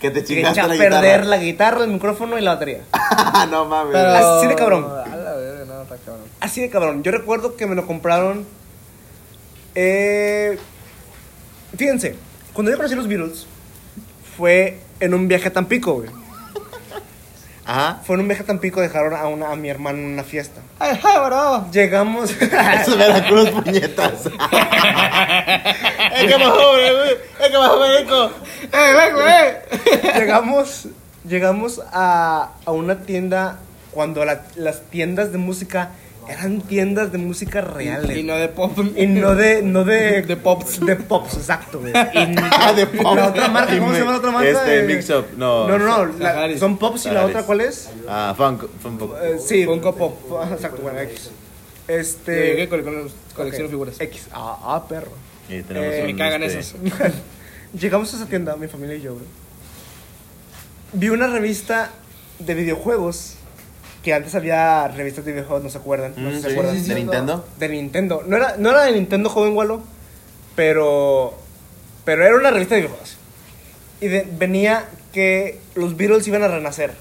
Que 0.00 0.10
te 0.10 0.20
que 0.20 0.26
chingaste 0.26 0.60
eché 0.60 0.72
a 0.72 0.78
perder 0.78 1.26
la 1.26 1.36
guitarra, 1.38 1.84
el 1.84 1.90
micrófono 1.90 2.38
y 2.38 2.40
la 2.42 2.54
batería. 2.54 2.82
no 3.50 3.64
mames. 3.66 3.92
Pero. 3.92 4.08
Así 4.38 4.46
de 4.46 4.54
cabrón. 4.54 4.84
A 4.84 5.16
la 5.16 5.34
verga, 5.34 5.64
no, 5.66 5.82
está 5.82 5.96
cabrón. 5.96 6.24
Así 6.40 6.60
de 6.62 6.70
cabrón. 6.70 7.02
Yo 7.02 7.10
recuerdo 7.12 7.56
que 7.56 7.66
me 7.66 7.74
lo 7.74 7.86
compraron. 7.86 8.46
Eh, 9.74 10.58
fíjense, 11.76 12.14
cuando 12.52 12.70
yo 12.70 12.76
conocí 12.76 12.94
los 12.94 13.08
Beatles, 13.08 13.46
fue 14.40 14.78
en 15.00 15.12
un 15.12 15.28
viaje 15.28 15.48
a 15.48 15.52
Tampico, 15.52 15.92
güey. 15.96 16.08
Ajá. 17.66 18.00
Fue 18.06 18.14
en 18.14 18.22
un 18.22 18.28
viaje 18.28 18.42
a 18.42 18.46
Tampico, 18.46 18.80
dejaron 18.80 19.14
a, 19.14 19.26
una, 19.28 19.50
a 19.52 19.56
mi 19.56 19.68
hermano 19.68 19.98
en 19.98 20.06
una 20.06 20.24
fiesta. 20.24 20.62
Ay, 20.78 20.98
bro. 21.26 21.66
Llegamos. 21.70 22.30
Eso 22.40 22.50
es 22.92 22.96
Veracruz, 22.96 23.50
puñetas. 23.50 24.24
es 24.24 24.32
que 26.26 26.36
bajó, 26.42 26.70
güey. 26.72 27.16
Es 27.38 27.48
que 27.50 27.56
bajó, 27.58 27.78
México. 27.80 28.30
¡Eh, 28.72 28.94
ven, 28.94 29.14
güey! 29.14 30.14
llegamos 30.18 30.88
llegamos 31.28 31.82
a, 31.92 32.52
a 32.64 32.70
una 32.70 33.00
tienda 33.02 33.58
cuando 33.92 34.24
la- 34.24 34.40
las 34.56 34.80
tiendas 34.88 35.32
de 35.32 35.38
música 35.38 35.90
eran 36.30 36.60
tiendas 36.60 37.12
de 37.12 37.18
música 37.18 37.60
reales. 37.60 38.16
Y 38.16 38.22
no 38.22 38.34
de 38.36 38.48
pop. 38.48 38.78
Y 38.96 39.06
no 39.06 39.34
de, 39.34 39.62
no 39.62 39.84
de, 39.84 40.22
De 40.26 40.36
pops. 40.36 40.80
De 40.80 40.96
pops, 40.96 41.34
exacto, 41.36 41.80
güey. 41.80 41.92
Ah, 42.52 42.72
de 42.72 42.86
pop. 42.86 43.14
La 43.16 43.28
otra 43.28 43.48
marca, 43.48 43.78
¿cómo 43.78 43.92
se 43.92 43.98
llama 44.00 44.12
la 44.12 44.18
otra 44.18 44.30
marca? 44.30 44.48
Este, 44.48 44.82
Mix 44.82 45.10
Up. 45.10 45.26
No. 45.36 45.66
No, 45.68 45.78
no, 45.78 46.06
no. 46.06 46.18
la- 46.18 46.58
son 46.58 46.78
pops 46.78 47.06
y 47.06 47.10
la 47.10 47.26
otra, 47.26 47.42
¿cuál 47.44 47.60
es? 47.62 47.90
Ah, 48.08 48.34
Funk. 48.36 48.64
Funk. 48.82 49.02
Eh, 49.22 49.38
sí. 49.44 49.64
Funko 49.64 49.94
Pop. 49.94 50.18
Ah, 50.42 50.48
Exacto, 50.52 50.82
bueno, 50.82 50.98
X. 51.00 51.30
Yo 51.88 51.94
Este. 51.94 52.32
llegué 52.46 52.68
con 52.68 52.82
con- 52.82 53.10
colecciono 53.34 53.66
ok, 53.66 53.70
figuras. 53.72 54.00
X. 54.00 54.28
Ah, 54.32 54.58
ah, 54.62 54.84
perro. 54.88 55.10
Y 55.48 55.62
tenemos 55.62 55.92
Eh, 55.94 56.00
un, 56.02 56.06
Me 56.06 56.16
cagan 56.16 56.42
este, 56.44 56.60
esos. 56.60 56.76
Llegamos 57.80 58.12
a 58.12 58.16
esa 58.16 58.26
tienda, 58.26 58.54
mi 58.56 58.68
familia 58.68 58.94
y 58.96 59.00
yo, 59.02 59.14
bro. 59.14 59.24
Vi 60.92 61.08
una 61.08 61.26
revista 61.28 61.90
de 62.38 62.54
videojuegos. 62.54 63.34
Que 64.02 64.14
antes 64.14 64.34
había 64.34 64.88
revistas 64.88 65.24
de 65.24 65.32
videojuegos, 65.32 65.62
¿no 65.64 65.70
se 65.70 65.78
acuerdan? 65.78 66.14
No 66.16 66.30
sé 66.30 66.36
Mm, 66.36 66.36
si 66.36 66.42
se 66.42 66.50
acuerdan. 66.52 66.74
sí, 66.76 66.82
sí. 66.82 66.88
¿De 66.88 66.94
Nintendo? 66.94 67.44
De 67.58 67.68
Nintendo. 67.68 68.22
No 68.26 68.36
era, 68.36 68.56
no 68.58 68.70
era 68.70 68.82
de 68.84 68.92
Nintendo 68.92 69.28
Joven 69.28 69.54
Wallo, 69.54 69.82
pero. 70.56 71.34
Pero 72.04 72.24
era 72.24 72.36
una 72.36 72.50
revista 72.50 72.74
de 72.74 72.82
videojuegos. 72.82 73.16
Y 74.00 74.08
de- 74.08 74.26
venía 74.38 74.88
que 75.12 75.60
los 75.74 75.96
Beatles 75.96 76.26
iban 76.28 76.42
a 76.42 76.48
renacer. 76.48 76.94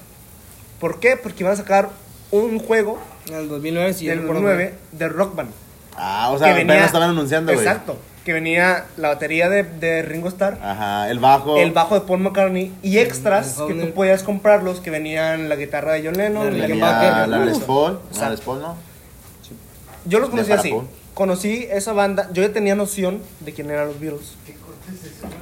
¿Por 0.80 1.00
qué? 1.00 1.16
Porque 1.18 1.43
iban 1.43 1.54
a 1.54 1.58
sacar 1.58 1.89
un 2.32 2.60
juego 2.60 3.00
En 3.28 3.36
el 3.36 3.47
2009 3.50 3.93
sí. 3.93 4.06
del 4.08 4.20
recuerdo 4.20 4.41
9 4.41 4.74
de 4.91 5.10
Rock 5.10 5.36
Band. 5.36 5.52
Ah, 5.95 6.30
o 6.34 6.38
sea, 6.39 6.50
que 6.54 6.60
venía- 6.66 6.86
estaban 6.86 7.10
anunciando, 7.12 7.54
güey. 7.54 7.66
Exacto. 7.66 7.97
Que 8.30 8.34
venía 8.34 8.86
la 8.95 9.07
batería 9.07 9.49
de, 9.49 9.63
de 9.63 10.03
Ringo 10.03 10.27
Starr, 10.27 10.59
Ajá, 10.61 11.09
el 11.09 11.17
bajo. 11.17 11.57
el 11.57 11.71
bajo 11.71 11.95
de 11.95 12.01
Paul 12.01 12.19
McCartney 12.19 12.71
y 12.84 12.99
extras 12.99 13.57
que 13.67 13.73
tú 13.73 13.91
podías 13.91 14.21
comprarlos 14.21 14.82
que 14.82 14.91
venían 14.91 15.49
la 15.49 15.55
guitarra 15.55 15.93
de 15.93 16.03
John 16.05 16.15
Lennon, 16.15 16.59
La 16.59 16.67
guitarra 16.67 17.25
la 17.25 17.39
Les 17.39 17.57
Paul. 17.57 17.93
La 17.93 18.09
exacto. 18.11 18.30
Les 18.30 18.41
Paul, 18.41 18.61
¿no? 18.61 18.75
Yo 20.05 20.19
los 20.19 20.30
conocí 20.30 20.51
así. 20.51 20.75
Conocí 21.15 21.67
esa 21.71 21.93
banda, 21.93 22.30
yo 22.32 22.43
ya 22.43 22.53
tenía 22.53 22.75
noción 22.75 23.19
de 23.39 23.51
quién 23.51 23.71
eran 23.71 23.88
los 23.88 23.99
Beatles. 23.99 24.36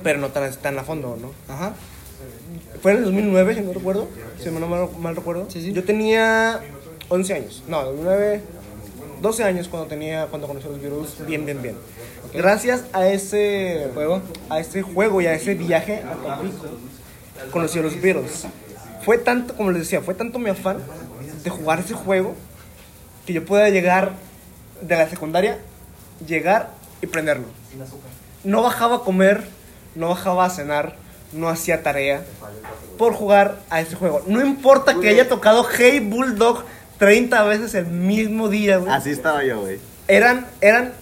Pero 0.01 0.19
no 0.19 0.29
tan, 0.29 0.49
tan 0.55 0.79
a 0.79 0.83
fondo, 0.85 1.17
¿no? 1.21 1.33
Ajá. 1.53 1.73
Fue 2.81 2.93
en 2.93 2.99
el 2.99 3.03
2009, 3.03 3.55
si 3.55 3.61
no 3.63 3.73
recuerdo. 3.73 4.07
Si 4.41 4.49
no 4.49 4.65
mal, 4.65 4.87
mal 4.97 5.13
recuerdo. 5.13 5.47
Sí, 5.49 5.61
sí. 5.61 5.73
Yo 5.73 5.83
tenía 5.83 6.61
11 7.09 7.33
años. 7.33 7.63
No, 7.67 7.83
2009, 7.83 8.41
12 9.21 9.43
años 9.43 9.67
cuando 9.67 9.87
tenía 9.87 10.27
cuando 10.27 10.47
conocí 10.47 10.67
los 10.67 10.81
Beatles. 10.81 11.25
Bien, 11.25 11.45
bien, 11.45 11.61
bien. 11.61 11.75
Gracias 12.33 12.85
a 12.93 13.07
ese 13.07 13.89
Juego. 13.93 14.21
a 14.49 14.59
ese 14.59 14.81
juego 14.81 15.21
y 15.21 15.27
a 15.27 15.33
ese 15.33 15.55
viaje 15.55 16.03
a 16.03 16.15
Tampico, 16.15 16.65
conocí 17.51 17.79
a 17.79 17.81
los 17.81 17.99
Beatles. 17.99 18.45
Fue 19.03 19.17
tanto, 19.17 19.55
como 19.55 19.71
les 19.71 19.83
decía, 19.83 20.01
fue 20.01 20.13
tanto 20.13 20.39
mi 20.39 20.49
afán 20.49 20.77
de 21.43 21.49
jugar 21.49 21.79
ese 21.79 21.93
juego 21.93 22.35
que 23.25 23.33
yo 23.33 23.45
pueda 23.45 23.69
llegar 23.69 24.13
de 24.81 24.95
la 24.95 25.09
secundaria, 25.09 25.59
llegar 26.25 26.71
y 27.01 27.07
prenderlo. 27.07 27.45
No 28.43 28.61
bajaba 28.61 28.97
a 28.97 28.99
comer, 28.99 29.47
no 29.95 30.09
bajaba 30.09 30.45
a 30.45 30.49
cenar, 30.49 30.95
no 31.33 31.49
hacía 31.49 31.83
tarea 31.83 32.23
por 32.97 33.13
jugar 33.13 33.59
a 33.69 33.81
ese 33.81 33.95
juego. 33.95 34.21
No 34.27 34.45
importa 34.45 34.99
que 34.99 35.09
haya 35.09 35.27
tocado 35.27 35.65
Hey 35.65 35.99
Bulldog 35.99 36.63
30 36.99 37.43
veces 37.43 37.73
el 37.75 37.85
mismo 37.87 38.49
día, 38.49 38.77
güey. 38.77 38.91
Así 38.91 39.11
estaba 39.11 39.43
yo, 39.43 39.61
güey. 39.61 39.77
Eran, 40.07 40.47
eran 40.61 40.93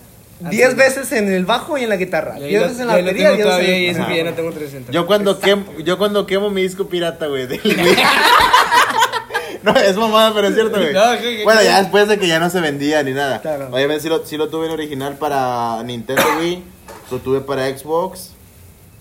Así 0.43 0.57
10 0.57 0.69
es. 0.69 0.75
veces 0.75 1.11
en 1.13 1.31
el 1.31 1.45
bajo 1.45 1.77
y 1.77 1.83
en 1.83 1.89
la 1.89 1.95
guitarra. 1.95 2.37
Yo 2.39 2.45
10 2.47 2.61
lo- 2.61 2.67
veces 2.67 2.79
en 2.81 2.85
yo 2.87 2.91
la 2.91 2.97
lo 2.99 3.03
batería, 3.05 3.29
tengo 3.29 3.35
10 3.35 3.37
veces 3.37 3.45
todavía 3.45 3.75
en 3.75 4.01
y 4.01 4.05
que 4.05 4.17
ya 4.17 4.23
no 4.29 4.33
tengo 4.35 4.51
300. 4.51 4.93
Yo 4.93 5.05
cuando, 5.07 5.39
quemo, 5.39 5.65
yo 5.83 5.97
cuando 5.97 6.25
quemo 6.27 6.49
mi 6.49 6.61
disco 6.63 6.87
pirata, 6.87 7.27
güey. 7.27 7.47
no, 9.63 9.71
es 9.75 9.95
mamada, 9.95 10.33
pero 10.33 10.47
es 10.47 10.53
cierto, 10.55 10.79
güey. 10.79 10.93
No, 10.93 11.11
que- 11.17 11.37
que- 11.37 11.43
bueno, 11.43 11.61
ya 11.63 11.81
después 11.81 12.07
de 12.07 12.19
que 12.19 12.27
ya 12.27 12.39
no 12.39 12.49
se 12.49 12.59
vendía 12.61 13.01
ni 13.03 13.11
nada. 13.13 13.41
Claro. 13.41 13.69
Obviamente 13.71 14.03
sí 14.03 14.09
lo, 14.09 14.25
sí 14.25 14.37
lo 14.37 14.49
tuve 14.49 14.67
en 14.67 14.73
original 14.73 15.15
para 15.17 15.81
Nintendo 15.83 16.23
Wii, 16.39 16.63
lo 17.11 17.17
tuve 17.19 17.41
para 17.41 17.67
Xbox 17.75 18.31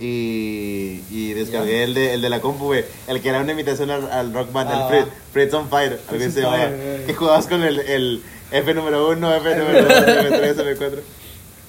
y, 0.00 1.02
y 1.10 1.32
descargué 1.34 1.84
el 1.84 1.94
de, 1.94 2.14
el 2.14 2.22
de 2.22 2.28
la 2.28 2.40
compu, 2.40 2.64
güey. 2.66 2.84
El 3.06 3.20
que 3.22 3.28
era 3.28 3.40
una 3.40 3.52
imitación 3.52 3.90
al, 3.90 4.10
al 4.10 4.32
Rock 4.34 4.52
Band, 4.52 4.70
Ah. 4.72 4.82
el 4.82 4.88
Fred, 4.88 5.12
Fred's 5.32 5.54
on 5.54 5.68
Fire, 5.68 6.00
algo 6.08 6.30
se 6.30 6.42
güey. 6.42 7.06
Que 7.06 7.14
jugabas 7.14 7.46
con 7.46 7.62
el, 7.62 7.78
el 7.80 8.22
F 8.50 8.74
número 8.74 9.08
1, 9.10 9.34
F 9.36 9.56
número 9.56 9.82
2, 9.84 9.92
F3, 9.92 10.76
F4. 10.78 10.98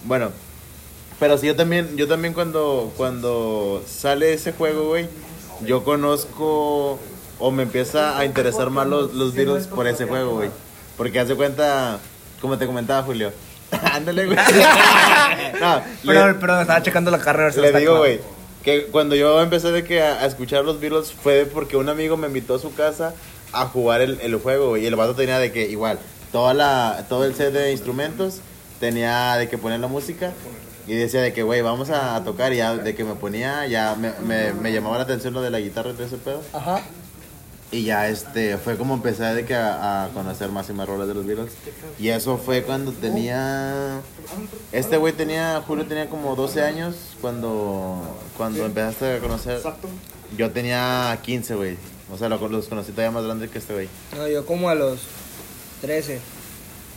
Bueno, 0.06 0.32
pero 1.20 1.38
sí, 1.38 1.48
yo 1.48 1.56
también, 1.56 1.96
yo 1.98 2.08
también 2.08 2.34
cuando, 2.34 2.92
cuando 2.98 3.84
sale 3.88 4.34
ese 4.34 4.52
juego, 4.52 4.88
güey, 4.90 5.08
yo 5.66 5.84
conozco 5.84 7.00
o 7.40 7.52
me 7.52 7.64
empieza 7.64 8.18
a 8.18 8.26
interesar 8.26 8.70
más 8.70 8.88
los, 8.88 9.14
los 9.14 9.34
Beatles 9.34 9.68
por 9.68 9.88
ese 9.88 10.06
juego, 10.06 10.36
güey. 10.36 10.50
Porque 10.98 11.20
hace 11.20 11.36
cuenta, 11.36 12.00
como 12.42 12.58
te 12.58 12.66
comentaba 12.66 13.04
Julio. 13.04 13.32
Ándale, 13.94 14.26
güey. 14.26 14.38
no, 15.62 15.76
le- 16.04 16.14
Perdón, 16.14 16.38
perdón, 16.40 16.62
estaba 16.62 16.84
checando 16.84 17.12
la 17.12 17.20
carrera. 17.20 17.52
si 17.52 17.62
le 17.62 17.72
digo, 17.80 17.98
güey, 17.98 18.20
que 18.64 18.86
cuando 18.88 19.16
yo 19.16 19.42
empecé 19.42 19.72
de 19.72 19.84
que 19.84 20.02
a, 20.02 20.22
a 20.22 20.26
escuchar 20.26 20.64
los 20.66 20.80
Beatles 20.80 21.12
fue 21.14 21.46
porque 21.46 21.78
un 21.78 21.90
amigo 21.90 22.18
me 22.18 22.28
invitó 22.28 22.56
a 22.56 22.60
su 22.60 22.74
casa 22.74 23.14
a 23.54 23.66
jugar 23.66 24.02
el, 24.02 24.20
el 24.22 24.36
juego, 24.38 24.70
güey. 24.70 24.84
Y 24.84 24.88
el 24.88 24.96
vato 24.96 25.16
tenía 25.16 25.40
de 25.40 25.52
que, 25.52 25.70
igual, 25.70 26.00
toda 26.32 26.54
la, 26.54 27.06
todo 27.10 27.26
el 27.26 27.36
set 27.36 27.54
de 27.54 27.72
instrumentos, 27.72 28.42
tenía 28.80 29.36
de 29.38 29.48
que 29.48 29.58
poner 29.58 29.80
la 29.80 29.88
música. 29.88 30.32
Y 30.88 30.94
decía 30.94 31.22
de 31.22 31.34
que, 31.34 31.42
güey, 31.42 31.62
vamos 31.62 31.90
a, 31.90 32.16
a 32.16 32.24
tocar. 32.24 32.54
Y 32.54 32.58
ya 32.58 32.76
de 32.76 32.94
que 32.96 33.04
me 33.04 33.16
ponía, 33.16 33.66
ya 33.68 33.96
me, 33.96 34.12
me, 34.24 34.54
me 34.54 34.72
llamaba 34.72 34.98
la 34.98 35.04
atención 35.04 35.34
lo 35.34 35.42
de 35.42 35.50
la 35.50 35.60
guitarra 35.60 35.92
y 35.92 35.94
todo 35.94 36.06
ese 36.06 36.18
pedo. 36.18 36.42
Ajá. 36.54 36.82
Y 37.76 37.84
ya 37.84 38.08
este 38.08 38.58
fue 38.58 38.78
como 38.78 38.94
empecé 38.94 39.24
de 39.24 39.44
que 39.46 39.54
a, 39.56 40.06
a 40.06 40.10
conocer 40.10 40.50
más 40.50 40.70
y 40.70 40.74
más 40.74 40.88
rolas 40.88 41.08
de 41.10 41.14
los 41.14 41.26
Beatles. 41.26 41.52
Y 42.00 42.08
eso 42.10 42.38
fue 42.38 42.64
cuando 42.64 42.92
tenía 42.94 44.00
este 44.72 44.96
güey 44.98 45.12
tenía 45.14 45.62
Julio 45.68 45.86
tenía 45.86 46.10
como 46.10 46.36
12 46.36 46.62
años 46.62 46.96
cuando 47.20 48.02
cuando 48.38 48.66
empezaste 48.66 49.18
a 49.18 49.20
conocer. 49.20 49.62
Yo 50.38 50.52
tenía 50.52 51.20
15, 51.22 51.56
güey. 51.56 51.78
O 52.14 52.18
sea, 52.18 52.30
lo- 52.30 52.48
los 52.48 52.68
conocí 52.68 52.92
todavía 52.92 53.12
más 53.12 53.24
grandes 53.26 53.50
que 53.52 53.58
este 53.58 53.74
güey. 53.74 53.90
No, 54.16 54.28
yo 54.28 54.46
como 54.46 54.70
a 54.70 54.76
los 54.76 55.00
13. 55.82 56.20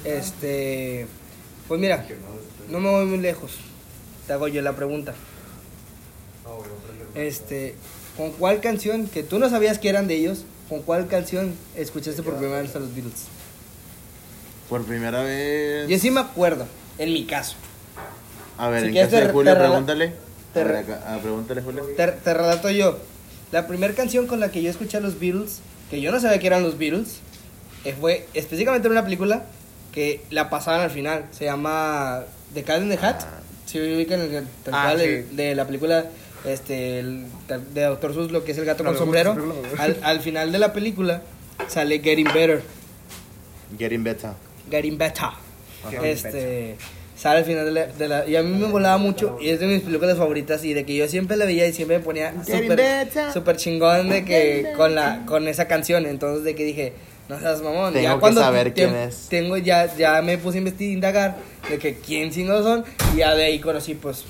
Este. 0.05 1.07
Pues 1.67 1.81
mira, 1.81 2.07
no 2.69 2.79
me 2.79 2.89
voy 2.91 3.05
muy 3.07 3.19
lejos. 3.19 3.53
Te 4.29 4.33
hago 4.35 4.47
yo 4.49 4.63
la 4.63 4.77
pregunta. 4.77 5.15
Este. 7.15 7.75
¿Con 8.17 8.31
cuál 8.33 8.61
canción 8.61 9.07
que 9.07 9.23
tú 9.23 9.39
no 9.39 9.49
sabías 9.49 9.79
que 9.79 9.89
eran 9.89 10.07
de 10.09 10.17
ellos? 10.17 10.45
¿Con 10.69 10.83
cuál 10.83 11.07
canción 11.07 11.55
escuchaste 11.77 12.23
por 12.23 12.35
primera 12.37 12.61
vez 12.63 12.75
a 12.77 12.79
los 12.81 12.95
Beatles? 12.95 13.25
Por 14.69 14.85
primera 14.85 15.23
vez. 15.23 15.89
Yo 15.89 15.99
sí 15.99 16.11
me 16.11 16.21
acuerdo, 16.21 16.67
en 16.99 17.13
mi 17.13 17.25
caso. 17.25 17.57
A 18.59 18.69
ver, 18.69 18.81
Si 18.83 18.87
en 18.89 18.93
quieres 18.93 19.11
casa 19.11 19.27
de 19.27 19.33
Julio, 19.33 19.53
te 19.55 19.59
pregúntale. 19.61 20.13
te 20.53 20.61
A 20.61 20.65
ver, 20.65 20.77
acá, 20.77 21.01
ah, 21.07 21.19
pregúntale, 21.23 21.63
Julio. 21.63 21.85
Te, 21.97 22.07
te 22.09 22.35
relato 22.35 22.69
yo. 22.71 22.99
La 23.51 23.67
primera 23.67 23.95
canción 23.95 24.27
con 24.27 24.41
la 24.41 24.51
que 24.51 24.63
yo 24.63 24.69
escuché 24.71 24.99
a 24.99 25.01
los 25.01 25.19
Beatles, 25.19 25.61
que 25.91 26.01
yo 26.03 26.13
no 26.13 26.21
sabía 26.21 26.39
que 26.39 26.47
eran 26.49 26.63
los 26.63 26.77
Beatles, 26.77 27.21
eh, 27.85 27.95
fue 27.99 28.27
específicamente 28.35 28.89
en 28.89 28.93
una 28.93 29.05
película 29.05 29.45
que 29.93 30.23
la 30.31 30.51
pasaban 30.51 30.83
al 30.83 30.91
final. 30.91 31.25
Se 31.31 31.47
llama 31.47 32.25
The 32.53 32.63
Cat 32.63 32.83
in 32.83 32.91
the 32.91 32.99
Hat. 32.99 33.21
Si 33.65 33.79
ubican 33.81 34.21
el, 34.21 34.47
tal 34.65 34.75
Ah, 34.75 34.83
cual, 34.85 34.99
sí. 34.99 35.05
el- 35.07 35.37
de 35.37 35.55
la 35.55 35.65
película 35.67 36.05
este, 36.45 37.01
el- 37.01 37.25
de 37.75 37.83
Doctor 37.83 38.15
Seuss, 38.15 38.31
lo 38.31 38.45
que 38.45 38.53
es 38.53 38.59
el 38.59 38.65
gato 38.65 38.85
con 38.85 38.97
sombrero. 38.97 39.37
Al, 39.79 39.97
al 40.03 40.21
final 40.21 40.53
de 40.53 40.59
la 40.59 40.73
película 40.73 41.23
sale 41.69 41.99
Getting 42.01 42.29
Better. 42.33 42.63
Getting 43.79 44.03
better. 44.05 44.31
Getting 44.71 44.97
Better. 44.99 45.29
Este 46.03 46.77
sale 47.17 47.41
al 47.41 47.45
final 47.45 47.65
de 47.65 47.73
la, 47.73 47.87
de 47.87 48.09
la- 48.09 48.27
y 48.29 48.37
a 48.37 48.43
mí 48.43 48.57
me 48.57 48.69
volaba 48.69 48.97
mucho 48.99 49.39
y 49.41 49.49
es 49.49 49.59
de 49.61 49.67
mis 49.67 49.83
películas 49.83 50.17
favoritas 50.17 50.65
y 50.65 50.73
de 50.73 50.85
que 50.85 50.95
yo 50.95 51.09
siempre 51.09 51.37
la 51.37 51.47
veía 51.47 51.67
y 51.67 51.73
siempre 51.73 51.99
me 51.99 52.05
ponía 52.05 52.33
súper 53.33 53.57
chingón 53.57 54.09
de 54.09 54.25
que 54.25 54.73
con 54.77 54.95
la 54.95 55.25
con 55.27 55.49
esa 55.49 55.67
canción 55.67 56.07
entonces 56.07 56.45
de 56.45 56.55
que 56.55 56.65
dije 56.65 56.93
no 57.29 57.39
seas 57.41 57.61
mamón 57.61 57.93
Tengo 57.93 58.05
ya 58.05 58.15
que 58.15 58.21
cuando 58.21 58.41
saber 58.41 58.67
te- 58.73 58.85
quién 58.85 58.95
es. 58.95 59.27
tengo 59.29 59.57
ya 59.57 59.93
ya 59.97 60.23
me 60.23 60.39
puse 60.39 60.59
a 60.59 60.61
investigar 60.61 60.93
indagar 60.95 61.37
de 61.69 61.79
que 61.79 61.97
quién 61.97 62.31
no 62.47 62.63
son 62.63 62.85
y 63.15 63.19
ya 63.19 63.35
de 63.35 63.45
ahí 63.47 63.59
conocí 63.59 63.95
pues 63.95 64.25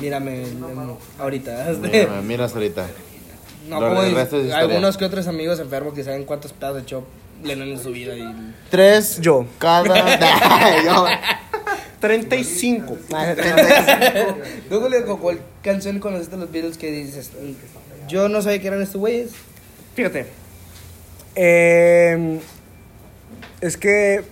mírame 0.00 0.42
em, 0.44 0.60
ahorita 1.18 1.70
este, 1.70 1.88
Mira, 2.06 2.22
miras 2.22 2.54
ahorita. 2.54 2.86
no 3.68 3.80
Lo- 3.80 3.88
como 3.88 4.02
el 4.02 4.14
resto 4.14 4.36
es 4.38 4.46
historia. 4.46 4.64
algunos 4.64 4.96
que 4.96 5.04
otros 5.04 5.26
amigos 5.28 5.58
enfermos 5.60 5.94
que 5.94 6.04
saben 6.04 6.24
cuántos 6.24 6.52
pedazos 6.52 6.78
de 6.82 6.86
chop 6.86 7.04
Lennon 7.44 7.68
en 7.68 7.78
su 7.80 7.90
vida 7.90 8.16
y 8.16 8.54
Tres. 8.70 9.18
Yo. 9.20 9.46
Cada. 9.58 9.84
Yo. 10.84 11.06
35. 12.00 12.96
¿Tú, 14.68 14.80
Julio, 14.80 15.06
con 15.06 15.18
cuál 15.18 15.40
canción 15.62 15.98
conociste 15.98 16.34
a 16.34 16.38
los 16.38 16.50
Beatles 16.50 16.76
que 16.78 16.90
dices? 16.90 17.30
Yo 18.08 18.28
no 18.28 18.42
sabía 18.42 18.60
que 18.60 18.66
eran 18.68 18.82
estos 18.82 19.00
güeyes. 19.00 19.30
Fíjate. 19.94 20.26
Eh, 21.34 22.40
es 23.60 23.76
que 23.76 24.22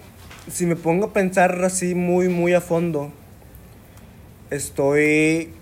si 0.50 0.66
me 0.66 0.76
pongo 0.76 1.06
a 1.06 1.12
pensar 1.12 1.62
así 1.64 1.94
muy, 1.94 2.28
muy 2.28 2.54
a 2.54 2.60
fondo, 2.60 3.12
estoy 4.50 5.52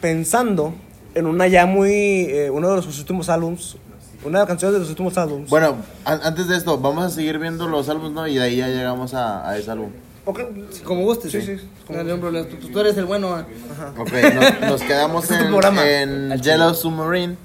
pensando 0.00 0.74
en 1.14 1.26
una 1.26 1.46
ya 1.48 1.66
muy. 1.66 1.92
eh, 1.92 2.50
uno 2.50 2.70
de 2.70 2.76
los 2.76 2.98
últimos 2.98 3.28
álbums. 3.28 3.76
Una 4.22 4.38
de 4.38 4.42
las 4.42 4.48
canciones 4.48 4.74
de 4.74 4.80
los 4.80 4.88
últimos 4.90 5.16
álbums. 5.16 5.48
Bueno, 5.48 5.76
an- 6.04 6.20
antes 6.22 6.46
de 6.48 6.56
esto, 6.56 6.78
vamos 6.78 7.04
a 7.04 7.10
seguir 7.10 7.38
viendo 7.38 7.66
los 7.68 7.88
álbumes, 7.88 8.12
¿no? 8.12 8.26
Y 8.28 8.34
de 8.34 8.42
ahí 8.42 8.56
ya 8.56 8.68
llegamos 8.68 9.14
a, 9.14 9.48
a 9.48 9.56
ese 9.56 9.70
álbum. 9.70 9.90
Ok, 10.26 10.40
Como 10.84 11.02
gustes. 11.04 11.32
Sí, 11.32 11.38
¿eh? 11.38 11.58
sí, 11.58 11.68
No 11.88 12.20
problema. 12.20 12.46
Tú, 12.46 12.56
tú 12.68 12.80
eres 12.80 12.96
el 12.98 13.06
bueno. 13.06 13.40
¿eh? 13.40 13.44
Ok, 13.96 14.12
nos, 14.34 14.70
nos 14.70 14.82
quedamos 14.82 15.30
en, 15.30 15.46
en 15.78 16.32
Al 16.32 16.40
Yellow 16.42 16.74
Submarine. 16.74 17.36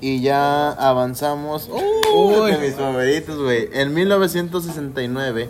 Y 0.00 0.20
ya 0.20 0.72
avanzamos. 0.72 1.70
Uy. 1.70 1.80
Uy, 2.16 2.50
de 2.52 2.58
mis 2.58 2.74
favoritos, 2.74 3.38
güey. 3.40 3.68
En 3.72 3.94
1969, 3.94 5.48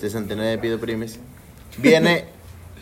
69 0.00 0.58
pido 0.58 0.80
primis, 0.80 1.20
viene 1.78 2.24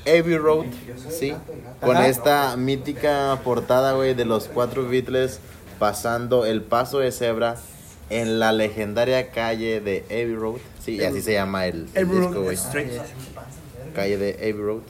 Abbey 0.07 0.36
Road, 0.36 0.66
¿sí? 1.11 1.34
Con 1.80 1.96
esta 1.98 2.57
mítica 2.57 3.40
portada, 3.44 3.92
güey, 3.92 4.14
de 4.14 4.24
los 4.24 4.46
cuatro 4.48 4.88
Beatles 4.88 5.40
pasando 5.78 6.44
el 6.46 6.62
paso 6.62 6.98
de 6.98 7.12
cebra 7.12 7.57
en 8.11 8.38
la 8.38 8.53
legendaria 8.53 9.30
calle 9.30 9.80
de 9.80 10.05
Abbey 10.11 10.34
Road. 10.34 10.59
Sí, 10.84 11.03
así 11.05 11.22
se 11.22 11.32
llama 11.34 11.66
el, 11.66 11.86
disco, 11.92 12.42
güey 12.42 12.57
calle 13.94 14.18
de 14.18 14.34
Abbey 14.34 14.53
Road. 14.53 14.80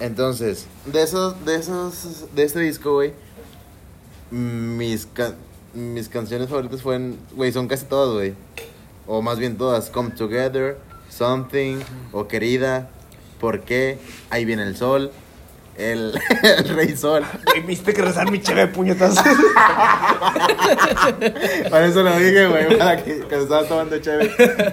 Entonces, 0.00 0.66
de 0.86 1.02
esos, 1.02 1.44
de 1.44 1.56
esos, 1.56 2.24
de 2.34 2.42
este 2.42 2.60
disco, 2.60 2.94
güey, 2.94 3.12
mis, 4.30 5.06
ca- 5.06 5.34
mis 5.74 6.08
canciones 6.08 6.48
favoritas 6.48 6.82
fueron, 6.82 7.16
güey, 7.34 7.52
son 7.52 7.68
casi 7.68 7.84
todas, 7.86 8.14
güey. 8.14 8.34
O 9.06 9.22
más 9.22 9.38
bien 9.38 9.56
todas, 9.56 9.90
Come 9.90 10.10
Together, 10.10 10.76
Something, 11.08 11.78
o 12.12 12.26
Querida, 12.26 12.88
¿Por 13.42 13.60
qué? 13.60 13.98
Ahí 14.30 14.44
viene 14.46 14.62
el 14.62 14.76
sol, 14.76 15.10
el, 15.76 16.14
el 16.42 16.68
Rey 16.76 16.96
Sol. 16.96 17.24
Güey, 17.44 17.60
Viste 17.66 17.92
que 17.92 18.00
rezar 18.00 18.30
mi 18.30 18.40
cheve 18.40 18.60
de 18.62 18.66
puñetas. 18.68 19.16
Para 21.70 21.86
eso 21.86 22.02
lo 22.02 22.16
dije, 22.18 22.46
güey, 22.46 22.78
para 22.78 23.02
que 23.02 23.18
cuando 23.20 23.42
estaba 23.42 23.64
tomando 23.64 23.98
chévere, 23.98 24.30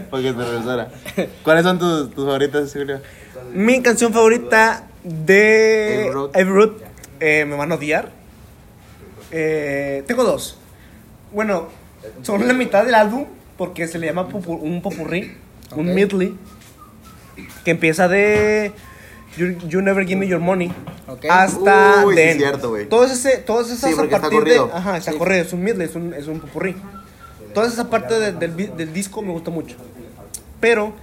para 0.10 0.24
que 0.24 0.34
te 0.34 0.44
regresara. 0.46 0.92
¿Cuáles 1.44 1.64
son 1.64 1.80
tus, 1.80 2.12
tus 2.14 2.26
favoritas, 2.26 2.72
Julio? 2.74 3.02
mi 3.54 3.82
canción 3.82 4.14
favorita 4.14 4.88
de. 5.04 6.12
Abbey 6.34 6.44
Road, 6.44 6.72
eh, 7.20 7.46
me 7.46 7.56
van 7.56 7.72
a 7.72 7.76
odiar. 7.76 8.12
Eh, 9.32 10.04
tengo 10.08 10.24
dos. 10.24 10.58
Bueno, 11.32 11.70
son 12.22 12.48
la 12.48 12.54
mitad 12.54 12.84
del 12.86 12.94
álbum 12.96 13.26
porque 13.58 13.88
se 13.88 13.98
le 14.00 14.08
llama 14.08 14.28
popu- 14.30 14.60
un 14.62 14.82
popurrí, 14.82 15.36
un 15.76 15.94
medley, 15.94 16.36
que 17.64 17.72
empieza 17.72 18.08
de 18.08 18.72
You, 19.38 19.58
You 19.68 19.82
Never 19.82 20.06
Give 20.06 20.20
Me 20.20 20.28
Your 20.28 20.40
Money 20.40 20.72
Ok. 21.08 21.26
hasta 21.30 22.06
Uy, 22.06 22.16
sí, 22.16 22.34
cierto, 22.38 22.70
güey. 22.70 22.88
Todas 22.88 23.12
ese, 23.12 23.38
todas 23.38 23.68
esas 23.70 23.92
Sí, 23.94 24.00
a 24.00 24.04
está 24.04 24.20
partir 24.22 24.40
corrido. 24.40 24.68
de, 24.68 24.74
ajá, 24.74 24.98
está 24.98 25.12
Sí. 25.12 25.18
corrido, 25.18 25.42
es 25.42 25.54
un 25.54 25.64
medley, 25.64 25.88
es 25.88 25.96
un, 25.96 26.14
es 26.14 26.28
un 26.28 26.40
popurrí. 26.40 26.76
Toda 27.54 27.68
esa 27.68 27.90
parte 27.90 28.20
de- 28.20 28.32
del, 28.34 28.76
del 28.78 28.94
disco 28.94 29.22
me 29.22 29.32
gusta 29.32 29.50
mucho. 29.52 29.76
Pero 30.60 30.94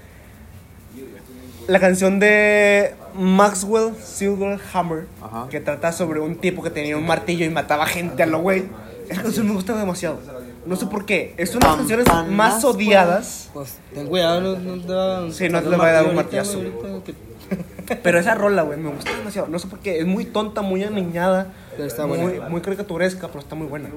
la 1.66 1.80
canción 1.80 2.20
de 2.20 2.94
Maxwell 3.14 3.94
Silverhammer, 4.02 5.06
Ajá. 5.22 5.48
que 5.50 5.60
trata 5.60 5.90
sobre 5.92 6.20
un 6.20 6.36
tipo 6.36 6.62
que 6.62 6.70
tenía 6.70 6.96
un 6.96 7.06
martillo 7.06 7.44
y 7.44 7.50
mataba 7.50 7.86
gente 7.86 8.22
a 8.22 8.26
lo 8.26 8.38
güey. 8.40 8.64
Esa 9.08 9.22
canción 9.22 9.46
me 9.48 9.54
gusta 9.54 9.76
demasiado. 9.76 10.20
No 10.66 10.76
sé 10.76 10.86
por 10.86 11.06
qué. 11.06 11.34
Es 11.36 11.54
una 11.54 11.60
de 11.60 11.66
las 11.68 11.76
canciones 11.78 12.06
más 12.06 12.28
Maxwell. 12.54 12.74
odiadas. 12.74 13.50
Pues 13.54 13.74
ten 13.94 14.06
cuidado, 14.06 14.40
no, 14.40 14.58
no 14.76 14.82
te 14.82 14.92
va 14.92 15.26
a 15.26 15.30
Sí, 15.30 15.48
no 15.48 15.62
te 15.62 15.68
va 15.76 15.88
a 15.88 15.92
dar 15.92 16.06
un 16.06 16.14
martillazo. 16.16 16.60
Pero 18.02 18.18
esa 18.18 18.34
rola, 18.34 18.62
güey, 18.62 18.78
me 18.78 18.90
gusta 18.90 19.16
demasiado. 19.16 19.46
No 19.48 19.58
sé 19.58 19.68
por 19.68 19.78
qué. 19.78 20.00
Es 20.00 20.06
muy 20.06 20.24
tonta, 20.24 20.62
muy 20.62 20.82
aniñada. 20.82 21.52
Pero 21.70 21.84
está 21.84 22.06
muy, 22.06 22.18
buena. 22.18 22.48
muy 22.48 22.60
caricaturesca, 22.60 23.28
pero 23.28 23.38
está 23.40 23.54
muy 23.54 23.68
buena. 23.68 23.90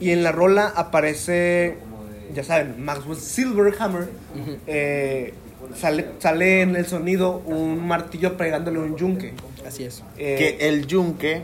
Y 0.00 0.10
en 0.10 0.22
la 0.22 0.32
rola 0.32 0.72
aparece, 0.74 1.76
ya 2.34 2.44
saben, 2.44 2.82
Maxwell 2.82 3.18
Silverhammer. 3.18 4.08
eh, 4.66 5.34
sale, 5.74 6.06
sale 6.18 6.62
en 6.62 6.76
el 6.76 6.86
sonido 6.86 7.42
un 7.44 7.86
martillo 7.86 8.36
pegándole 8.38 8.78
un 8.78 8.96
yunque. 8.96 9.34
Así 9.66 9.84
es. 9.84 10.02
Eh, 10.16 10.56
Que 10.58 10.68
el 10.68 10.86
yunque. 10.86 11.42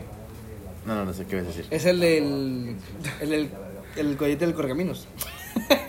No, 0.87 0.95
no, 0.95 1.05
no 1.05 1.13
sé 1.13 1.25
qué 1.25 1.35
vas 1.35 1.45
a 1.45 1.47
decir. 1.49 1.65
Es 1.69 1.85
el 1.85 1.99
del. 1.99 2.75
El 3.21 3.29
del. 3.29 3.49
El 3.95 4.17
collete 4.17 4.45
del 4.45 4.55
correcaminos. 4.55 5.07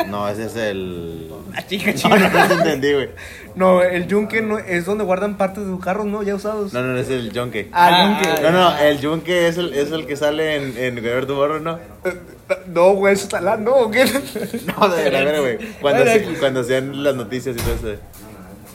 No, 0.08 0.28
ese 0.28 0.44
es 0.46 0.56
el. 0.56 1.30
Ah, 1.54 1.66
chica, 1.66 1.90
No, 1.92 1.96
chica. 1.96 2.18
no, 2.18 2.28
no 2.38 2.46
te 2.48 2.54
entendí, 2.54 2.92
güey. 2.92 3.08
No, 3.54 3.82
el 3.82 4.06
yunque 4.06 4.42
no, 4.42 4.58
es 4.58 4.84
donde 4.84 5.04
guardan 5.04 5.36
partes 5.38 5.64
de 5.64 5.70
sus 5.70 5.82
carros, 5.82 6.04
¿no? 6.06 6.22
Ya 6.22 6.34
usados. 6.34 6.72
No, 6.74 6.82
no, 6.82 6.98
es 6.98 7.08
el 7.08 7.32
yunque. 7.32 7.68
Ah, 7.72 7.88
Ah, 7.90 8.22
yunque. 8.22 8.42
No, 8.42 8.50
no, 8.52 8.78
el 8.78 8.98
yunque 9.00 9.48
es 9.48 9.56
el, 9.56 9.72
es 9.72 9.90
el 9.90 10.06
que 10.06 10.16
sale 10.16 10.56
en, 10.56 10.76
en 10.76 10.96
Guerrero 10.96 11.26
Tomorrow, 11.26 11.60
¿no? 11.60 11.78
No, 12.66 12.90
güey, 12.92 13.14
eso 13.14 13.24
está 13.24 13.40
la... 13.40 13.56
No, 13.56 13.72
¿o 13.74 13.90
¿qué? 13.90 14.04
No, 14.78 14.88
de 14.88 15.10
verdad, 15.10 15.40
güey. 15.40 15.58
Cuando, 15.80 16.04
se- 16.04 16.22
cuando 16.38 16.60
hacían 16.60 17.02
las 17.02 17.14
noticias 17.16 17.56
y 17.56 17.60
todo 17.60 17.74
eso. 17.92 18.00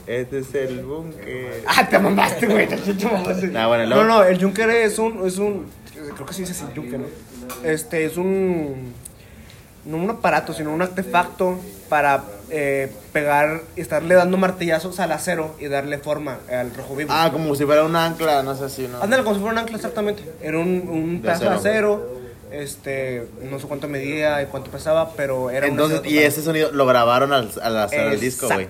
Este 0.07 0.39
es 0.39 0.55
el 0.55 0.79
búnker. 0.83 1.63
Ah, 1.67 1.87
te 1.87 1.99
mamaste, 1.99 2.47
güey. 2.47 2.67
te- 2.67 2.77
te 2.77 3.05
mamaste. 3.05 3.51
Ah, 3.55 3.67
bueno, 3.67 3.83
no, 3.85 3.89
luego- 4.03 4.03
no, 4.05 4.23
el 4.23 4.41
Junker 4.41 4.69
es 4.71 4.97
un, 4.97 5.25
es 5.27 5.37
un. 5.37 5.67
Creo 6.15 6.25
que 6.25 6.33
sí 6.33 6.41
dice 6.41 6.53
así, 6.53 6.63
Junker, 6.75 6.99
¿no? 7.01 7.05
Este 7.63 8.05
es 8.05 8.17
un. 8.17 8.93
No 9.85 9.97
un 9.97 10.09
aparato, 10.09 10.53
sino 10.53 10.73
un 10.73 10.81
artefacto 10.81 11.59
para 11.87 12.23
eh, 12.49 12.91
pegar, 13.13 13.61
estarle 13.75 14.15
dando 14.15 14.37
martillazos 14.37 14.99
al 14.99 15.11
acero 15.11 15.55
y 15.59 15.67
darle 15.67 15.97
forma 15.97 16.39
al 16.51 16.73
rojo 16.75 16.95
vivo. 16.95 17.11
Ah, 17.13 17.29
como 17.31 17.55
si 17.55 17.65
fuera 17.65 17.83
un 17.83 17.95
ancla, 17.95 18.43
no 18.43 18.55
sé 18.55 18.69
si, 18.69 18.87
¿no? 18.87 19.01
Ándale, 19.01 19.23
como 19.23 19.35
si 19.35 19.41
fuera 19.41 19.53
un 19.53 19.59
ancla, 19.59 19.77
exactamente. 19.77 20.23
Era 20.41 20.59
un, 20.59 20.87
un 20.89 21.21
pedazo 21.21 21.45
de 21.45 21.49
acero. 21.51 22.19
Este, 22.51 23.27
no 23.43 23.59
sé 23.59 23.67
cuánto 23.67 23.87
medía 23.87 24.41
y 24.41 24.47
cuánto 24.47 24.71
pesaba, 24.71 25.13
pero 25.13 25.51
era 25.51 25.67
un 25.67 25.73
Entonces, 25.73 25.99
acero 25.99 26.13
y 26.15 26.17
ese 26.17 26.41
sonido 26.41 26.71
lo 26.71 26.85
grabaron 26.87 27.31
al, 27.31 27.51
al 27.61 27.77
hacer 27.77 28.11
el 28.11 28.19
disco, 28.19 28.47
güey. 28.47 28.67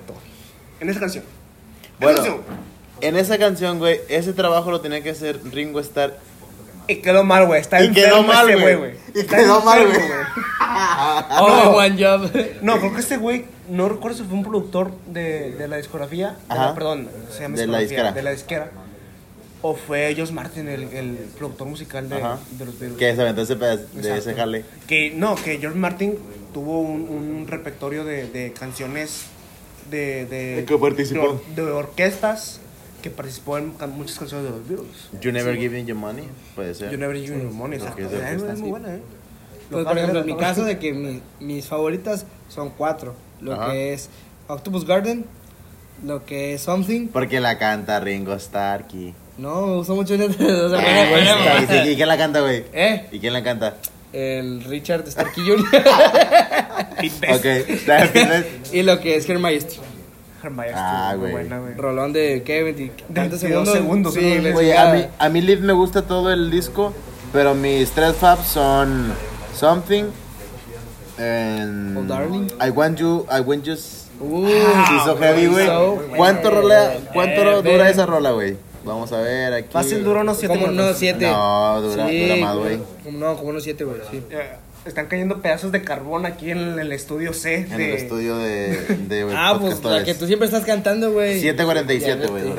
En 0.82 0.90
esa 0.90 1.00
canción. 1.00 1.24
Bueno, 2.00 2.22
en 3.02 3.16
esa 3.16 3.38
canción, 3.38 3.80
güey, 3.80 4.02
ese 4.10 4.34
trabajo 4.34 4.70
lo 4.72 4.82
tenía 4.82 5.02
que 5.02 5.12
hacer 5.12 5.40
Ringo 5.52 5.80
Starr. 5.80 6.14
Y 6.90 6.96
quedó 6.98 7.24
mal, 7.24 7.46
güey. 7.46 7.62
Está 7.62 7.84
Y 7.84 7.92
quedó 7.92 8.24
mal, 8.24 8.50
ese 8.50 8.60
güey. 8.62 8.76
güey. 8.76 8.92
Y 9.16 9.20
Está 9.20 9.38
quedó 9.38 9.62
mal, 9.62 9.86
güey. 9.88 10.00
Oh, 11.40 11.74
one 11.78 11.96
job. 12.04 12.30
No, 12.62 12.78
creo 12.80 12.94
que 12.94 13.00
este 13.00 13.18
güey, 13.18 13.46
no 13.70 13.90
recuerdo 13.90 14.18
si 14.18 14.24
fue 14.24 14.38
un 14.38 14.44
productor 14.44 14.92
de, 15.08 15.52
de 15.52 15.68
la 15.68 15.78
discografía, 15.78 16.36
de 16.50 16.56
la- 16.56 16.74
perdón, 16.76 17.10
se 17.32 17.42
llama 17.42 17.58
De 17.58 17.68
la 17.68 17.80
disquera. 17.80 18.12
de 18.12 18.22
la 18.22 18.32
disquera, 18.32 18.70
o 19.62 19.76
fue 19.76 20.14
Josh 20.18 20.32
Martin, 20.32 20.68
el, 20.68 20.84
el 20.94 21.18
productor 21.38 21.68
musical 21.68 22.08
de, 22.08 22.16
de 22.18 22.66
los 22.66 22.80
Beatles. 22.80 22.98
Que 23.00 23.16
se 23.16 23.22
aventó 23.22 23.42
ese 23.42 23.56
pedazo 23.56 23.84
de 23.94 24.00
Exacto. 24.00 24.16
ese 24.30 24.34
jale. 24.36 24.66
Que, 24.88 25.12
no, 25.16 25.36
que 25.36 25.58
George 25.58 25.78
Martin 25.78 26.18
tuvo 26.54 26.82
un, 26.82 27.02
un 27.10 27.48
repertorio 27.48 28.06
de, 28.06 28.28
de 28.28 28.54
canciones 28.54 29.24
de, 29.90 30.26
de, 30.28 30.56
¿De 30.58 30.66
qué 30.66 30.78
participó? 30.78 31.42
de, 31.56 31.64
de 31.66 31.72
orquestas 31.72 32.60
que 33.02 33.10
participó 33.10 33.58
en 33.58 33.72
can- 33.72 33.92
muchas 33.92 34.18
canciones 34.20 34.46
de 34.52 34.58
los 34.58 34.68
Beatles. 34.68 35.10
You 35.22 35.32
never 35.32 35.56
give 35.58 35.76
me 35.76 35.86
your 35.86 35.98
money, 35.98 36.24
puede 36.56 36.74
ser. 36.76 36.92
You 36.92 36.98
Never 36.98 37.18
Give 37.20 37.36
Me 37.36 37.44
Your 37.44 37.52
Money, 37.54 37.78
exacto. 37.78 38.02
es 38.04 38.12
de 38.12 38.34
Es, 38.36 38.42
muy 38.44 38.56
sí. 38.56 38.62
buena, 38.70 38.96
¿eh? 38.96 39.02
Pues, 39.72 39.86
por 39.86 39.98
ejemplo, 39.98 40.20
en 40.22 40.26
mi 40.26 40.36
caso, 40.36 40.64
de 40.64 40.80
que 40.80 40.94
mi- 40.94 41.22
mis 41.40 41.66
favoritas 41.68 42.26
son 42.50 42.72
cuatro: 42.72 43.16
lo 43.42 43.54
Ajá. 43.54 43.72
que 43.72 43.94
es 43.94 44.10
Octopus 44.48 44.86
Garden, 44.86 45.26
lo 46.04 46.26
que 46.26 46.54
es 46.56 46.62
Something. 46.62 47.08
Porque 47.10 47.40
la 47.40 47.58
canta 47.58 48.00
Ringo 48.00 48.38
Starkey. 48.40 49.14
No, 49.38 49.68
me 49.68 49.76
gustó 49.78 49.96
mucho. 49.96 50.16
o 50.16 50.18
sea, 50.18 50.28
¿Y, 50.28 51.10
bueno, 51.12 51.32
sí, 51.84 51.90
¿y 51.92 51.96
quién 51.96 52.08
la 52.08 52.18
canta, 52.18 52.42
güey? 52.42 52.66
¿Eh? 52.74 53.08
¿Y 53.12 53.20
quién 53.20 53.32
la 53.34 53.44
canta? 53.44 53.78
El 54.12 54.64
Richard 54.64 55.10
Starkey 55.10 55.44
Jr. 55.48 55.66
Ok, 57.00 57.46
¿sabes? 57.86 58.46
y 58.74 58.84
lo 58.84 59.00
que 59.00 59.16
es 59.16 59.30
Her 59.30 59.40
Majesty. 59.40 59.78
Ah, 60.76 61.16
güey. 61.18 61.32
buena, 61.32 61.60
güey. 61.60 61.74
Rolón 61.76 62.14
de 62.14 62.44
¿qué? 62.44 62.64
20, 62.64 62.82
De 62.84 62.92
22 63.10 63.40
segundos, 63.74 64.14
Sí, 64.14 64.36
¿no? 64.38 64.42
me 64.44 64.54
Oye, 64.56 64.78
a 64.78 64.94
mí, 64.94 65.06
a 65.18 65.30
mí 65.30 65.42
Liv 65.42 65.62
me 65.62 65.74
gusta 65.74 66.02
todo 66.04 66.32
el 66.32 66.50
disco, 66.52 66.94
pero 67.34 67.54
mis 67.56 67.92
tres 67.92 68.16
faves 68.16 68.48
son 68.48 69.14
Something, 69.56 70.06
and 71.18 71.98
Oh, 71.98 72.04
Darling. 72.04 72.48
I 72.66 72.70
Want 72.70 72.98
You, 73.00 73.26
I 73.30 73.42
Want 73.42 73.64
You, 73.66 73.76
sí, 73.76 74.06
Uh, 74.22 74.48
so 75.06 75.16
heavy, 75.18 75.48
güey. 75.48 75.66
so 75.66 75.98
¿Cuánto, 76.18 76.50
rola, 76.52 76.92
cuánto 77.14 77.42
Heavy. 77.42 77.72
dura 77.72 77.90
esa 77.90 78.06
rola, 78.06 78.32
güey? 78.32 78.58
Vamos 78.84 79.12
a 79.14 79.18
ver 79.22 79.54
aquí. 79.54 79.70
Fácil 79.72 80.04
dura 80.04 80.22
unos 80.22 80.38
7 80.38 80.54
como 80.54 80.68
minutos. 80.68 80.86
unos 80.88 80.98
siete. 80.98 81.30
No, 81.30 81.82
dura- 81.82 82.04
dura 82.08 82.36
más, 82.38 82.56
güey. 82.58 82.80
como- 83.04 83.18
No, 83.20 83.36
como 83.38 83.50
unos 83.50 83.64
siete, 83.64 83.84
güey, 83.84 84.00
sí. 84.12 84.22
Eh, 84.30 84.50
Están 84.90 85.06
cayendo 85.08 85.42
pedazos 85.42 85.72
de 85.72 85.84
carbón 85.84 86.26
aquí 86.26 86.52
en 86.52 86.78
el 86.80 86.92
estudio 86.92 87.32
C. 87.34 87.56
En 87.56 87.78
de- 87.78 87.90
el 87.92 87.96
estudio 87.98 88.38
de, 88.38 88.76
de 89.08 89.34
Ah, 89.36 89.58
pues 89.60 89.82
la 89.84 90.04
que 90.04 90.14
tú 90.16 90.26
siempre 90.28 90.48
estás 90.48 90.66
cantando, 90.66 91.12
güey. 91.14 91.42
7:47, 91.42 92.00
Ya, 92.00 92.28
güey, 92.28 92.44
de 92.44 92.56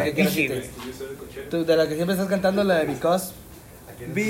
la 1.77 1.89
que 1.89 1.95
siempre 1.97 2.15
estás 2.15 2.29
cantando, 2.29 2.65
la 2.65 2.77
de 2.79 2.87
Because. 2.87 3.33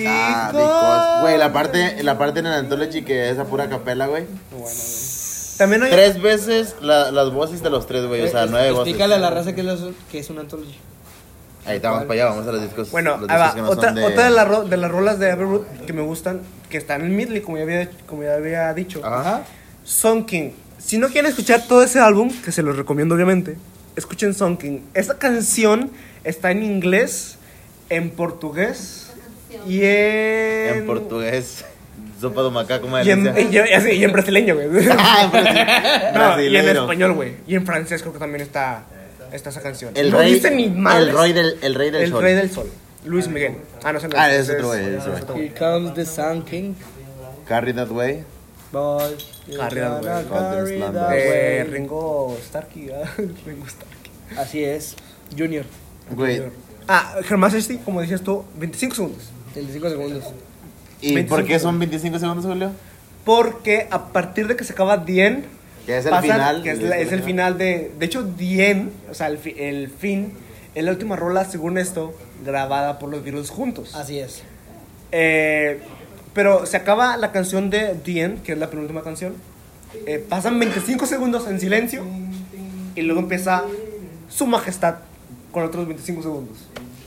Ah, 0.06 0.50
because- 0.52 1.20
güey, 1.22 1.38
la 1.38 1.52
parte, 1.52 2.02
la 2.02 2.18
parte 2.18 2.40
en 2.40 2.46
el 2.46 2.52
Anthology 2.54 3.02
que 3.02 3.30
es 3.30 3.38
a 3.38 3.44
pura 3.44 3.68
capela, 3.68 4.06
güey. 4.06 4.24
bueno, 4.50 4.64
güey. 4.66 5.10
También 5.58 5.82
hay... 5.82 5.90
Tres 5.90 6.22
veces 6.22 6.76
la- 6.80 7.10
las 7.12 7.30
voces 7.32 7.62
de 7.62 7.68
los 7.70 7.86
tres, 7.86 8.06
güey. 8.06 8.22
O 8.22 8.28
sea, 8.28 8.44
Eh, 8.44 8.48
nueve 8.50 8.70
voces. 8.72 8.88
Explícale 8.88 9.14
a 9.14 9.18
la 9.18 9.28
raza 9.30 9.54
que 9.54 9.60
es, 9.60 9.80
que 10.10 10.18
es 10.18 10.30
una 10.30 10.40
anthology. 10.40 10.74
Ahí 11.66 11.76
estamos 11.76 12.02
para 12.04 12.14
allá, 12.14 12.24
vamos 12.26 12.46
a 12.48 12.52
los 12.52 12.62
discos. 12.62 12.90
Bueno, 12.90 13.18
los 13.18 13.28
discos 13.28 13.54
que 13.54 13.60
no 13.62 13.68
otra, 13.70 13.88
son 13.90 13.94
de... 13.96 14.04
otra 14.04 14.24
de, 14.24 14.30
las 14.30 14.48
ro- 14.48 14.64
de 14.64 14.76
las 14.76 14.90
rolas 14.90 15.18
de 15.18 15.34
Road 15.36 15.62
que 15.86 15.92
me 15.92 16.02
gustan, 16.02 16.40
que 16.70 16.78
están 16.78 17.02
en 17.02 17.14
Midley, 17.14 17.42
como 17.42 17.56
ya 17.58 17.64
había, 17.64 17.88
como 18.06 18.22
ya 18.22 18.34
había 18.34 18.72
dicho. 18.74 19.04
Ajá. 19.04 19.42
Song 19.84 20.24
King. 20.24 20.50
Si 20.78 20.96
no 20.98 21.08
quieren 21.08 21.30
escuchar 21.30 21.62
todo 21.68 21.82
ese 21.82 22.00
álbum, 22.00 22.30
que 22.44 22.50
se 22.52 22.62
los 22.62 22.76
recomiendo 22.76 23.14
obviamente, 23.14 23.56
escuchen 23.96 24.32
Song 24.34 24.56
King. 24.56 24.80
Esta 24.94 25.18
canción 25.18 25.90
está 26.24 26.50
en 26.50 26.62
inglés, 26.62 27.36
en 27.90 28.10
portugués 28.10 29.12
y 29.66 29.80
en... 29.82 30.74
En 30.78 30.86
portugués. 30.86 31.64
Sopa 32.20 32.42
de 32.42 32.50
macaco, 32.50 32.82
como 32.82 33.00
Y 33.00 33.10
en, 33.10 33.24
y, 33.50 33.56
en- 33.56 33.74
así, 33.74 33.90
y 33.92 34.04
en 34.04 34.12
brasileño, 34.12 34.54
güey. 34.54 34.68
Ah, 34.90 36.34
no, 36.36 36.42
y 36.42 36.54
en 36.56 36.68
español, 36.68 37.12
güey. 37.14 37.34
Y 37.46 37.54
en 37.54 37.64
francés 37.66 38.00
creo 38.02 38.12
que 38.12 38.18
también 38.18 38.42
está, 38.42 38.84
está 39.32 39.50
esa 39.50 39.60
canción. 39.62 39.92
El 39.96 40.10
no 40.10 40.18
rey, 40.18 40.34
dice 40.34 40.50
ni 40.50 40.68
madres. 40.68 41.08
el 41.08 41.18
rey 41.18 41.32
del, 41.32 41.58
el 41.62 41.74
rey 41.74 41.90
del 41.90 42.02
El 42.02 42.10
sol. 42.10 42.22
rey 42.22 42.34
del 42.34 42.50
sol. 42.50 42.70
Luis 43.04 43.28
Miguel. 43.28 43.56
Ah, 43.82 43.92
no 43.92 44.00
sé. 44.00 44.08
Ah, 44.16 44.32
es 44.34 44.50
otro 44.50 44.68
güey, 44.68 44.84
es 44.94 45.00
otro 45.00 45.12
güey. 45.12 45.22
otro 45.22 45.34
Here 45.36 45.54
comes 45.54 45.94
the 45.94 46.04
Sun 46.06 46.42
King. 46.44 46.74
Carry 47.48 47.72
that 47.72 47.88
way. 47.90 48.24
Boy, 48.72 49.16
Carry 49.56 49.80
that 49.80 50.02
way. 50.02 50.24
carry 50.28 50.78
Golden 50.78 50.92
that 50.94 51.12
Eh, 51.12 51.62
way. 51.64 51.72
Ringo 51.72 52.36
Starkey. 52.46 52.90
ah, 52.90 53.08
Ringo 53.46 53.66
Starkey. 53.68 54.10
Así 54.38 54.62
es. 54.64 54.94
Junior. 55.36 55.64
Güey. 56.14 56.42
Ah, 56.86 57.16
Germán 57.24 57.50
Sesti, 57.50 57.78
como 57.78 58.00
decías 58.00 58.20
tú, 58.22 58.44
25 58.58 58.94
segundos. 58.94 59.22
35 59.54 59.90
segundos. 59.90 60.24
¿Y 61.00 61.14
25 61.14 61.28
por 61.36 61.44
qué 61.46 61.58
son 61.58 61.78
25 61.78 62.18
segundos, 62.18 62.44
Julio? 62.44 62.70
Porque 63.24 63.86
a 63.90 64.08
partir 64.12 64.46
de 64.46 64.56
que 64.56 64.64
se 64.64 64.72
acaba 64.72 64.96
Dien, 64.98 65.44
Que 65.90 65.98
es 65.98 66.04
el 66.06 66.10
pasan- 66.12 66.22
final. 66.22 66.62
que 66.62 66.70
es, 66.70 66.82
la- 66.82 66.98
es 66.98 67.12
el 67.12 67.22
final 67.22 67.58
de. 67.58 67.90
De 67.98 68.06
hecho, 68.06 68.22
Dien, 68.22 68.92
o 69.10 69.14
sea, 69.14 69.26
el, 69.26 69.38
fi- 69.38 69.54
el 69.58 69.88
fin, 69.90 70.32
es 70.74 70.84
la 70.84 70.92
última 70.92 71.16
rola, 71.16 71.44
según 71.44 71.78
esto, 71.78 72.14
grabada 72.44 72.98
por 73.00 73.08
los 73.10 73.24
Beatles 73.24 73.50
juntos. 73.50 73.94
Así 73.96 74.18
es. 74.20 74.42
Eh, 75.12 75.80
pero 76.32 76.64
se 76.66 76.76
acaba 76.76 77.16
la 77.16 77.32
canción 77.32 77.70
de 77.70 77.94
Dien, 78.04 78.38
que 78.38 78.52
es 78.52 78.58
la 78.58 78.70
penúltima 78.70 79.02
canción. 79.02 79.34
eh, 80.06 80.24
pasan 80.28 80.58
25 80.60 81.06
segundos 81.06 81.48
en 81.48 81.58
silencio. 81.58 82.04
Y 82.94 83.02
luego 83.02 83.20
empieza 83.20 83.64
Su 84.28 84.46
Majestad 84.46 84.96
con 85.50 85.64
otros 85.64 85.86
25 85.88 86.22
segundos. 86.22 86.58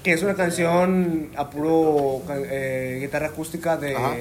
Que 0.03 0.11
es 0.11 0.21
una 0.23 0.33
canción 0.35 1.29
a 1.37 1.49
puro 1.49 2.21
eh, 2.29 2.97
guitarra 2.99 3.27
acústica 3.27 3.77
de, 3.77 3.95
Ajá. 3.95 4.13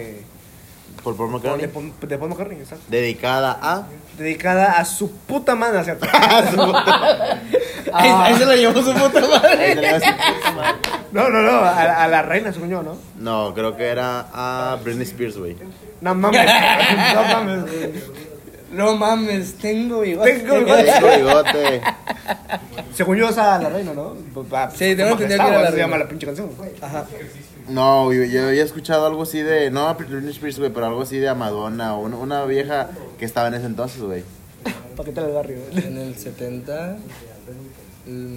Por 1.03 1.17
Paul 1.17 1.29
de, 1.29 1.35
McCartney. 1.39 1.67
Paul, 1.69 1.93
de 2.01 2.19
Paul 2.19 2.31
McCartney, 2.31 2.59
exacto. 2.61 2.85
Dedicada 2.89 3.59
a. 3.61 3.87
Dedicada 4.19 4.73
a 4.79 4.85
su 4.85 5.11
puta 5.11 5.55
madre, 5.55 5.83
¿cierto? 5.85 6.07
Ahí, 7.95 8.09
ahí 8.11 8.35
se 8.37 8.47
lo 8.47 8.55
llevó 8.55 8.83
su 8.83 8.93
puta 8.93 9.21
madre. 9.21 9.65
Ahí 9.65 9.75
se 9.75 9.81
le 9.81 9.83
va 9.83 9.89
a 9.97 9.99
decir 9.99 10.15
puta 10.15 10.53
madre. 10.53 10.79
No, 11.13 11.29
no, 11.29 11.43
no, 11.43 11.51
a, 11.59 12.05
a 12.05 12.09
la 12.09 12.23
reina, 12.23 12.53
según 12.53 12.71
yo, 12.71 12.83
¿no? 12.83 12.97
No, 13.19 13.53
creo 13.53 13.77
que 13.77 13.87
era 13.87 14.29
a 14.33 14.79
Britney 14.83 15.03
Spears, 15.05 15.37
güey. 15.37 15.57
No 16.01 16.15
mames, 16.15 16.41
no 17.15 17.23
mames. 17.23 17.63
güey. 17.63 17.93
No 18.73 18.97
mames, 18.97 19.55
tengo 19.59 20.01
bigote. 20.01 20.33
Tengo 20.39 20.59
bigote. 20.61 20.85
Tengo 20.85 21.17
bigote. 21.17 21.83
Según 22.95 23.17
yo 23.19 23.29
es 23.29 23.37
a 23.37 23.59
la 23.59 23.69
reina, 23.69 23.93
¿no? 23.93 24.15
Sí, 24.75 24.97
tengo 24.97 25.17
Su 25.17 25.23
entendido 25.25 25.43
Majestad, 25.43 25.45
que 25.45 25.51
era 25.51 25.51
la 25.51 25.59
así 25.59 25.67
se 25.67 25.71
reina. 25.73 25.77
llama 25.77 25.99
la 25.99 26.09
pinche 26.09 26.27
canción. 26.27 26.51
Ajá. 26.81 27.05
No, 27.69 28.05
güey, 28.07 28.31
yo 28.31 28.49
había 28.49 28.65
escuchado 28.65 29.07
algo 29.07 29.23
así 29.23 29.41
de. 29.41 29.71
No 29.71 29.89
a 29.89 29.95
Britney 29.95 30.31
Spears, 30.31 30.59
güey, 30.59 30.71
pero 30.73 30.87
algo 30.87 31.03
así 31.03 31.19
de 31.19 31.29
a 31.29 31.35
Madonna 31.35 31.95
o 31.97 32.01
una, 32.01 32.17
una 32.17 32.45
vieja 32.45 32.91
que 33.19 33.25
estaba 33.25 33.49
en 33.49 33.55
ese 33.55 33.67
entonces, 33.67 34.01
güey. 34.03 34.25
Paquete 34.97 35.21
del 35.21 35.33
barrio. 35.33 35.59
En 35.73 35.97
el 35.99 36.17
70. 36.17 36.97
mm, 38.07 38.37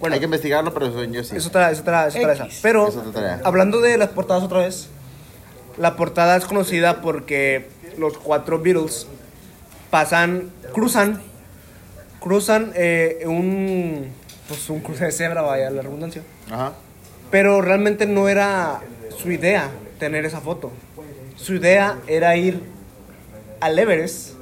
Bueno, 0.00 0.14
Hay 0.14 0.20
que 0.20 0.24
investigarlo, 0.24 0.72
pero 0.74 1.04
yo 1.04 1.22
sí. 1.24 1.36
es 1.36 1.46
otra, 1.46 1.70
es 1.70 1.80
otra, 1.80 2.08
es 2.08 2.16
otra 2.16 2.32
esa. 2.32 2.48
Pero, 2.62 2.88
Es 2.88 2.96
otra 2.96 3.12
tarea. 3.12 3.40
hablando 3.44 3.80
de 3.80 3.96
las 3.98 4.08
portadas 4.10 4.42
otra 4.42 4.60
vez, 4.60 4.88
la 5.78 5.96
portada 5.96 6.36
es 6.36 6.44
conocida 6.44 7.00
porque 7.02 7.68
los 7.98 8.16
cuatro 8.18 8.58
Beatles 8.58 9.06
pasan, 9.90 10.50
cruzan, 10.72 11.20
cruzan 12.20 12.72
eh, 12.74 13.22
un, 13.26 14.08
pues 14.48 14.68
un 14.70 14.80
cruce 14.80 15.04
de 15.04 15.12
cebra, 15.12 15.42
vaya 15.42 15.70
la 15.70 15.82
redundancia. 15.82 16.22
Ajá. 16.50 16.72
Pero 17.30 17.60
realmente 17.60 18.06
no 18.06 18.28
era 18.28 18.80
su 19.16 19.30
idea 19.30 19.70
tener 19.98 20.24
esa 20.24 20.40
foto. 20.40 20.72
Su 21.36 21.54
idea 21.54 21.98
era 22.06 22.36
ir 22.36 22.60
al 23.60 23.78
Everest, 23.78 24.34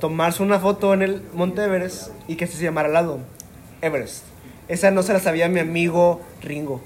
tomarse 0.00 0.42
una 0.42 0.58
foto 0.58 0.94
en 0.94 1.02
el 1.02 1.22
Monte 1.32 1.64
Everest 1.64 2.08
y 2.28 2.36
que 2.36 2.46
se 2.46 2.62
llamara 2.62 2.88
al 2.88 2.94
lado 2.94 3.18
Everest. 3.80 4.24
Esa 4.68 4.90
no 4.90 5.02
se 5.02 5.12
la 5.12 5.20
sabía 5.20 5.48
mi 5.48 5.60
amigo 5.60 6.20
Ringo. 6.42 6.80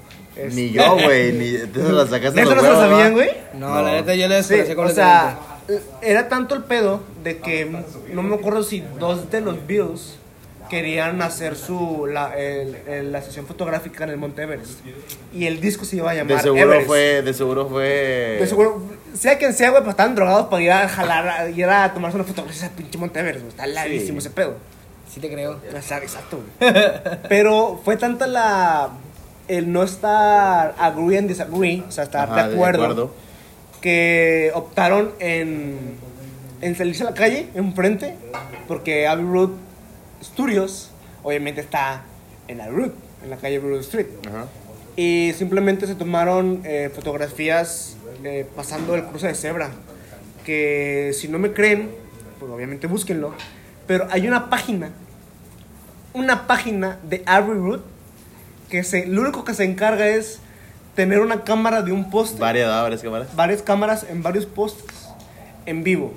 Ni 0.53 0.71
yo, 0.71 0.95
güey, 0.95 1.31
ni. 1.33 1.57
Tú 1.73 1.81
se 1.81 1.91
la 1.93 2.05
sacaste 2.07 2.41
¿Neta 2.41 2.55
los 2.55 2.63
no 2.63 2.69
se 2.69 2.69
la 2.69 2.79
sabían, 2.89 3.13
güey? 3.13 3.29
No, 3.53 3.69
No. 3.75 3.81
la 3.81 3.91
neta 3.93 4.13
yo 4.15 4.27
le 4.27 4.43
Sí, 4.43 4.55
o 4.75 4.89
sea, 4.89 5.39
era 6.01 6.29
tanto 6.29 6.55
el 6.55 6.63
pedo 6.63 7.01
de 7.23 7.39
que 7.39 7.65
no 8.13 8.21
me 8.23 8.35
acuerdo 8.35 8.63
si 8.63 8.81
dos 8.99 9.29
de 9.31 9.41
los 9.41 9.65
Beatles 9.65 10.15
querían 10.69 11.21
hacer 11.21 11.55
su 11.55 12.05
la, 12.07 12.37
el- 12.37 12.75
el- 12.87 13.11
la 13.11 13.21
sesión 13.21 13.45
fotográfica 13.47 14.03
en 14.03 14.11
el 14.11 14.17
Monte 14.17 14.43
Everest 14.43 14.79
y 15.33 15.45
el 15.45 15.59
disco 15.61 15.85
se 15.85 15.97
iba 15.97 16.11
a 16.11 16.13
llamar 16.13 16.37
De 16.37 16.43
seguro 16.43 16.63
Everest. 16.63 16.87
fue. 16.87 17.21
De 17.21 17.33
seguro 17.33 17.67
fue. 17.69 18.37
De 18.39 18.47
seguro, 18.47 18.81
sea 19.13 19.37
quien 19.37 19.53
sea, 19.53 19.69
güey, 19.71 19.81
pues 19.83 19.93
estaban 19.93 20.15
drogados 20.15 20.47
para 20.47 20.61
ir 20.63 20.71
a 20.71 20.87
jalar, 20.89 21.49
ir 21.51 21.65
a 21.65 21.93
tomarse 21.93 22.15
una 22.17 22.23
fotografía 22.25 22.63
a 22.63 22.65
ese 22.67 22.75
pinche 22.75 22.97
Monte 22.97 23.19
Everest, 23.19 23.39
güey. 23.41 23.49
Está 23.49 23.67
larguísimo 23.67 24.19
ese 24.19 24.29
pedo. 24.29 24.55
Sí 25.11 25.19
te 25.19 25.29
creo. 25.31 25.53
O 25.77 25.81
sea, 25.81 25.97
Exacto, 25.99 26.39
güey. 26.59 26.73
Pero 27.29 27.79
fue 27.83 27.97
tanta 27.97 28.27
la. 28.27 28.89
El 29.47 29.71
no 29.71 29.81
estar 29.83 30.75
agree 30.77 31.17
and 31.17 31.29
disagree, 31.29 31.81
o 31.87 31.91
sea, 31.91 32.03
estar 32.03 32.29
Ajá, 32.29 32.49
de 32.49 32.53
acuerdo, 32.53 33.13
que 33.81 34.51
optaron 34.53 35.13
en, 35.19 35.95
en 36.61 36.75
salirse 36.75 37.03
a 37.03 37.05
la 37.07 37.13
calle, 37.13 37.47
enfrente, 37.55 38.15
porque 38.67 39.07
Abbey 39.07 39.23
Road 39.25 39.51
Studios, 40.23 40.91
obviamente 41.23 41.61
está 41.61 42.03
en 42.47 42.59
la 42.59 42.67
Road, 42.67 42.91
en 43.23 43.29
la 43.29 43.37
calle 43.37 43.57
Abbey 43.57 43.69
Road 43.69 43.81
Street. 43.81 44.07
Ajá. 44.27 44.47
Y 44.95 45.33
simplemente 45.37 45.85
se 45.85 45.95
tomaron 45.95 46.61
eh, 46.65 46.91
fotografías 46.93 47.95
eh, 48.23 48.47
pasando 48.55 48.95
el 48.95 49.03
cruce 49.05 49.27
de 49.27 49.35
cebra. 49.35 49.69
Que 50.43 51.11
si 51.13 51.27
no 51.27 51.37
me 51.37 51.53
creen, 51.53 51.91
pues 52.39 52.51
obviamente 52.51 52.87
búsquenlo. 52.87 53.33
Pero 53.85 54.07
hay 54.09 54.27
una 54.27 54.49
página, 54.49 54.89
una 56.13 56.47
página 56.47 56.99
de 57.03 57.21
Abbey 57.25 57.53
Road 57.53 57.81
que 58.69 58.83
se, 58.83 59.05
lo 59.05 59.21
único 59.21 59.45
que 59.45 59.53
se 59.53 59.63
encarga 59.65 60.07
es 60.07 60.39
tener 60.95 61.19
una 61.19 61.43
cámara 61.43 61.83
de 61.83 61.91
un 61.91 62.09
poste, 62.09 62.39
varias 62.39 63.01
cámaras. 63.01 63.35
varias 63.35 63.61
cámaras 63.61 64.05
en 64.09 64.23
varios 64.23 64.45
postes 64.45 65.07
en 65.67 65.83
vivo. 65.83 66.13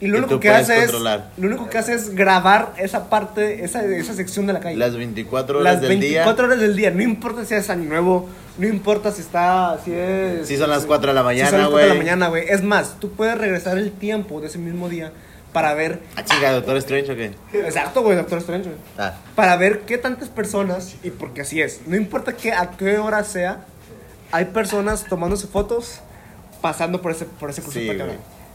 Y 0.00 0.08
lo 0.08 0.14
Que 0.14 0.18
único 0.24 0.40
que 0.40 0.48
puedes 0.50 0.68
hace 0.68 0.80
controlar. 0.80 1.30
es 1.36 1.42
lo 1.42 1.48
único 1.48 1.70
que 1.70 1.78
hace 1.78 1.94
es 1.94 2.14
grabar 2.14 2.72
esa 2.78 3.08
parte, 3.08 3.64
esa, 3.64 3.84
esa 3.84 4.12
sección 4.14 4.46
de 4.46 4.52
la 4.52 4.60
calle 4.60 4.76
Las 4.76 4.96
24 4.96 5.60
horas 5.60 5.74
las 5.74 5.80
del 5.82 5.88
24 6.00 6.46
horas 6.46 6.58
del 6.60 6.76
día, 6.76 6.90
no 6.90 7.02
importa 7.02 7.44
si 7.44 7.54
es 7.54 7.70
año 7.70 7.88
nuevo, 7.88 8.28
no 8.58 8.66
importa 8.66 9.12
si 9.12 9.20
está, 9.22 9.78
si 9.84 9.92
es... 9.92 10.46
Sí, 10.48 10.56
son 10.56 10.70
las 10.70 10.84
4 10.84 11.08
de 11.08 11.14
la 11.14 11.20
si 11.20 11.24
son 11.24 11.24
mañana, 11.26 11.58
las 11.58 11.68
4 11.68 11.78
de 11.78 11.86
la 11.86 11.94
güey. 11.94 11.98
mañana, 11.98 12.28
güey. 12.28 12.44
Es 12.48 12.62
más, 12.62 12.98
tú 13.00 13.10
puedes 13.12 13.38
regresar 13.38 13.78
el 13.78 13.92
tiempo 13.92 14.40
de 14.40 14.48
ese 14.48 14.58
mismo 14.58 14.88
día 14.88 15.12
para 15.52 15.72
ver... 15.74 16.00
día. 16.00 16.08
Ah, 16.16 16.24
chica, 16.24 16.52
Doctor 16.52 16.76
Strange 16.78 17.12
o 17.12 17.16
qué? 17.16 17.30
Exacto, 17.60 18.02
güey, 18.02 18.16
Doctor 18.16 18.38
Strange, 18.38 18.64
güey. 18.70 18.80
Ah. 18.98 19.14
Para 19.36 19.56
ver 19.56 19.80
qué 19.82 19.96
tantas 19.98 20.28
personas, 20.28 20.96
y 21.04 21.10
porque 21.10 21.42
así 21.42 21.62
es, 21.62 21.82
no 21.86 21.94
importa 21.94 22.32
qué, 22.32 22.52
a 22.52 22.72
qué 22.72 22.98
hora 22.98 23.22
sea, 23.22 23.64
hay 24.32 24.46
personas 24.46 25.04
tomándose 25.08 25.46
fotos 25.46 26.00
pasando 26.60 27.00
por 27.00 27.12
ese, 27.12 27.26
por 27.26 27.50
ese 27.50 27.62
Sí, 27.62 27.86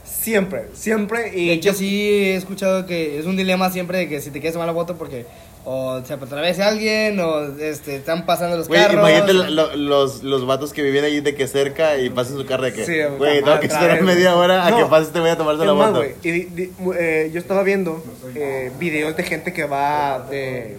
Siempre, 0.09 0.65
siempre. 0.73 1.31
Y 1.37 1.47
De 1.47 1.53
hecho, 1.53 1.69
yo- 1.71 1.77
sí 1.77 2.09
he 2.09 2.35
escuchado 2.35 2.85
que 2.85 3.19
es 3.19 3.25
un 3.25 3.35
dilema 3.37 3.69
siempre 3.71 3.99
de 3.99 4.09
que 4.09 4.21
si 4.21 4.31
te 4.31 4.39
quieres 4.39 4.53
tomar 4.53 4.67
la 4.67 4.73
foto 4.73 4.97
porque 4.97 5.25
o 5.65 6.01
se 6.05 6.13
atravese 6.13 6.63
alguien 6.63 7.19
o 7.19 7.41
este, 7.59 7.97
están 7.97 8.25
pasando 8.25 8.57
los 8.57 8.67
Güey, 8.67 8.81
carros. 8.81 8.99
imagínate 8.99 9.33
lo- 9.33 9.49
lo- 9.49 9.75
los, 9.75 10.23
los 10.23 10.45
vatos 10.45 10.73
que 10.73 10.81
viven 10.81 11.03
ahí 11.03 11.19
de 11.21 11.35
que 11.35 11.47
cerca 11.47 11.97
y 11.97 12.09
pasan 12.09 12.37
su 12.37 12.45
carro 12.45 12.63
de 12.63 12.73
que, 12.73 12.85
Sí, 12.85 12.93
güey, 13.17 13.43
tengo 13.43 13.59
que 13.59 13.67
esperar 13.67 14.01
media 14.01 14.35
hora 14.35 14.65
a 14.65 14.71
No. 14.71 14.77
que 14.77 14.85
pase 14.85 15.07
este 15.07 15.19
güey 15.19 15.31
a 15.31 15.37
tomarse 15.37 15.65
la 15.65 15.73
foto. 15.73 15.97
güey, 15.97 16.13
y 16.23 16.31
di- 16.31 16.71
eh, 16.97 17.29
yo 17.33 17.39
estaba 17.39 17.63
viendo 17.63 18.03
eh, 18.35 18.71
videos 18.79 19.15
de 19.15 19.23
gente 19.23 19.53
que 19.53 19.65
va 19.65 20.25
de, 20.29 20.77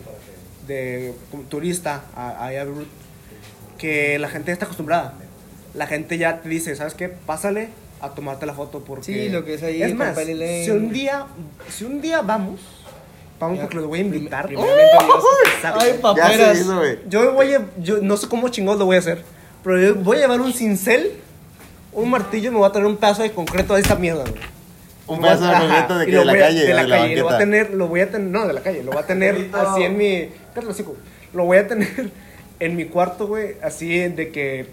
de 0.66 1.12
turista 1.48 2.04
a, 2.16 2.46
a 2.46 2.50
que 3.78 4.18
la 4.18 4.28
gente 4.28 4.52
está 4.52 4.64
acostumbrada. 4.64 5.14
La 5.74 5.86
gente 5.86 6.18
ya 6.18 6.40
te 6.40 6.48
dice, 6.48 6.74
¿sabes 6.74 6.94
qué? 6.94 7.08
Pásale 7.08 7.68
a 8.00 8.08
tomarte 8.10 8.46
la 8.46 8.54
foto 8.54 8.80
porque... 8.80 9.04
Sí, 9.04 9.28
lo 9.28 9.44
que 9.44 9.54
es 9.54 9.62
ahí 9.62 9.82
Es 9.82 9.94
más, 9.94 10.16
si 10.16 10.70
un 10.70 10.90
día, 10.90 11.26
si 11.68 11.84
un 11.84 12.00
día 12.00 12.22
vamos, 12.22 12.60
vamos 13.38 13.58
porque 13.60 13.76
los 13.76 13.86
voy 13.86 13.98
a 13.98 14.02
invitar. 14.02 14.48
Ya 14.50 16.00
paperas. 16.00 16.58
hizo, 16.58 16.76
güey. 16.76 16.98
Yo 17.08 17.32
voy 17.32 17.54
a, 17.54 17.66
yo 17.78 17.98
no 18.00 18.16
sé 18.16 18.28
cómo 18.28 18.48
chingados 18.48 18.78
lo 18.78 18.86
voy 18.86 18.96
a 18.96 19.00
hacer, 19.00 19.22
pero 19.62 19.78
yo 19.80 19.94
voy 19.96 20.18
a 20.18 20.20
llevar 20.20 20.40
un 20.40 20.52
cincel, 20.52 21.12
un 21.92 22.10
martillo 22.10 22.48
y 22.48 22.52
me 22.52 22.58
voy 22.58 22.68
a 22.68 22.72
traer 22.72 22.86
un 22.86 22.96
pedazo 22.96 23.22
de 23.22 23.32
concreto 23.32 23.74
de 23.74 23.80
esta 23.82 23.96
mierda, 23.96 24.22
güey. 24.22 24.40
Un 25.06 25.20
pedazo 25.20 25.44
de 25.46 25.52
concreto 25.58 25.98
de 25.98 26.04
y 26.04 26.06
que 26.06 26.12
lo 26.12 26.18
de 26.20 26.24
la 26.26 26.32
voy 26.32 26.40
a- 26.40 26.46
calle, 26.46 26.60
De 26.66 26.74
la 26.74 26.82
de 26.82 26.88
la 26.88 26.96
calle. 26.98 27.16
Lo 27.16 27.24
voy 27.24 27.34
a 27.34 27.38
tener, 27.38 27.70
lo 27.74 27.88
voy 27.88 28.00
a 28.00 28.10
tener, 28.10 28.28
no, 28.30 28.46
de 28.46 28.52
la 28.52 28.60
calle. 28.62 28.82
Lo 28.82 28.92
voy 28.92 29.02
a 29.02 29.06
tener 29.06 29.50
así 29.52 29.82
en 29.82 29.96
mi. 29.98 30.28
Lo 31.34 31.44
voy 31.44 31.58
a 31.58 31.66
tener 31.66 32.10
en 32.60 32.76
mi 32.76 32.84
cuarto, 32.84 33.26
güey, 33.26 33.56
así 33.62 33.88
de 34.08 34.30
que 34.30 34.66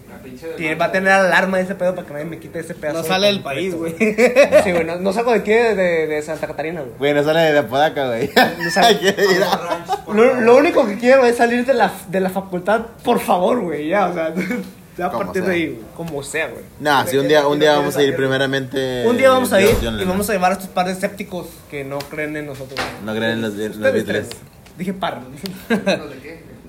tiene- 0.58 0.74
va 0.74 0.86
a 0.86 0.92
tener 0.92 1.10
alarma 1.10 1.58
ese 1.58 1.74
pedo 1.74 1.94
para 1.94 2.06
que 2.06 2.12
nadie 2.12 2.26
me 2.26 2.38
quite 2.38 2.58
ese 2.60 2.74
pedazo. 2.74 2.98
No 2.98 3.02
de 3.02 3.08
sale 3.08 3.26
del 3.28 3.40
país, 3.40 3.74
güey. 3.74 3.94
Sí, 3.98 4.72
güey, 4.72 4.84
no, 4.84 4.96
no 4.96 5.12
salgo 5.12 5.32
de 5.32 5.38
aquí, 5.38 5.52
de, 5.52 6.06
de 6.06 6.22
Santa 6.22 6.46
Catarina, 6.46 6.82
güey. 6.82 6.92
Güey, 6.98 7.14
no 7.14 7.24
sale 7.24 7.40
de 7.52 7.58
Apodaca, 7.58 8.06
güey. 8.08 8.30
sale. 8.70 8.98
Ir 9.02 9.42
a- 9.42 10.12
Lo, 10.12 10.40
lo 10.40 10.56
único 10.56 10.86
que 10.86 10.98
quiero 10.98 11.24
es 11.24 11.36
salir 11.36 11.64
de 11.64 11.74
la, 11.74 11.90
de 12.08 12.20
la 12.20 12.30
facultad, 12.30 12.82
por 13.02 13.20
favor, 13.20 13.60
güey, 13.60 13.88
ya, 13.88 14.08
o 14.08 14.12
sea, 14.14 14.34
ya 14.98 15.06
a 15.06 15.10
Como 15.10 15.24
partir 15.24 15.42
sea. 15.42 15.50
de 15.50 15.56
ahí, 15.56 15.66
güey, 15.68 15.80
como 15.96 16.22
sea, 16.22 16.48
güey. 16.48 16.64
Nah, 16.80 17.06
sí, 17.06 17.16
un 17.16 17.26
día, 17.28 17.46
un 17.48 17.58
día 17.58 17.72
vamos 17.76 17.96
a 17.96 18.02
ir 18.02 18.14
primeramente. 18.16 19.06
Un 19.06 19.16
día 19.16 19.30
vamos 19.30 19.50
a 19.52 19.62
ir 19.62 19.70
y 19.80 20.04
vamos 20.04 20.28
a 20.28 20.32
llevar 20.34 20.50
a 20.50 20.54
estos 20.54 20.68
par 20.68 20.86
de 20.86 20.92
escépticos 20.92 21.46
que 21.70 21.84
no 21.84 21.98
creen 22.00 22.36
en 22.36 22.44
nosotros. 22.46 22.78
güey. 22.78 23.04
No 23.06 23.14
creen 23.18 23.32
en 23.32 23.40
los, 23.42 23.54
los 23.54 23.76
Ustedes 23.76 23.94
Beatles. 24.04 24.28
tres. 24.28 24.40
Dije 24.76 24.92
par. 24.92 25.20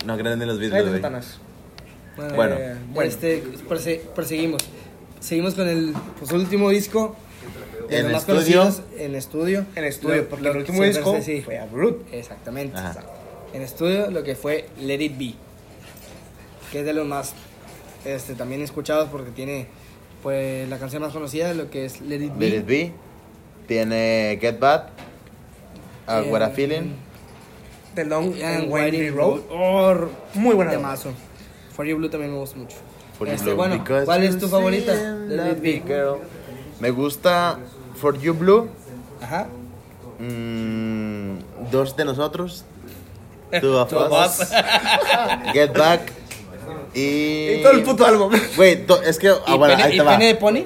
No 0.05 0.17
creen 0.17 0.41
en 0.41 0.47
los 0.47 0.59
Beatles, 0.59 0.83
güey. 0.87 0.95
Satanás. 0.97 1.37
Bueno. 2.35 2.55
Eh, 2.57 2.75
bueno. 2.93 3.09
Este, 3.09 3.43
perse- 3.67 4.01
perseguimos. 4.15 4.61
Seguimos 5.19 5.53
con 5.55 5.67
el 5.67 5.93
pues, 6.19 6.31
último 6.31 6.69
disco. 6.69 7.15
En 7.89 8.11
más 8.11 8.21
estudio. 8.21 8.59
conocidos, 8.61 8.81
En 8.97 9.15
estudio. 9.15 9.65
En 9.75 9.83
estudio, 9.83 10.17
Lo- 10.17 10.29
porque 10.29 10.43
lo- 10.45 10.51
el 10.51 10.57
último 10.57 10.83
disco 10.83 11.17
sí. 11.21 11.41
fue 11.41 11.57
a 11.57 11.65
Brute. 11.65 12.17
Exactamente. 12.19 12.77
Ajá. 12.77 13.03
En 13.53 13.61
estudio, 13.63 14.11
lo 14.11 14.23
que 14.23 14.35
fue 14.35 14.69
Let 14.81 15.01
It 15.01 15.17
Be. 15.17 15.33
Que 16.71 16.81
es 16.81 16.85
de 16.85 16.93
los 16.93 17.07
más 17.07 17.33
este, 18.05 18.35
también 18.35 18.61
escuchados 18.61 19.09
porque 19.09 19.31
tiene 19.31 19.67
pues 20.21 20.69
la 20.69 20.77
canción 20.77 21.01
más 21.01 21.13
conocida, 21.13 21.53
lo 21.53 21.69
que 21.71 21.85
es 21.85 21.99
Let 22.01 22.17
It 22.23 22.33
Be. 22.37 22.49
Let 22.49 22.57
It 22.57 22.65
Be. 22.65 22.91
Tiene 23.67 24.37
Get 24.39 24.59
Bad. 24.59 24.89
Uh, 26.07 26.29
What 26.31 26.41
a 26.43 26.47
Eh, 26.49 26.53
Feeling. 26.53 26.91
The 27.95 28.05
Long 28.05 28.33
And 28.41 28.71
Winding 28.71 28.71
Winding 28.71 29.15
Road. 29.15 29.41
Oh, 29.51 29.95
Muy 30.35 30.55
buena. 30.55 30.71
temazo. 30.71 31.11
For 31.75 31.85
You 31.85 31.97
Blue 31.97 32.09
también 32.09 32.31
me 32.33 32.37
gusta 32.39 32.57
mucho. 32.57 32.77
For 33.17 33.27
You 33.27 33.33
Este, 33.33 33.45
Blue, 33.47 33.55
bueno, 33.55 33.83
¿cuál 34.05 34.23
es 34.23 34.37
tu 34.37 34.47
favorita? 34.47 34.91
a 34.93 35.55
girl. 35.55 36.19
Me 36.79 36.91
gusta 36.91 37.57
For 37.95 38.17
You 38.19 38.33
Blue. 38.33 38.69
Ajá. 39.21 39.47
Mm, 40.19 41.39
dos 41.71 41.95
de 41.95 42.05
nosotros. 42.05 42.63
Two 43.61 43.77
of 43.79 43.91
us. 43.93 44.49
Get 45.53 45.75
Back. 45.77 46.11
Y. 46.93 46.99
Y 47.55 47.61
todo 47.63 47.71
el 47.73 47.83
puto 47.83 48.05
álbum. 48.05 48.31
Güey, 48.55 48.85
es 49.05 49.17
que. 49.17 49.29
Ah, 49.29 49.41
¿Y, 49.47 49.57
bueno, 49.57 49.75
pene, 49.75 49.83
ahí 49.83 49.97
te 49.97 50.03
va. 50.03 50.17
de 50.17 50.35
pony? 50.35 50.65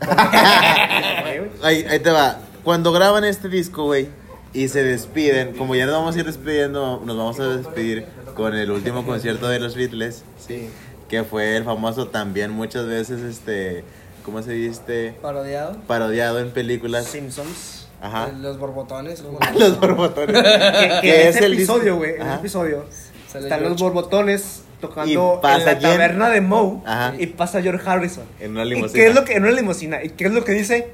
Ahí, 1.62 1.84
ahí 1.90 1.98
te 2.00 2.10
va. 2.10 2.38
Cuando 2.62 2.92
graban 2.92 3.24
este 3.24 3.48
disco, 3.48 3.84
güey, 3.84 4.08
y 4.52 4.68
se 4.68 4.82
despiden, 4.82 5.54
como 5.56 5.74
ya 5.74 5.86
nos 5.86 5.94
vamos 5.96 6.16
a 6.16 6.18
ir 6.20 6.26
despidiendo, 6.26 7.02
nos 7.04 7.16
vamos 7.16 7.38
a 7.40 7.56
despedir 7.56 8.06
con 8.34 8.54
el 8.54 8.70
último 8.70 9.04
concierto 9.04 9.48
de 9.48 9.60
los 9.60 9.74
Beatles, 9.76 10.24
Sí. 10.38 10.68
que 11.08 11.24
fue 11.24 11.56
el 11.56 11.64
famoso 11.64 12.08
también 12.08 12.50
muchas 12.50 12.86
veces, 12.86 13.20
este, 13.22 13.84
¿cómo 14.24 14.42
se 14.42 14.52
dice? 14.52 15.14
Parodiado. 15.20 15.76
Parodiado 15.86 16.38
en 16.40 16.50
películas. 16.50 17.06
Simpsons. 17.06 17.88
Ajá. 18.00 18.28
Los 18.40 18.58
borbotones. 18.58 19.24
Los 19.58 19.80
borbotones. 19.80 20.36
Que, 21.02 21.28
es 21.28 21.36
el 21.36 21.54
episodio, 21.54 21.96
güey. 21.96 22.10
En 22.10 22.16
ese 22.22 22.24
Ajá. 22.24 22.34
episodio. 22.36 22.84
Sale 23.30 23.44
Están 23.44 23.62
los 23.64 23.78
borbotones 23.78 24.62
tocando 24.80 25.10
Y 25.10 25.14
en 25.46 25.64
la 25.66 25.78
taberna 25.78 26.30
de 26.30 26.40
Moe. 26.40 26.80
Ajá. 26.86 27.14
Y 27.18 27.26
pasa 27.26 27.60
George 27.60 27.82
Harrison. 27.88 28.24
En 28.40 28.52
una 28.52 28.64
¿Y 28.64 28.70
limusina. 28.70 28.92
qué 28.94 29.08
es 29.08 29.14
lo 29.14 29.24
que, 29.24 29.34
en 29.34 29.42
una 29.42 29.52
limusina. 29.52 30.02
¿Y 30.02 30.10
qué 30.10 30.26
es 30.26 30.32
lo 30.32 30.44
que 30.44 30.52
dice? 30.52 30.88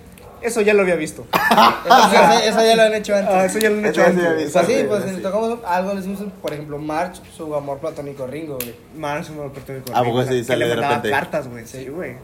Eso 0.45 0.61
ya 0.61 0.75
lo 0.75 0.83
había 0.83 0.97
visto. 0.97 1.27
Eso, 1.33 1.97
eso- 2.13 2.43
eso 2.45 2.65
ya 2.65 2.77
lo 2.77 2.83
han 2.83 2.95
hecho 2.95 3.15
antes. 3.17 3.35
Ah, 3.35 3.45
eso 3.47 3.59
ya 3.59 3.71
lo 3.71 3.79
han 3.79 3.85
Eso 3.87 3.91
hecho 4.03 4.03
se 4.03 4.07
antes. 4.27 4.45
visto. 4.45 4.53
Pues 4.61 4.67
sí, 4.79 4.85
pues 4.87 5.05
sí. 5.05 5.11
si 5.17 5.23
tocamos 5.23 5.59
algo, 5.67 5.91
le 5.91 5.97
decimos, 5.97 6.21
por 6.43 6.53
ejemplo, 6.53 6.79
March, 6.79 7.21
su 7.37 7.55
amor 7.55 7.79
platónico 7.79 8.27
Ringo, 8.27 8.57
güey. 8.57 8.75
Más 8.97 9.29
un 9.31 9.41
oportunidad. 9.41 9.85
¿A 9.95 10.05
poco 10.05 10.23
sí 10.25 10.45
sale 10.45 10.67
le 10.67 10.75
de 10.75 10.77
repente? 10.81 11.11
cartas, 11.11 11.49
güey. 11.49 11.67
Sí, 11.67 11.87
güey. 11.89 12.17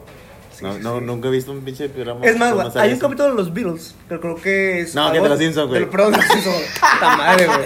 Sí, 0.55 0.63
No, 0.65 0.73
sí, 0.73 0.79
no, 0.81 0.99
sí. 0.99 1.05
nunca 1.05 1.27
he 1.29 1.31
visto 1.31 1.51
un 1.51 1.61
pinche 1.61 1.89
programa. 1.89 2.23
Es 2.25 2.37
más, 2.37 2.53
güey, 2.53 2.67
hay 2.75 2.89
un 2.89 2.93
eso. 2.97 3.01
capítulo 3.07 3.29
de 3.29 3.35
los 3.35 3.53
Beatles, 3.53 3.95
pero 4.07 4.21
creo 4.21 4.35
que 4.35 4.81
es. 4.81 4.93
No, 4.93 5.11
que 5.11 5.19
de 5.19 5.29
los 5.29 5.39
Simpsons, 5.39 5.69
güey. 5.69 5.89
Perdón, 5.89 6.11
de 6.11 6.17
los 6.17 6.27
Simpsons, 6.27 6.55
güey. 6.55 6.67
Puta 6.93 7.17
madre, 7.17 7.45
güey. 7.47 7.59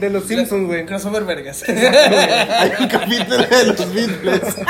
De 0.00 0.10
los 0.10 0.24
Simpsons, 0.24 0.66
güey. 0.66 0.86
Crossover 0.86 1.24
vergas. 1.24 1.64
Hay 1.68 2.72
un 2.78 2.86
capítulo 2.88 3.38
de 3.38 3.64
los 3.64 3.94
Beatles. 3.94 4.56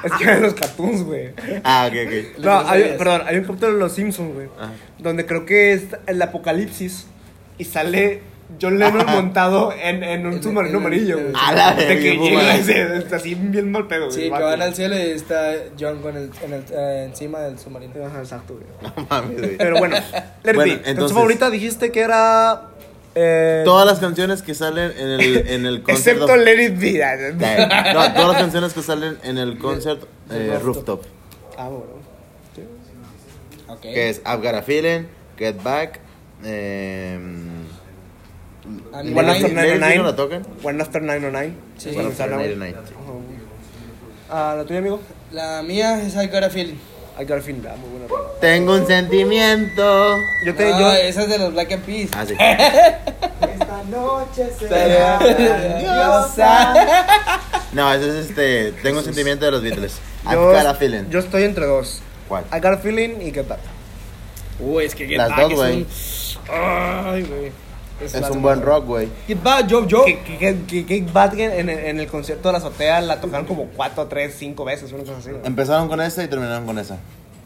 Es 0.04 0.12
que 0.12 0.24
eran 0.24 0.42
los 0.42 0.54
cartoons, 0.54 1.02
güey. 1.04 1.30
ah, 1.64 1.88
ok, 1.90 1.96
ok. 2.06 2.38
No, 2.44 2.68
hay, 2.68 2.94
perdón, 2.98 3.22
hay 3.26 3.36
un 3.36 3.44
capítulo 3.44 3.72
de 3.74 3.78
los 3.78 3.92
Simpsons, 3.92 4.34
güey. 4.34 4.48
Ajá. 4.58 4.72
Donde 4.98 5.26
creo 5.26 5.44
que 5.46 5.72
es 5.72 5.82
el 6.06 6.20
apocalipsis 6.22 7.06
y 7.58 7.64
sale 7.64 8.22
John 8.60 8.78
Lennon 8.80 9.06
montado 9.06 9.72
en, 9.80 10.02
en 10.02 10.26
un 10.26 10.42
submarino 10.42 10.78
amarillo, 10.78 11.18
güey. 11.20 11.32
A 11.40 11.52
la 11.52 11.72
De 11.74 11.98
que 12.00 12.16
llega 12.18 12.56
ese- 12.56 12.96
es 12.98 13.12
así 13.12 13.34
bien 13.36 13.70
mal 13.70 13.86
pedo, 13.86 14.06
güey. 14.06 14.12
Sí, 14.16 14.22
que 14.22 14.30
van 14.30 14.60
al 14.60 14.74
cielo 14.74 14.96
y 14.98 15.02
está 15.02 15.52
John 15.78 16.00
con 16.02 16.16
el, 16.16 16.30
en 16.42 16.52
el, 16.54 16.64
eh, 16.72 17.04
encima 17.08 17.38
del 17.40 17.58
submarino. 17.58 18.04
Ajá, 18.04 18.18
exacto, 18.18 18.54
güey. 18.54 18.66
No 18.96 19.06
mames, 19.08 19.38
güey. 19.38 19.56
Pero 19.56 19.78
bueno, 19.78 19.96
Let 20.42 20.50
It 20.50 20.56
Bueno, 20.56 20.72
entonces- 20.72 20.88
Entonces, 20.90 21.14
favorita 21.16 21.50
dijiste 21.50 21.92
que 21.92 22.00
era. 22.00 22.62
Eh, 23.14 23.62
Todas 23.64 23.86
las 23.86 23.98
canciones 23.98 24.42
que 24.42 24.54
salen 24.54 24.92
en 24.96 25.08
el, 25.20 25.36
en 25.48 25.66
el 25.66 25.82
concert 25.82 25.98
Excepto 26.16 26.32
of- 26.32 26.38
Let 26.44 26.64
It 26.64 26.78
Be. 26.78 27.00
Eh, 27.00 27.68
No, 27.94 28.12
todas 28.14 28.28
las 28.28 28.36
canciones 28.40 28.72
que 28.72 28.82
salen 28.82 29.18
en 29.24 29.38
el 29.38 29.58
concert 29.58 30.02
eh, 30.30 30.58
rooftop. 30.62 31.02
Ah, 31.58 31.68
bueno. 31.68 32.00
Ok. 33.68 33.80
Que 33.82 34.10
es 34.10 34.18
I've 34.26 34.38
Got 34.42 34.54
a 34.54 34.62
Feeling, 34.62 35.06
Get 35.38 35.62
Back. 35.62 36.00
Eh, 36.44 37.18
One 38.92 39.30
After 39.30 39.52
Ladies 39.52 39.52
909. 39.54 39.96
no 39.96 40.02
la 40.04 40.16
tocan. 40.16 40.42
One 40.62 40.82
After 40.82 41.02
909. 41.02 41.54
Sí. 41.78 41.88
One 41.90 42.00
After 42.08 42.16
sale, 42.16 42.34
güey. 42.34 42.56
99. 42.56 42.76
Ah, 44.28 44.54
¿la 44.56 44.64
tuya, 44.64 44.78
amigo? 44.78 45.00
La 45.32 45.62
mía 45.62 46.00
es 46.02 46.14
I 46.14 46.26
Got 46.28 46.44
a 46.44 46.50
Feeling. 46.50 46.76
I 47.18 47.24
Got 47.24 47.38
a 47.38 47.40
Feeling. 47.42 47.62
Ah, 47.70 47.76
muy 47.76 47.90
buena. 47.90 48.06
rola. 48.08 48.28
Tengo 48.40 48.74
un 48.74 48.86
sentimiento. 48.86 50.18
Yo 50.44 50.54
te. 50.54 50.70
No, 50.70 50.80
yo, 50.80 50.92
esa 50.94 51.22
es 51.22 51.28
de 51.28 51.38
los 51.38 51.52
Black 51.52 51.72
and 51.72 51.84
Peas. 51.84 52.10
Ah, 52.14 52.24
sí. 52.26 52.34
Esta 52.38 53.82
noche 53.90 54.50
será 54.58 55.18
Diosa. 55.78 56.74
No, 57.72 57.92
ese 57.92 58.08
es 58.08 58.26
este. 58.30 58.72
Tengo 58.82 58.98
un 59.00 59.04
sentimiento 59.04 59.44
de 59.44 59.50
los 59.50 59.62
Beatles. 59.62 59.94
Yo, 60.30 60.52
Got 60.52 60.66
a 60.66 60.74
Feeling. 60.74 61.08
yo 61.10 61.18
estoy 61.18 61.44
entre 61.44 61.66
dos. 61.66 62.00
¿Cuál? 62.28 62.44
I 62.52 62.60
Got 62.60 62.74
a 62.74 62.78
Feeling 62.78 63.20
y 63.20 63.32
Get 63.32 63.46
Back. 63.48 63.60
Uy, 64.60 64.84
es 64.84 64.94
que 64.94 65.06
Get 65.06 65.16
Las 65.18 65.30
Back 65.30 65.40
dos, 65.40 65.54
güey. 65.54 65.76
un- 65.82 65.86
Ay, 66.50 67.22
güey. 67.22 67.52
Es 68.04 68.20
la 68.20 68.30
un 68.30 68.40
buen 68.42 68.62
rock, 68.62 68.86
güey. 68.86 69.08
Get 69.26 69.42
Back, 69.42 69.66
yo, 69.66 69.86
yo. 69.86 70.04
Que, 70.04 70.18
que, 70.20 70.38
que, 70.38 70.86
que 70.86 71.00
Get 71.00 71.12
Back 71.12 71.34
en, 71.34 71.68
en, 71.68 71.68
en 71.70 72.00
el 72.00 72.06
concierto 72.06 72.48
de 72.48 72.52
la 72.52 72.58
azotea 72.58 73.00
la 73.00 73.20
tocaron 73.20 73.46
como 73.46 73.66
4, 73.76 74.06
3, 74.06 74.34
5 74.38 74.64
veces, 74.64 74.92
una 74.92 75.02
cosa 75.04 75.18
así. 75.18 75.30
güey. 75.30 75.42
Empezaron 75.44 75.88
con 75.88 76.00
esa 76.00 76.22
y 76.24 76.28
terminaron 76.28 76.64
con 76.66 76.78
esa. 76.78 76.98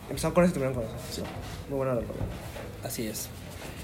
Empezaron 0.09 0.35
con 0.35 0.45
eso 0.45 0.51
y 0.51 0.55
terminaron 0.61 0.83
con 0.87 0.97
eso. 1.11 1.23
Muy 1.69 1.77
buena 1.79 1.95
rola. 1.95 2.07
Así 2.85 3.07
es. 3.07 3.29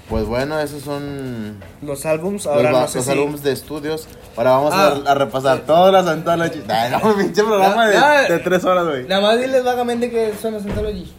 Pues 0.09 0.25
bueno, 0.25 0.59
esos 0.59 0.81
son 0.83 1.57
Los 1.81 2.05
álbums, 2.05 2.43
los, 2.45 2.53
ahora 2.53 2.71
ba- 2.71 2.81
no 2.81 2.87
sé 2.89 2.97
los 2.97 3.05
si... 3.05 3.11
álbumes 3.11 3.43
de 3.43 3.51
estudios. 3.53 4.07
Ahora 4.35 4.51
vamos 4.51 4.73
Ah. 4.75 4.99
a, 5.07 5.11
a 5.11 5.15
repasar 5.15 5.59
todas 5.59 5.93
las 5.93 6.05
anthologies. 6.05 6.63
No, 6.67 7.15
pinche 7.17 7.43
programa 7.43 7.87
de, 7.87 7.97
Ah, 7.97 8.21
de 8.23 8.39
tres 8.39 8.63
horas, 8.65 8.85
güey. 8.87 9.07
Nada 9.07 9.21
más 9.21 9.39
diles 9.39 9.63
vagamente 9.63 10.09
que 10.09 10.33
son 10.41 10.53
los 10.55 10.63
Anthology. 10.65 11.13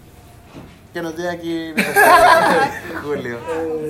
Que 0.93 1.01
nos 1.02 1.16
diga 1.16 1.32
aquí 1.32 1.73
Julio. 3.02 3.39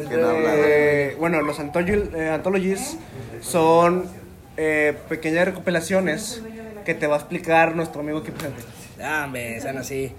Que 0.08 0.16
no. 0.16 0.30
Eh, 0.32 1.16
bueno, 1.18 1.40
los 1.42 1.58
anthology- 1.58 2.14
eh, 2.14 2.30
anthologies 2.30 2.96
son 3.40 4.04
eh, 4.56 4.96
pequeñas 5.08 5.46
recopilaciones 5.46 6.42
que 6.84 6.94
te 6.94 7.06
va 7.08 7.16
a 7.16 7.18
explicar 7.18 7.74
nuestro 7.74 8.00
amigo 8.02 8.18
aquí 8.18 8.30
presente. 8.30 8.62
Ah, 9.02 9.22
hombre, 9.26 9.60
sean 9.60 9.78
así. 9.78 10.12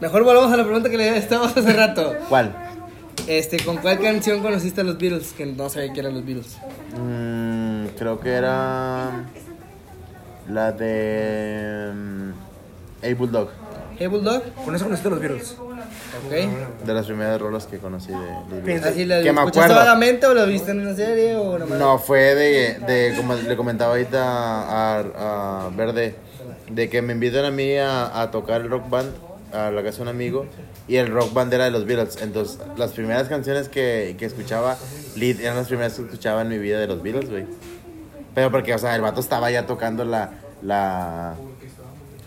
Mejor 0.00 0.24
volvamos 0.24 0.50
a 0.52 0.56
la 0.56 0.64
pregunta 0.64 0.88
que 0.88 0.96
le 0.96 1.16
estábamos 1.18 1.54
hace 1.54 1.72
rato. 1.74 2.14
¿Cuál? 2.30 2.54
Este, 3.26 3.58
¿con 3.62 3.76
cuál 3.76 4.00
canción 4.00 4.40
conociste 4.40 4.80
a 4.80 4.84
los 4.84 4.96
Beatles? 4.98 5.32
Que 5.34 5.44
no 5.44 5.68
sabía 5.68 5.92
que 5.92 6.00
eran 6.00 6.14
los 6.14 6.24
Beatles. 6.24 6.56
Mm, 6.98 7.86
creo 7.98 8.18
que 8.18 8.30
era 8.32 9.26
la 10.48 10.72
de 10.72 11.90
mm, 11.94 12.30
A 13.04 13.14
Bulldog. 13.14 13.50
Hey 14.00 14.06
Bulldog, 14.06 14.42
Con 14.64 14.74
eso 14.74 14.84
conociste 14.86 15.10
los 15.10 15.20
Beatles. 15.20 15.56
ok. 15.58 16.84
De 16.86 16.94
las 16.94 17.04
primeras 17.04 17.38
rolas 17.38 17.66
que 17.66 17.76
conocí 17.76 18.10
de, 18.10 18.62
Fíjense, 18.64 18.88
¿Así 18.88 19.04
la 19.04 19.22
Que 19.22 19.30
me 19.30 19.40
escuchaste 19.40 19.60
acuerdo. 19.60 19.74
vagamente 19.76 20.26
o 20.26 20.32
lo 20.32 20.46
viste 20.46 20.70
en 20.70 20.80
una 20.80 20.94
serie 20.94 21.36
o 21.36 21.58
nomás? 21.58 21.78
No, 21.78 21.98
fue 21.98 22.34
de, 22.34 22.78
de 22.86 23.14
como 23.16 23.34
le 23.34 23.56
comentaba 23.56 23.92
ahorita 23.92 24.22
a, 24.22 25.66
a 25.66 25.68
Verde, 25.76 26.14
de 26.70 26.88
que 26.88 27.02
me 27.02 27.12
invitan 27.12 27.44
a 27.44 27.50
mí 27.50 27.76
a, 27.76 28.22
a 28.22 28.30
tocar 28.30 28.62
el 28.62 28.70
rock 28.70 28.88
band 28.88 29.12
a 29.52 29.70
la 29.70 29.82
casa 29.82 29.98
de 29.98 30.02
un 30.04 30.08
amigo 30.08 30.46
y 30.88 30.96
el 30.96 31.08
rock 31.08 31.34
band 31.34 31.52
era 31.52 31.64
de 31.64 31.70
los 31.70 31.84
Beatles. 31.84 32.16
Entonces, 32.22 32.58
las 32.78 32.92
primeras 32.92 33.28
canciones 33.28 33.68
que, 33.68 34.16
que 34.18 34.24
escuchaba, 34.24 34.78
lead, 35.16 35.40
eran 35.40 35.56
las 35.56 35.66
primeras 35.66 35.92
que 35.92 36.02
escuchaba 36.04 36.40
en 36.40 36.48
mi 36.48 36.56
vida 36.56 36.78
de 36.80 36.86
los 36.86 37.02
Beatles, 37.02 37.28
güey. 37.28 37.44
Pero 38.34 38.50
porque, 38.50 38.74
o 38.74 38.78
sea, 38.78 38.94
el 38.96 39.02
vato 39.02 39.20
estaba 39.20 39.50
ya 39.50 39.66
tocando 39.66 40.06
la. 40.06 40.30
la, 40.62 41.34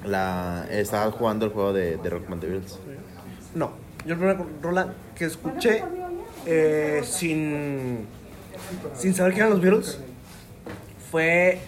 la 0.05 0.65
estaba 0.69 1.11
jugando 1.11 1.45
el 1.45 1.51
juego 1.51 1.73
de, 1.73 1.97
de 1.97 2.09
Rock 2.09 2.27
Beatles. 2.29 2.79
No. 3.55 3.71
Yo 4.05 4.15
la 4.15 4.35
primera 4.35 4.45
rola 4.61 4.93
que 5.15 5.25
escuché 5.25 5.83
eh, 6.45 7.01
sin, 7.05 8.05
sin 8.95 9.13
saber 9.13 9.33
quién 9.33 9.45
eran 9.45 9.53
los 9.53 9.61
Beatles 9.61 9.99
fue 11.09 11.61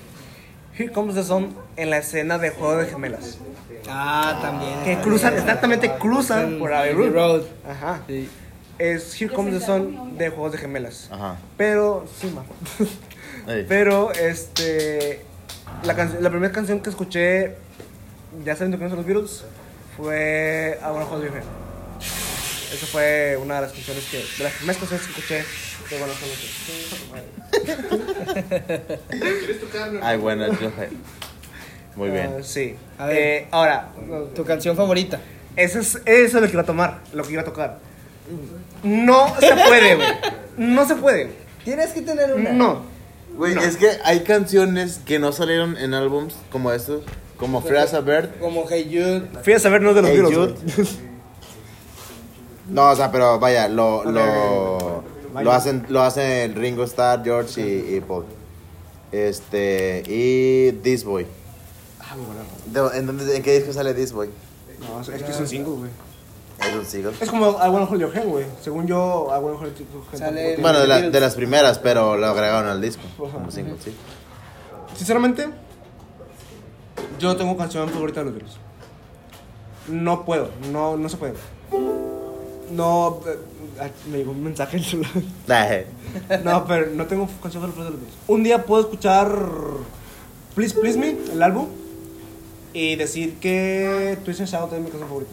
Here 0.77 0.91
Comes 0.91 1.15
the 1.15 1.23
Sun 1.23 1.55
en 1.77 1.89
la 1.89 1.99
escena 1.99 2.37
de 2.37 2.49
Juego 2.49 2.77
de 2.77 2.87
Gemelas. 2.87 3.37
Ah, 3.87 4.39
también. 4.41 4.83
Que 4.83 5.01
cruzan, 5.01 5.35
exactamente 5.35 5.91
cruzan 5.99 6.59
por 6.59 6.73
Abbey 6.73 6.91
Road. 6.91 7.13
Road. 7.13 7.43
Ajá. 7.69 8.01
Sí. 8.07 8.27
Es 8.79 9.21
Here 9.21 9.33
Comes 9.33 9.59
the 9.59 9.65
Sun 9.65 10.17
de 10.17 10.29
Juegos 10.29 10.51
de 10.51 10.57
Gemelas. 10.57 11.07
Ajá. 11.11 11.37
Pero, 11.55 12.05
sí, 12.19 12.33
ma. 12.35 12.43
Pero, 13.69 14.11
este. 14.11 15.21
La, 15.83 15.93
la 15.93 16.29
primera 16.29 16.51
canción 16.51 16.79
que 16.81 16.89
escuché, 16.89 17.55
ya 18.43 18.55
sabiendo 18.55 18.77
que 18.77 18.83
no 18.85 18.89
son 18.89 18.97
los 18.97 19.05
Beatles, 19.05 19.43
fue 19.97 20.77
I 20.81 20.85
Wanna 20.85 21.05
Hold 21.05 21.25
Your 21.25 21.35
Hand. 21.37 21.45
Esa 22.73 22.85
fue 22.87 23.37
una 23.41 23.55
de 23.55 23.61
las 23.61 23.71
canciones 23.71 24.03
que. 24.11 24.17
De 24.37 24.43
las 24.43 24.53
primeras 24.53 24.77
canciones 24.77 25.05
que 25.07 25.11
escuché 25.13 25.35
de 25.89 26.01
Hold 26.01 26.11
Your 26.11 26.21
Hand. 29.81 29.99
Ay, 30.03 30.17
bueno, 30.17 30.47
yo 30.59 30.71
Muy 31.95 32.09
Ah, 32.09 32.13
bien. 32.13 32.43
sí. 32.43 32.75
A 32.97 33.05
ver. 33.07 33.17
Eh, 33.17 33.47
ahora, 33.51 33.89
Tu 34.35 34.43
canción 34.43 34.75
favorita. 34.75 35.19
eso 35.55 35.79
es, 35.79 35.95
eso 36.05 36.05
es 36.05 36.33
lo 36.33 36.41
que 36.47 36.53
iba 36.53 36.61
a 36.63 36.65
tomar, 36.65 37.01
lo 37.13 37.23
que 37.23 37.33
iba 37.33 37.41
a 37.41 37.45
tocar. 37.45 37.77
No 38.83 39.33
se 39.39 39.55
puede, 39.55 39.95
güey. 39.95 40.07
No 40.57 40.85
se 40.87 40.95
puede. 40.95 41.31
Tienes 41.63 41.91
que 41.91 42.01
tener 42.01 42.33
una. 42.33 42.51
No. 42.51 42.83
Güey, 43.35 43.55
No. 43.55 43.61
es 43.61 43.77
que 43.77 43.89
hay 44.03 44.21
canciones 44.21 44.99
que 45.05 45.19
no 45.19 45.31
salieron 45.31 45.77
en 45.77 45.93
álbums 45.93 46.35
como 46.51 46.71
estos, 46.71 47.03
como 47.37 47.61
Free 47.61 47.77
as 47.77 47.93
a 47.93 48.01
Bird. 48.01 48.39
Como 48.39 48.65
Hey 48.69 48.89
Jude. 48.91 49.27
Fui 49.43 49.53
a 49.53 49.59
saber 49.59 49.81
no 49.81 49.89
es 49.89 49.95
de 49.95 50.01
los 50.01 50.11
Hey 50.11 50.19
Beatles. 50.21 50.37
Jude. 50.37 50.73
güey. 50.75 50.87
No, 52.69 52.89
o 52.91 52.95
sea, 52.95 53.11
pero 53.11 53.39
vaya, 53.39 53.67
lo, 53.67 54.03
lo, 54.05 55.03
lo 55.39 55.51
hacen, 55.51 55.85
lo 55.89 56.01
hacen 56.01 56.55
Ringo 56.55 56.83
Starr, 56.85 57.23
George 57.23 57.61
y, 57.61 57.95
y 57.95 58.01
Paul. 58.01 58.25
Este, 59.11 60.01
y 60.07 60.71
This 60.81 61.03
Boy. 61.03 61.27
Ah, 62.01 62.15
muy. 62.15 62.25
De- 62.73 62.97
¿En, 62.97 63.05
dónde- 63.05 63.35
¿En 63.37 63.43
qué 63.43 63.53
disco 63.59 63.71
sale 63.71 63.93
This 63.93 64.11
Boy? 64.13 64.29
No, 64.79 64.99
es 65.01 65.09
que 65.23 65.31
es 65.31 65.39
un 65.39 65.47
single, 65.47 65.73
güey. 65.75 65.91
Es 66.59 66.73
un 66.75 66.85
single. 66.85 67.11
Es 67.21 67.29
como 67.29 67.51
I 67.51 67.69
Wanna 67.69 67.85
Hold 67.85 68.01
Your 68.01 68.17
Hand, 68.17 68.29
güey. 68.29 68.45
Según 68.61 68.87
yo, 68.87 69.27
I 69.29 69.39
Wanna 69.43 69.59
Hold 69.59 69.77
Your 69.77 69.87
Hand. 70.11 70.19
Sale- 70.19 70.41
tampoco 70.55 70.61
Bueno, 70.63 70.79
de, 70.79 70.87
la- 70.87 71.01
de 71.09 71.19
las 71.19 71.35
primeras, 71.35 71.77
pero 71.79 72.17
lo 72.17 72.25
agregaron 72.25 72.67
al 72.69 72.81
disco. 72.81 73.03
Como 73.17 73.51
single, 73.51 73.75
sí. 73.83 73.93
Sinceramente, 74.97 75.47
yo 77.19 77.35
tengo 77.35 77.55
canción 77.57 77.89
favorita 77.89 78.21
de 78.21 78.25
los 78.25 78.35
Beatles. 78.35 78.57
No 79.87 80.25
puedo, 80.25 80.49
no, 80.71 80.97
no 80.97 81.09
se 81.09 81.17
puede. 81.17 81.33
No, 82.71 83.19
eh, 83.27 83.91
me 84.09 84.17
llegó 84.17 84.31
un 84.31 84.43
mensaje 84.43 84.77
en 84.77 84.83
el 84.83 84.89
celular. 84.89 85.85
No, 86.43 86.65
pero 86.65 86.87
no 86.91 87.05
tengo 87.05 87.29
canción 87.41 87.61
favorita 87.61 87.83
de 87.83 87.91
los 87.91 87.99
Beatles. 87.99 88.19
Un 88.27 88.43
día 88.43 88.65
puedo 88.65 88.81
escuchar 88.81 89.37
Please 90.55 90.73
Please 90.79 90.97
Me, 90.97 91.17
el 91.31 91.43
álbum, 91.43 91.67
y 92.73 92.95
decir 92.95 93.35
que 93.39 94.17
Twist 94.25 94.41
and 94.41 94.49
Shout 94.49 94.73
es 94.73 94.79
mi 94.79 94.89
canción 94.89 95.07
favorita. 95.07 95.31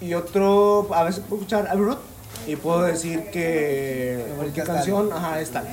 Y 0.00 0.14
otro, 0.14 0.88
a 0.92 1.04
veces 1.04 1.22
puedo 1.26 1.42
escuchar 1.42 1.68
Abbey 1.68 1.84
Road 1.84 1.98
y 2.46 2.56
puedo 2.56 2.82
decir 2.82 3.30
que 3.30 4.24
cualquier 4.36 4.66
canción, 4.66 5.10
ajá, 5.12 5.40
es 5.40 5.50
tal. 5.50 5.66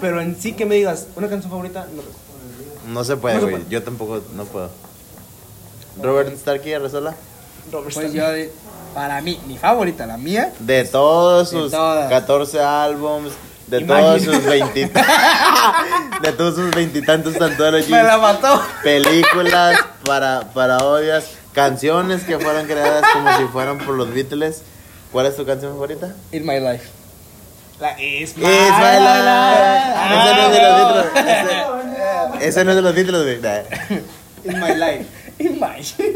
Pero 0.00 0.20
en 0.20 0.36
sí 0.36 0.52
que 0.52 0.66
me 0.66 0.76
digas 0.76 1.08
una 1.16 1.28
canción 1.28 1.50
favorita, 1.50 1.86
no 1.94 2.02
tengo. 2.02 2.21
No 2.88 3.04
se 3.04 3.16
puede, 3.16 3.38
güey. 3.38 3.64
Yo 3.68 3.82
tampoco, 3.82 4.20
no 4.34 4.44
puedo. 4.44 4.70
Robert 6.00 6.36
Starkey, 6.38 6.76
Resola. 6.78 7.14
Robert 7.70 7.94
Pues 7.94 8.06
Stark. 8.14 8.36
yo, 8.36 8.50
para 8.94 9.20
mí, 9.20 9.40
mi 9.46 9.56
favorita, 9.58 10.06
la 10.06 10.16
mía. 10.16 10.52
De 10.58 10.84
todos 10.84 11.50
De 11.50 11.58
sus 11.58 11.70
todas. 11.70 12.08
14 12.10 12.60
álbums, 12.60 13.32
de 13.66 13.80
todos 13.82 14.22
sus 14.22 14.44
20 14.44 14.90
de 16.22 16.32
todos 16.32 16.54
sus 16.56 16.70
veintitantos 16.72 17.40
anthologies, 17.40 17.88
Me 17.90 18.02
la 18.02 18.18
mató. 18.18 18.60
películas, 18.82 19.78
para, 20.04 20.40
parodias, 20.52 21.26
canciones 21.52 22.24
que 22.24 22.38
fueron 22.38 22.66
creadas 22.66 23.04
como 23.12 23.36
si 23.38 23.44
fueran 23.44 23.78
por 23.78 23.94
los 23.94 24.12
Beatles. 24.12 24.62
¿Cuál 25.12 25.26
es 25.26 25.36
tu 25.36 25.44
canción 25.46 25.72
favorita? 25.72 26.14
In 26.32 26.46
My 26.46 26.58
Life. 26.58 26.88
La 27.80 28.00
Is 28.00 28.36
My 28.36 28.44
It's 28.44 28.78
My 28.78 28.98
Life. 28.98 29.22
Life. 29.22 29.94
Ese 30.14 30.34
no 30.34 30.42
es 30.42 30.52
de 30.52 30.62
los 30.62 31.12
Beatles. 31.14 31.81
Ese, 32.40 32.64
no 32.64 32.70
es 32.70 32.76
de 32.76 32.82
los 32.82 32.94
Beatles, 32.94 33.22
güey. 33.22 33.40
Nah. 33.40 33.62
In 34.44 34.60
My 34.60 34.74
Life. 34.74 35.06
In 35.38 35.60
My. 35.60 35.82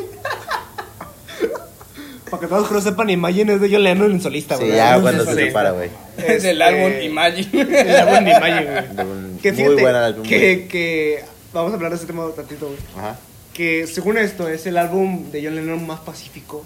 Para 2.31 2.41
que 2.41 2.47
todos 2.49 2.71
lo 2.73 2.81
sepan, 2.81 3.09
Imagine 3.11 3.55
es 3.55 3.61
de 3.61 3.69
John 3.71 3.85
Lennon 3.85 4.11
en 4.11 4.21
solista, 4.21 4.57
Sí, 4.57 4.65
güey. 4.65 4.77
ya 4.77 4.97
No 4.97 5.03
cuando 5.03 5.25
se 5.25 5.35
separa, 5.35 5.71
güey. 5.71 5.91
Es 6.19 6.43
el 6.45 6.61
álbum 6.61 6.91
Imagine. 7.03 7.63
El 7.63 7.97
álbum 7.97 8.25
de 8.25 8.31
Imagine, 8.33 8.65
güey. 8.65 9.33
De 9.35 9.39
Que 9.41 9.53
Muy 9.53 9.75
buena 9.77 10.07
álbum. 10.07 10.25
que, 10.27 10.67
que 10.69 11.25
vamos 11.53 11.71
a 11.71 11.77
hablar 11.77 11.91
de 11.93 11.97
ese 11.99 12.07
tema 12.07 12.27
un 12.27 12.37
ratito, 12.37 12.67
güey. 12.67 12.79
Ajá. 12.99 13.17
Que 13.55 13.87
según 13.87 14.19
esto 14.19 14.49
es 14.49 14.67
el 14.67 14.77
álbum 14.77 15.31
de 15.31 15.45
John 15.45 15.55
Lennon 15.55 15.87
más 15.87 16.01
pacífico 16.01 16.65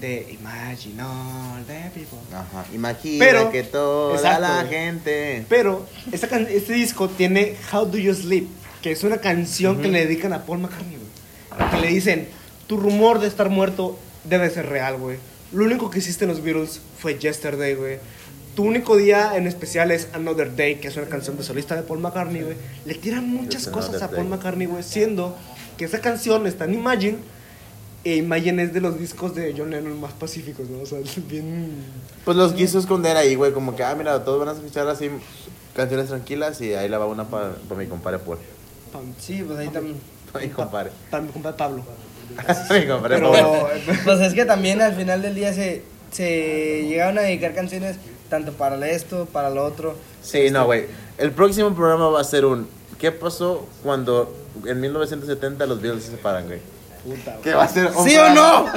de 0.00 0.36
Imagine 0.40 1.00
all 1.04 1.64
the 1.66 1.90
people. 1.94 2.18
Ajá. 2.34 2.66
Imagina 2.74 3.24
Pero- 3.24 3.50
que 3.52 3.62
toda 3.62 4.16
Exacto, 4.16 4.40
la 4.40 4.64
güey. 4.64 4.68
gente. 4.74 5.46
Pero 5.48 5.86
esta 6.10 6.26
can- 6.26 6.48
este 6.50 6.72
disco 6.72 7.08
tiene 7.08 7.54
How 7.72 7.86
Do 7.86 7.96
You 7.96 8.12
Sleep, 8.12 8.48
que 8.86 8.92
es 8.92 9.02
una 9.02 9.18
canción 9.18 9.82
que 9.82 9.88
le 9.88 10.06
dedican 10.06 10.32
a 10.32 10.46
Paul 10.46 10.60
McCartney, 10.60 10.96
güey. 10.96 11.70
Que 11.72 11.80
le 11.80 11.88
dicen, 11.88 12.28
tu 12.68 12.76
rumor 12.76 13.18
de 13.18 13.26
estar 13.26 13.50
muerto 13.50 13.98
debe 14.22 14.48
ser 14.48 14.68
real, 14.68 14.96
güey. 14.96 15.18
Lo 15.50 15.64
único 15.64 15.90
que 15.90 15.98
hiciste 15.98 16.24
en 16.24 16.30
los 16.30 16.40
Beatles 16.40 16.80
fue 16.96 17.18
Yesterday, 17.18 17.74
güey. 17.74 17.98
Tu 18.54 18.62
único 18.62 18.96
día 18.96 19.36
en 19.36 19.48
especial 19.48 19.90
es 19.90 20.06
Another 20.12 20.54
Day, 20.54 20.76
que 20.76 20.86
es 20.86 20.96
una 20.96 21.06
canción 21.06 21.36
de 21.36 21.42
solista 21.42 21.74
de 21.74 21.82
Paul 21.82 21.98
McCartney, 21.98 22.42
güey. 22.42 22.56
Le 22.84 22.94
tiran 22.94 23.28
muchas 23.28 23.64
Just 23.64 23.74
cosas 23.74 24.02
a 24.02 24.06
Paul 24.06 24.18
Day. 24.18 24.38
McCartney, 24.38 24.66
güey, 24.68 24.84
siendo 24.84 25.36
que 25.76 25.86
esa 25.86 26.00
canción 26.00 26.46
está 26.46 26.66
en 26.66 26.74
Imagine. 26.74 27.18
E 28.04 28.14
Imagine 28.14 28.62
es 28.62 28.72
de 28.72 28.80
los 28.80 29.00
discos 29.00 29.34
de 29.34 29.52
John 29.58 29.70
Lennon 29.70 30.00
más 30.00 30.12
pacíficos, 30.12 30.70
¿no? 30.70 30.78
O 30.82 30.86
sea, 30.86 31.00
es 31.00 31.26
bien... 31.28 31.72
Pues 32.24 32.36
los 32.36 32.52
quiso 32.52 32.78
esconder 32.78 33.16
ahí, 33.16 33.34
güey. 33.34 33.50
Como 33.50 33.74
que, 33.74 33.82
ah, 33.82 33.96
mira, 33.96 34.22
todos 34.22 34.38
van 34.38 34.50
a 34.50 34.52
escuchar 34.52 34.88
así 34.88 35.10
canciones 35.74 36.06
tranquilas 36.06 36.60
y 36.60 36.72
ahí 36.72 36.88
la 36.88 36.98
va 36.98 37.06
una 37.06 37.24
para 37.24 37.56
mi 37.76 37.86
compadre 37.88 38.20
Paul. 38.20 38.38
Sí, 39.18 39.42
pues 39.46 39.58
ahí 39.58 39.68
también. 39.68 39.96
Mi 40.40 40.48
compadre. 40.48 40.90
Para 41.10 41.22
mi 41.22 41.30
compadre 41.30 41.56
Pablo. 41.56 41.82
mi 42.70 42.86
compadre 42.86 43.16
Pero... 43.16 43.32
Paul. 43.32 43.70
Pues 44.04 44.20
es 44.20 44.34
que 44.34 44.44
también 44.44 44.82
al 44.82 44.94
final 44.94 45.22
del 45.22 45.34
día 45.34 45.52
se, 45.52 45.82
se 46.10 46.84
llegaron 46.86 47.18
a 47.18 47.22
dedicar 47.22 47.54
canciones 47.54 47.96
tanto 48.28 48.52
para 48.52 48.76
esto, 48.88 49.26
para 49.26 49.50
lo 49.50 49.64
otro. 49.64 49.96
Sí, 50.22 50.50
no, 50.50 50.64
güey. 50.64 50.86
El 51.18 51.30
próximo 51.32 51.74
programa 51.74 52.08
va 52.08 52.20
a 52.20 52.24
ser 52.24 52.44
un. 52.44 52.68
¿Qué 52.98 53.12
pasó 53.12 53.66
cuando 53.82 54.34
en 54.66 54.80
1970 54.80 55.66
los 55.66 55.80
Beatles 55.80 56.04
se 56.04 56.10
separan, 56.12 56.46
güey? 56.46 56.60
Puta, 57.06 57.30
güey. 57.32 57.42
¿Qué 57.42 57.54
va 57.54 57.64
a 57.64 57.68
ser? 57.68 57.86
un 57.86 58.08
¿Sí 58.08 58.16
o 58.16 58.22
programa- 58.24 58.72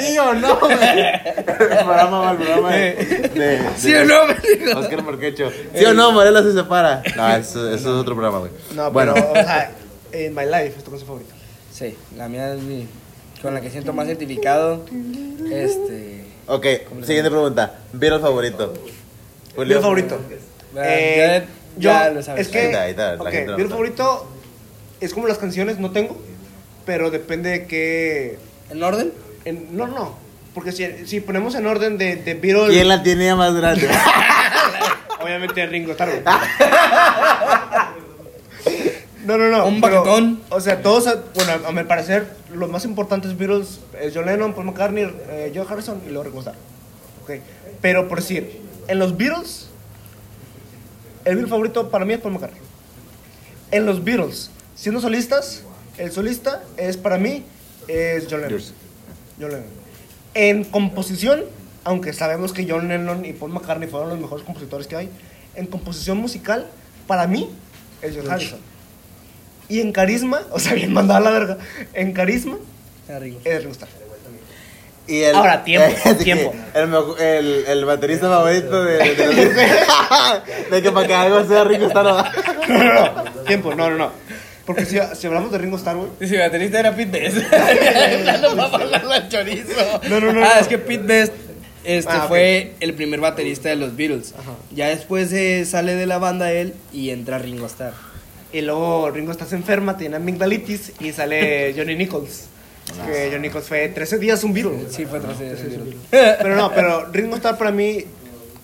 ¿Sí 0.00 0.18
o 0.18 0.34
no, 0.34 0.58
güey? 0.58 0.72
El 0.74 1.44
programa 1.44 2.30
el 2.32 2.36
programa 2.38 2.72
de. 2.72 2.94
de- 3.34 3.70
¿Sí 3.76 3.92
de 3.92 4.02
o 4.02 4.04
no, 4.04 4.26
me 4.26 4.34
dijo? 4.34 4.78
Oscar 4.78 5.02
Morquecho. 5.02 5.50
¿Sí 5.74 5.84
o 5.84 5.94
no, 5.94 6.12
Morelos 6.12 6.44
se 6.44 6.52
separa? 6.52 7.02
No, 7.16 7.36
eso, 7.36 7.68
eso 7.68 7.74
es 7.74 8.00
otro 8.00 8.14
programa, 8.14 8.38
güey. 8.40 8.50
No, 8.74 8.90
bueno, 8.90 9.14
pero, 9.14 9.30
o 9.30 9.34
sea, 9.34 9.70
en 10.12 10.34
My 10.34 10.44
Life 10.44 10.74
es 10.78 10.84
tu 10.84 10.90
canción 10.90 11.06
favorita. 11.06 11.34
Sí, 11.72 11.96
la 12.16 12.28
mía 12.28 12.54
es 12.54 12.60
mi. 12.62 12.88
con 13.42 13.54
la 13.54 13.60
que 13.60 13.70
siento 13.70 13.92
más 13.92 14.06
identificado. 14.06 14.84
Este. 15.50 16.24
ok, 16.46 16.66
siguiente 17.04 17.30
pregunta. 17.30 17.74
¿Beatle 17.92 18.20
favorito? 18.20 18.72
Mi 19.56 19.74
favorito. 19.74 20.18
Eh, 20.78 21.44
yo, 21.78 21.90
ya 21.90 22.10
lo 22.10 22.22
sabes. 22.22 22.46
es 22.46 22.52
que, 22.52 22.74
Ahí 22.76 22.90
está, 22.90 23.14
está, 23.14 23.68
favorito 23.68 24.26
es 25.00 25.12
como 25.14 25.26
las 25.26 25.38
canciones, 25.38 25.78
no 25.78 25.90
tengo, 25.90 26.18
pero 26.86 27.10
depende 27.10 27.50
de 27.50 27.66
qué... 27.66 28.38
¿En 28.70 28.82
orden? 28.82 29.12
en- 29.44 29.76
no, 29.76 29.86
no, 29.86 30.16
porque 30.54 30.72
si, 30.72 31.06
si 31.06 31.20
ponemos 31.20 31.54
en 31.54 31.66
orden 31.66 31.98
de, 31.98 32.16
de 32.16 32.34
Beatles, 32.34 32.70
¿Quién 32.70 32.88
la 32.88 33.02
tenía 33.02 33.36
más 33.36 33.54
grande? 33.54 33.88
obviamente 35.20 35.66
Ringo 35.66 35.92
Starr. 35.92 36.22
no, 39.24 39.36
no, 39.36 39.48
no. 39.50 39.66
Un 39.66 39.80
pero, 39.80 40.02
baquetón. 40.02 40.40
O 40.50 40.60
sea, 40.60 40.82
todos, 40.82 41.04
bueno, 41.34 41.52
a 41.66 41.72
mi 41.72 41.84
parecer, 41.84 42.26
los 42.54 42.70
más 42.70 42.84
importantes 42.84 43.36
Beatles 43.36 43.80
es 44.00 44.12
John 44.14 44.26
Lennon, 44.26 44.54
Paul 44.54 44.66
McCartney, 44.66 45.04
eh, 45.28 45.50
George 45.52 45.72
Harrison 45.72 46.00
y 46.06 46.10
luego 46.10 46.24
Ringo 46.24 46.40
Starr. 46.40 46.56
Ok, 47.24 47.30
pero 47.80 48.08
por 48.08 48.20
decir, 48.20 48.60
en 48.88 48.98
los 48.98 49.16
Beatles, 49.16 49.68
el 51.24 51.34
Beatle 51.34 51.50
favorito 51.50 51.90
para 51.90 52.04
mí 52.04 52.14
es 52.14 52.20
Paul 52.20 52.34
McCartney. 52.34 52.60
En 53.72 53.84
los 53.84 54.02
Beatles, 54.04 54.50
siendo 54.76 55.00
solistas, 55.00 55.62
el 55.98 56.12
solista 56.12 56.62
es 56.76 56.96
para 56.96 57.18
mí 57.18 57.44
es 57.88 58.26
John 58.30 58.42
Lennon. 58.42 58.60
John 59.40 59.50
Lennon. 59.50 59.64
En 60.34 60.64
composición, 60.64 61.44
aunque 61.84 62.12
sabemos 62.12 62.52
que 62.52 62.66
John 62.68 62.88
Lennon 62.88 63.24
y 63.24 63.32
Paul 63.32 63.52
McCartney 63.52 63.88
fueron 63.88 64.10
los 64.10 64.18
mejores 64.18 64.44
compositores 64.44 64.86
que 64.86 64.96
hay, 64.96 65.10
en 65.54 65.66
composición 65.66 66.18
musical, 66.18 66.66
para 67.06 67.26
mí 67.26 67.50
es 68.02 68.12
George 68.12 68.30
Harrison. 68.30 68.58
Y 69.68 69.80
en 69.80 69.92
carisma, 69.92 70.42
o 70.50 70.58
sea, 70.58 70.74
bien 70.74 70.92
mandada 70.92 71.18
a 71.20 71.22
la 71.22 71.30
verga, 71.30 71.58
en 71.94 72.12
carisma 72.12 72.56
Ringo. 73.08 73.40
es 73.44 73.58
Ringo 73.60 73.72
Starr. 73.72 74.06
Y 75.08 75.22
el, 75.22 75.36
Ahora, 75.36 75.62
tiempo, 75.62 76.14
tiempo. 76.24 76.52
El, 76.74 76.92
el, 77.24 77.64
el 77.66 77.84
baterista 77.84 78.28
favorito 78.28 78.82
de, 78.82 79.14
de, 79.14 79.48
de 80.70 80.82
que 80.82 80.90
para 80.90 81.06
que 81.06 81.14
algo 81.14 81.44
sea 81.46 81.62
rico 81.62 81.86
está 81.86 82.02
no. 82.02 82.24
No, 82.68 82.84
no, 82.84 83.14
no. 83.14 83.30
Tiempo, 83.44 83.74
no, 83.74 83.88
no, 83.90 83.96
no. 83.96 84.25
Porque 84.66 84.84
si, 84.84 84.98
si 85.14 85.26
hablamos 85.28 85.52
de 85.52 85.58
Ringo 85.58 85.76
Starr, 85.76 85.96
güey. 85.96 86.10
Si 86.28 86.36
baterista 86.36 86.80
era 86.80 86.94
Pete 86.94 87.20
Best. 87.20 87.36
no 88.42 88.56
va 88.56 88.64
a 88.64 88.74
hablar 88.74 89.04
al 89.12 89.28
chorizo. 89.28 89.72
No, 90.10 90.20
no, 90.20 90.32
no, 90.32 90.42
Ah, 90.44 90.52
no. 90.56 90.60
es 90.60 90.66
que 90.68 90.78
Pete 90.78 91.04
Best 91.04 91.32
este, 91.84 92.12
Ah, 92.12 92.24
fue 92.26 92.74
el 92.80 92.94
primer 92.94 93.20
baterista 93.20 93.68
de 93.68 93.76
los 93.76 93.94
Beatles. 93.94 94.34
Ya 94.74 94.88
después 94.88 95.32
eh, 95.32 95.64
sale 95.64 95.94
de 95.94 96.06
la 96.06 96.18
banda 96.18 96.50
él 96.52 96.74
y 96.92 97.10
entra 97.10 97.38
Ringo 97.38 97.66
Starr. 97.66 97.92
Y 98.52 98.60
luego 98.62 99.10
Ringo 99.10 99.30
Starr 99.32 99.48
se 99.50 99.56
enferma, 99.56 99.96
tiene 99.96 100.16
amigdalitis 100.16 100.92
y 101.00 101.12
sale 101.12 101.72
Johnny 101.76 101.94
Nichols. 101.94 102.46
Que 103.06 103.28
Johnny 103.30 103.48
Nichols 103.48 103.66
fue 103.66 103.88
13 103.88 104.18
días 104.18 104.42
un 104.44 104.52
virus. 104.52 104.74
Sí, 104.90 105.06
fue 105.06 105.20
tras 105.20 105.38
de 105.38 105.52
ese 105.52 105.64
Beatles. 105.68 105.94
Pero 106.10 106.56
no, 106.56 106.72
pero 106.72 107.06
Ringo 107.12 107.36
Starr 107.36 107.56
para 107.56 107.70
mí, 107.70 108.04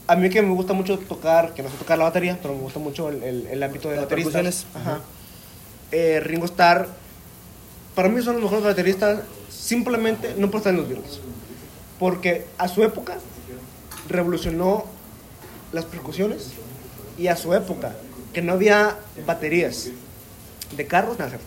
a 0.08 0.16
mí 0.16 0.28
que 0.30 0.42
me 0.42 0.52
gusta 0.54 0.72
mucho 0.72 0.98
tocar, 0.98 1.54
que 1.54 1.62
no 1.62 1.68
sé 1.70 1.76
tocar 1.76 1.98
la 1.98 2.04
batería, 2.04 2.36
pero 2.42 2.54
me 2.54 2.60
gusta 2.60 2.80
mucho 2.80 3.08
el, 3.08 3.22
el, 3.22 3.46
el 3.48 3.62
ámbito 3.62 3.88
de 3.88 3.96
Las 3.98 4.06
percusiones. 4.06 4.66
Ajá. 4.74 4.98
Eh, 5.92 6.20
Ringo 6.20 6.46
Starr, 6.46 6.88
para 7.94 8.08
mí 8.08 8.22
son 8.22 8.34
los 8.34 8.44
mejores 8.44 8.64
bateristas, 8.64 9.20
simplemente 9.50 10.34
no 10.38 10.50
por 10.50 10.58
estar 10.58 10.72
en 10.72 10.80
los 10.80 10.88
Beatles. 10.88 11.20
Porque 11.98 12.46
a 12.58 12.66
su 12.66 12.82
época 12.82 13.18
revolucionó 14.08 14.86
las 15.72 15.84
percusiones 15.84 16.52
y 17.18 17.28
a 17.28 17.36
su 17.36 17.54
época, 17.54 17.92
que 18.32 18.40
no 18.40 18.54
había 18.54 18.96
baterías 19.26 19.90
de 20.74 20.86
carros, 20.86 21.18
nada, 21.18 21.38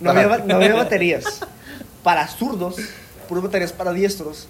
no 0.00 0.10
había, 0.10 0.38
no 0.38 0.56
había 0.56 0.74
baterías 0.74 1.40
para 2.02 2.28
zurdos, 2.28 2.76
puras 3.26 3.44
baterías 3.44 3.72
para 3.72 3.92
diestros. 3.92 4.46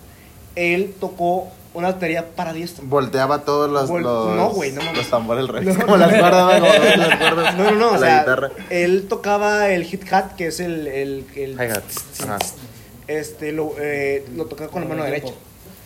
Él 0.57 0.95
tocó 1.01 1.49
una 1.75 1.89
batería 1.93 2.27
para 2.37 2.53
diestros. 2.53 2.89
Volteaba 2.89 3.45
todos 3.45 3.69
los, 3.71 3.91
Vol- 3.91 4.03
los, 4.03 4.37
no, 4.37 4.51
güey, 4.51 4.71
no 4.73 4.81
mames. 4.83 4.99
los 4.99 5.11
tambores 5.11 5.49
al. 5.49 5.65
No. 5.65 5.85
Como 5.85 5.97
las 5.97 6.13
las 6.99 7.19
cuerdas 7.19 7.57
No, 7.57 7.65
no, 7.65 7.71
no, 7.73 7.91
o 7.93 7.99
sea, 7.99 8.21
guitarra. 8.21 8.51
él 8.71 9.07
tocaba 9.09 9.69
el 9.71 9.85
hit 9.85 10.13
hat, 10.13 10.33
que 10.37 10.47
es 10.47 10.61
el... 10.61 10.87
el, 10.87 11.27
el 11.35 11.53
Hi-hat. 11.55 11.83
Ajá. 12.23 12.39
Este, 13.09 13.53
lo, 13.53 13.75
eh, 13.81 14.25
lo 14.35 14.47
tocaba 14.47 14.71
con 14.71 14.83
la 14.83 14.89
mano 14.89 15.05
derecha. 15.05 15.33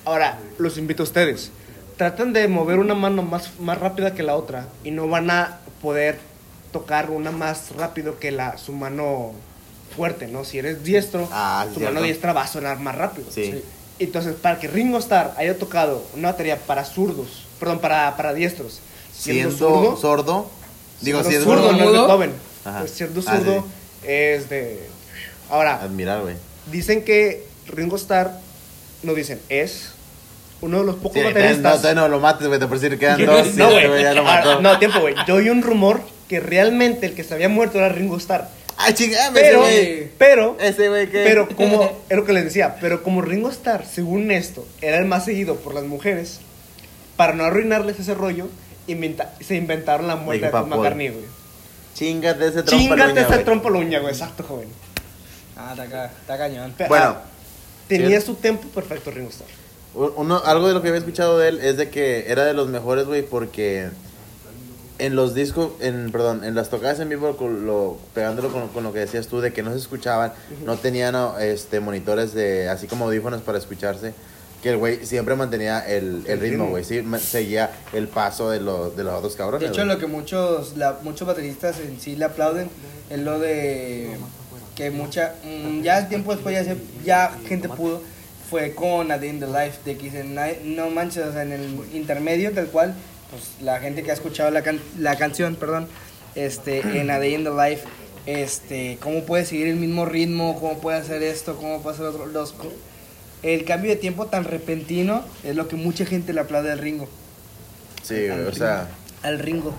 Ahora, 0.04 0.38
los 0.58 0.76
invito 0.78 1.02
a 1.02 1.04
ustedes. 1.04 1.50
Tratan 1.96 2.32
de 2.32 2.46
mover 2.48 2.78
una 2.78 2.94
mano 2.94 3.22
más, 3.22 3.58
más 3.58 3.78
rápida 3.78 4.14
que 4.14 4.22
la 4.22 4.36
otra 4.36 4.68
y 4.84 4.90
no 4.92 5.08
van 5.08 5.30
a 5.30 5.58
poder 5.82 6.18
tocar 6.70 7.10
una 7.10 7.30
más 7.32 7.74
rápido 7.76 8.18
que 8.18 8.30
la, 8.30 8.56
su 8.58 8.72
mano 8.72 9.32
fuerte, 9.96 10.28
¿no? 10.28 10.44
Si 10.44 10.58
eres 10.58 10.84
diestro, 10.84 11.28
Ah, 11.32 11.64
tu 11.72 11.80
cierto. 11.80 11.94
mano 11.94 12.04
diestra 12.04 12.32
va 12.32 12.42
a 12.42 12.46
sonar 12.46 12.78
más 12.78 12.94
rápido. 12.94 13.28
Sí. 13.32 13.64
Entonces, 13.98 14.34
para 14.40 14.58
que 14.58 14.68
Ringo 14.68 14.98
Starr 14.98 15.32
haya 15.36 15.58
tocado 15.58 16.04
una 16.14 16.30
batería 16.32 16.56
para 16.58 16.84
zurdos, 16.84 17.44
perdón, 17.58 17.80
para, 17.80 18.16
para 18.16 18.32
diestros, 18.34 18.80
siendo, 19.12 19.50
Siendo 19.50 19.56
zurdo, 19.56 19.96
sordo. 19.96 20.50
Digo, 21.00 21.22
siendo 21.24 21.30
si 21.30 21.36
es 21.36 21.42
zurdo, 21.44 21.72
no 21.72 21.84
es. 21.84 21.90
Beethoven. 21.92 22.32
Pues 22.80 22.90
siendo 22.92 23.20
Ah, 23.26 23.36
zurdo 23.36 23.64
sí. 24.02 24.06
es 24.08 24.48
de... 24.48 24.86
Ahora, 25.50 25.80
Admirar, 25.82 26.20
güey. 26.22 26.34
Dicen 26.70 27.02
que 27.04 27.46
Ringo 27.66 27.96
Starr, 27.96 28.32
no 29.02 29.14
dicen, 29.14 29.40
es 29.48 29.90
uno 30.60 30.80
de 30.80 30.84
los 30.86 30.96
pocos 30.96 31.14
Sí, 31.14 31.20
no, 31.20 31.26
bateristas. 31.28 31.76
todavía 31.80 32.00
no 32.02 32.08
lo 32.08 32.20
mates, 32.20 32.46
güey. 32.46 32.58
Te 32.60 32.66
por 32.66 32.78
decir 32.78 32.98
quedan 32.98 33.24
dos. 33.24 33.54
no, 33.54 33.70
güey. 33.70 34.02
ya 34.02 34.12
lo 34.14 34.20
Ah, 34.28 34.34
mató. 34.44 34.60
no, 34.60 34.78
tiempo, 34.78 35.00
güey. 35.00 35.14
Yo 35.26 35.36
oí 35.36 35.48
un 35.48 35.62
rumor 35.62 36.02
que 36.28 36.40
realmente 36.40 37.06
el 37.06 37.14
que 37.14 37.24
se 37.24 37.32
había 37.34 37.48
muerto 37.48 37.78
era 37.78 37.88
Ringo 37.88 38.16
Starr. 38.18 38.48
Ay, 38.80 38.94
chingada, 38.94 39.32
Pero, 39.32 39.66
ese 39.66 39.84
güey. 39.96 40.08
pero, 40.18 40.56
Ese 40.60 40.88
güey 40.88 41.10
que. 41.10 41.24
pero 41.24 41.48
como, 41.48 42.00
es 42.08 42.16
lo 42.16 42.24
que 42.24 42.32
les 42.32 42.44
decía, 42.44 42.76
pero 42.80 43.02
como 43.02 43.22
Ringo 43.22 43.50
Starr, 43.50 43.84
según 43.84 44.30
esto, 44.30 44.64
era 44.80 44.98
el 44.98 45.04
más 45.04 45.24
seguido 45.24 45.56
por 45.56 45.74
las 45.74 45.82
mujeres, 45.84 46.38
para 47.16 47.32
no 47.34 47.44
arruinarles 47.44 47.98
ese 47.98 48.14
rollo, 48.14 48.46
inventa- 48.86 49.34
se 49.40 49.56
inventaron 49.56 50.06
la 50.06 50.14
muerte 50.16 50.46
de 50.46 50.52
Paul. 50.52 50.68
McCartney, 50.68 51.08
güey. 51.08 51.24
Chingate 51.94 52.46
ese 52.46 52.62
trompa 52.62 52.94
Chingate 52.94 53.20
ese 53.20 53.38
trompo 53.38 53.68
luña, 53.70 53.98
güey. 53.98 54.12
Exacto, 54.12 54.44
joven. 54.44 54.68
Ah, 55.56 55.70
está, 55.72 55.86
ca- 55.86 56.12
está 56.20 56.38
cañón. 56.38 56.72
Bueno, 56.88 57.04
ah, 57.18 57.22
tenía 57.88 58.20
sí. 58.20 58.26
su 58.26 58.34
tempo 58.36 58.68
perfecto 58.68 59.10
Ringo 59.10 59.30
Starr. 59.30 59.48
Uno, 59.94 60.40
algo 60.44 60.68
de 60.68 60.74
lo 60.74 60.82
que 60.82 60.88
había 60.88 61.00
escuchado 61.00 61.38
de 61.40 61.48
él 61.48 61.60
es 61.60 61.76
de 61.76 61.90
que 61.90 62.26
era 62.30 62.44
de 62.44 62.54
los 62.54 62.68
mejores, 62.68 63.06
güey, 63.06 63.22
porque 63.22 63.88
en 64.98 65.14
los 65.16 65.34
discos, 65.34 65.72
en, 65.80 66.10
perdón, 66.10 66.42
en 66.44 66.54
las 66.54 66.70
tocadas 66.70 66.98
en 67.00 67.08
vivo, 67.08 67.36
con 67.36 67.66
lo, 67.66 67.98
pegándolo 68.14 68.50
con, 68.52 68.68
con 68.68 68.82
lo 68.84 68.92
que 68.92 68.98
decías 69.00 69.28
tú, 69.28 69.40
de 69.40 69.52
que 69.52 69.62
no 69.62 69.70
se 69.72 69.78
escuchaban, 69.78 70.32
no 70.64 70.76
tenían 70.76 71.14
este, 71.40 71.80
monitores 71.80 72.34
de, 72.34 72.68
así 72.68 72.86
como 72.88 73.04
audífonos 73.06 73.42
para 73.42 73.58
escucharse, 73.58 74.12
que 74.62 74.70
el 74.70 74.76
güey 74.76 75.06
siempre 75.06 75.36
mantenía 75.36 75.78
el, 75.86 76.24
el 76.26 76.40
ritmo, 76.40 76.68
güey, 76.68 76.82
sí, 76.82 77.00
seguía 77.20 77.70
el 77.92 78.08
paso 78.08 78.50
de, 78.50 78.60
los 78.60 78.96
de 78.96 79.04
los 79.04 79.14
otros 79.14 79.36
cabrones. 79.36 79.60
De 79.68 79.72
hecho, 79.72 79.84
güey. 79.84 79.94
lo 79.94 80.00
que 80.00 80.06
muchos, 80.08 80.76
la- 80.76 80.98
muchos 81.04 81.28
bateristas 81.28 81.78
en 81.78 82.00
sí 82.00 82.16
le 82.16 82.24
aplauden 82.24 82.68
es 83.08 83.20
lo 83.20 83.38
de 83.38 84.16
que 84.74 84.90
mucha, 84.90 85.34
mm, 85.44 85.82
ya 85.82 86.08
tiempo 86.08 86.32
después 86.32 86.54
ya, 86.54 86.64
se- 86.64 86.76
ya 87.04 87.36
gente 87.46 87.68
pudo, 87.68 88.02
fue 88.50 88.74
con 88.74 89.12
A 89.12 89.18
Day 89.18 89.28
in 89.28 89.38
the 89.40 89.46
Life, 89.46 89.78
de 89.84 89.96
que 89.96 90.04
dicen, 90.04 90.36
"Ay, 90.38 90.60
no 90.64 90.90
manches, 90.90 91.24
o 91.26 91.32
sea, 91.32 91.42
en 91.42 91.52
el 91.52 91.80
intermedio 91.92 92.50
tal 92.52 92.66
cual, 92.68 92.94
pues 93.30 93.42
la 93.62 93.80
gente 93.80 94.02
que 94.02 94.10
ha 94.10 94.14
escuchado 94.14 94.50
la, 94.50 94.62
can- 94.62 94.80
la 94.98 95.16
canción, 95.16 95.56
perdón, 95.56 95.86
este, 96.34 96.80
en 97.00 97.10
A 97.10 97.18
Day 97.18 97.34
in 97.34 97.44
the 97.44 97.50
Life, 97.50 97.84
este, 98.26 98.98
cómo 99.00 99.24
puede 99.24 99.44
seguir 99.44 99.68
el 99.68 99.76
mismo 99.76 100.04
ritmo, 100.04 100.58
cómo 100.60 100.78
puede 100.78 100.98
hacer 100.98 101.22
esto, 101.22 101.56
cómo 101.56 101.80
puede 101.82 101.94
hacer 101.96 102.06
otro, 102.06 102.26
los, 102.26 102.54
el 103.42 103.64
cambio 103.64 103.90
de 103.90 103.96
tiempo 103.96 104.26
tan 104.26 104.44
repentino 104.44 105.24
es 105.44 105.56
lo 105.56 105.68
que 105.68 105.76
mucha 105.76 106.04
gente 106.04 106.32
le 106.32 106.40
aplaude 106.40 106.70
al 106.72 106.78
Ringo, 106.78 107.08
Sí, 108.02 108.26
güey, 108.26 108.44
o 108.46 108.52
sea... 108.54 108.88
al 109.22 109.38
Ringo. 109.38 109.74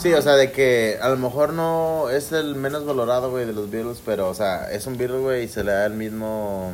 Sí, 0.00 0.12
o 0.12 0.20
sea, 0.22 0.32
de 0.34 0.50
que 0.50 0.98
a 1.00 1.08
lo 1.08 1.16
mejor 1.16 1.52
no 1.52 2.10
es 2.10 2.32
el 2.32 2.56
menos 2.56 2.84
valorado, 2.84 3.30
güey, 3.30 3.46
de 3.46 3.52
los 3.52 3.70
Beatles, 3.70 3.98
pero, 4.04 4.28
o 4.28 4.34
sea, 4.34 4.70
es 4.72 4.86
un 4.86 4.96
Beatle, 4.98 5.18
güey, 5.18 5.44
y 5.44 5.48
se 5.48 5.62
le 5.62 5.70
da 5.72 5.86
el 5.86 5.92
mismo 5.94 6.72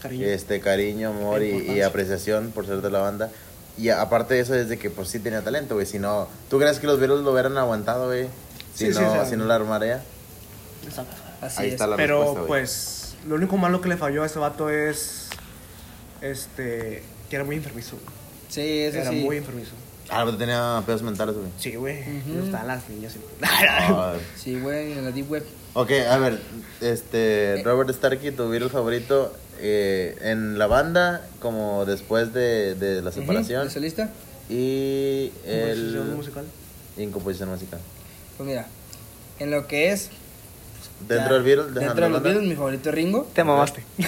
Cariño. 0.00 0.26
este 0.26 0.60
cariño, 0.60 1.08
amor 1.10 1.42
y, 1.42 1.80
apreciación 1.82 2.52
por 2.52 2.66
ser 2.66 2.80
de 2.80 2.90
la 2.90 3.00
banda. 3.00 3.30
Y 3.80 3.88
aparte 3.88 4.34
de 4.34 4.40
eso, 4.40 4.54
es 4.54 4.68
de 4.68 4.78
que, 4.78 4.90
pues, 4.90 5.08
sí 5.08 5.18
tenía 5.20 5.42
talento, 5.42 5.74
güey, 5.74 5.86
si 5.86 5.98
no... 5.98 6.28
¿Tú 6.50 6.58
crees 6.58 6.78
que 6.78 6.86
los 6.86 6.98
Beatles 7.00 7.20
lo 7.20 7.32
hubieran 7.32 7.56
aguantado, 7.56 8.06
güey? 8.06 8.26
Si, 8.74 8.86
Sí, 8.86 8.92
sí, 8.92 9.00
no, 9.00 9.08
o 9.08 9.12
sea, 9.12 9.24
si 9.26 9.36
no 9.36 9.44
la 9.46 9.54
armarea. 9.56 10.02
Así 11.40 11.62
Ahí 11.62 11.66
es. 11.68 11.72
está 11.74 11.86
la 11.86 11.96
Pero 11.96 12.44
pues 12.46 13.14
lo 13.26 13.34
único 13.36 13.56
malo 13.56 13.80
que 13.80 13.88
le 13.88 13.96
falló 13.96 14.22
a 14.22 14.26
ese 14.26 14.38
vato 14.38 14.68
es 14.70 15.28
este 16.20 17.02
que 17.28 17.36
era 17.36 17.44
muy 17.44 17.56
enfermizo. 17.56 17.96
Sí, 18.48 18.80
eso 18.80 18.98
era 18.98 19.10
sí. 19.10 19.16
muy 19.16 19.36
enfermizo. 19.38 19.72
Ah, 20.10 20.22
pero 20.24 20.36
tenía 20.36 20.82
pedos 20.84 21.02
mentales, 21.02 21.36
güey. 21.36 21.48
Sí, 21.58 21.76
güey. 21.76 22.04
Le 22.26 22.40
gustaban 22.40 22.66
las 22.66 22.88
niñas. 22.88 23.14
Ah, 23.42 24.14
Sí, 24.36 24.58
güey, 24.60 24.92
en 24.92 25.04
la 25.04 25.12
Deep 25.12 25.30
Web. 25.30 25.44
ok, 25.74 25.90
a 26.10 26.18
ver, 26.18 26.40
este, 26.80 27.62
Robert 27.64 27.90
Starkey, 27.94 28.32
tu 28.32 28.48
Beatle 28.48 28.68
favorito, 28.70 29.32
eh, 29.60 30.16
en 30.22 30.58
la 30.58 30.66
banda, 30.66 31.22
como 31.40 31.84
después 31.84 32.32
de, 32.32 32.74
de 32.74 33.02
la 33.02 33.12
separación, 33.12 33.66
¿Estás 33.66 33.82
lista? 33.82 34.10
y 34.48 35.28
Composición 35.44 36.08
el... 36.08 36.14
musical. 36.16 36.44
Y 36.96 37.02
en 37.04 37.10
composición 37.12 37.48
musical. 37.50 37.80
Pues 38.36 38.48
mira, 38.48 38.66
en 39.38 39.50
lo 39.50 39.66
que 39.66 39.92
es. 39.92 40.10
Dentro 41.06 41.34
del 41.34 41.42
Beatles, 41.44 41.74
Dentro 41.74 42.04
de 42.04 42.10
los. 42.10 42.22
Beatles, 42.22 42.44
mi 42.46 42.54
favorito 42.54 42.88
es 42.90 42.94
Ringo. 42.94 43.28
Te 43.32 43.44
mamaste. 43.44 43.84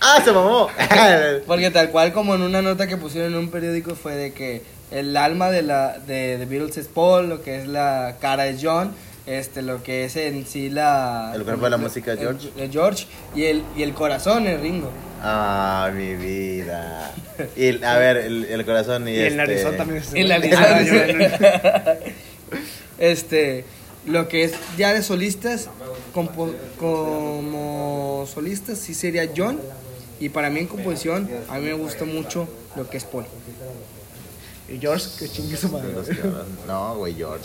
¡Ah, 0.00 0.20
se 0.24 0.32
mamó! 0.32 0.68
Porque 1.46 1.70
tal 1.70 1.90
cual 1.90 2.12
como 2.12 2.34
en 2.34 2.42
una 2.42 2.60
nota 2.60 2.86
que 2.86 2.96
pusieron 2.96 3.32
en 3.32 3.38
un 3.38 3.50
periódico 3.50 3.94
fue 3.94 4.14
de 4.14 4.32
que 4.32 4.62
el 4.90 5.16
alma 5.16 5.50
de 5.50 5.62
la 5.62 5.98
de, 5.98 6.36
de 6.38 6.46
Beatles 6.46 6.76
es 6.76 6.88
Paul, 6.88 7.28
lo 7.28 7.42
que 7.42 7.60
es 7.60 7.66
la 7.68 8.16
cara 8.20 8.46
es 8.48 8.60
John, 8.62 8.92
este 9.38 9.62
lo 9.62 9.82
que 9.82 10.04
es 10.04 10.16
en 10.16 10.44
sí 10.46 10.68
la 10.70 11.32
El 11.34 11.44
cuerpo 11.44 11.64
de 11.64 11.70
la 11.70 11.76
música 11.76 12.12
el- 12.12 12.18
George. 12.18 12.50
el 12.56 12.70
George 12.70 13.06
y 13.34 13.44
el 13.44 13.62
y 13.76 13.82
el 13.82 13.94
corazón 13.94 14.46
es 14.46 14.60
Ringo. 14.60 14.90
¡Ah, 15.22 15.90
mi 15.94 16.14
vida! 16.16 17.12
Y, 17.56 17.66
el- 17.66 17.84
a 17.84 17.96
ver, 17.98 18.18
el, 18.18 18.44
el 18.44 18.64
corazón 18.66 19.08
y, 19.08 19.12
Y 19.12 19.16
el 19.16 19.26
este... 19.26 19.36
narizón 19.36 19.76
también 19.78 20.02
es 20.02 20.14
Y 20.14 20.22
la 20.24 20.36
Ah, 20.56 21.94
este 22.98 23.64
lo 24.06 24.28
que 24.28 24.44
es 24.44 24.52
ya 24.78 24.92
de 24.94 25.02
solistas 25.02 25.68
compo- 26.14 26.54
como 26.78 28.26
solistas 28.32 28.78
sí 28.78 28.94
sería 28.94 29.28
John 29.36 29.60
y 30.18 30.28
para 30.30 30.50
mí 30.50 30.60
en 30.60 30.66
composición 30.66 31.28
a 31.48 31.58
mí 31.58 31.66
me 31.66 31.72
gusta 31.74 32.04
mucho 32.04 32.48
lo 32.76 32.88
que 32.88 32.96
es 32.98 33.04
Paul 33.04 33.24
Y 34.68 34.78
George, 34.78 35.06
que 35.18 35.28
chingue 35.28 35.56
su 35.56 35.68
madre. 35.68 35.88
No, 36.66 36.94
güey, 36.96 37.14
George. 37.14 37.44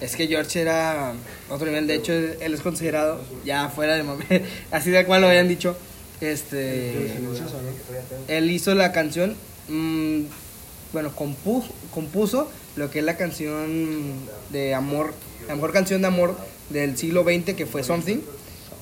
Es 0.00 0.16
que 0.16 0.26
George 0.26 0.60
era 0.60 1.12
otro 1.48 1.66
nivel 1.66 1.86
de 1.86 1.94
hecho 1.94 2.12
él 2.12 2.54
es 2.54 2.60
considerado 2.60 3.20
ya 3.44 3.68
fuera 3.68 3.94
de 3.96 4.02
mame 4.02 4.24
así 4.70 4.90
de 4.90 5.04
cual 5.04 5.22
lo 5.22 5.28
habían 5.28 5.48
dicho 5.48 5.76
este 6.20 7.18
él 8.28 8.50
hizo 8.50 8.74
la 8.74 8.92
canción 8.92 9.36
mm, 9.68 10.22
bueno 10.92 11.14
compuso, 11.14 11.68
compuso 11.92 12.50
lo 12.76 12.90
que 12.90 13.00
es 13.00 13.04
la 13.04 13.16
canción 13.16 14.14
de 14.50 14.74
amor 14.74 15.14
la 15.48 15.54
mejor 15.54 15.72
canción 15.72 16.00
de 16.02 16.08
amor 16.08 16.36
del 16.70 16.96
siglo 16.96 17.24
XX 17.24 17.54
que 17.54 17.66
fue 17.66 17.82
Something 17.82 18.18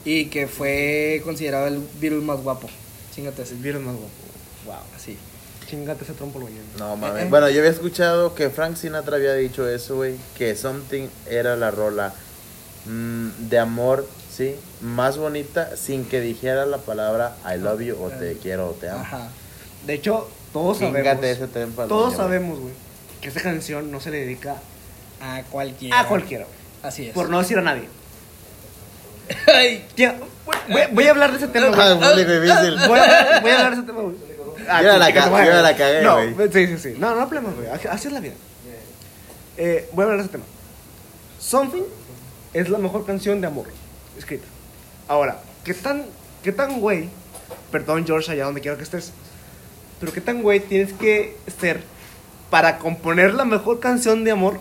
y 0.05 0.27
que 0.27 0.47
fue 0.47 1.21
considerado 1.25 1.67
el 1.67 1.81
Beatle 2.01 2.21
más 2.21 2.41
guapo 2.41 2.69
chingate. 3.19 3.43
El 3.43 3.59
Beatles 3.59 3.83
más 3.83 3.97
guapo. 3.97 4.11
Wow. 4.67 4.75
Así. 4.95 5.17
Chingate 5.69 6.05
ese 6.05 6.15
trompo 6.15 6.39
lo 6.39 6.47
mañana. 6.47 6.63
No 6.79 6.95
Eh, 6.95 6.97
mames. 6.97 7.23
eh. 7.25 7.27
Bueno, 7.29 7.49
yo 7.51 7.59
había 7.61 7.71
escuchado 7.71 8.35
que 8.35 8.49
Frank 8.51 8.77
Sinatra 8.77 9.17
había 9.17 9.35
dicho 9.35 9.69
eso, 9.69 9.97
güey. 9.97 10.17
Que 10.37 10.57
Something 10.57 11.09
era 11.29 11.57
la 11.57 11.71
rola 11.71 12.13
mm, 12.87 13.29
de 13.51 13.59
amor, 13.59 14.09
¿sí? 14.35 14.55
Más 14.81 15.19
bonita 15.19 15.77
sin 15.77 16.05
que 16.07 16.21
dijera 16.21 16.65
la 16.67 16.79
palabra 16.79 17.37
I 17.45 17.59
love 17.59 17.81
you 17.83 18.03
o 18.03 18.09
te 18.11 18.37
quiero 18.39 18.69
o 18.69 18.73
te 18.73 18.89
amo. 18.89 19.01
Ajá. 19.01 19.29
De 19.87 19.95
hecho, 19.95 20.29
todos 20.53 20.79
sabemos. 20.79 20.99
Chíngate 21.01 21.31
ese 21.31 21.45
al 21.45 21.51
Todos 21.51 21.89
niño, 21.91 21.99
güey. 22.07 22.17
sabemos, 22.17 22.59
güey, 22.61 22.75
que 23.21 23.29
esa 23.29 23.43
canción 23.43 23.91
no 23.91 24.01
se 24.01 24.11
le 24.11 24.21
dedica 24.21 24.57
A 25.21 25.43
cualquiera. 25.51 26.01
a 26.01 26.07
cualquiera. 26.09 26.45
güey. 26.45 26.57
Así 26.83 27.07
es. 27.09 27.13
Por 27.15 27.29
no 27.29 27.39
decir 27.41 27.59
a 27.59 27.63
nadie. 27.63 27.89
Ay, 29.47 29.85
Tía, 29.95 30.17
voy, 30.71 30.81
voy 30.93 31.05
a 31.07 31.11
hablar 31.11 31.31
de 31.33 31.37
ese 31.37 31.49
tema, 31.49 31.67
Ah, 31.75 31.93
güey. 31.93 32.25
voy 32.25 33.51
a 33.51 33.55
hablar 33.57 33.71
de 33.73 33.77
ese 33.77 33.83
tema, 33.87 34.01
güey. 34.01 34.17
Ah, 34.69 34.83
Yo 34.83 34.97
la 34.99 35.13
ca- 35.13 35.45
yo 35.45 35.63
la 35.63 35.77
cagué, 35.77 36.03
No, 36.03 36.15
güey. 36.33 36.53
sí, 36.53 36.67
sí, 36.67 36.79
sí. 36.79 36.95
No, 36.99 37.15
no 37.15 37.23
hay 37.23 37.27
problema, 37.27 37.53
güey. 37.55 37.69
Así 37.91 38.07
es 38.09 38.13
la 38.13 38.21
vida. 38.21 38.35
Eh, 39.57 39.89
voy 39.93 40.03
a 40.03 40.05
hablar 40.05 40.19
de 40.19 40.23
ese 40.25 40.33
tema. 40.33 40.45
Something 41.41 41.83
es 42.53 42.69
la 42.69 42.79
mejor 42.79 43.05
canción 43.07 43.41
de 43.41 43.47
amor 43.47 43.67
escrita. 44.17 44.47
Ahora, 45.09 45.41
¿qué 45.65 45.75
tan, 45.75 46.05
qué 46.43 46.53
tan 46.53 46.81
güey? 46.81 47.09
Perdón, 47.73 48.05
George, 48.07 48.31
allá 48.33 48.45
donde 48.45 48.61
quiera 48.61 48.77
que 48.77 48.83
estés. 48.85 49.13
Pero 50.01 50.13
¿qué 50.13 50.21
tan 50.21 50.43
güey 50.43 50.61
tienes 50.61 50.93
que 50.93 51.37
ser 51.61 51.83
para 52.51 52.79
componer 52.79 53.35
la 53.35 53.45
mejor 53.45 53.81
canción 53.81 54.25
de 54.25 54.31
amor 54.31 54.61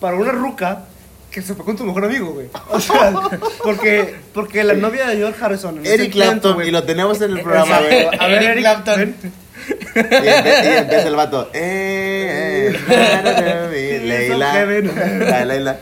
para 0.00 0.16
una 0.16 0.32
ruca 0.32 0.84
que 1.30 1.42
se 1.42 1.54
fue 1.54 1.64
con 1.64 1.76
tu 1.76 1.84
mejor 1.84 2.04
amigo, 2.04 2.32
güey? 2.32 2.48
O 2.70 2.80
sea, 2.80 3.12
porque, 3.62 4.16
porque 4.32 4.64
la 4.64 4.74
novia 4.74 5.06
de 5.06 5.16
George 5.16 5.44
Harrison. 5.44 5.84
Eric 5.84 6.12
Clapton, 6.12 6.54
güey, 6.54 6.68
y 6.68 6.70
lo 6.70 6.84
tenemos 6.84 7.20
en 7.20 7.32
el 7.32 7.40
programa, 7.42 7.80
güey. 7.80 8.06
A 8.06 8.26
ver, 8.26 8.42
Eric 8.42 8.48
Eric 8.50 8.60
Clapton. 8.60 8.96
ven. 8.96 9.32
Y, 9.94 10.28
empieza 10.78 11.08
el 11.08 11.16
vato. 11.16 11.50
Eh, 11.52 12.72
eh, 12.88 14.00
Leila. 14.04 15.58
La. 15.58 15.78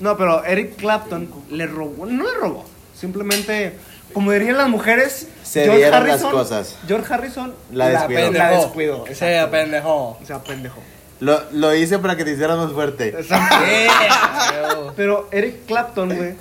No, 0.00 0.16
pero 0.16 0.44
Eric 0.44 0.76
Clapton 0.76 1.28
le 1.50 1.66
robó, 1.66 2.06
no 2.06 2.24
le 2.24 2.34
robó, 2.34 2.64
simplemente, 2.98 3.74
como 4.12 4.32
dirían 4.32 4.58
las 4.58 4.68
mujeres, 4.68 5.28
Se 5.44 5.68
dieron 5.68 6.06
las 6.06 6.22
cosas. 6.22 6.76
George 6.86 7.12
Harrison 7.12 7.54
La 7.70 7.88
descuidó. 7.88 8.32
La 8.32 8.50
descuidó. 8.50 9.04
Se 9.14 9.38
apendejó. 9.38 10.18
Se 10.26 10.32
apendejó. 10.32 10.82
Lo, 11.22 11.40
lo 11.52 11.72
hice 11.72 12.00
para 12.00 12.16
que 12.16 12.24
te 12.24 12.32
hicieras 12.32 12.58
más 12.58 12.72
fuerte. 12.72 13.14
Pero 14.96 15.28
Eric 15.30 15.66
Clapton, 15.66 16.16
güey, 16.16 16.34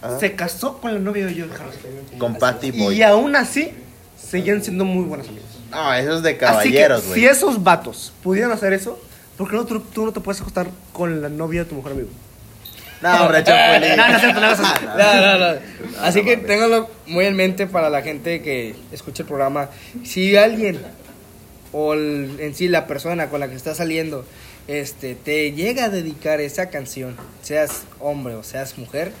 Ajá. 0.00 0.18
se 0.18 0.34
casó 0.34 0.78
con 0.78 0.94
la 0.94 0.98
novia 0.98 1.26
de 1.26 1.34
George 1.34 1.54
Harrison. 1.54 2.18
Con 2.18 2.36
Patty 2.36 2.70
Boy. 2.70 2.96
Y 2.96 3.02
aún 3.02 3.36
así, 3.36 3.70
seguían 4.16 4.64
siendo 4.64 4.86
muy 4.86 5.04
buenos 5.04 5.28
amigos. 5.28 5.44
No, 5.70 5.92
eso 5.92 6.16
es 6.16 6.22
de 6.22 6.30
Así 6.30 6.38
caballeros, 6.38 7.02
que, 7.02 7.08
güey. 7.08 7.20
si 7.20 7.26
esos 7.26 7.62
vatos 7.62 8.14
pudieran 8.22 8.50
hacer 8.52 8.72
eso, 8.72 8.98
¿por 9.36 9.50
qué 9.50 9.56
no, 9.56 9.66
tú, 9.66 9.78
tú 9.80 10.06
no 10.06 10.12
te 10.12 10.20
puedes 10.20 10.40
acostar 10.40 10.68
con 10.94 11.20
la 11.20 11.28
novia 11.28 11.64
de 11.64 11.68
tu 11.68 11.74
mejor 11.74 11.92
amigo? 11.92 12.08
No, 13.02 13.24
hombre, 13.24 13.44
Chapulín. 13.44 13.94
No, 13.96 14.08
no 14.08 14.40
no. 14.40 14.56
No, 14.96 15.38
no, 15.38 15.52
no. 15.52 15.58
Así 16.00 16.24
que 16.24 16.38
ténganlo 16.38 16.88
muy 17.06 17.26
en 17.26 17.36
mente 17.36 17.66
para 17.66 17.90
la 17.90 18.00
gente 18.00 18.40
que 18.40 18.74
escucha 18.90 19.22
el 19.24 19.28
programa. 19.28 19.68
Si 20.02 20.34
alguien 20.34 20.80
o 21.74 21.92
el- 21.92 22.36
en 22.40 22.54
sí 22.54 22.68
la 22.68 22.86
persona 22.86 23.28
con 23.28 23.40
la 23.40 23.48
que 23.48 23.54
estás 23.56 23.76
saliendo 23.76 24.24
este 24.68 25.14
te 25.14 25.52
llega 25.52 25.84
a 25.84 25.88
dedicar 25.90 26.40
esa 26.40 26.70
canción, 26.70 27.16
seas 27.42 27.82
hombre 28.00 28.34
o 28.34 28.42
seas 28.42 28.78
mujer, 28.78 29.12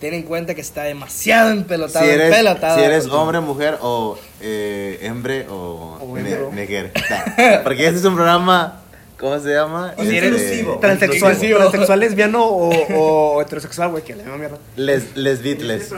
ten 0.00 0.14
en 0.14 0.22
cuenta 0.22 0.54
que 0.54 0.62
está 0.62 0.84
demasiado 0.84 1.50
empelotado, 1.50 2.06
Si 2.06 2.10
eres, 2.10 2.26
empelotado 2.30 2.78
si 2.78 2.84
eres 2.84 3.06
hombre, 3.08 3.40
mujer 3.40 3.76
o 3.82 4.16
eh, 4.40 4.98
hembre 5.02 5.46
o, 5.50 5.98
O 6.00 6.16
ne-. 6.16 6.90
Porque 7.62 7.86
este 7.86 7.98
es 7.98 8.04
un 8.06 8.14
programa, 8.14 8.80
¿cómo 9.18 9.38
se 9.38 9.50
llama? 9.52 9.92
Y 9.98 10.06
si 10.06 10.16
eres 10.16 10.40
Este, 10.40 10.64
transexual, 10.80 11.32
Inclusivo. 11.34 11.58
transexual, 11.58 12.00
lesbiano 12.00 12.42
o, 12.46 12.70
o 12.96 13.42
heterosexual, 13.42 13.90
güey, 13.90 14.02
que 14.02 14.16
le 14.16 14.22
llama 14.24 14.38
mierda. 14.38 14.58
Les, 14.76 15.14
les 15.14 15.42
Beatles. 15.42 15.90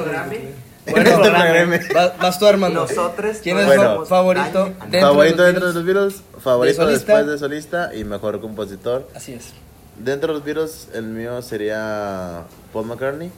Bueno, 0.85 1.09
Este 1.11 1.21
programa. 1.31 1.79
Va- 1.97 2.15
vas 2.21 2.39
tú, 2.39 2.47
Armando. 2.47 2.81
Nosotros 2.81 3.39
¿Quién 3.43 3.59
es 3.59 3.67
Bueno. 3.67 4.05
favorito? 4.05 4.65
Dentro 4.91 5.01
Favorito 5.01 5.43
de 5.43 5.53
dentro 5.53 5.67
los 5.67 5.75
de 5.75 5.81
los 5.81 5.85
Beatles, 5.95 6.23
favorito 6.41 6.81
De 6.81 6.87
solista. 6.87 7.13
después 7.19 7.27
de 7.33 7.39
solista 7.39 7.95
y 7.95 8.05
mejor 8.05 8.41
compositor. 8.41 9.09
Así 9.15 9.33
es. 9.35 9.53
Dentro 9.97 10.29
de 10.33 10.35
los 10.39 10.45
Beatles, 10.45 10.89
el 10.95 11.05
mío 11.05 11.41
sería 11.43 12.43
Paul 12.73 12.87
McCartney. 12.87 13.31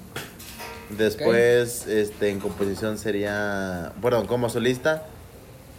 Después, 0.91 1.87
este, 1.87 2.31
en 2.31 2.41
composición 2.41 2.97
sería, 2.99 3.93
bueno, 4.01 4.27
como 4.27 4.49
solista 4.49 5.03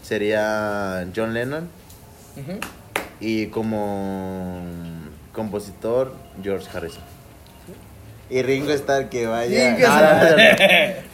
sería 0.04 1.08
John 1.16 1.34
Lennon 1.34 1.68
y 3.20 3.48
como 3.48 4.62
compositor 5.34 6.14
George 6.44 6.68
Harrison. 6.74 7.04
Y 8.30 8.42
Ringo 8.42 8.72
Starr 8.72 9.10
que 9.10 9.28
vaya. 9.28 9.76
Ringo 9.76 9.88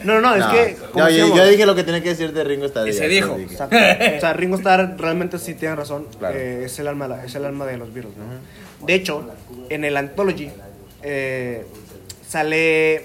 No. 0.04 0.20
No, 0.20 0.20
no, 0.20 0.20
no, 0.20 0.34
es 0.34 0.46
no. 0.46 0.50
que. 0.50 0.76
No, 0.94 1.10
yo, 1.10 1.46
dije 1.46 1.66
lo 1.66 1.74
que 1.74 1.84
tenía 1.84 2.02
que 2.02 2.10
decir 2.10 2.32
de 2.32 2.42
Ringo 2.42 2.64
Starr. 2.66 2.88
Y 2.88 2.92
ya, 2.92 2.98
se 2.98 3.08
dijo. 3.08 3.34
O 3.34 4.20
sea, 4.20 4.32
Ringo 4.32 4.56
Starr 4.56 4.96
realmente 4.98 5.38
sí 5.38 5.54
tiene 5.54 5.76
razón. 5.76 6.06
Claro. 6.18 6.38
eh, 6.38 6.64
es, 6.64 6.78
el 6.78 6.88
alma, 6.88 7.22
es 7.24 7.34
el 7.34 7.44
alma 7.44 7.66
de 7.66 7.76
los 7.76 7.92
Beatles. 7.92 8.16
¿no? 8.16 8.86
De 8.86 8.94
hecho, 8.94 9.28
en 9.68 9.84
el 9.84 9.96
Anthology 9.96 10.50
eh, 11.02 11.66
sale. 12.26 13.04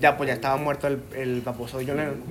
Ya, 0.00 0.16
pues 0.16 0.28
ya 0.28 0.34
estaba 0.34 0.56
muerto 0.56 0.86
el, 0.86 1.00
el 1.16 1.40
baboso 1.40 1.78
de 1.78 1.86
John 1.86 1.96
Lennon. 1.96 2.22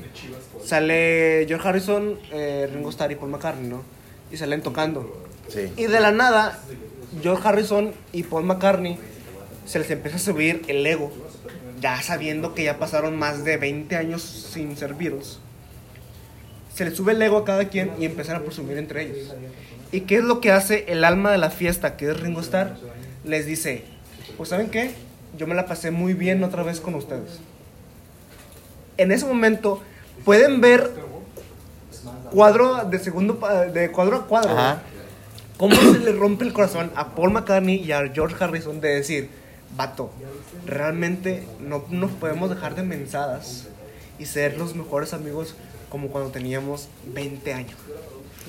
Sale 0.63 1.45
George 1.47 1.67
Harrison, 1.67 2.17
eh, 2.31 2.69
Ringo 2.73 2.89
Starr 2.89 3.11
y 3.11 3.15
Paul 3.15 3.31
McCartney, 3.31 3.67
¿no? 3.67 3.83
Y 4.31 4.37
salen 4.37 4.61
tocando. 4.61 5.25
Sí. 5.49 5.71
Y 5.75 5.85
de 5.87 5.99
la 5.99 6.11
nada, 6.11 6.59
George 7.21 7.45
Harrison 7.45 7.91
y 8.13 8.23
Paul 8.23 8.45
McCartney 8.45 8.97
se 9.67 9.79
les 9.79 9.91
empieza 9.91 10.17
a 10.17 10.19
subir 10.19 10.63
el 10.67 10.85
ego, 10.87 11.11
ya 11.81 12.01
sabiendo 12.01 12.55
que 12.55 12.63
ya 12.63 12.79
pasaron 12.79 13.17
más 13.17 13.43
de 13.43 13.57
20 13.57 13.95
años 13.95 14.21
sin 14.23 14.75
ser 14.77 14.93
Beatles. 14.93 15.39
Se 16.73 16.85
les 16.85 16.95
sube 16.95 17.11
el 17.11 17.21
ego 17.21 17.37
a 17.37 17.45
cada 17.45 17.65
quien 17.69 17.91
y 17.99 18.05
empiezan 18.05 18.37
a 18.37 18.39
presumir 18.39 18.77
entre 18.77 19.03
ellos. 19.03 19.33
¿Y 19.91 20.01
qué 20.01 20.17
es 20.17 20.23
lo 20.23 20.39
que 20.39 20.51
hace 20.51 20.85
el 20.87 21.03
alma 21.03 21.31
de 21.31 21.37
la 21.37 21.49
fiesta, 21.49 21.97
que 21.97 22.09
es 22.09 22.19
Ringo 22.19 22.41
Starr? 22.41 22.77
Les 23.25 23.45
dice, 23.45 23.83
pues 24.37 24.49
¿saben 24.49 24.69
qué? 24.69 24.91
Yo 25.37 25.47
me 25.47 25.55
la 25.55 25.65
pasé 25.65 25.91
muy 25.91 26.13
bien 26.13 26.43
otra 26.43 26.63
vez 26.63 26.79
con 26.79 26.95
ustedes. 26.95 27.39
En 28.97 29.11
ese 29.11 29.25
momento 29.25 29.81
pueden 30.23 30.61
ver 30.61 30.91
cuadro 32.31 32.85
de 32.85 32.99
segundo 32.99 33.39
de 33.73 33.91
cuadro 33.91 34.17
a 34.17 34.27
cuadro 34.27 34.51
Ajá. 34.51 34.81
cómo 35.57 35.75
se 35.75 35.99
le 35.99 36.11
rompe 36.11 36.45
el 36.45 36.53
corazón 36.53 36.91
a 36.95 37.15
Paul 37.15 37.31
McCartney 37.31 37.83
y 37.83 37.91
a 37.91 38.07
George 38.13 38.35
Harrison 38.43 38.81
de 38.81 38.89
decir, 38.89 39.29
vato, 39.75 40.11
realmente 40.65 41.47
no 41.59 41.83
nos 41.89 42.11
podemos 42.11 42.49
dejar 42.49 42.75
de 42.75 42.83
mensadas 42.83 43.67
y 44.19 44.25
ser 44.25 44.57
los 44.57 44.75
mejores 44.75 45.13
amigos 45.13 45.55
como 45.89 46.09
cuando 46.09 46.31
teníamos 46.31 46.87
20 47.13 47.53
años. 47.53 47.77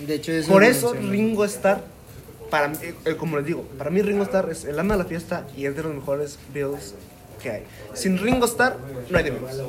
De 0.07 0.15
hecho, 0.15 0.33
eso 0.33 0.53
Por 0.53 0.65
eso. 0.65 0.95
Ringo 0.95 1.45
Starr, 1.45 1.83
para 2.51 2.69
mí, 2.69 2.77
eh, 3.05 3.17
como 3.17 3.37
les 3.37 3.47
digo, 3.47 3.63
para 3.77 3.91
mí 3.91 4.01
Ringo 4.03 4.23
Starr 4.25 4.51
es 4.51 4.65
el 4.65 4.79
alma 4.79 4.95
de 4.95 5.03
la 5.03 5.09
fiesta 5.09 5.47
y 5.57 5.67
es 5.67 5.77
de 5.77 5.83
los 5.83 5.95
mejores 5.95 6.39
Beatles 6.55 6.95
que 7.43 7.51
hay. 7.51 7.63
Sin 7.95 8.19
Ringo 8.19 8.47
Starr 8.47 8.77
no 9.11 9.19
hay 9.19 9.25
The 9.25 9.31
Beatles. 9.31 9.63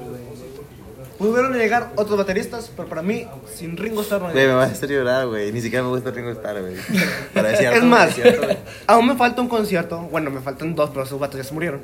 Pudieron 1.19 1.53
llegar 1.53 1.91
otros 1.97 2.17
bateristas, 2.17 2.71
pero 2.75 2.87
para 2.87 3.01
mí, 3.01 3.27
sin 3.53 3.75
Ringo 3.77 4.01
Starr 4.01 4.21
no 4.21 4.27
hay 4.29 4.33
Güey, 4.33 4.47
me 4.47 4.53
vas 4.53 4.69
a 4.69 4.71
hacer 4.71 4.89
llorar, 4.89 5.27
güey. 5.27 5.51
Ni 5.51 5.61
siquiera 5.61 5.83
me 5.83 5.89
gusta 5.89 6.09
Ringo 6.11 6.31
Starr, 6.31 6.61
güey. 6.61 6.73
Es 7.35 7.59
cierto, 7.59 7.77
Es 7.77 7.83
más, 7.83 8.15
cierto, 8.15 8.47
aún 8.87 9.05
me 9.07 9.15
falta 9.15 9.41
un 9.41 9.49
concierto. 9.49 9.99
Bueno, 10.11 10.31
me 10.31 10.39
faltan 10.39 10.73
dos, 10.75 10.89
pero 10.91 11.03
esos 11.03 11.19
vatos 11.19 11.37
ya 11.37 11.43
se 11.43 11.53
murieron. 11.53 11.81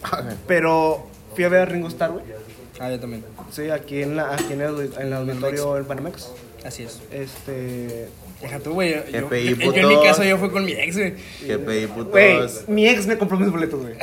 Pero 0.46 1.06
fui 1.34 1.44
a 1.44 1.48
ver 1.48 1.60
a 1.60 1.64
Ringo 1.66 1.88
Starr, 1.88 2.12
güey. 2.12 2.24
Ah, 2.80 2.90
yo 2.90 2.98
también. 3.00 3.24
Sí, 3.50 3.68
aquí 3.70 4.02
en, 4.02 4.16
la, 4.16 4.32
aquí 4.32 4.52
en 4.52 4.60
el, 4.62 4.92
en 4.98 5.06
el 5.08 5.12
auditorio 5.12 5.76
en 5.76 5.84
Panamex. 5.84 6.30
Así 6.64 6.84
es. 6.84 7.00
Este. 7.10 8.08
Deja 8.40 8.60
tú, 8.60 8.74
güey. 8.74 8.94
Yo, 9.12 9.26
GPI, 9.26 9.56
yo- 9.56 9.72
yo 9.72 9.74
en 9.74 9.88
mi 9.88 10.00
caso 10.04 10.22
yo 10.22 10.38
fui 10.38 10.48
con 10.50 10.64
mi 10.64 10.70
ex, 10.72 10.96
güey. 10.96 11.14
Que 11.44 11.58
pedí 11.58 11.86
putos. 11.88 12.12
Güey, 12.12 12.38
mi 12.68 12.88
ex 12.88 13.04
me 13.08 13.18
compró 13.18 13.36
mis 13.36 13.50
boletos, 13.50 13.80
güey. 13.80 13.94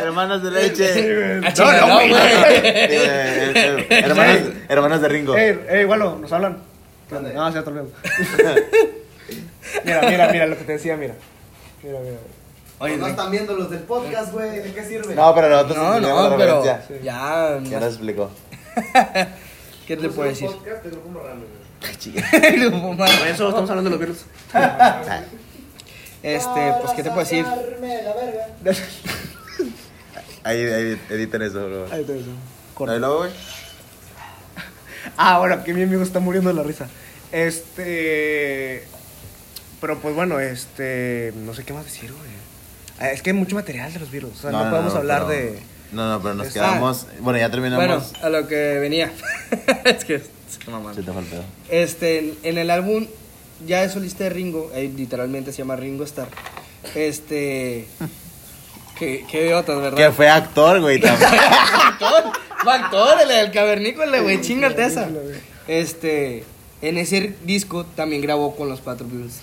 Hermanos 0.00 0.42
de 0.42 0.50
leche. 0.50 1.40
Ah, 1.44 1.52
chinga, 1.52 1.80
no, 1.86 1.94
güey. 1.94 2.12
Eh, 2.12 3.52
eh, 3.54 3.86
hermanos, 3.90 4.38
hermanos 4.68 5.00
de 5.00 5.08
Ringo. 5.08 5.36
Ey, 5.36 5.60
ey, 5.68 5.84
Gualo, 5.84 6.18
nos 6.18 6.32
hablan. 6.32 6.58
No, 7.10 7.52
se 7.52 7.58
olvidó. 7.60 7.86
mira, 9.84 10.00
mira, 10.02 10.28
mira 10.32 10.46
lo 10.46 10.56
que 10.58 10.64
te 10.64 10.72
decía, 10.72 10.96
mira. 10.96 11.14
Mira, 11.82 12.00
mira. 12.00 12.16
Oye, 12.78 12.96
no 12.96 13.04
de- 13.06 13.10
están 13.12 13.30
viendo 13.30 13.54
los 13.54 13.70
del 13.70 13.80
podcast, 13.80 14.32
güey. 14.32 14.58
¿De 14.60 14.72
qué 14.72 14.84
sirve? 14.84 15.14
No, 15.14 15.34
pero 15.34 15.48
nosotros 15.48 15.76
no, 15.78 16.00
no, 16.00 16.30
la 16.30 16.36
pero 16.36 16.62
referencia. 16.62 16.98
ya, 17.02 17.58
Ya 17.62 17.80
nos 17.80 17.88
explicó. 17.90 18.30
¿qué 19.86 19.96
te 19.96 20.08
puedo 20.08 20.28
decir? 20.28 20.50
Chica. 21.98 22.28
Grupo 22.56 22.92
más. 22.94 23.10
Por 23.12 23.28
eso 23.28 23.48
estamos 23.48 23.70
hablando 23.70 23.90
de 23.90 23.96
los 23.96 24.00
virus. 24.00 24.24
Este, 26.22 26.72
pues, 26.82 26.92
¿qué 26.96 27.02
te 27.04 27.10
puedo 27.10 27.20
decir? 27.20 27.46
Ahí, 30.46 30.62
ahí 30.64 31.00
editen 31.10 31.42
eso, 31.42 31.66
bro. 31.66 31.86
Ahí 31.92 32.04
te 32.04 32.18
eso. 32.20 32.30
Ahí 32.90 32.98
luego, 33.00 33.18
güey. 33.18 33.30
Ah, 35.16 35.34
ahora 35.34 35.64
que 35.64 35.72
mi 35.74 35.82
amigo 35.82 36.02
está 36.02 36.20
muriendo 36.20 36.50
de 36.50 36.54
la 36.56 36.62
risa. 36.62 36.88
Este. 37.32 38.84
Pero 39.80 39.98
pues 39.98 40.14
bueno, 40.14 40.38
este. 40.40 41.32
No 41.36 41.54
sé 41.54 41.64
qué 41.64 41.72
más 41.72 41.84
decir, 41.84 42.12
güey. 42.12 42.30
Ah, 42.98 43.10
Es 43.10 43.22
que 43.22 43.30
hay 43.30 43.36
mucho 43.36 43.56
material 43.56 43.92
de 43.92 43.98
los 44.00 44.10
virus. 44.10 44.32
O 44.38 44.42
sea, 44.42 44.50
no, 44.52 44.70
podemos 44.70 44.94
hablar 44.94 45.26
pero- 45.26 45.52
de. 45.52 45.58
No, 45.92 46.08
no, 46.10 46.22
pero 46.22 46.34
nos 46.34 46.48
Ah. 46.48 46.52
quedamos. 46.52 47.06
Bueno, 47.20 47.38
ya 47.38 47.48
Bueno, 47.48 47.50
terminamos. 47.50 48.12
a 48.22 48.28
lo 48.28 48.46
que 48.48 48.78
venía. 48.78 49.12
es 49.84 50.04
que. 50.04 50.14
es 50.16 50.58
que 50.64 50.70
mamá. 50.70 50.94
Se 50.94 51.02
te 51.02 51.12
fue 51.12 51.22
el 51.22 51.28
pedo. 51.28 51.44
Este, 51.70 52.34
en- 52.42 52.58
el 52.58 52.70
álbum 52.70 53.06
ya 53.66 53.82
de 53.82 53.88
solista 53.88 54.24
de 54.24 54.30
Ringo, 54.30 54.70
eh, 54.74 54.92
literalmente 54.94 55.50
se 55.52 55.58
llama 55.58 55.76
Ringo 55.76 56.04
Starr. 56.04 56.28
Este. 56.94 57.86
Qué, 58.98 59.24
qué 59.30 59.46
idiotas, 59.46 59.76
¿verdad? 59.80 59.96
Que 59.96 60.10
fue 60.12 60.28
actor, 60.28 60.80
güey. 60.80 61.00
también. 61.00 61.30
actor, 61.84 62.24
fue 62.62 62.72
actor, 62.74 63.20
el 63.22 63.28
del 63.28 63.50
cavernícola, 63.52 64.20
güey, 64.20 64.40
chingate 64.40 64.84
esa. 64.84 65.08
Este, 65.68 66.44
en 66.82 66.96
ese 66.98 67.34
disco 67.44 67.84
también 67.84 68.22
grabó 68.22 68.56
con 68.56 68.68
los 68.68 68.80
cuatro 68.80 69.06
Beatles. 69.10 69.40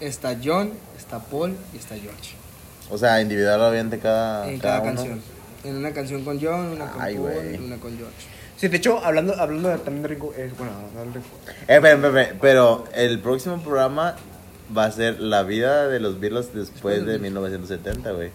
Está 0.00 0.36
John, 0.42 0.72
está 0.98 1.18
Paul 1.18 1.56
y 1.74 1.78
está 1.78 1.94
George. 1.96 2.34
o 2.90 2.96
sea, 2.98 3.20
individualmente 3.20 3.98
cada. 3.98 4.50
En 4.50 4.58
cada, 4.58 4.82
canción. 4.82 5.20
En 5.62 5.76
una 5.76 5.92
canción 5.92 6.24
con 6.24 6.40
John, 6.40 6.68
una 6.72 6.90
con 6.90 7.02
Ay, 7.02 7.14
Paul 7.16 7.30
güey. 7.32 7.54
y 7.54 7.58
una 7.58 7.76
con 7.76 7.96
George. 7.96 8.14
Sí, 8.56 8.68
de 8.68 8.76
hecho, 8.76 9.02
hablando, 9.04 9.34
hablando 9.38 9.68
de- 9.70 9.78
también 9.78 10.02
de 10.02 10.08
Ringo. 10.08 10.34
eh, 10.36 10.50
bueno, 10.56 10.72
hablando 10.90 11.18
de- 11.18 11.24
Eh, 11.24 11.76
espera, 11.76 11.92
espera, 11.94 12.20
espera, 12.22 12.38
pero 12.40 12.84
el 12.94 13.18
próximo 13.20 13.58
programa 13.62 14.16
va 14.76 14.84
a 14.84 14.90
ser 14.90 15.20
la 15.20 15.42
vida 15.42 15.88
de 15.88 16.00
los 16.00 16.20
Beatles 16.20 16.54
después 16.54 17.04
de 17.06 17.18
1970, 17.18 18.12
güey. 18.12 18.30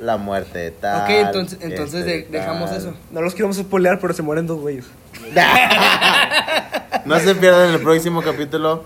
La 0.00 0.16
muerte 0.16 0.58
de 0.58 0.70
tal. 0.72 1.02
ok, 1.04 1.10
entonces, 1.10 1.58
entonces 1.62 2.00
este 2.00 2.10
de- 2.12 2.22
de 2.24 2.38
dejamos 2.38 2.70
tal. 2.70 2.78
eso. 2.80 2.94
No 3.12 3.22
los 3.22 3.34
queremos 3.34 3.56
spoilear, 3.56 4.00
pero 4.00 4.12
se 4.12 4.22
mueren 4.22 4.46
dos 4.46 4.58
güeyes. 4.60 4.86
No 7.04 7.18
se 7.20 7.34
pierdan 7.34 7.70
el 7.74 7.80
próximo 7.82 8.22
capítulo. 8.22 8.82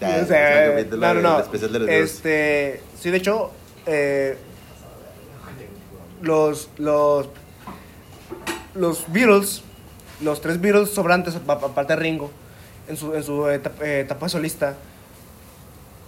Ya, 0.00 0.18
el 0.18 0.24
O 0.24 0.26
sea, 0.26 0.50
próximo 0.50 0.72
capítulo 0.76 1.06
no, 1.06 1.14
no, 1.14 1.20
no. 1.22 1.40
especial 1.40 1.72
de 1.72 1.78
los. 1.78 1.88
Este, 1.88 2.82
sí, 3.00 3.10
de 3.10 3.16
hecho, 3.16 3.50
eh, 3.86 4.36
los, 6.20 6.68
los, 6.78 7.28
los 8.74 9.04
Beatles, 9.12 9.62
los 10.20 10.40
tres 10.40 10.60
Beatles 10.60 10.90
sobrantes, 10.90 11.34
aparte 11.36 11.94
de 11.94 11.98
Ringo, 12.00 12.30
en 12.88 12.96
su, 12.96 13.14
en 13.14 13.22
su 13.22 13.48
etapa, 13.48 13.84
eh, 13.86 14.00
etapa 14.00 14.28
solista, 14.28 14.74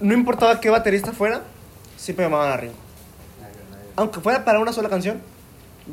no 0.05 0.15
importaba 0.15 0.61
qué 0.61 0.71
baterista 0.71 1.13
fuera, 1.13 1.43
siempre 1.97 2.25
llamaban 2.27 2.53
a 2.53 2.57
Ringo. 2.57 2.75
Aunque 3.97 4.21
fuera 4.21 4.45
para 4.45 4.59
una 4.61 4.73
sola 4.73 4.89
canción, 4.89 5.21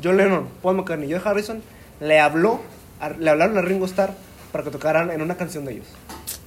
John 0.02 0.16
Lennon, 0.16 0.48
Paul 0.62 0.76
McCartney 0.76 1.08
George 1.08 1.28
Harrison 1.28 1.62
le 2.00 2.20
habló, 2.20 2.60
a- 3.00 3.10
le 3.10 3.30
hablaron 3.30 3.56
a 3.58 3.62
Ringo 3.62 3.86
Starr 3.86 4.12
para 4.50 4.64
que 4.64 4.70
tocaran 4.70 5.10
en 5.10 5.22
una 5.22 5.36
canción 5.36 5.64
de 5.64 5.72
ellos. 5.72 5.86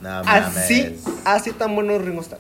No 0.02 0.10
Así, 0.20 1.00
así 1.24 1.52
tan 1.54 1.74
bueno 1.76 1.98
Ringo 1.98 2.22
Starr. 2.22 2.40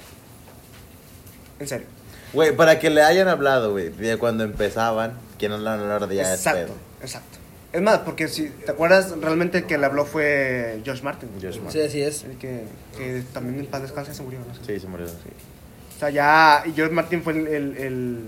En 1.59 1.67
serio. 1.67 1.87
Güey, 2.33 2.55
para 2.55 2.79
que 2.79 2.89
le 2.89 3.01
hayan 3.01 3.27
hablado, 3.29 3.71
güey, 3.71 3.89
de 3.89 4.17
cuando 4.17 4.43
empezaban, 4.43 5.13
que 5.37 5.47
no 5.47 5.55
han 5.55 5.67
hablado 5.67 6.05
de 6.07 6.15
ya 6.17 6.33
exacto, 6.33 6.73
exacto. 7.01 7.37
Es 7.75 7.81
más, 7.81 7.99
porque 7.99 8.27
si 8.29 8.47
te 8.49 8.71
acuerdas, 8.71 9.13
realmente 9.19 9.57
el 9.59 9.65
que 9.65 9.77
le 9.77 9.85
habló 9.85 10.05
fue 10.05 10.79
Josh 10.85 11.01
Martin. 11.01 11.29
Josh 11.41 11.59
Martin. 11.59 11.71
Sí, 11.71 11.81
así 11.81 12.01
es. 12.01 12.23
El 12.23 12.37
que, 12.37 12.63
que 12.97 13.21
también 13.33 13.59
en 13.59 13.65
paz 13.65 13.81
descanse 13.81 14.13
se 14.13 14.23
murió, 14.23 14.39
no 14.47 14.53
sé. 14.55 14.61
Sí, 14.65 14.79
se 14.79 14.87
murió. 14.87 15.05
O 15.07 15.99
sea, 15.99 16.09
ya, 16.09 16.63
y 16.65 16.71
Josh 16.79 16.91
Martin 16.91 17.21
fue 17.21 17.33
el, 17.33 17.47
el, 17.47 17.77
el- 17.77 18.19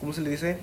¿cómo 0.00 0.12
se 0.12 0.22
le 0.22 0.30
dice? 0.30 0.56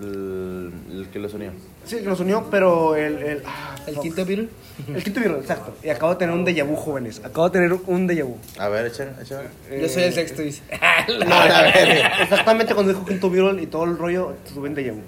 El, 0.00 0.72
el 0.92 1.08
que 1.12 1.18
los 1.18 1.32
unió. 1.34 1.52
Sí, 1.84 1.96
que 1.98 2.02
nos 2.02 2.18
unió, 2.20 2.48
pero 2.50 2.96
el, 2.96 3.22
el, 3.22 3.42
ah, 3.46 3.76
El 3.86 3.98
quinto 4.00 4.24
Beatle. 4.26 4.48
El 4.92 5.02
quinto 5.04 5.20
Beatle, 5.20 5.38
exacto. 5.38 5.74
Y 5.82 5.88
acabo 5.88 6.12
de 6.12 6.18
tener 6.18 6.34
un 6.34 6.44
déjà 6.44 6.64
vu, 6.66 6.74
jóvenes. 6.76 7.20
Acabo 7.24 7.48
de 7.48 7.52
tener 7.60 7.72
un 7.86 8.08
déjà 8.08 8.24
vu. 8.24 8.36
A 8.58 8.68
ver, 8.68 8.86
échale, 8.86 9.12
échale. 9.22 9.48
Yo 9.80 9.88
soy 9.88 10.02
el 10.02 10.12
sexto, 10.12 10.42
dice. 10.42 10.62
No, 11.26 11.34
a 11.34 11.62
ver, 11.62 12.02
exactamente 12.22 12.74
cuando 12.74 12.92
dijo 12.92 13.06
quinto 13.06 13.30
Beatle 13.30 13.62
y 13.62 13.66
todo 13.66 13.84
el 13.84 13.96
rollo, 13.96 14.34
tuve 14.52 14.68
un 14.68 14.74
déjà 14.76 14.92
vu. 14.92 15.00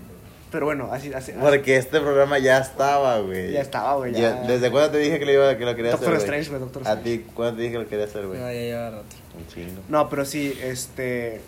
Pero 0.51 0.65
bueno, 0.67 0.89
así, 0.93 1.13
así. 1.13 1.33
Porque 1.39 1.77
este 1.77 2.01
programa 2.01 2.39
ya 2.39 2.59
estaba, 2.59 3.19
güey. 3.21 3.53
Ya 3.53 3.61
estaba, 3.61 3.97
güey, 3.97 4.13
ya. 4.15 4.33
¿Desde 4.45 4.71
cuándo 4.71 4.91
te 4.93 4.99
dije 4.99 5.19
que 5.19 5.27
lo, 5.27 5.33
iba, 5.33 5.59
que 5.59 5.65
lo 5.67 5.77
quería 5.77 5.91
Doctor 5.91 6.09
hacer? 6.15 6.21
Strange, 6.21 6.49
güey, 6.49 6.61
Doctor 6.61 6.83
A 6.89 6.93
Strange. 6.95 7.19
ti, 7.19 7.27
¿cuándo 7.35 7.57
te 7.57 7.63
dije 7.63 7.73
que 7.75 7.79
lo 7.81 7.89
quería 7.89 8.05
hacer, 8.07 8.27
güey? 8.27 8.41
No, 8.41 8.47
ya 8.47 8.53
lleva 8.53 8.91
rato. 8.91 9.05
Un 9.39 9.47
chingo. 9.55 9.83
No, 9.89 10.09
pero 10.09 10.25
sí, 10.25 10.59
este. 10.63 11.41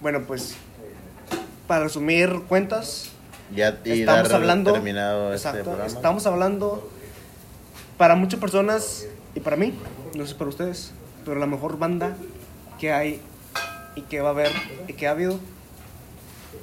Bueno, 0.00 0.22
pues. 0.26 0.54
Para 1.66 1.84
resumir 1.84 2.42
cuentas, 2.48 3.10
Ya 3.54 3.78
y 3.84 4.00
estamos 4.00 4.28
dar 4.28 4.36
hablando. 4.40 4.72
terminado 4.72 5.32
este 5.34 5.48
exacto, 5.48 5.70
programa. 5.70 5.86
estamos 5.92 6.26
hablando. 6.26 6.90
Para 7.98 8.14
muchas 8.16 8.40
personas 8.40 9.06
y 9.34 9.40
para 9.40 9.56
mí, 9.56 9.74
no 10.14 10.26
sé 10.26 10.34
para 10.34 10.48
ustedes, 10.50 10.92
pero 11.24 11.38
la 11.38 11.46
mejor 11.46 11.78
banda 11.78 12.16
que 12.80 12.92
hay 12.92 13.20
y 13.94 14.02
que 14.02 14.20
va 14.20 14.28
a 14.30 14.32
haber 14.32 14.50
y 14.88 14.94
que 14.94 15.06
ha 15.06 15.12
habido 15.12 15.38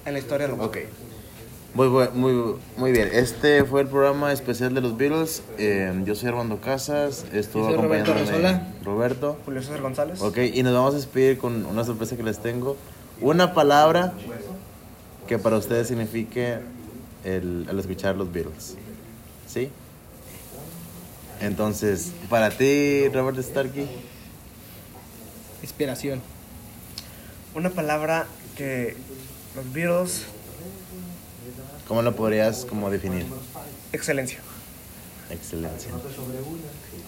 en 0.06 0.14
la 0.14 0.20
historia 0.20 0.48
de 0.48 0.58
la 0.58 0.64
Ok. 0.64 0.78
Muy, 1.74 1.88
muy, 1.88 2.56
muy 2.78 2.92
bien. 2.92 3.10
Este 3.14 3.64
fue 3.64 3.82
el 3.82 3.88
programa 3.88 4.34
especial 4.34 4.74
de 4.74 4.82
los 4.82 4.98
Beatles. 4.98 5.44
Eh, 5.58 5.94
yo 6.06 6.16
soy 6.16 6.30
Armando 6.30 6.60
Casas. 6.60 7.26
Estuvo 7.32 7.66
soy 7.66 7.76
Roberto. 7.76 8.14
Roberto. 8.84 9.38
Julio 9.46 9.62
César 9.62 9.82
González. 9.82 10.22
Ok, 10.22 10.38
y 10.54 10.64
nos 10.64 10.74
vamos 10.74 10.94
a 10.94 10.98
despedir 10.98 11.38
con 11.38 11.66
una 11.66 11.84
sorpresa 11.84 12.18
que 12.18 12.24
les 12.24 12.40
tengo. 12.40 12.76
Una 13.22 13.54
palabra 13.54 14.14
que 15.28 15.38
para 15.38 15.58
ustedes 15.58 15.88
signifique 15.88 16.58
el, 17.24 17.68
al 17.70 17.80
escuchar 17.80 18.16
los 18.16 18.32
Beatles. 18.32 18.76
¿Sí? 19.48 19.70
Entonces, 21.42 22.12
para 22.30 22.50
ti, 22.50 23.08
Robert 23.10 23.40
Starkey, 23.40 23.88
Inspiración. 25.62 26.22
Una 27.54 27.70
palabra 27.70 28.28
que 28.56 28.96
los 29.56 29.74
Beatles, 29.74 30.26
¿cómo 31.90 32.02
lo 32.02 32.16
podrías 32.16 32.64
como 32.64 32.90
definir? 32.90 33.26
excelencia. 33.92 34.40
Excelencia. 35.30 35.92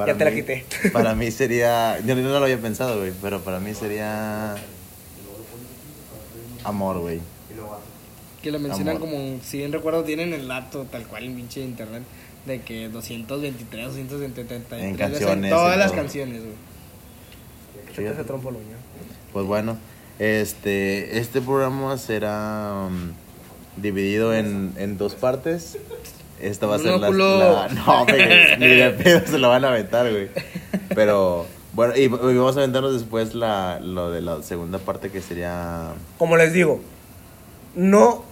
Ya 0.06 0.16
te 0.18 0.26
la 0.26 0.32
mí- 0.32 0.36
quité. 0.36 0.66
Para 0.94 1.16
mí 1.16 1.32
sería, 1.32 1.98
yo 2.02 2.16
no 2.16 2.22
lo 2.30 2.44
había 2.44 2.58
pensado, 2.60 2.98
güey, 3.00 3.14
pero 3.22 3.40
para 3.42 3.60
mí 3.62 3.74
sería 3.74 4.56
amor, 6.64 7.00
güey. 7.00 7.20
Que 8.44 8.52
lo 8.52 8.58
mencionan 8.60 8.98
Amor. 8.98 9.10
como, 9.10 9.40
si 9.44 9.58
bien 9.60 9.72
recuerdo, 9.72 10.04
tienen 10.04 10.34
el 10.34 10.48
dato 10.48 10.86
tal 10.86 11.06
cual 11.06 11.26
en 11.26 11.36
pinche 11.36 11.62
internet 11.62 12.02
de 12.48 12.62
que 12.62 12.90
223, 12.90 13.86
273 13.86 14.82
En 14.84 14.96
canciones, 14.96 15.52
todas 15.52 15.74
en 15.74 15.80
las 15.80 15.92
todo. 15.92 15.98
canciones, 16.02 16.42
güey. 16.42 16.56
Pues 19.32 19.46
bueno, 19.46 19.78
este, 20.18 21.20
este 21.20 21.40
programa 21.42 21.98
será 22.00 22.88
um, 22.88 23.12
dividido 23.78 24.34
en, 24.34 24.74
en 24.78 24.98
dos 24.98 25.16
partes. 25.16 25.78
Esta 26.40 26.66
va 26.66 26.76
a 26.76 26.80
ser 26.80 27.00
la, 27.00 27.10
No, 27.12 28.06
güey, 28.06 28.58
ni 28.58 28.68
de 28.68 28.90
pedo 28.92 29.22
se 29.28 29.38
lo 29.38 29.50
van 29.50 29.64
a 29.64 29.70
aventar, 29.70 30.10
güey. 30.10 30.30
Pero, 30.96 31.46
bueno, 31.74 31.94
y, 31.96 32.02
y 32.06 32.08
vamos 32.08 32.56
a 32.58 32.62
aventarnos 32.62 32.94
después 32.94 33.36
la, 33.36 33.80
lo 33.80 34.10
de 34.10 34.22
la 34.22 34.42
segunda 34.42 34.80
parte 34.80 35.12
que 35.12 35.22
sería... 35.22 35.90
Como 36.18 36.38
les 36.38 36.52
digo, 36.52 36.82
no. 37.76 38.24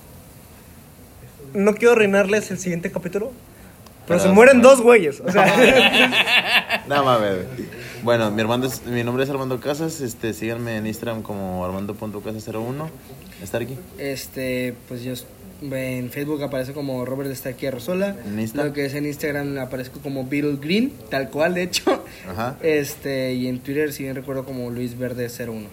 No 1.54 1.74
quiero 1.76 1.94
arruinarles 1.94 2.50
el 2.52 2.58
siguiente 2.60 2.92
capítulo. 2.92 3.28
Pero, 4.08 4.18
Pero 4.18 4.20
se 4.22 4.30
mueren 4.30 4.62
dos 4.64 4.82
güeyes. 4.82 5.22
O 5.24 5.32
sea, 5.32 5.46
Nada 6.88 7.04
más, 7.04 7.20
güey. 7.20 7.32
Bueno, 8.02 8.32
mi, 8.32 8.42
Armando 8.42 8.66
es- 8.68 8.84
mi 8.88 9.04
nombre 9.04 9.24
es 9.24 9.30
Armando 9.30 9.60
Casas. 9.60 10.02
Este, 10.02 10.34
síganme 10.34 10.78
en 10.78 10.88
Instagram 10.88 11.22
como 11.22 11.64
armando.casas01. 11.64 12.90
¿Está 13.42 13.58
aquí? 13.60 13.78
Este, 13.98 14.74
pues 14.88 15.04
yo 15.04 15.14
en 15.62 16.10
Facebook 16.10 16.42
aparece 16.44 16.74
como 16.74 17.06
Robert 17.06 17.34
Starkey 17.36 17.68
Arrozola. 17.68 18.16
¿En 18.26 18.40
Insta? 18.40 18.64
Lo 18.64 18.74
que 18.74 18.86
es 18.86 18.94
en 18.94 19.06
Instagram 19.06 19.58
aparezco 19.58 20.00
como 20.00 20.26
Beetle 20.26 20.58
Green, 20.62 20.94
tal 21.10 21.30
cual, 21.30 21.54
de 21.54 21.64
hecho. 21.64 22.04
Ajá. 22.30 22.58
Este, 22.62 23.34
y 23.34 23.48
en 23.48 23.60
Twitter, 23.60 23.92
si 23.94 24.04
bien 24.04 24.16
recuerdo, 24.16 24.46
como 24.46 24.70
Luis 24.70 24.98
Verde 24.98 25.28
01. 25.30 25.68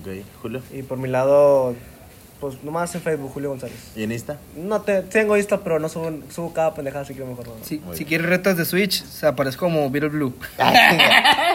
Ok, 0.00 0.24
Julio. 0.40 0.62
y 0.72 0.82
por 0.82 0.98
mi 0.98 1.08
lado, 1.08 1.74
pues 2.40 2.62
nomás 2.62 2.94
en 2.94 3.02
Facebook, 3.02 3.30
Julio 3.32 3.50
González. 3.50 3.76
¿Y 3.94 4.02
en 4.02 4.12
Insta? 4.12 4.38
No 4.56 4.80
te, 4.80 5.02
tengo 5.02 5.36
Insta, 5.36 5.62
pero 5.62 5.78
no 5.78 5.88
subo, 5.88 6.10
subo 6.30 6.52
cada 6.52 6.74
pendejada, 6.74 7.04
así 7.04 7.14
que 7.14 7.24
mejor 7.24 7.46
no. 7.46 7.54
Si, 7.62 7.80
si 7.92 8.04
quieres 8.04 8.26
retas 8.26 8.56
de 8.56 8.64
Switch, 8.64 9.04
se 9.04 9.26
aparece 9.26 9.58
como 9.58 9.88
Beetle 9.90 10.10
Blue. 10.10 10.34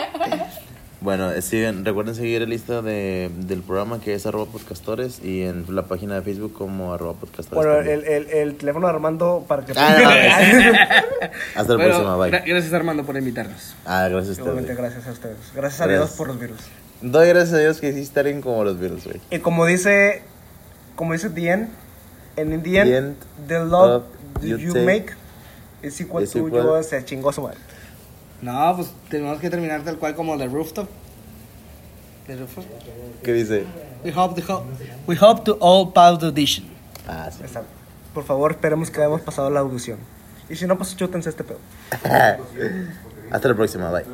Bueno, 0.99 1.31
eh, 1.31 1.43
sigan, 1.43 1.85
recuerden 1.85 2.15
seguir 2.15 2.41
el 2.41 2.49
lista 2.49 2.81
de, 2.81 3.29
del 3.35 3.61
programa 3.61 4.01
que 4.01 4.15
es 4.15 4.25
arroba 4.25 4.47
podcastores 4.51 5.23
y 5.23 5.43
en 5.43 5.65
la 5.75 5.83
página 5.83 6.15
de 6.15 6.21
Facebook 6.23 6.53
como 6.53 6.91
arroba 6.91 7.13
podcastores. 7.13 7.53
Bueno, 7.55 7.79
el, 7.79 8.03
el, 8.05 8.29
el 8.31 8.55
teléfono 8.55 8.87
de 8.87 8.93
Armando 8.93 9.45
para 9.47 9.63
que... 9.63 9.73
Ah, 9.75 9.95
no, 10.01 10.09
Hasta 11.61 11.73
la 11.73 11.77
Bueno, 11.77 11.83
próxima, 11.91 12.17
bye. 12.17 12.31
gra- 12.31 12.43
gracias 12.47 12.73
Armando 12.73 13.03
por 13.05 13.15
invitarnos. 13.15 13.75
Ah, 13.85 14.07
gracias 14.09 14.39
a 14.39 14.41
Igualmente, 14.41 14.71
ustedes. 14.71 14.91
gracias 14.91 15.07
a 15.07 15.11
ustedes. 15.11 15.37
Gracias 15.55 15.81
a 15.81 15.85
Gracias. 15.85 16.07
Dios 16.09 16.17
por 16.17 16.27
los 16.29 16.39
virus. 16.39 16.57
Doy 17.01 17.27
gracias 17.27 17.53
a 17.53 17.59
Dios 17.59 17.79
que 17.79 17.89
hiciste 17.89 18.19
alguien 18.19 18.41
como 18.41 18.63
los 18.63 18.79
virus, 18.79 19.05
güey. 19.05 19.21
Y 19.29 19.37
como 19.37 19.67
dice, 19.67 20.23
como 20.95 21.13
dice 21.13 21.29
The 21.29 21.47
End, 21.51 21.69
en 22.37 22.63
the 22.63 22.79
end, 22.79 22.89
The 22.89 22.97
end 22.97 23.15
the 23.47 23.59
love 23.59 24.03
of 24.35 24.43
you, 24.43 24.73
make 24.83 25.13
is 25.83 26.01
equal 26.01 26.23
is 26.23 26.31
to 26.31 26.39
equal- 26.39 26.63
yo 26.63 26.81
se 26.83 27.05
chingó 27.05 27.31
su 27.31 27.43
madre. 27.43 27.59
No, 28.41 28.75
pues 28.75 28.89
tenemos 29.09 29.39
que 29.39 29.49
terminar 29.49 29.81
tal 29.83 29.97
cual 29.97 30.15
como 30.15 30.37
The 30.37 30.47
Rooftop. 30.47 30.87
The 32.27 32.35
Rooftop. 32.35 32.65
¿Qué 33.23 33.33
dice? 33.33 33.65
We 34.03 34.11
hope, 34.15 34.39
to, 34.41 34.63
we 35.07 35.17
hope 35.19 35.43
to 35.45 35.57
all 35.59 35.91
pass 35.91 36.19
the 36.19 36.27
audition. 36.27 36.67
Ah, 37.07 37.29
sí. 37.31 37.41
Exacto. 37.41 37.69
Por 38.13 38.23
favor, 38.23 38.51
esperemos 38.51 38.91
que 38.91 38.99
hayamos 38.99 39.21
pasado 39.21 39.49
la 39.49 39.61
audición. 39.61 39.97
Y 40.49 40.55
si 40.55 40.65
no, 40.65 40.77
pues 40.77 40.95
chútense 40.95 41.29
este 41.29 41.43
pedo. 41.43 41.59
Hasta 43.31 43.47
la 43.49 43.55
próxima, 43.55 43.91
bye. 43.91 44.05